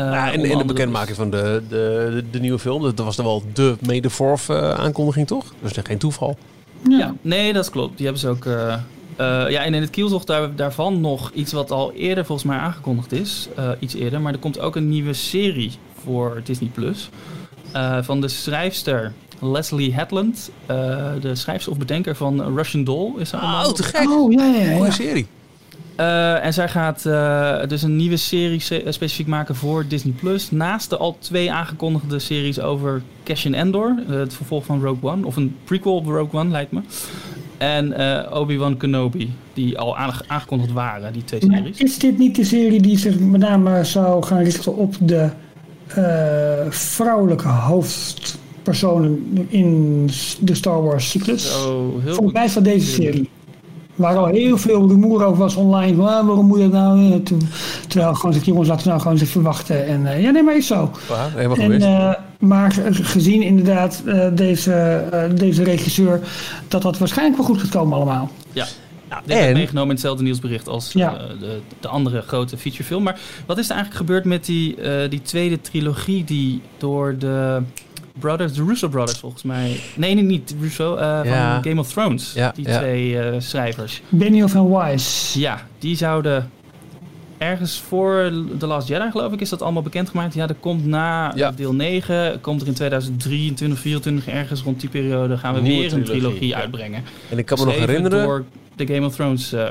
Uh, 0.00 0.12
ja, 0.12 0.30
in, 0.30 0.44
in 0.44 0.58
de 0.58 0.64
bekendmaking 0.64 1.16
van 1.16 1.30
de, 1.30 1.62
de, 1.68 2.24
de, 2.30 2.40
nieuwe 2.40 2.58
film. 2.58 2.82
Dat 2.82 2.98
was 2.98 3.16
dan 3.16 3.24
wel 3.24 3.42
de 3.52 3.76
Made 3.86 4.10
Forth 4.10 4.46
uh, 4.50 4.70
aankondiging, 4.70 5.26
toch? 5.26 5.54
Dat 5.60 5.70
is 5.70 5.82
geen 5.84 5.98
toeval. 5.98 6.36
Ja. 6.88 6.98
ja. 6.98 7.14
nee, 7.20 7.52
dat 7.52 7.70
klopt. 7.70 7.96
Die 7.96 8.06
hebben 8.06 8.22
ze 8.22 8.28
ook... 8.28 8.44
Uh, 8.44 8.74
ja, 9.48 9.64
en 9.64 9.74
in 9.74 9.80
het 9.80 9.90
kieltocht 9.90 10.26
daar, 10.26 10.56
daarvan 10.56 11.00
nog 11.00 11.30
iets 11.32 11.52
wat 11.52 11.70
al 11.70 11.92
eerder 11.92 12.24
volgens 12.24 12.48
mij 12.48 12.58
aangekondigd 12.58 13.12
is. 13.12 13.48
iets 13.78 13.94
eerder. 13.94 14.20
Maar 14.20 14.32
er 14.32 14.38
komt 14.38 14.60
ook 14.60 14.76
een 14.76 14.88
nieuwe 14.88 15.12
serie 15.12 15.72
voor 16.02 16.40
Disney+. 16.44 16.68
Plus. 16.68 17.10
van 18.00 18.20
de 18.20 18.28
schrijfster 18.28 19.12
Leslie 19.40 19.94
Hetland. 19.94 20.50
de 21.20 21.34
schrijfster 21.34 21.72
of 21.72 21.78
bedenker 21.78 22.16
van 22.16 22.54
Russian 22.56 22.84
Doll. 22.84 23.12
Is 23.16 23.34
oh, 23.34 23.64
te 23.64 23.82
gek. 23.82 24.10
Oh, 24.10 24.32
ja, 24.32 24.44
ja, 24.44 24.62
ja. 24.62 24.76
Mooie 24.76 24.92
serie. 24.92 25.26
Uh, 26.00 26.44
en 26.44 26.52
zij 26.52 26.68
gaat 26.68 27.04
uh, 27.06 27.66
dus 27.66 27.82
een 27.82 27.96
nieuwe 27.96 28.16
serie 28.16 28.60
specifiek 28.88 29.26
maken 29.26 29.54
voor 29.54 29.84
Disney 29.88 30.14
Plus. 30.20 30.50
Naast 30.50 30.90
de 30.90 30.96
al 30.96 31.16
twee 31.18 31.52
aangekondigde 31.52 32.18
series 32.18 32.60
over 32.60 33.02
Cassian 33.24 33.54
Endor, 33.54 33.94
uh, 34.10 34.18
het 34.18 34.34
vervolg 34.34 34.64
van 34.64 34.82
Rogue 34.82 35.10
One, 35.10 35.26
of 35.26 35.36
een 35.36 35.56
prequel 35.64 35.94
op 35.94 36.06
Rogue 36.06 36.40
One 36.40 36.50
lijkt 36.50 36.72
me. 36.72 36.80
En 37.56 37.94
Obi-Wan 38.32 38.76
Kenobi, 38.76 39.32
die 39.52 39.78
al 39.78 39.96
aangekondigd 40.26 40.72
waren, 40.72 41.12
die 41.12 41.24
twee 41.24 41.40
series. 41.40 41.78
is 41.78 41.98
dit 41.98 42.18
niet 42.18 42.36
de 42.36 42.44
serie 42.44 42.80
die 42.82 42.98
zich 42.98 43.18
met 43.18 43.40
name 43.40 43.84
zou 43.84 44.24
gaan 44.24 44.42
richten 44.42 44.76
op 44.76 44.94
de 45.00 45.30
vrouwelijke 46.68 47.48
hoofdpersonen 47.48 49.46
in 49.48 50.04
de 50.40 50.54
Star 50.54 50.82
Wars 50.82 51.10
cyclus? 51.10 51.48
Volgens 52.06 52.32
mij 52.32 52.48
van 52.48 52.62
deze 52.62 52.86
serie. 52.86 53.28
Waar 53.98 54.16
al 54.16 54.26
heel 54.26 54.58
veel 54.58 54.88
rumoer 54.88 55.24
over 55.24 55.38
was 55.38 55.56
online. 55.56 55.96
Van, 55.96 56.06
ah, 56.06 56.26
waarom 56.26 56.46
moet 56.46 56.58
je 56.58 56.68
nou? 56.68 57.22
Terwijl 57.88 58.14
gewoon 58.14 58.32
zegt, 58.32 58.44
jongens, 58.46 58.68
laten 58.68 58.82
we 58.82 58.88
nou 58.88 59.00
gewoon 59.00 59.18
eens 59.18 59.28
even 59.28 59.42
wachten. 59.42 59.86
En 59.86 60.00
uh, 60.00 60.22
ja, 60.22 60.30
nee, 60.30 60.42
maar 60.42 60.56
is 60.56 60.66
zo. 60.66 60.90
Ja, 61.08 61.28
helemaal 61.34 61.56
en, 61.56 61.80
uh, 61.80 62.14
maar 62.38 62.76
gezien 62.90 63.42
inderdaad 63.42 64.02
uh, 64.06 64.26
deze, 64.32 65.04
deze 65.34 65.62
regisseur, 65.62 66.20
dat 66.68 66.82
dat 66.82 66.98
waarschijnlijk 66.98 67.36
wel 67.36 67.46
goed 67.46 67.60
gaat 67.60 67.70
komen 67.70 67.96
allemaal. 67.96 68.30
Ja. 68.52 68.66
Ja, 69.08 69.22
dit 69.24 69.36
en... 69.36 69.52
meegenomen 69.52 69.88
in 69.88 69.94
hetzelfde 69.94 70.22
nieuwsbericht 70.22 70.68
als 70.68 70.92
ja. 70.92 71.18
de, 71.40 71.60
de, 71.80 71.88
andere 71.88 72.20
grote 72.20 72.58
featurefilm. 72.58 73.02
Maar 73.02 73.20
wat 73.46 73.58
is 73.58 73.68
er 73.68 73.74
eigenlijk 73.74 74.06
gebeurd 74.06 74.24
met 74.24 74.44
die, 74.44 74.76
die 75.08 75.22
tweede 75.22 75.60
trilogie 75.60 76.24
die 76.24 76.62
door 76.78 77.18
de 77.18 77.62
Brothers, 78.18 78.52
de 78.52 78.64
Russo 78.64 78.88
Brothers 78.88 79.18
volgens 79.18 79.42
mij. 79.42 79.80
Nee, 79.94 80.14
nee 80.14 80.24
niet 80.24 80.54
Russo, 80.60 80.96
uh, 80.96 81.18
van 81.18 81.62
Game 81.62 81.80
of 81.80 81.92
Thrones. 81.92 82.32
Ja, 82.32 82.52
die 82.54 82.64
twee 82.64 83.10
uh, 83.10 83.34
schrijvers. 83.38 84.02
Benioff 84.08 84.54
en 84.54 84.78
Wise. 84.78 85.40
Ja, 85.40 85.66
die 85.78 85.96
zouden 85.96 86.50
ergens 87.38 87.80
voor 87.88 88.32
The 88.58 88.66
Last 88.66 88.88
Jedi, 88.88 89.10
geloof 89.10 89.32
ik, 89.32 89.40
is 89.40 89.48
dat 89.48 89.62
allemaal 89.62 89.82
bekendgemaakt. 89.82 90.34
Ja, 90.34 90.48
er 90.48 90.54
komt 90.54 90.86
na 90.86 91.32
deel 91.56 91.74
9, 91.74 92.40
komt 92.40 92.60
er 92.60 92.66
in 92.66 92.74
2023, 92.74 93.78
2024 93.78 94.34
ergens 94.34 94.62
rond 94.62 94.80
die 94.80 94.90
periode, 94.90 95.38
gaan 95.38 95.54
we 95.54 95.62
weer 95.62 95.92
een 95.92 96.04
trilogie 96.04 96.56
uitbrengen. 96.56 97.02
En 97.30 97.38
ik 97.38 97.46
kan 97.46 97.58
me 97.58 97.64
nog 97.64 97.74
herinneren... 97.74 98.22
Door 98.22 98.44
de 98.76 98.86
Game 98.86 99.06
of 99.06 99.14
Thrones 99.14 99.52
uh, 99.52 99.68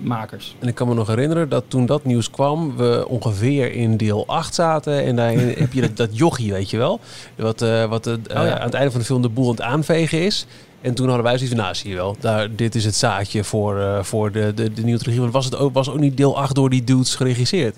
makers. 0.00 0.56
En 0.58 0.68
ik 0.68 0.74
kan 0.74 0.88
me 0.88 0.94
nog 0.94 1.06
herinneren 1.06 1.48
dat 1.48 1.64
toen 1.68 1.86
dat 1.86 2.04
nieuws 2.04 2.30
kwam, 2.30 2.76
we 2.76 3.04
ongeveer 3.08 3.72
in 3.72 3.96
deel 3.96 4.26
8 4.26 4.54
zaten. 4.54 5.04
En 5.04 5.16
daar 5.16 5.32
heb 5.32 5.72
je 5.72 5.80
dat, 5.80 5.96
dat 5.96 6.16
jochie, 6.18 6.52
weet 6.52 6.70
je 6.70 6.76
wel. 6.76 7.00
Wat, 7.36 7.62
uh, 7.62 7.84
wat 7.84 8.06
uh, 8.06 8.12
oh, 8.12 8.20
ja. 8.28 8.58
aan 8.58 8.64
het 8.64 8.74
einde 8.74 8.90
van 8.90 9.00
de 9.00 9.06
film 9.06 9.22
de 9.22 9.28
boel 9.28 9.44
aan 9.44 9.50
het 9.50 9.60
aanvegen 9.60 10.24
is. 10.24 10.46
En 10.80 10.94
toen 10.94 11.06
hadden 11.06 11.24
wij 11.24 11.38
zoiets 11.38 11.54
van, 11.54 11.64
nou 11.64 11.74
zie 11.74 11.90
je 11.90 11.96
wel, 11.96 12.16
daar, 12.20 12.54
dit 12.54 12.74
is 12.74 12.84
het 12.84 12.94
zaadje 12.94 13.44
voor, 13.44 13.78
uh, 13.78 14.02
voor 14.02 14.32
de, 14.32 14.52
de, 14.54 14.72
de 14.72 14.82
nieuwe 14.82 14.98
trilogie. 14.98 15.20
Want 15.20 15.32
was 15.32 15.44
het 15.44 15.56
ook, 15.56 15.74
was 15.74 15.90
ook 15.90 15.98
niet 15.98 16.16
deel 16.16 16.38
8 16.38 16.54
door 16.54 16.70
die 16.70 16.84
dudes 16.84 17.14
geregisseerd? 17.14 17.76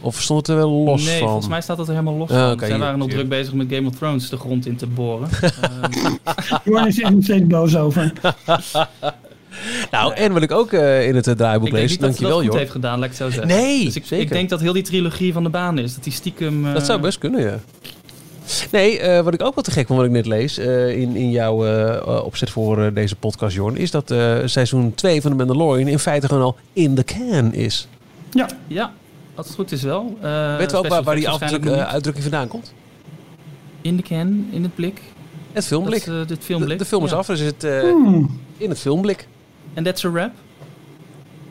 Of 0.00 0.20
stond 0.20 0.46
het 0.46 0.48
er 0.48 0.56
wel 0.56 0.70
los 0.70 1.04
nee, 1.04 1.06
van? 1.06 1.14
Nee, 1.14 1.22
volgens 1.22 1.48
mij 1.48 1.60
staat 1.60 1.78
het 1.78 1.86
er 1.88 1.92
helemaal 1.92 2.14
los 2.14 2.30
uh, 2.30 2.36
van. 2.36 2.52
Okay, 2.52 2.68
Zij 2.68 2.78
waren 2.78 2.98
nog 2.98 3.08
druk 3.08 3.28
bezig 3.28 3.52
met 3.52 3.66
Game 3.70 3.88
of 3.88 3.94
Thrones 3.94 4.28
de 4.28 4.36
grond 4.36 4.66
in 4.66 4.76
te 4.76 4.86
boren. 4.86 5.28
Johan 6.64 6.86
is 6.86 7.02
er 7.02 7.14
steeds 7.20 7.46
boos 7.46 7.76
over. 7.76 8.12
nou, 9.90 10.14
en 10.14 10.32
wat 10.32 10.42
ik 10.42 10.52
ook 10.52 10.72
uh, 10.72 11.06
in 11.06 11.14
het 11.14 11.26
uh, 11.26 11.34
draaiboek 11.34 11.70
lees, 11.70 11.98
dankjewel. 11.98 12.42
Ik 12.42 12.52
heeft 12.52 12.70
gedaan, 12.70 12.98
laat 12.98 13.08
ik 13.08 13.14
zo 13.14 13.30
zeggen. 13.30 13.46
Nee, 13.46 13.84
dus 13.84 13.96
ik, 13.96 14.06
zeker. 14.06 14.24
ik 14.24 14.32
denk 14.32 14.48
dat 14.48 14.60
heel 14.60 14.72
die 14.72 14.82
trilogie 14.82 15.32
van 15.32 15.42
de 15.42 15.48
baan 15.48 15.78
is. 15.78 15.94
Dat 15.94 16.04
die 16.04 16.12
stiekem... 16.12 16.66
Uh... 16.66 16.74
Dat 16.74 16.86
zou 16.86 17.00
best 17.00 17.18
kunnen, 17.18 17.40
ja. 17.40 17.58
Nee, 18.70 19.00
uh, 19.00 19.20
wat 19.20 19.34
ik 19.34 19.42
ook 19.42 19.54
wat 19.54 19.64
te 19.64 19.70
gek 19.70 19.86
vond, 19.86 19.98
wat 19.98 20.08
ik 20.08 20.14
net 20.14 20.26
lees 20.26 20.58
uh, 20.58 20.98
in, 20.98 21.16
in 21.16 21.30
jouw 21.30 21.66
uh, 21.66 22.24
opzet 22.24 22.50
voor 22.50 22.92
deze 22.92 23.16
podcast, 23.16 23.54
Jorn, 23.54 23.76
is 23.76 23.90
dat 23.90 24.14
seizoen 24.44 24.94
2 24.94 25.20
van 25.20 25.30
The 25.30 25.36
Mandalorian 25.36 25.88
in 25.88 25.98
feite 25.98 26.26
gewoon 26.26 26.42
al 26.42 26.56
in 26.72 26.94
the 26.94 27.04
can 27.04 27.52
is. 27.52 27.88
Ja, 28.30 28.48
ja 28.66 28.92
als 29.34 29.46
het 29.46 29.56
goed 29.56 29.72
is 29.72 29.82
wel. 29.82 30.18
Weet 30.58 30.70
we 30.70 30.76
ook 30.76 30.86
waar, 30.86 31.02
waar 31.02 31.14
die 31.14 31.28
uitdrukking, 31.28 31.76
uitdrukking 31.76 32.24
vandaan 32.24 32.48
komt? 32.48 32.72
In 33.80 33.96
the 33.96 34.02
can, 34.02 34.48
in 34.50 34.62
het 34.62 34.74
blik. 34.74 35.00
Het 35.52 35.66
filmblik. 35.66 36.04
Dat, 36.04 36.28
het 36.28 36.44
filmblik. 36.44 36.78
De, 36.78 36.84
de, 36.84 36.84
film 36.84 37.04
is 37.04 37.10
ja. 37.10 37.16
af, 37.16 37.26
dus 37.26 37.40
het 37.40 37.62
hmm. 37.62 38.40
in 38.56 38.68
het 38.68 38.78
filmblik. 38.78 39.28
En 39.74 39.84
that's 39.84 40.04
a 40.04 40.10
rap? 40.10 40.32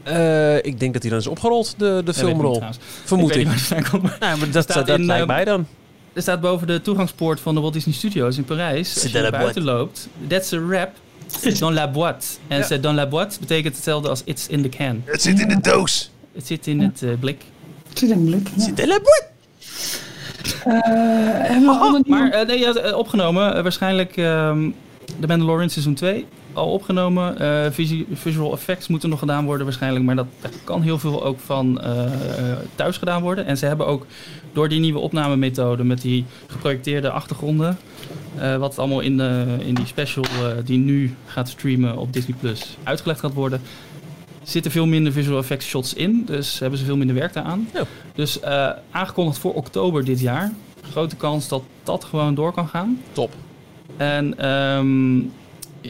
Uh, 0.07 0.55
ik 0.55 0.79
denk 0.79 0.93
dat 0.93 1.01
hij 1.01 1.11
dan 1.11 1.19
is 1.19 1.27
opgerold, 1.27 1.73
de, 1.77 2.01
de 2.05 2.13
filmrol. 2.13 2.63
Vermoed 3.03 3.35
ik. 3.35 3.47
ik. 3.47 3.91
Nou, 4.19 4.37
maar 4.37 4.51
dat, 4.51 4.67
dat, 4.67 4.87
dat 4.87 4.99
lijkt 4.99 5.27
mij 5.27 5.45
dan. 5.45 5.67
Er 6.13 6.21
staat 6.21 6.41
boven 6.41 6.67
de 6.67 6.81
toegangspoort 6.81 7.39
van 7.39 7.55
de 7.55 7.61
Walt 7.61 7.73
Disney 7.73 7.95
Studios 7.95 8.37
in 8.37 8.43
Parijs. 8.43 9.03
Als 9.03 9.11
je 9.11 9.21
naar 9.21 9.31
buiten 9.31 9.63
loopt, 9.63 10.07
that's 10.27 10.53
a 10.53 10.59
rap. 10.69 10.89
C'est 11.27 11.59
dans 11.59 11.73
la 11.73 11.87
boîte. 11.87 12.25
En 12.47 12.57
ja. 12.57 12.63
c'est 12.63 12.81
dans 12.81 12.95
la 12.95 13.05
boîte 13.05 13.39
betekent 13.39 13.75
hetzelfde 13.75 14.09
als 14.09 14.21
it's 14.25 14.47
in 14.47 14.61
the 14.61 14.69
can. 14.69 15.01
Het 15.05 15.21
zit 15.21 15.39
in 15.39 15.47
de 15.47 15.59
doos. 15.61 16.11
Het 16.33 16.47
zit 16.47 16.67
in 16.67 16.79
het 16.79 17.01
uh, 17.01 17.11
blik. 17.19 17.43
Het 17.89 17.99
zit 17.99 18.09
in 18.09 18.17
het 18.17 18.25
blik. 18.25 18.47
Het 18.53 18.63
zit 18.63 18.79
in 18.79 18.87
la 18.87 18.99
boîte. 18.99 19.35
Uh, 20.67 21.69
oh, 21.69 21.99
maar 22.05 22.41
uh, 22.41 22.47
nee, 22.47 22.59
ja, 22.59 22.91
opgenomen. 22.93 23.63
waarschijnlijk 23.63 24.17
um, 24.17 24.75
The 25.19 25.27
Mandalorian 25.27 25.69
seizoen 25.69 25.93
2 25.93 26.25
al 26.57 26.71
opgenomen. 26.71 27.41
Uh, 27.41 27.95
visual 28.13 28.53
effects 28.53 28.87
moeten 28.87 29.09
nog 29.09 29.19
gedaan 29.19 29.45
worden 29.45 29.65
waarschijnlijk. 29.65 30.05
Maar 30.05 30.15
dat, 30.15 30.25
dat 30.41 30.51
kan 30.63 30.81
heel 30.81 30.99
veel 30.99 31.23
ook 31.23 31.39
van 31.39 31.81
uh, 31.83 32.03
thuis 32.75 32.97
gedaan 32.97 33.21
worden. 33.21 33.45
En 33.45 33.57
ze 33.57 33.65
hebben 33.65 33.87
ook 33.87 34.05
door 34.53 34.69
die 34.69 34.79
nieuwe 34.79 34.99
opnamemethode 34.99 35.83
met 35.83 36.01
die 36.01 36.25
geprojecteerde 36.47 37.11
achtergronden... 37.11 37.77
Uh, 38.37 38.55
wat 38.55 38.79
allemaal 38.79 38.99
in, 38.99 39.17
de, 39.17 39.55
in 39.59 39.75
die 39.75 39.85
special 39.85 40.25
die 40.65 40.77
nu 40.77 41.15
gaat 41.25 41.49
streamen 41.49 41.97
op 41.97 42.13
Disney 42.13 42.37
Plus 42.39 42.77
uitgelegd 42.83 43.19
gaat 43.19 43.33
worden... 43.33 43.61
zitten 44.43 44.71
veel 44.71 44.85
minder 44.85 45.11
visual 45.11 45.39
effects 45.39 45.65
shots 45.65 45.93
in. 45.93 46.23
Dus 46.25 46.59
hebben 46.59 46.79
ze 46.79 46.85
veel 46.85 46.97
minder 46.97 47.15
werk 47.15 47.33
daaraan. 47.33 47.67
Ja. 47.73 47.83
Dus 48.15 48.41
aangekondigd 48.91 49.37
voor 49.37 49.53
oktober 49.53 50.05
dit 50.05 50.19
jaar. 50.19 50.51
Grote 50.81 51.15
kans 51.15 51.47
dat 51.47 51.63
dat 51.83 52.03
gewoon 52.03 52.35
door 52.35 52.53
kan 52.53 52.67
gaan. 52.67 53.01
Top. 53.11 53.33
En... 53.97 54.49
Um, 54.49 55.31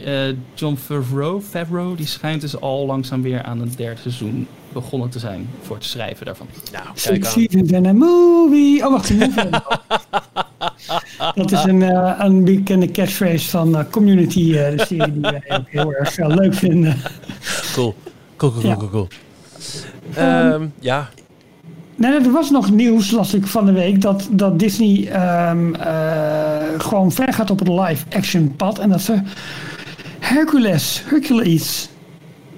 uh, 0.06 0.36
John 0.54 0.76
Favreau, 0.76 1.42
Favreau, 1.42 1.96
die 1.96 2.06
schijnt 2.06 2.40
dus 2.40 2.60
al 2.60 2.86
langzaam 2.86 3.22
weer 3.22 3.42
aan 3.42 3.60
het 3.60 3.76
derde 3.76 4.00
seizoen 4.00 4.46
begonnen 4.72 5.08
te 5.08 5.18
zijn 5.18 5.48
voor 5.62 5.76
het 5.76 5.84
schrijven 5.84 6.26
daarvan. 6.26 6.46
Nou, 6.72 7.20
kijk 7.20 7.70
in 7.70 7.86
a 7.86 7.92
movie. 7.92 8.86
Oh, 8.86 8.90
wacht, 8.90 9.10
een 9.10 9.34
Dat 11.34 11.52
is 11.52 11.62
een, 11.62 11.80
uh, 11.80 12.14
een 12.18 12.44
bekende 12.44 12.90
catchphrase 12.90 13.48
van 13.48 13.68
uh, 13.68 13.80
Community, 13.90 14.40
uh, 14.40 14.54
de 14.54 14.84
serie 14.86 15.12
die 15.12 15.20
wij 15.20 15.42
ook 15.48 15.68
heel 15.68 15.94
erg 15.94 16.16
leuk 16.16 16.54
vinden. 16.54 16.96
Cool. 17.72 17.94
Cool, 18.36 18.52
cool, 18.52 18.62
cool, 18.62 18.76
cool. 18.76 18.90
cool. 18.90 19.08
Ja. 20.14 20.52
Um, 20.52 20.72
ja. 20.80 21.08
Nee, 21.94 22.12
er 22.12 22.30
was 22.30 22.50
nog 22.50 22.70
nieuws, 22.70 23.10
las 23.10 23.34
ik 23.34 23.46
van 23.46 23.66
de 23.66 23.72
week, 23.72 24.00
dat, 24.00 24.28
dat 24.30 24.58
Disney 24.58 25.10
um, 25.50 25.74
gewoon 26.78 27.12
ver 27.12 27.32
gaat 27.32 27.50
op 27.50 27.58
het 27.58 27.68
live-action 27.68 28.54
pad. 28.56 28.78
En 28.78 28.88
dat 28.88 29.00
ze 29.00 29.20
Hercules, 30.28 31.02
Hercules 31.04 31.88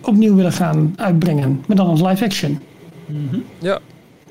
opnieuw 0.01 0.35
willen 0.35 0.53
gaan 0.53 0.93
uitbrengen. 0.97 1.65
Maar 1.67 1.77
dan 1.77 1.87
als 1.87 2.01
live 2.01 2.25
action. 2.25 2.61
Mm 3.07 3.29
-hmm. 3.31 3.45
Ja. 3.59 3.79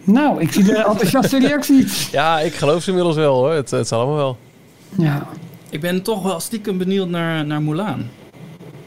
Nou, 0.03 0.41
ik 0.41 0.51
zie 0.51 0.63
de 0.63 0.77
enthousiaste 0.85 1.39
reacties. 1.39 2.09
Ja, 2.09 2.39
ik 2.39 2.53
geloof 2.53 2.83
ze 2.83 2.89
inmiddels 2.89 3.15
wel 3.15 3.35
hoor. 3.35 3.51
Het, 3.51 3.71
het 3.71 3.87
zal 3.87 3.99
allemaal 3.99 4.17
wel. 4.17 4.37
Ja. 4.97 5.27
Ik 5.69 5.81
ben 5.81 6.01
toch 6.01 6.23
wel 6.23 6.39
stiekem 6.39 6.77
benieuwd 6.77 7.09
naar, 7.09 7.45
naar 7.45 7.61
Mulan. 7.61 8.05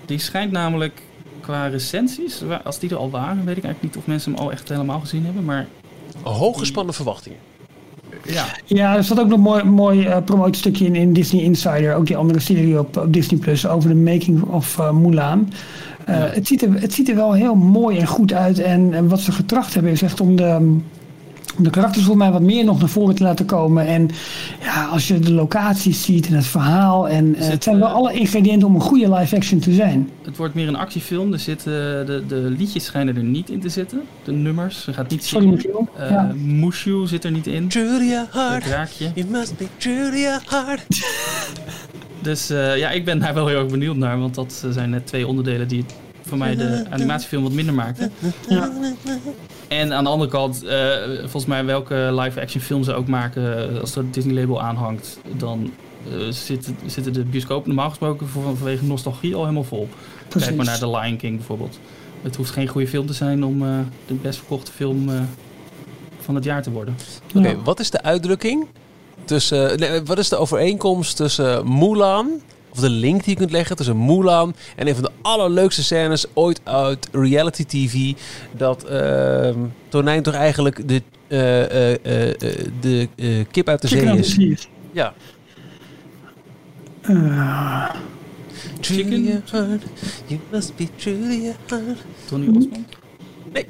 Die 0.05 0.19
schijnt 0.19 0.53
namelijk 0.53 1.03
qua 1.41 1.67
recensies, 1.67 2.43
als 2.65 2.79
die 2.79 2.91
er 2.91 2.97
al 2.97 3.11
waren, 3.11 3.45
weet 3.45 3.57
ik 3.57 3.65
eigenlijk 3.65 3.83
niet 3.83 3.97
of 3.97 4.07
mensen 4.07 4.33
hem 4.33 4.41
al 4.41 4.53
echt 4.53 4.69
helemaal 4.69 5.01
gezien 5.01 5.25
hebben. 5.25 5.45
Maar 5.45 5.67
Hooggespannen 6.23 6.95
verwachtingen. 6.95 7.39
Ja. 8.27 8.45
ja, 8.65 8.97
er 8.97 9.05
zat 9.05 9.21
ook 9.21 9.29
nog 9.29 9.37
een 9.37 9.43
mooi, 9.43 9.65
mooi 9.65 10.07
uh, 10.07 10.17
promotiestukje 10.25 10.85
in, 10.85 10.95
in 10.95 11.13
Disney 11.13 11.43
Insider. 11.43 11.95
Ook 11.95 12.07
die 12.07 12.17
andere 12.17 12.41
serie 12.41 12.79
op, 12.79 12.97
op 12.97 13.13
Disney 13.13 13.41
Plus 13.41 13.67
over 13.67 13.89
de 13.89 13.95
making 13.95 14.43
of 14.43 14.79
uh, 14.79 14.93
Mulan. 14.93 15.53
Uh, 16.09 16.15
ja. 16.15 16.29
het, 16.33 16.47
ziet 16.47 16.63
er, 16.63 16.81
het 16.81 16.93
ziet 16.93 17.09
er 17.09 17.15
wel 17.15 17.33
heel 17.33 17.55
mooi 17.55 17.99
en 17.99 18.07
goed 18.07 18.33
uit. 18.33 18.59
En, 18.59 18.95
en 18.95 19.09
wat 19.09 19.21
ze 19.21 19.33
getracht 19.33 19.75
hebben 19.75 19.93
is 19.93 20.03
echt 20.03 20.21
om 20.21 20.37
de 20.37 20.79
om 21.57 21.65
de 21.65 21.71
karakters 21.71 22.05
voor 22.05 22.17
mij 22.17 22.31
wat 22.31 22.41
meer 22.41 22.65
nog 22.65 22.79
naar 22.79 22.89
voren 22.89 23.15
te 23.15 23.23
laten 23.23 23.47
komen. 23.47 23.87
En 23.87 24.11
ja, 24.63 24.85
als 24.85 25.09
je 25.09 25.19
de 25.19 25.33
locaties 25.33 26.03
ziet 26.03 26.27
en 26.27 26.35
het 26.35 26.47
verhaal. 26.47 27.09
En 27.09 27.27
uh, 27.27 27.49
het 27.49 27.63
zijn 27.63 27.79
wel 27.79 27.89
alle 27.89 28.13
ingrediënten 28.13 28.69
om 28.69 28.75
een 28.75 28.81
goede 28.81 29.15
live 29.15 29.37
action 29.37 29.59
te 29.59 29.73
zijn. 29.73 30.11
Het 30.23 30.37
wordt 30.37 30.55
meer 30.55 30.69
een 30.69 30.77
actiefilm. 30.77 31.33
Er 31.33 31.39
zitten, 31.39 31.73
de, 32.07 32.23
de 32.29 32.55
liedjes 32.59 32.85
schijnen 32.85 33.17
er 33.17 33.23
niet 33.23 33.51
in 33.51 33.61
te 33.61 33.69
zitten. 33.69 34.03
De 34.25 34.33
nummers. 34.33 34.87
Er 34.87 34.95
gaat 34.95 35.11
niet 35.11 35.25
zingen. 35.25 35.61
Uh, 35.99 36.11
ja. 36.11 36.33
Mushu 36.37 37.07
zit 37.07 37.25
er 37.25 37.31
niet 37.31 37.47
in. 37.47 37.67
Julia 37.67 38.27
Hart. 38.31 38.65
You 39.15 39.27
must 39.29 39.57
be 39.57 39.67
Julia 39.79 40.41
Hart. 40.47 40.83
dus 42.23 42.51
uh, 42.51 42.79
ja, 42.79 42.91
ik 42.91 43.05
ben 43.05 43.19
daar 43.19 43.35
wel 43.35 43.47
heel 43.47 43.59
erg 43.59 43.71
benieuwd 43.71 43.97
naar. 43.97 44.19
Want 44.19 44.35
dat 44.35 44.65
zijn 44.71 44.91
net 44.91 45.07
twee 45.07 45.27
onderdelen 45.27 45.69
die 45.69 45.85
voor 46.23 46.39
mij 46.39 46.57
de 46.57 46.85
animatiefilm 46.91 47.43
wat 47.43 47.53
minder 47.53 47.75
maakten. 47.75 48.13
Ja. 48.49 48.73
En 49.79 49.93
aan 49.93 50.05
de 50.05 50.11
andere 50.11 50.31
kant, 50.31 50.65
uh, 50.65 50.71
volgens 51.19 51.47
mij 51.47 51.65
welke 51.65 51.95
live-action 51.95 52.63
film 52.63 52.85
ze 52.85 52.95
ook 52.95 53.09
maken, 53.09 53.81
als 53.81 53.97
er 53.97 54.03
het 54.03 54.15
Disney-label 54.15 54.63
aanhangt, 54.63 55.19
dan 55.37 55.73
uh, 56.13 56.31
zitten, 56.31 56.77
zitten 56.87 57.13
de 57.13 57.25
bioscopen 57.25 57.69
normaal 57.69 57.89
gesproken 57.89 58.29
voor, 58.29 58.57
vanwege 58.57 58.85
nostalgie 58.85 59.35
al 59.35 59.41
helemaal 59.41 59.65
vol. 59.65 59.89
Precies. 60.29 60.47
Kijk 60.47 60.57
maar 60.57 60.67
naar 60.67 60.79
The 60.79 60.91
Lion 60.91 61.17
King 61.17 61.37
bijvoorbeeld. 61.37 61.79
Het 62.23 62.37
hoeft 62.37 62.51
geen 62.51 62.69
goede 62.69 62.89
film 62.89 63.07
te 63.07 63.13
zijn 63.13 63.45
om 63.45 63.63
uh, 63.63 63.79
de 64.07 64.15
best 64.15 64.39
verkochte 64.39 64.73
film 64.73 65.11
van 66.21 66.35
het 66.35 66.45
jaar 66.45 66.63
te 66.63 66.71
worden. 66.71 66.97
Oké, 67.29 67.39
okay, 67.39 67.57
wat 67.65 67.81
is 67.81 67.91
de 67.91 68.03
uitdrukking 68.03 68.67
tussen, 69.25 69.79
nee, 69.79 70.03
wat 70.03 70.19
is 70.19 70.29
de 70.29 70.37
overeenkomst 70.37 71.17
tussen 71.17 71.79
Mulan 71.79 72.41
of 72.73 72.79
de 72.79 72.91
link 72.91 73.25
die 73.25 73.31
je 73.31 73.39
kunt 73.39 73.51
leggen 73.51 73.77
tussen 73.77 74.05
Mulan 74.05 74.55
en 74.77 74.89
een 74.89 74.95
van 74.95 75.03
de 75.03 75.11
allerleukste 75.23 75.83
scènes 75.83 76.27
ooit 76.35 76.61
uit 76.65 77.09
reality 77.13 77.65
TV. 77.65 78.13
Dat 78.57 78.91
uh, 78.91 79.49
tonijn 79.89 80.23
toch 80.23 80.35
eigenlijk 80.35 80.89
de, 80.89 81.03
uh, 81.29 81.91
uh, 81.91 81.97
de 82.81 83.09
kip 83.51 83.69
uit 83.69 83.81
de 83.81 83.89
zee 83.89 84.19
is. 84.19 84.39
Ja. 84.93 85.15
Chicken? 88.81 89.43
You 90.27 90.41
must 90.51 90.77
be 90.77 90.89
Julia 90.97 91.53
Tony 92.27 92.49
Osmond? 92.57 92.87
Nee. 93.53 93.67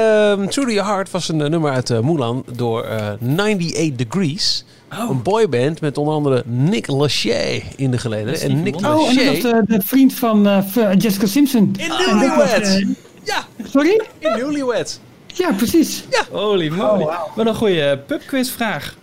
Um, 0.00 0.48
Truly 0.48 0.72
Your 0.72 0.90
Heart 0.90 1.10
was 1.10 1.28
een 1.28 1.36
nummer 1.36 1.72
uit 1.72 2.02
Mulan 2.02 2.44
door 2.52 2.86
98 2.86 3.94
Degrees. 3.96 4.64
Oh. 4.98 5.10
Een 5.10 5.22
boyband 5.22 5.80
met 5.80 5.98
onder 5.98 6.14
andere 6.14 6.42
Nick 6.46 6.86
Lachey 6.86 7.64
in 7.76 7.90
de 7.90 7.98
geleden. 7.98 8.40
En 8.40 8.62
Nick 8.62 8.80
Lachey... 8.80 9.02
Oh, 9.02 9.08
en 9.08 9.42
dat 9.42 9.52
was 9.52 9.62
de, 9.66 9.80
vriend 9.80 10.14
van 10.14 10.46
uh, 10.46 10.62
Jessica 10.98 11.26
Simpson. 11.26 11.74
In 11.76 11.88
Newlyweds! 11.88 12.78
Uh, 12.78 12.88
ja. 13.22 13.44
Sorry? 13.70 14.00
In 14.18 14.32
Newlyweds. 14.32 14.98
Ja, 15.26 15.52
precies. 15.52 16.04
Ja. 16.10 16.24
Holy 16.30 16.68
moly. 16.68 16.82
Oh, 16.82 16.98
wow. 16.98 17.36
Wat 17.36 17.46
een 17.46 17.54
goede 17.54 17.98
pubquizvraag. 18.06 18.96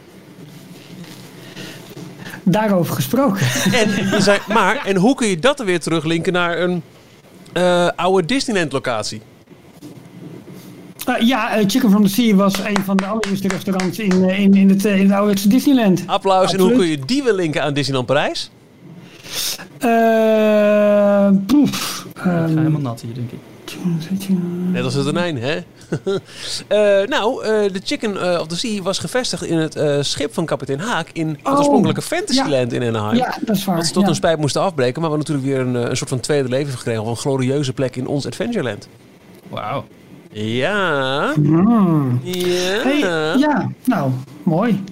Daarover 2.43 2.95
gesproken. 2.95 3.47
En, 4.11 4.21
zei, 4.21 4.39
maar, 4.47 4.85
en 4.85 4.95
hoe 4.95 5.15
kun 5.15 5.27
je 5.27 5.39
dat 5.39 5.59
er 5.59 5.65
weer 5.65 5.79
teruglinken 5.79 6.33
naar 6.33 6.59
een 6.59 6.83
uh, 7.53 7.89
oude 7.95 8.27
Disneyland 8.27 8.71
locatie? 8.71 9.21
Uh, 11.09 11.27
ja, 11.27 11.57
uh, 11.57 11.63
Chicken 11.67 11.89
from 11.89 12.03
the 12.03 12.09
Sea 12.09 12.35
was 12.35 12.59
een 12.59 12.83
van 12.83 12.97
de 12.97 13.05
allereerste 13.05 13.47
restaurants 13.47 13.99
in, 13.99 14.13
uh, 14.15 14.39
in, 14.39 14.53
in, 14.53 14.69
het, 14.69 14.85
in 14.85 15.03
het 15.03 15.11
oude 15.11 15.47
Disneyland. 15.47 16.03
Applaus. 16.05 16.41
Absoluut. 16.41 16.65
En 16.65 16.67
hoe 16.67 16.79
kun 16.79 16.91
je 16.91 16.99
die 17.05 17.23
wel 17.23 17.35
linken 17.35 17.63
aan 17.63 17.73
Disneyland 17.73 18.07
Parijs? 18.07 18.49
poef. 21.47 22.07
Um, 22.25 22.57
helemaal 22.57 22.81
nat 22.81 23.01
hier, 23.01 23.13
denk 23.13 23.31
ik. 23.31 23.39
Net 24.71 24.83
als 24.83 24.93
het 24.93 25.05
tonijn, 25.05 25.37
hè? 25.37 25.55
uh, 25.55 27.07
nou, 27.17 27.45
uh, 27.45 27.73
de 27.73 27.81
Chicken 27.83 28.15
uh, 28.15 28.39
of 28.39 28.47
the 28.47 28.57
Sea 28.57 28.81
was 28.81 28.99
gevestigd 28.99 29.43
in 29.43 29.57
het 29.57 30.05
schip 30.05 30.33
van 30.33 30.45
kapitein 30.45 30.79
Haak 30.79 31.09
in 31.13 31.27
het 31.27 31.37
oh, 31.43 31.57
oorspronkelijke 31.57 32.01
Fantasyland 32.01 32.71
ja. 32.71 32.79
in 32.79 32.95
Anaheim. 32.95 33.17
Ja, 33.17 33.37
dat 33.41 33.55
is 33.55 33.65
waar. 33.65 33.75
Dat 33.75 33.85
ze 33.85 33.93
tot 33.93 34.03
ja. 34.03 34.09
een 34.09 34.15
spijt 34.15 34.37
moesten 34.37 34.61
afbreken, 34.61 35.01
maar 35.01 35.11
we 35.11 35.17
natuurlijk 35.17 35.47
weer 35.47 35.59
een, 35.59 35.73
een 35.73 35.97
soort 35.97 36.09
van 36.09 36.19
tweede 36.19 36.49
leven 36.49 36.77
gekregen. 36.77 37.01
Of 37.01 37.09
een 37.09 37.15
glorieuze 37.17 37.73
plek 37.73 37.95
in 37.95 38.07
ons 38.07 38.25
Adventureland. 38.25 38.87
Wauw. 39.49 39.85
Ja. 40.31 41.33
Mm. 41.37 42.19
Ja. 42.23 42.81
Hey, 42.81 42.99
ja, 43.39 43.71
nou, 43.85 44.11
mooi. 44.43 44.83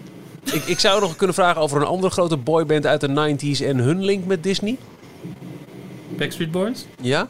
Ik, 0.43 0.63
ik 0.65 0.79
zou 0.79 1.01
nog 1.01 1.15
kunnen 1.15 1.35
vragen 1.35 1.61
over 1.61 1.81
een 1.81 1.87
andere 1.87 2.11
grote 2.11 2.37
boyband 2.37 2.85
uit 2.85 3.01
de 3.01 3.35
90s 3.37 3.65
en 3.65 3.77
hun 3.77 4.03
link 4.03 4.25
met 4.25 4.43
Disney. 4.43 4.77
Backstreet 6.17 6.51
Boys? 6.51 6.85
Ja. 7.01 7.27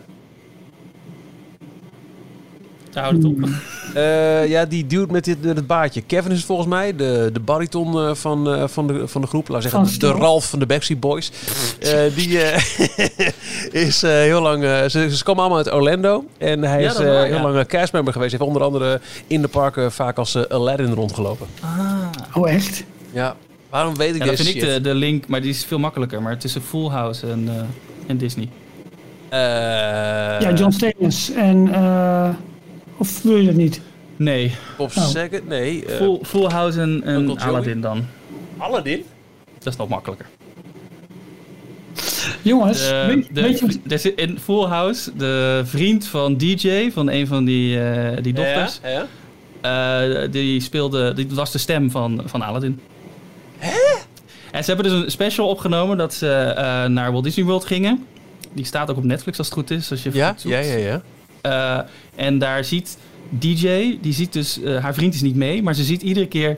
Daar 2.90 3.04
houdt 3.04 3.24
het 3.24 3.26
op. 3.26 3.50
Uh, 3.96 4.48
ja, 4.48 4.66
die 4.66 4.88
dude 4.88 5.12
met 5.12 5.24
dit, 5.24 5.38
het 5.44 5.68
baardje. 5.68 6.02
Kevin 6.02 6.32
is 6.32 6.44
volgens 6.44 6.68
mij, 6.68 6.96
de, 6.96 7.30
de 7.34 7.40
bariton 7.40 7.96
uh, 7.96 8.14
van, 8.14 8.54
uh, 8.54 8.68
van, 8.68 8.88
de, 8.88 9.08
van 9.08 9.22
de 9.22 9.28
groep. 9.28 9.48
Laat 9.48 9.62
zeggen, 9.62 9.84
de, 9.84 9.98
de 9.98 10.12
Ralf 10.12 10.50
van 10.50 10.60
de 10.60 10.66
Backstreet 10.66 11.00
Boys. 11.00 11.32
die 12.16 12.40
is 13.86 14.02
heel 14.02 14.42
lang... 14.42 14.64
Ze, 14.64 15.16
ze, 15.16 15.24
komen 15.24 15.44
allemaal 15.44 15.64
uit 15.64 15.74
Orlando. 15.74 16.26
En 16.38 16.64
hij 16.64 16.82
ja, 16.82 16.90
is 16.90 16.98
waar, 16.98 17.26
heel 17.26 17.36
ja. 17.36 17.52
lang 17.52 17.68
castmember 17.68 18.14
geweest. 18.14 18.32
Hij 18.32 18.40
heeft 18.40 18.52
onder 18.52 18.68
andere 18.68 19.02
in 19.28 19.42
de 19.42 19.48
parken 19.48 19.92
vaak 19.92 20.18
als 20.18 20.50
Aladdin 20.50 20.94
rondgelopen. 20.94 21.48
Ah. 21.62 22.04
Oh, 22.34 22.50
echt? 22.50 22.84
Ja. 23.12 23.36
Waarom 23.70 23.96
weet 23.96 24.16
ik 24.16 24.24
ja, 24.24 24.30
deze 24.30 24.44
dat 24.44 24.46
vind 24.46 24.64
shit? 24.64 24.76
ik 24.76 24.84
de, 24.84 24.90
de 24.90 24.96
link, 24.96 25.28
maar 25.28 25.42
die 25.42 25.50
is 25.50 25.66
veel 25.66 25.80
makkelijker. 25.80 26.22
Maar 26.22 26.38
tussen 26.38 26.62
Full 26.62 26.90
House 26.90 27.28
en, 27.28 27.50
en 28.08 28.18
Disney. 28.18 28.50
ja, 29.30 30.54
John 30.54 30.72
Stamos 30.72 31.32
en... 31.32 31.70
Of 33.00 33.22
wil 33.22 33.36
je 33.36 33.46
dat 33.46 33.56
niet? 33.56 33.82
Nee. 34.16 34.56
Pop 34.78 34.92
oh. 34.98 35.08
Second? 35.08 35.48
Nee. 35.48 35.86
Uh, 35.86 35.96
full, 35.96 36.20
full 36.24 36.50
House 36.50 36.82
en, 36.82 37.04
en 37.04 37.40
Aladdin 37.40 37.82
dan. 37.82 38.06
Aladdin? 38.58 39.06
Dat 39.58 39.74
is 39.74 39.76
nog 39.76 39.90
makkelijker. 39.90 40.26
Jongens, 42.42 42.88
de, 42.88 43.04
weet, 43.08 43.36
de, 43.36 43.42
weet 43.84 44.02
je... 44.02 44.14
In 44.16 44.40
Full 44.40 44.66
House, 44.66 45.12
de 45.16 45.62
vriend 45.66 46.08
van 46.08 46.38
DJ, 46.38 46.92
van 46.92 47.10
een 47.10 47.28
van 47.28 47.46
die, 47.46 47.78
uh, 47.78 48.10
die 48.22 48.34
dochters... 48.34 48.80
Ja, 48.84 49.08
ja. 49.62 50.22
Uh, 50.22 50.32
die 50.32 50.60
speelde... 50.60 51.14
Die 51.14 51.28
was 51.30 51.52
de 51.52 51.58
stem 51.58 51.92
van, 51.92 52.22
van 52.26 52.42
Aladdin. 52.42 52.80
Hè? 53.58 53.78
En 54.52 54.64
ze 54.64 54.74
hebben 54.74 54.92
dus 54.92 55.04
een 55.04 55.12
special 55.12 55.48
opgenomen 55.48 55.98
dat 55.98 56.14
ze 56.14 56.54
uh, 56.58 56.86
naar 56.86 57.12
Walt 57.12 57.24
Disney 57.24 57.46
World 57.46 57.66
gingen. 57.66 58.06
Die 58.54 58.66
staat 58.66 58.90
ook 58.90 58.98
op 58.98 59.04
Netflix 59.04 59.38
als 59.38 59.48
het 59.48 59.56
goed 59.58 59.72
is. 59.72 59.92
Als 59.92 60.04
je 60.04 60.10
ja, 60.14 60.36
ja, 60.44 60.60
ja, 60.60 60.76
ja. 60.76 61.02
Uh, 61.46 61.80
en 62.16 62.38
daar 62.38 62.64
ziet 62.64 62.98
DJ, 63.30 63.98
die 64.02 64.14
ziet 64.14 64.34
dus, 64.34 64.58
uh, 64.60 64.78
haar 64.84 64.94
vriend 64.94 65.14
is 65.14 65.22
niet 65.22 65.36
mee, 65.36 65.64
maar 65.64 65.74
ze 65.74 65.84
ziet 65.84 66.02
iedere 66.02 66.28
keer 66.28 66.58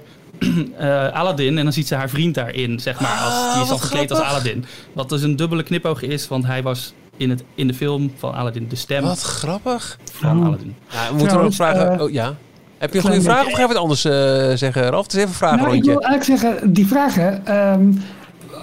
uh, 0.79 1.13
Aladdin 1.19 1.57
en 1.57 1.63
dan 1.63 1.73
ziet 1.73 1.87
ze 1.87 1.95
haar 1.95 2.09
vriend 2.09 2.35
daarin, 2.35 2.79
zeg 2.79 2.99
maar. 2.99 3.17
Als, 3.17 3.33
Ah, 3.33 3.53
die 3.53 3.63
is 3.63 3.69
al 3.69 3.77
gekleed 3.77 4.11
als 4.11 4.19
Aladdin. 4.19 4.65
Wat 4.93 5.09
dus 5.09 5.21
een 5.21 5.35
dubbele 5.35 5.63
knipoog 5.63 6.01
is, 6.01 6.27
want 6.27 6.45
hij 6.45 6.63
was 6.63 6.93
in, 7.17 7.29
het, 7.29 7.43
in 7.55 7.67
de 7.67 7.73
film 7.73 8.11
van 8.17 8.33
Aladdin 8.33 8.67
de 8.67 8.75
stem 8.75 9.03
Wat 9.03 9.21
grappig. 9.21 9.97
van 10.11 10.39
Oh. 10.39 10.45
Aladdin. 10.45 10.75
Ja, 10.91 11.09
we 11.11 11.17
moeten 11.17 11.41
nog 11.43 11.53
vragen... 11.55 12.01
oh, 12.01 12.11
ja. 12.11 12.35
Heb 12.77 12.91
je 12.91 12.97
een 12.97 13.03
goede 13.03 13.21
vraag 13.21 13.45
of 13.45 13.53
ga 13.53 13.61
je 13.61 13.67
wat 13.67 13.75
anders 13.77 14.05
uh, 14.05 14.11
zeggen, 14.55 14.81
Ralf? 14.89 15.03
Het 15.03 15.13
is 15.13 15.17
even 15.17 15.29
een 15.29 15.35
vraag 15.37 15.55
nou, 15.55 15.75
ik 15.75 15.83
wil 15.83 16.01
eigenlijk 16.01 16.41
zeggen, 16.41 16.73
die 16.73 16.87
vragen... 16.87 17.55
Um, 17.57 18.01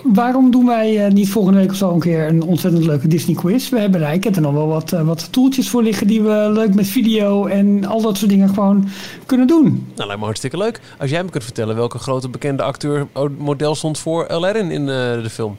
waarom 0.03 0.51
doen 0.51 0.67
wij 0.67 1.07
uh, 1.07 1.13
niet 1.13 1.29
volgende 1.29 1.59
week 1.59 1.71
of 1.71 1.77
zo 1.77 1.91
een 1.91 2.01
keer 2.01 2.29
een 2.29 2.43
ontzettend 2.43 2.85
leuke 2.85 3.09
Disney 3.09 3.37
quiz? 3.37 3.69
We 3.69 3.79
hebben 3.79 4.03
eigenlijk 4.03 4.37
er 4.37 4.43
nog 4.43 4.53
wel 4.53 4.67
wat, 4.67 4.93
uh, 4.93 5.03
wat 5.03 5.33
toeltjes 5.33 5.69
voor 5.69 5.83
liggen 5.83 6.07
die 6.07 6.23
we 6.23 6.51
leuk 6.53 6.75
met 6.75 6.87
video 6.87 7.47
en 7.47 7.85
al 7.85 8.01
dat 8.01 8.17
soort 8.17 8.31
dingen 8.31 8.49
gewoon 8.49 8.89
kunnen 9.27 9.47
doen. 9.47 9.87
Nou, 9.95 10.07
lijkt 10.07 10.19
me 10.19 10.25
hartstikke 10.25 10.57
leuk. 10.57 10.81
Als 10.99 11.11
jij 11.11 11.25
me 11.25 11.31
kunt 11.31 11.45
vertellen 11.45 11.77
welke 11.77 11.99
grote 11.99 12.29
bekende 12.29 12.63
acteur 12.63 13.07
model 13.39 13.75
stond 13.75 13.99
voor 13.99 14.29
Aladdin 14.29 14.71
in 14.71 14.81
uh, 14.81 14.87
de 15.23 15.31
film. 15.31 15.57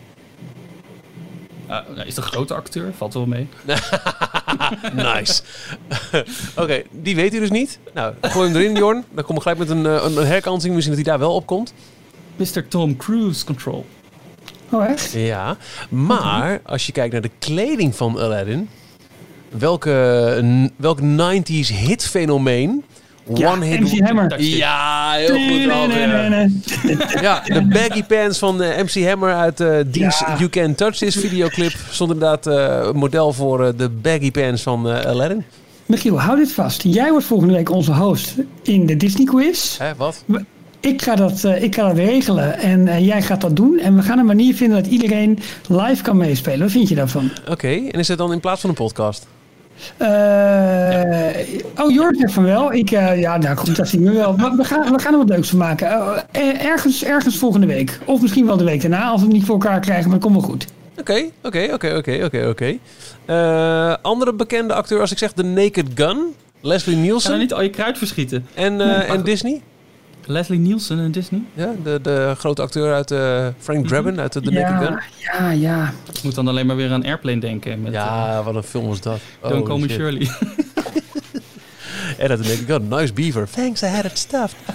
Uh, 1.69 2.05
is 2.05 2.15
de 2.15 2.21
grote 2.21 2.53
acteur? 2.53 2.93
Valt 2.93 3.13
wel 3.13 3.25
mee. 3.25 3.47
nice. 5.13 5.41
Oké, 6.51 6.61
okay, 6.61 6.85
die 6.91 7.15
weet 7.15 7.33
u 7.33 7.39
dus 7.39 7.49
niet. 7.49 7.79
Nou, 7.93 8.13
gooi 8.21 8.49
hem 8.49 8.57
erin, 8.57 8.75
Jorn. 8.75 9.03
Dan 9.11 9.23
kom 9.23 9.35
ik 9.35 9.41
gelijk 9.41 9.59
met 9.59 9.69
een, 9.69 9.85
een, 9.85 10.17
een 10.17 10.25
herkansing. 10.25 10.73
Misschien 10.73 10.95
dat 10.95 11.05
hij 11.05 11.13
daar 11.13 11.27
wel 11.27 11.35
op 11.35 11.45
komt. 11.45 11.73
Mr. 12.35 12.67
Tom 12.67 12.97
Cruise 12.97 13.45
Control. 13.45 13.85
Oh, 14.71 14.85
echt? 14.85 15.11
Ja, 15.11 15.57
maar 15.89 16.61
als 16.65 16.85
je 16.85 16.91
kijkt 16.91 17.11
naar 17.11 17.21
de 17.21 17.31
kleding 17.39 17.95
van 17.95 18.19
Aladdin, 18.19 18.69
welke, 19.49 20.71
welk 20.75 20.99
90s 21.01 21.67
hitfenomeen? 21.67 22.83
Ja, 23.33 23.51
One 23.51 23.65
hit 23.65 23.79
MC 23.79 24.05
Hammer. 24.05 24.41
Ja, 24.41 25.11
heel 25.11 25.27
goed. 25.27 25.71
Al, 25.71 25.89
ja, 27.21 27.41
de 27.45 27.67
baggy 27.67 28.03
pants 28.03 28.39
van 28.39 28.61
uh, 28.61 28.77
MC 28.77 29.07
Hammer 29.07 29.33
uit 29.33 29.59
uh, 29.59 29.79
ja. 29.91 30.35
You 30.37 30.49
Can 30.49 30.75
Touch 30.75 30.97
This 30.97 31.15
videoclip 31.15 31.73
stond 31.89 32.11
inderdaad 32.11 32.47
uh, 32.47 32.91
model 32.91 33.33
voor 33.33 33.75
de 33.77 33.89
baggy 33.89 34.31
pants 34.31 34.61
van 34.61 35.05
Aladdin. 35.05 35.43
Michiel, 35.85 36.21
hou 36.21 36.37
dit 36.37 36.51
vast. 36.51 36.83
Jij 36.83 37.11
wordt 37.11 37.25
volgende 37.25 37.53
week 37.53 37.71
onze 37.71 37.93
host 37.93 38.35
in 38.63 38.85
de 38.85 38.97
Disney 38.97 39.25
Quiz. 39.25 39.77
Hé, 39.77 39.95
wat? 39.95 40.23
Ik 40.81 41.01
ga, 41.01 41.15
dat, 41.15 41.43
uh, 41.45 41.63
ik 41.63 41.75
ga 41.75 41.87
dat 41.87 41.95
regelen 41.95 42.59
en 42.59 42.79
uh, 42.79 43.05
jij 43.05 43.21
gaat 43.21 43.41
dat 43.41 43.55
doen. 43.55 43.79
En 43.79 43.95
we 43.95 44.01
gaan 44.01 44.19
een 44.19 44.25
manier 44.25 44.55
vinden 44.55 44.83
dat 44.83 44.91
iedereen 44.91 45.39
live 45.67 46.03
kan 46.03 46.17
meespelen. 46.17 46.59
Wat 46.59 46.71
vind 46.71 46.89
je 46.89 46.95
daarvan? 46.95 47.31
Oké, 47.41 47.51
okay. 47.51 47.89
en 47.91 47.99
is 47.99 48.07
het 48.07 48.17
dan 48.17 48.31
in 48.31 48.39
plaats 48.39 48.61
van 48.61 48.69
een 48.69 48.75
podcast? 48.75 49.27
Uh, 50.01 50.07
ja. 50.07 51.31
Oh, 51.77 51.91
Jord 51.91 52.17
zegt 52.17 52.33
van 52.33 52.43
wel. 52.43 52.73
Ik, 52.73 52.89
ja, 52.89 53.37
nou 53.37 53.57
goed, 53.57 53.75
dat 53.75 53.87
zien 53.87 54.03
we 54.03 54.11
wel. 54.11 54.35
Maar 54.35 54.55
we 54.55 54.63
gaan, 54.63 54.91
we 54.91 54.99
gaan 54.99 55.11
er 55.11 55.17
wat 55.17 55.29
leuks 55.29 55.49
van 55.49 55.57
maken. 55.57 55.87
ergens, 56.61 57.03
ergens 57.03 57.37
volgende 57.37 57.67
week. 57.67 57.99
Of 58.05 58.21
misschien 58.21 58.45
wel 58.45 58.57
de 58.57 58.63
week 58.63 58.81
daarna, 58.81 59.09
als 59.09 59.19
we 59.21 59.25
het 59.27 59.35
niet 59.35 59.45
voor 59.45 59.55
elkaar 59.55 59.79
krijgen. 59.79 60.09
Maar 60.09 60.19
dat 60.19 60.29
komt 60.29 60.41
wel 60.41 60.49
goed. 60.49 60.67
Oké, 60.99 61.29
oké, 61.43 61.69
oké, 61.73 61.95
oké, 61.95 62.21
oké, 62.23 62.47
oké. 62.47 62.77
Andere 64.01 64.33
bekende 64.33 64.73
acteur, 64.73 64.99
als 64.99 65.11
ik 65.11 65.17
zeg 65.17 65.31
The 65.31 65.43
Naked 65.43 65.87
Gun. 65.95 66.17
Leslie 66.61 66.95
Nielsen. 66.95 67.31
Ga 67.31 67.37
niet 67.37 67.53
al 67.53 67.61
je 67.61 67.69
kruid 67.69 67.97
verschieten. 67.97 68.47
En, 68.53 68.75
nee, 68.75 68.87
en 68.87 69.23
Disney? 69.23 69.61
Leslie 70.29 70.59
Nielsen 70.59 70.99
en 70.99 71.11
Disney? 71.11 71.41
Ja, 71.53 71.73
de, 71.83 71.99
de 72.01 72.33
grote 72.37 72.61
acteur 72.61 72.93
uit 72.93 73.11
uh, 73.11 73.47
Frank 73.59 73.87
Drebin 73.87 74.19
uit 74.19 74.31
The 74.31 74.41
ja, 74.43 74.69
Naked 74.69 74.87
Gun. 74.87 74.99
Ja, 75.17 75.51
ja. 75.51 75.93
Ik 76.13 76.23
moet 76.23 76.35
dan 76.35 76.47
alleen 76.47 76.65
maar 76.65 76.75
weer 76.75 76.91
aan 76.91 77.03
Airplane 77.03 77.39
denken. 77.39 77.81
Met, 77.81 77.93
ja, 77.93 78.37
uh, 78.37 78.45
wat 78.45 78.55
een 78.55 78.63
film 78.63 78.87
was 78.87 79.01
dat. 79.01 79.19
Don't 79.41 79.65
Call 79.65 79.79
Me 79.79 79.89
Shirley. 79.89 80.21
en 82.17 82.29
uit 82.29 82.43
The 82.43 82.49
Naked 82.49 82.65
Gun. 82.65 82.87
Nice 82.87 83.13
beaver. 83.13 83.49
Thanks, 83.49 83.81
I 83.81 83.85
had 83.85 84.05
it 84.05 84.17
stuffed. 84.17 84.55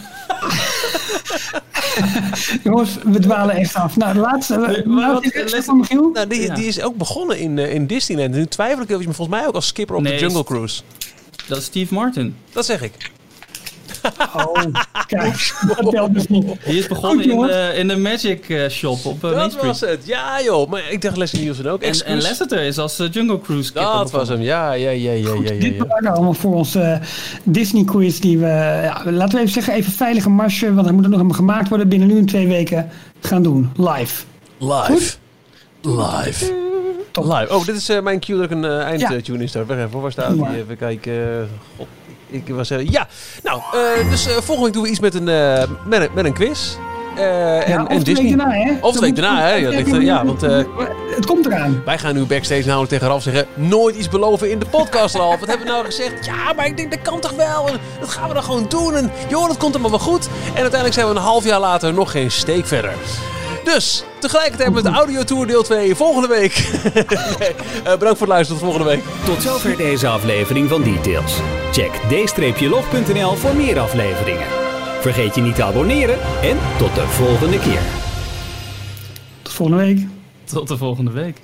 Jongens, 2.65 2.99
we 3.05 3.19
dwalen 3.19 3.55
echt 3.55 3.75
af. 3.75 3.97
Nou, 3.97 4.15
de 4.15 4.21
laatste. 4.21 4.59
Nee, 4.59 4.87
maar 4.87 5.13
wat, 5.13 5.35
Les, 5.35 5.65
van 5.65 5.77
Michiel? 5.77 6.11
Nou, 6.13 6.27
die, 6.27 6.41
ja. 6.41 6.55
die 6.55 6.67
is 6.67 6.83
ook 6.83 6.97
begonnen 6.97 7.39
in, 7.39 7.57
uh, 7.57 7.75
in 7.75 7.87
Disneyland. 7.87 8.35
Nu 8.35 8.47
twijfel 8.47 8.83
ik, 8.83 8.89
maar 8.89 9.15
volgens 9.15 9.29
mij 9.29 9.47
ook 9.47 9.55
als 9.55 9.67
skipper 9.67 9.97
op 9.97 10.03
nee, 10.03 10.13
de 10.13 10.19
Jungle 10.19 10.45
Cruise. 10.45 10.83
Dat 11.47 11.59
is 11.59 11.65
Steve 11.65 11.95
Martin. 11.95 12.37
Dat 12.53 12.65
zeg 12.65 12.83
ik. 12.83 12.93
Oh, 14.37 14.63
kijk, 15.07 15.55
dat 15.67 15.91
telt 15.91 16.15
dus 16.15 16.27
niet. 16.27 16.47
Die 16.65 16.79
is 16.79 16.87
begonnen 16.87 17.25
Goed, 17.25 17.33
in, 17.33 17.47
de, 17.47 17.73
in 17.77 17.89
de 17.89 17.97
Magic 17.97 18.49
uh, 18.49 18.69
Shop 18.69 19.05
op 19.05 19.15
uh, 19.15 19.21
Dat 19.21 19.35
Main 19.35 19.51
Street. 19.51 19.67
was 19.67 19.81
het, 19.81 20.07
ja 20.07 20.43
joh. 20.43 20.71
Maar 20.71 20.83
ik 20.91 21.03
dacht 21.03 21.17
Leslie 21.17 21.43
Nielsen 21.43 21.67
ook. 21.67 21.83
En, 21.83 22.05
en 22.05 22.23
Lasseter 22.23 22.61
is 22.61 22.79
als 22.79 23.01
uh, 23.01 23.07
Jungle 23.11 23.41
Cruise 23.41 23.73
Dat 23.73 24.11
was 24.11 24.29
hem, 24.29 24.41
ja, 24.41 24.73
ja, 24.73 24.91
ja, 24.91 25.13
ja. 25.13 25.29
Goed, 25.29 25.49
ja, 25.49 25.55
ja, 25.55 25.61
dit 25.61 25.75
ja. 25.77 25.87
waren 25.87 26.11
allemaal 26.11 26.35
voor 26.35 26.55
onze 26.55 27.01
Disney 27.43 27.85
quiz 27.85 28.19
die 28.19 28.39
we, 28.39 28.47
ja, 28.83 29.03
laten 29.05 29.35
we 29.35 29.41
even 29.41 29.53
zeggen, 29.53 29.73
even 29.73 29.93
veilige 29.93 30.29
marsje, 30.29 30.75
want 30.75 30.87
hij 30.87 30.95
moet 30.95 31.05
er 31.05 31.11
nog 31.11 31.37
gemaakt 31.37 31.69
worden 31.69 31.89
binnen 31.89 32.09
nu 32.09 32.19
en 32.19 32.27
twee 32.27 32.47
weken 32.47 32.89
gaan 33.21 33.43
doen, 33.43 33.71
live. 33.77 34.25
Live. 34.59 34.93
Goed? 34.93 35.19
Live. 35.81 36.63
Top. 37.11 37.25
Live. 37.25 37.55
Oh, 37.55 37.65
dit 37.65 37.77
is 37.77 37.91
uh, 37.91 38.01
mijn 38.01 38.21
cue 38.21 38.37
dat 38.37 38.45
ik 38.45 38.51
een 38.51 38.65
uh, 38.65 38.79
eindtune 38.79 39.23
ja. 39.37 39.41
instart. 39.41 39.67
Wacht 39.67 39.81
even, 39.81 40.01
waar 40.01 40.13
staat 40.13 40.35
die? 40.35 40.57
Even 40.57 40.77
kijken. 40.77 41.49
God. 41.77 41.87
Ik 42.27 42.49
was, 42.49 42.71
uh, 42.71 42.89
ja, 42.89 43.09
nou, 43.43 43.61
uh, 43.75 44.11
dus 44.11 44.27
uh, 44.27 44.33
volgende 44.33 44.63
week 44.63 44.73
doen 44.73 44.83
we 44.83 44.89
iets 44.89 45.01
met 45.01 45.15
een, 45.15 45.25
met 45.87 46.01
een, 46.01 46.09
met 46.15 46.25
een 46.25 46.33
quiz. 46.33 46.77
ja, 47.17 47.63
en, 47.63 47.83
of 47.83 47.89
en 47.89 47.99
de 47.99 48.05
Disney. 48.05 48.29
week 48.29 48.39
daarna, 48.39 48.55
hè? 48.55 48.73
Of 48.81 48.95
de 48.95 49.01
week 49.01 49.17
daarna, 49.17 49.41
hè? 49.41 49.55
Ja, 49.55 49.69
ligt, 49.69 50.03
ja, 50.03 50.25
want, 50.25 50.41
het 51.15 51.27
komt 51.27 51.47
eraan. 51.47 51.83
Wij 51.85 51.99
gaan 51.99 52.15
nu 52.15 52.25
backstage 52.25 52.67
namelijk 52.67 52.91
tegen 52.91 53.07
Ralf 53.07 53.23
zeggen... 53.23 53.47
nooit 53.55 53.97
iets 53.97 54.09
beloven 54.09 54.51
in 54.51 54.59
de 54.59 54.67
podcast, 54.67 55.15
Ralf. 55.15 55.41
Wat 55.41 55.49
hebben 55.49 55.67
we 55.67 55.73
nou 55.73 55.85
gezegd? 55.85 56.25
Ja, 56.25 56.53
maar 56.53 56.67
ik 56.67 56.77
denk, 56.77 56.91
dat 56.91 57.03
kan 57.03 57.21
toch 57.21 57.33
wel? 57.33 57.69
En 57.69 57.79
dat 58.01 58.09
gaan 58.09 58.29
we 58.29 58.35
dan 58.35 58.43
gewoon 58.43 58.67
doen. 58.69 58.95
En 58.95 59.11
joh, 59.29 59.47
dat 59.47 59.57
komt 59.57 59.73
allemaal 59.73 59.91
wel 59.91 59.99
goed. 60.01 60.27
En 60.27 60.61
uiteindelijk 60.61 60.95
zijn 60.95 61.07
we 61.09 61.15
een 61.15 61.21
half 61.21 61.45
jaar 61.45 61.61
later 61.61 61.95
nog 61.95 62.11
geen 62.11 62.31
steek 62.31 62.67
verder. 62.67 62.93
Dus, 63.65 64.05
tegelijkertijd 64.21 64.73
met 64.73 64.85
de 64.85 64.91
Audio 64.91 65.25
Tour 65.25 65.47
deel 65.47 65.63
2 65.63 65.95
volgende 65.95 66.29
week. 66.29 66.71
nee, 67.39 67.51
uh, 67.51 67.83
bedankt 67.83 68.19
voor 68.19 68.27
het 68.27 68.29
luisteren. 68.29 68.61
Tot 68.61 68.71
volgende 68.71 68.89
week. 68.89 69.03
Tot 69.25 69.43
zover 69.43 69.77
deze 69.77 70.09
aflevering 70.09 70.69
van 70.69 70.83
Details. 70.83 71.37
Check 71.73 71.93
d-log.nl 72.57 73.35
voor 73.35 73.55
meer 73.55 73.79
afleveringen. 73.79 74.47
Vergeet 75.01 75.35
je 75.35 75.41
niet 75.41 75.55
te 75.55 75.63
abonneren 75.63 76.19
en 76.43 76.59
tot 76.79 76.95
de 76.95 77.07
volgende 77.07 77.59
keer. 77.59 77.81
Tot 79.43 79.53
volgende 79.53 79.83
week. 79.85 80.07
Tot 80.45 80.69
de 80.69 80.77
volgende 80.77 81.11
week. 81.11 81.41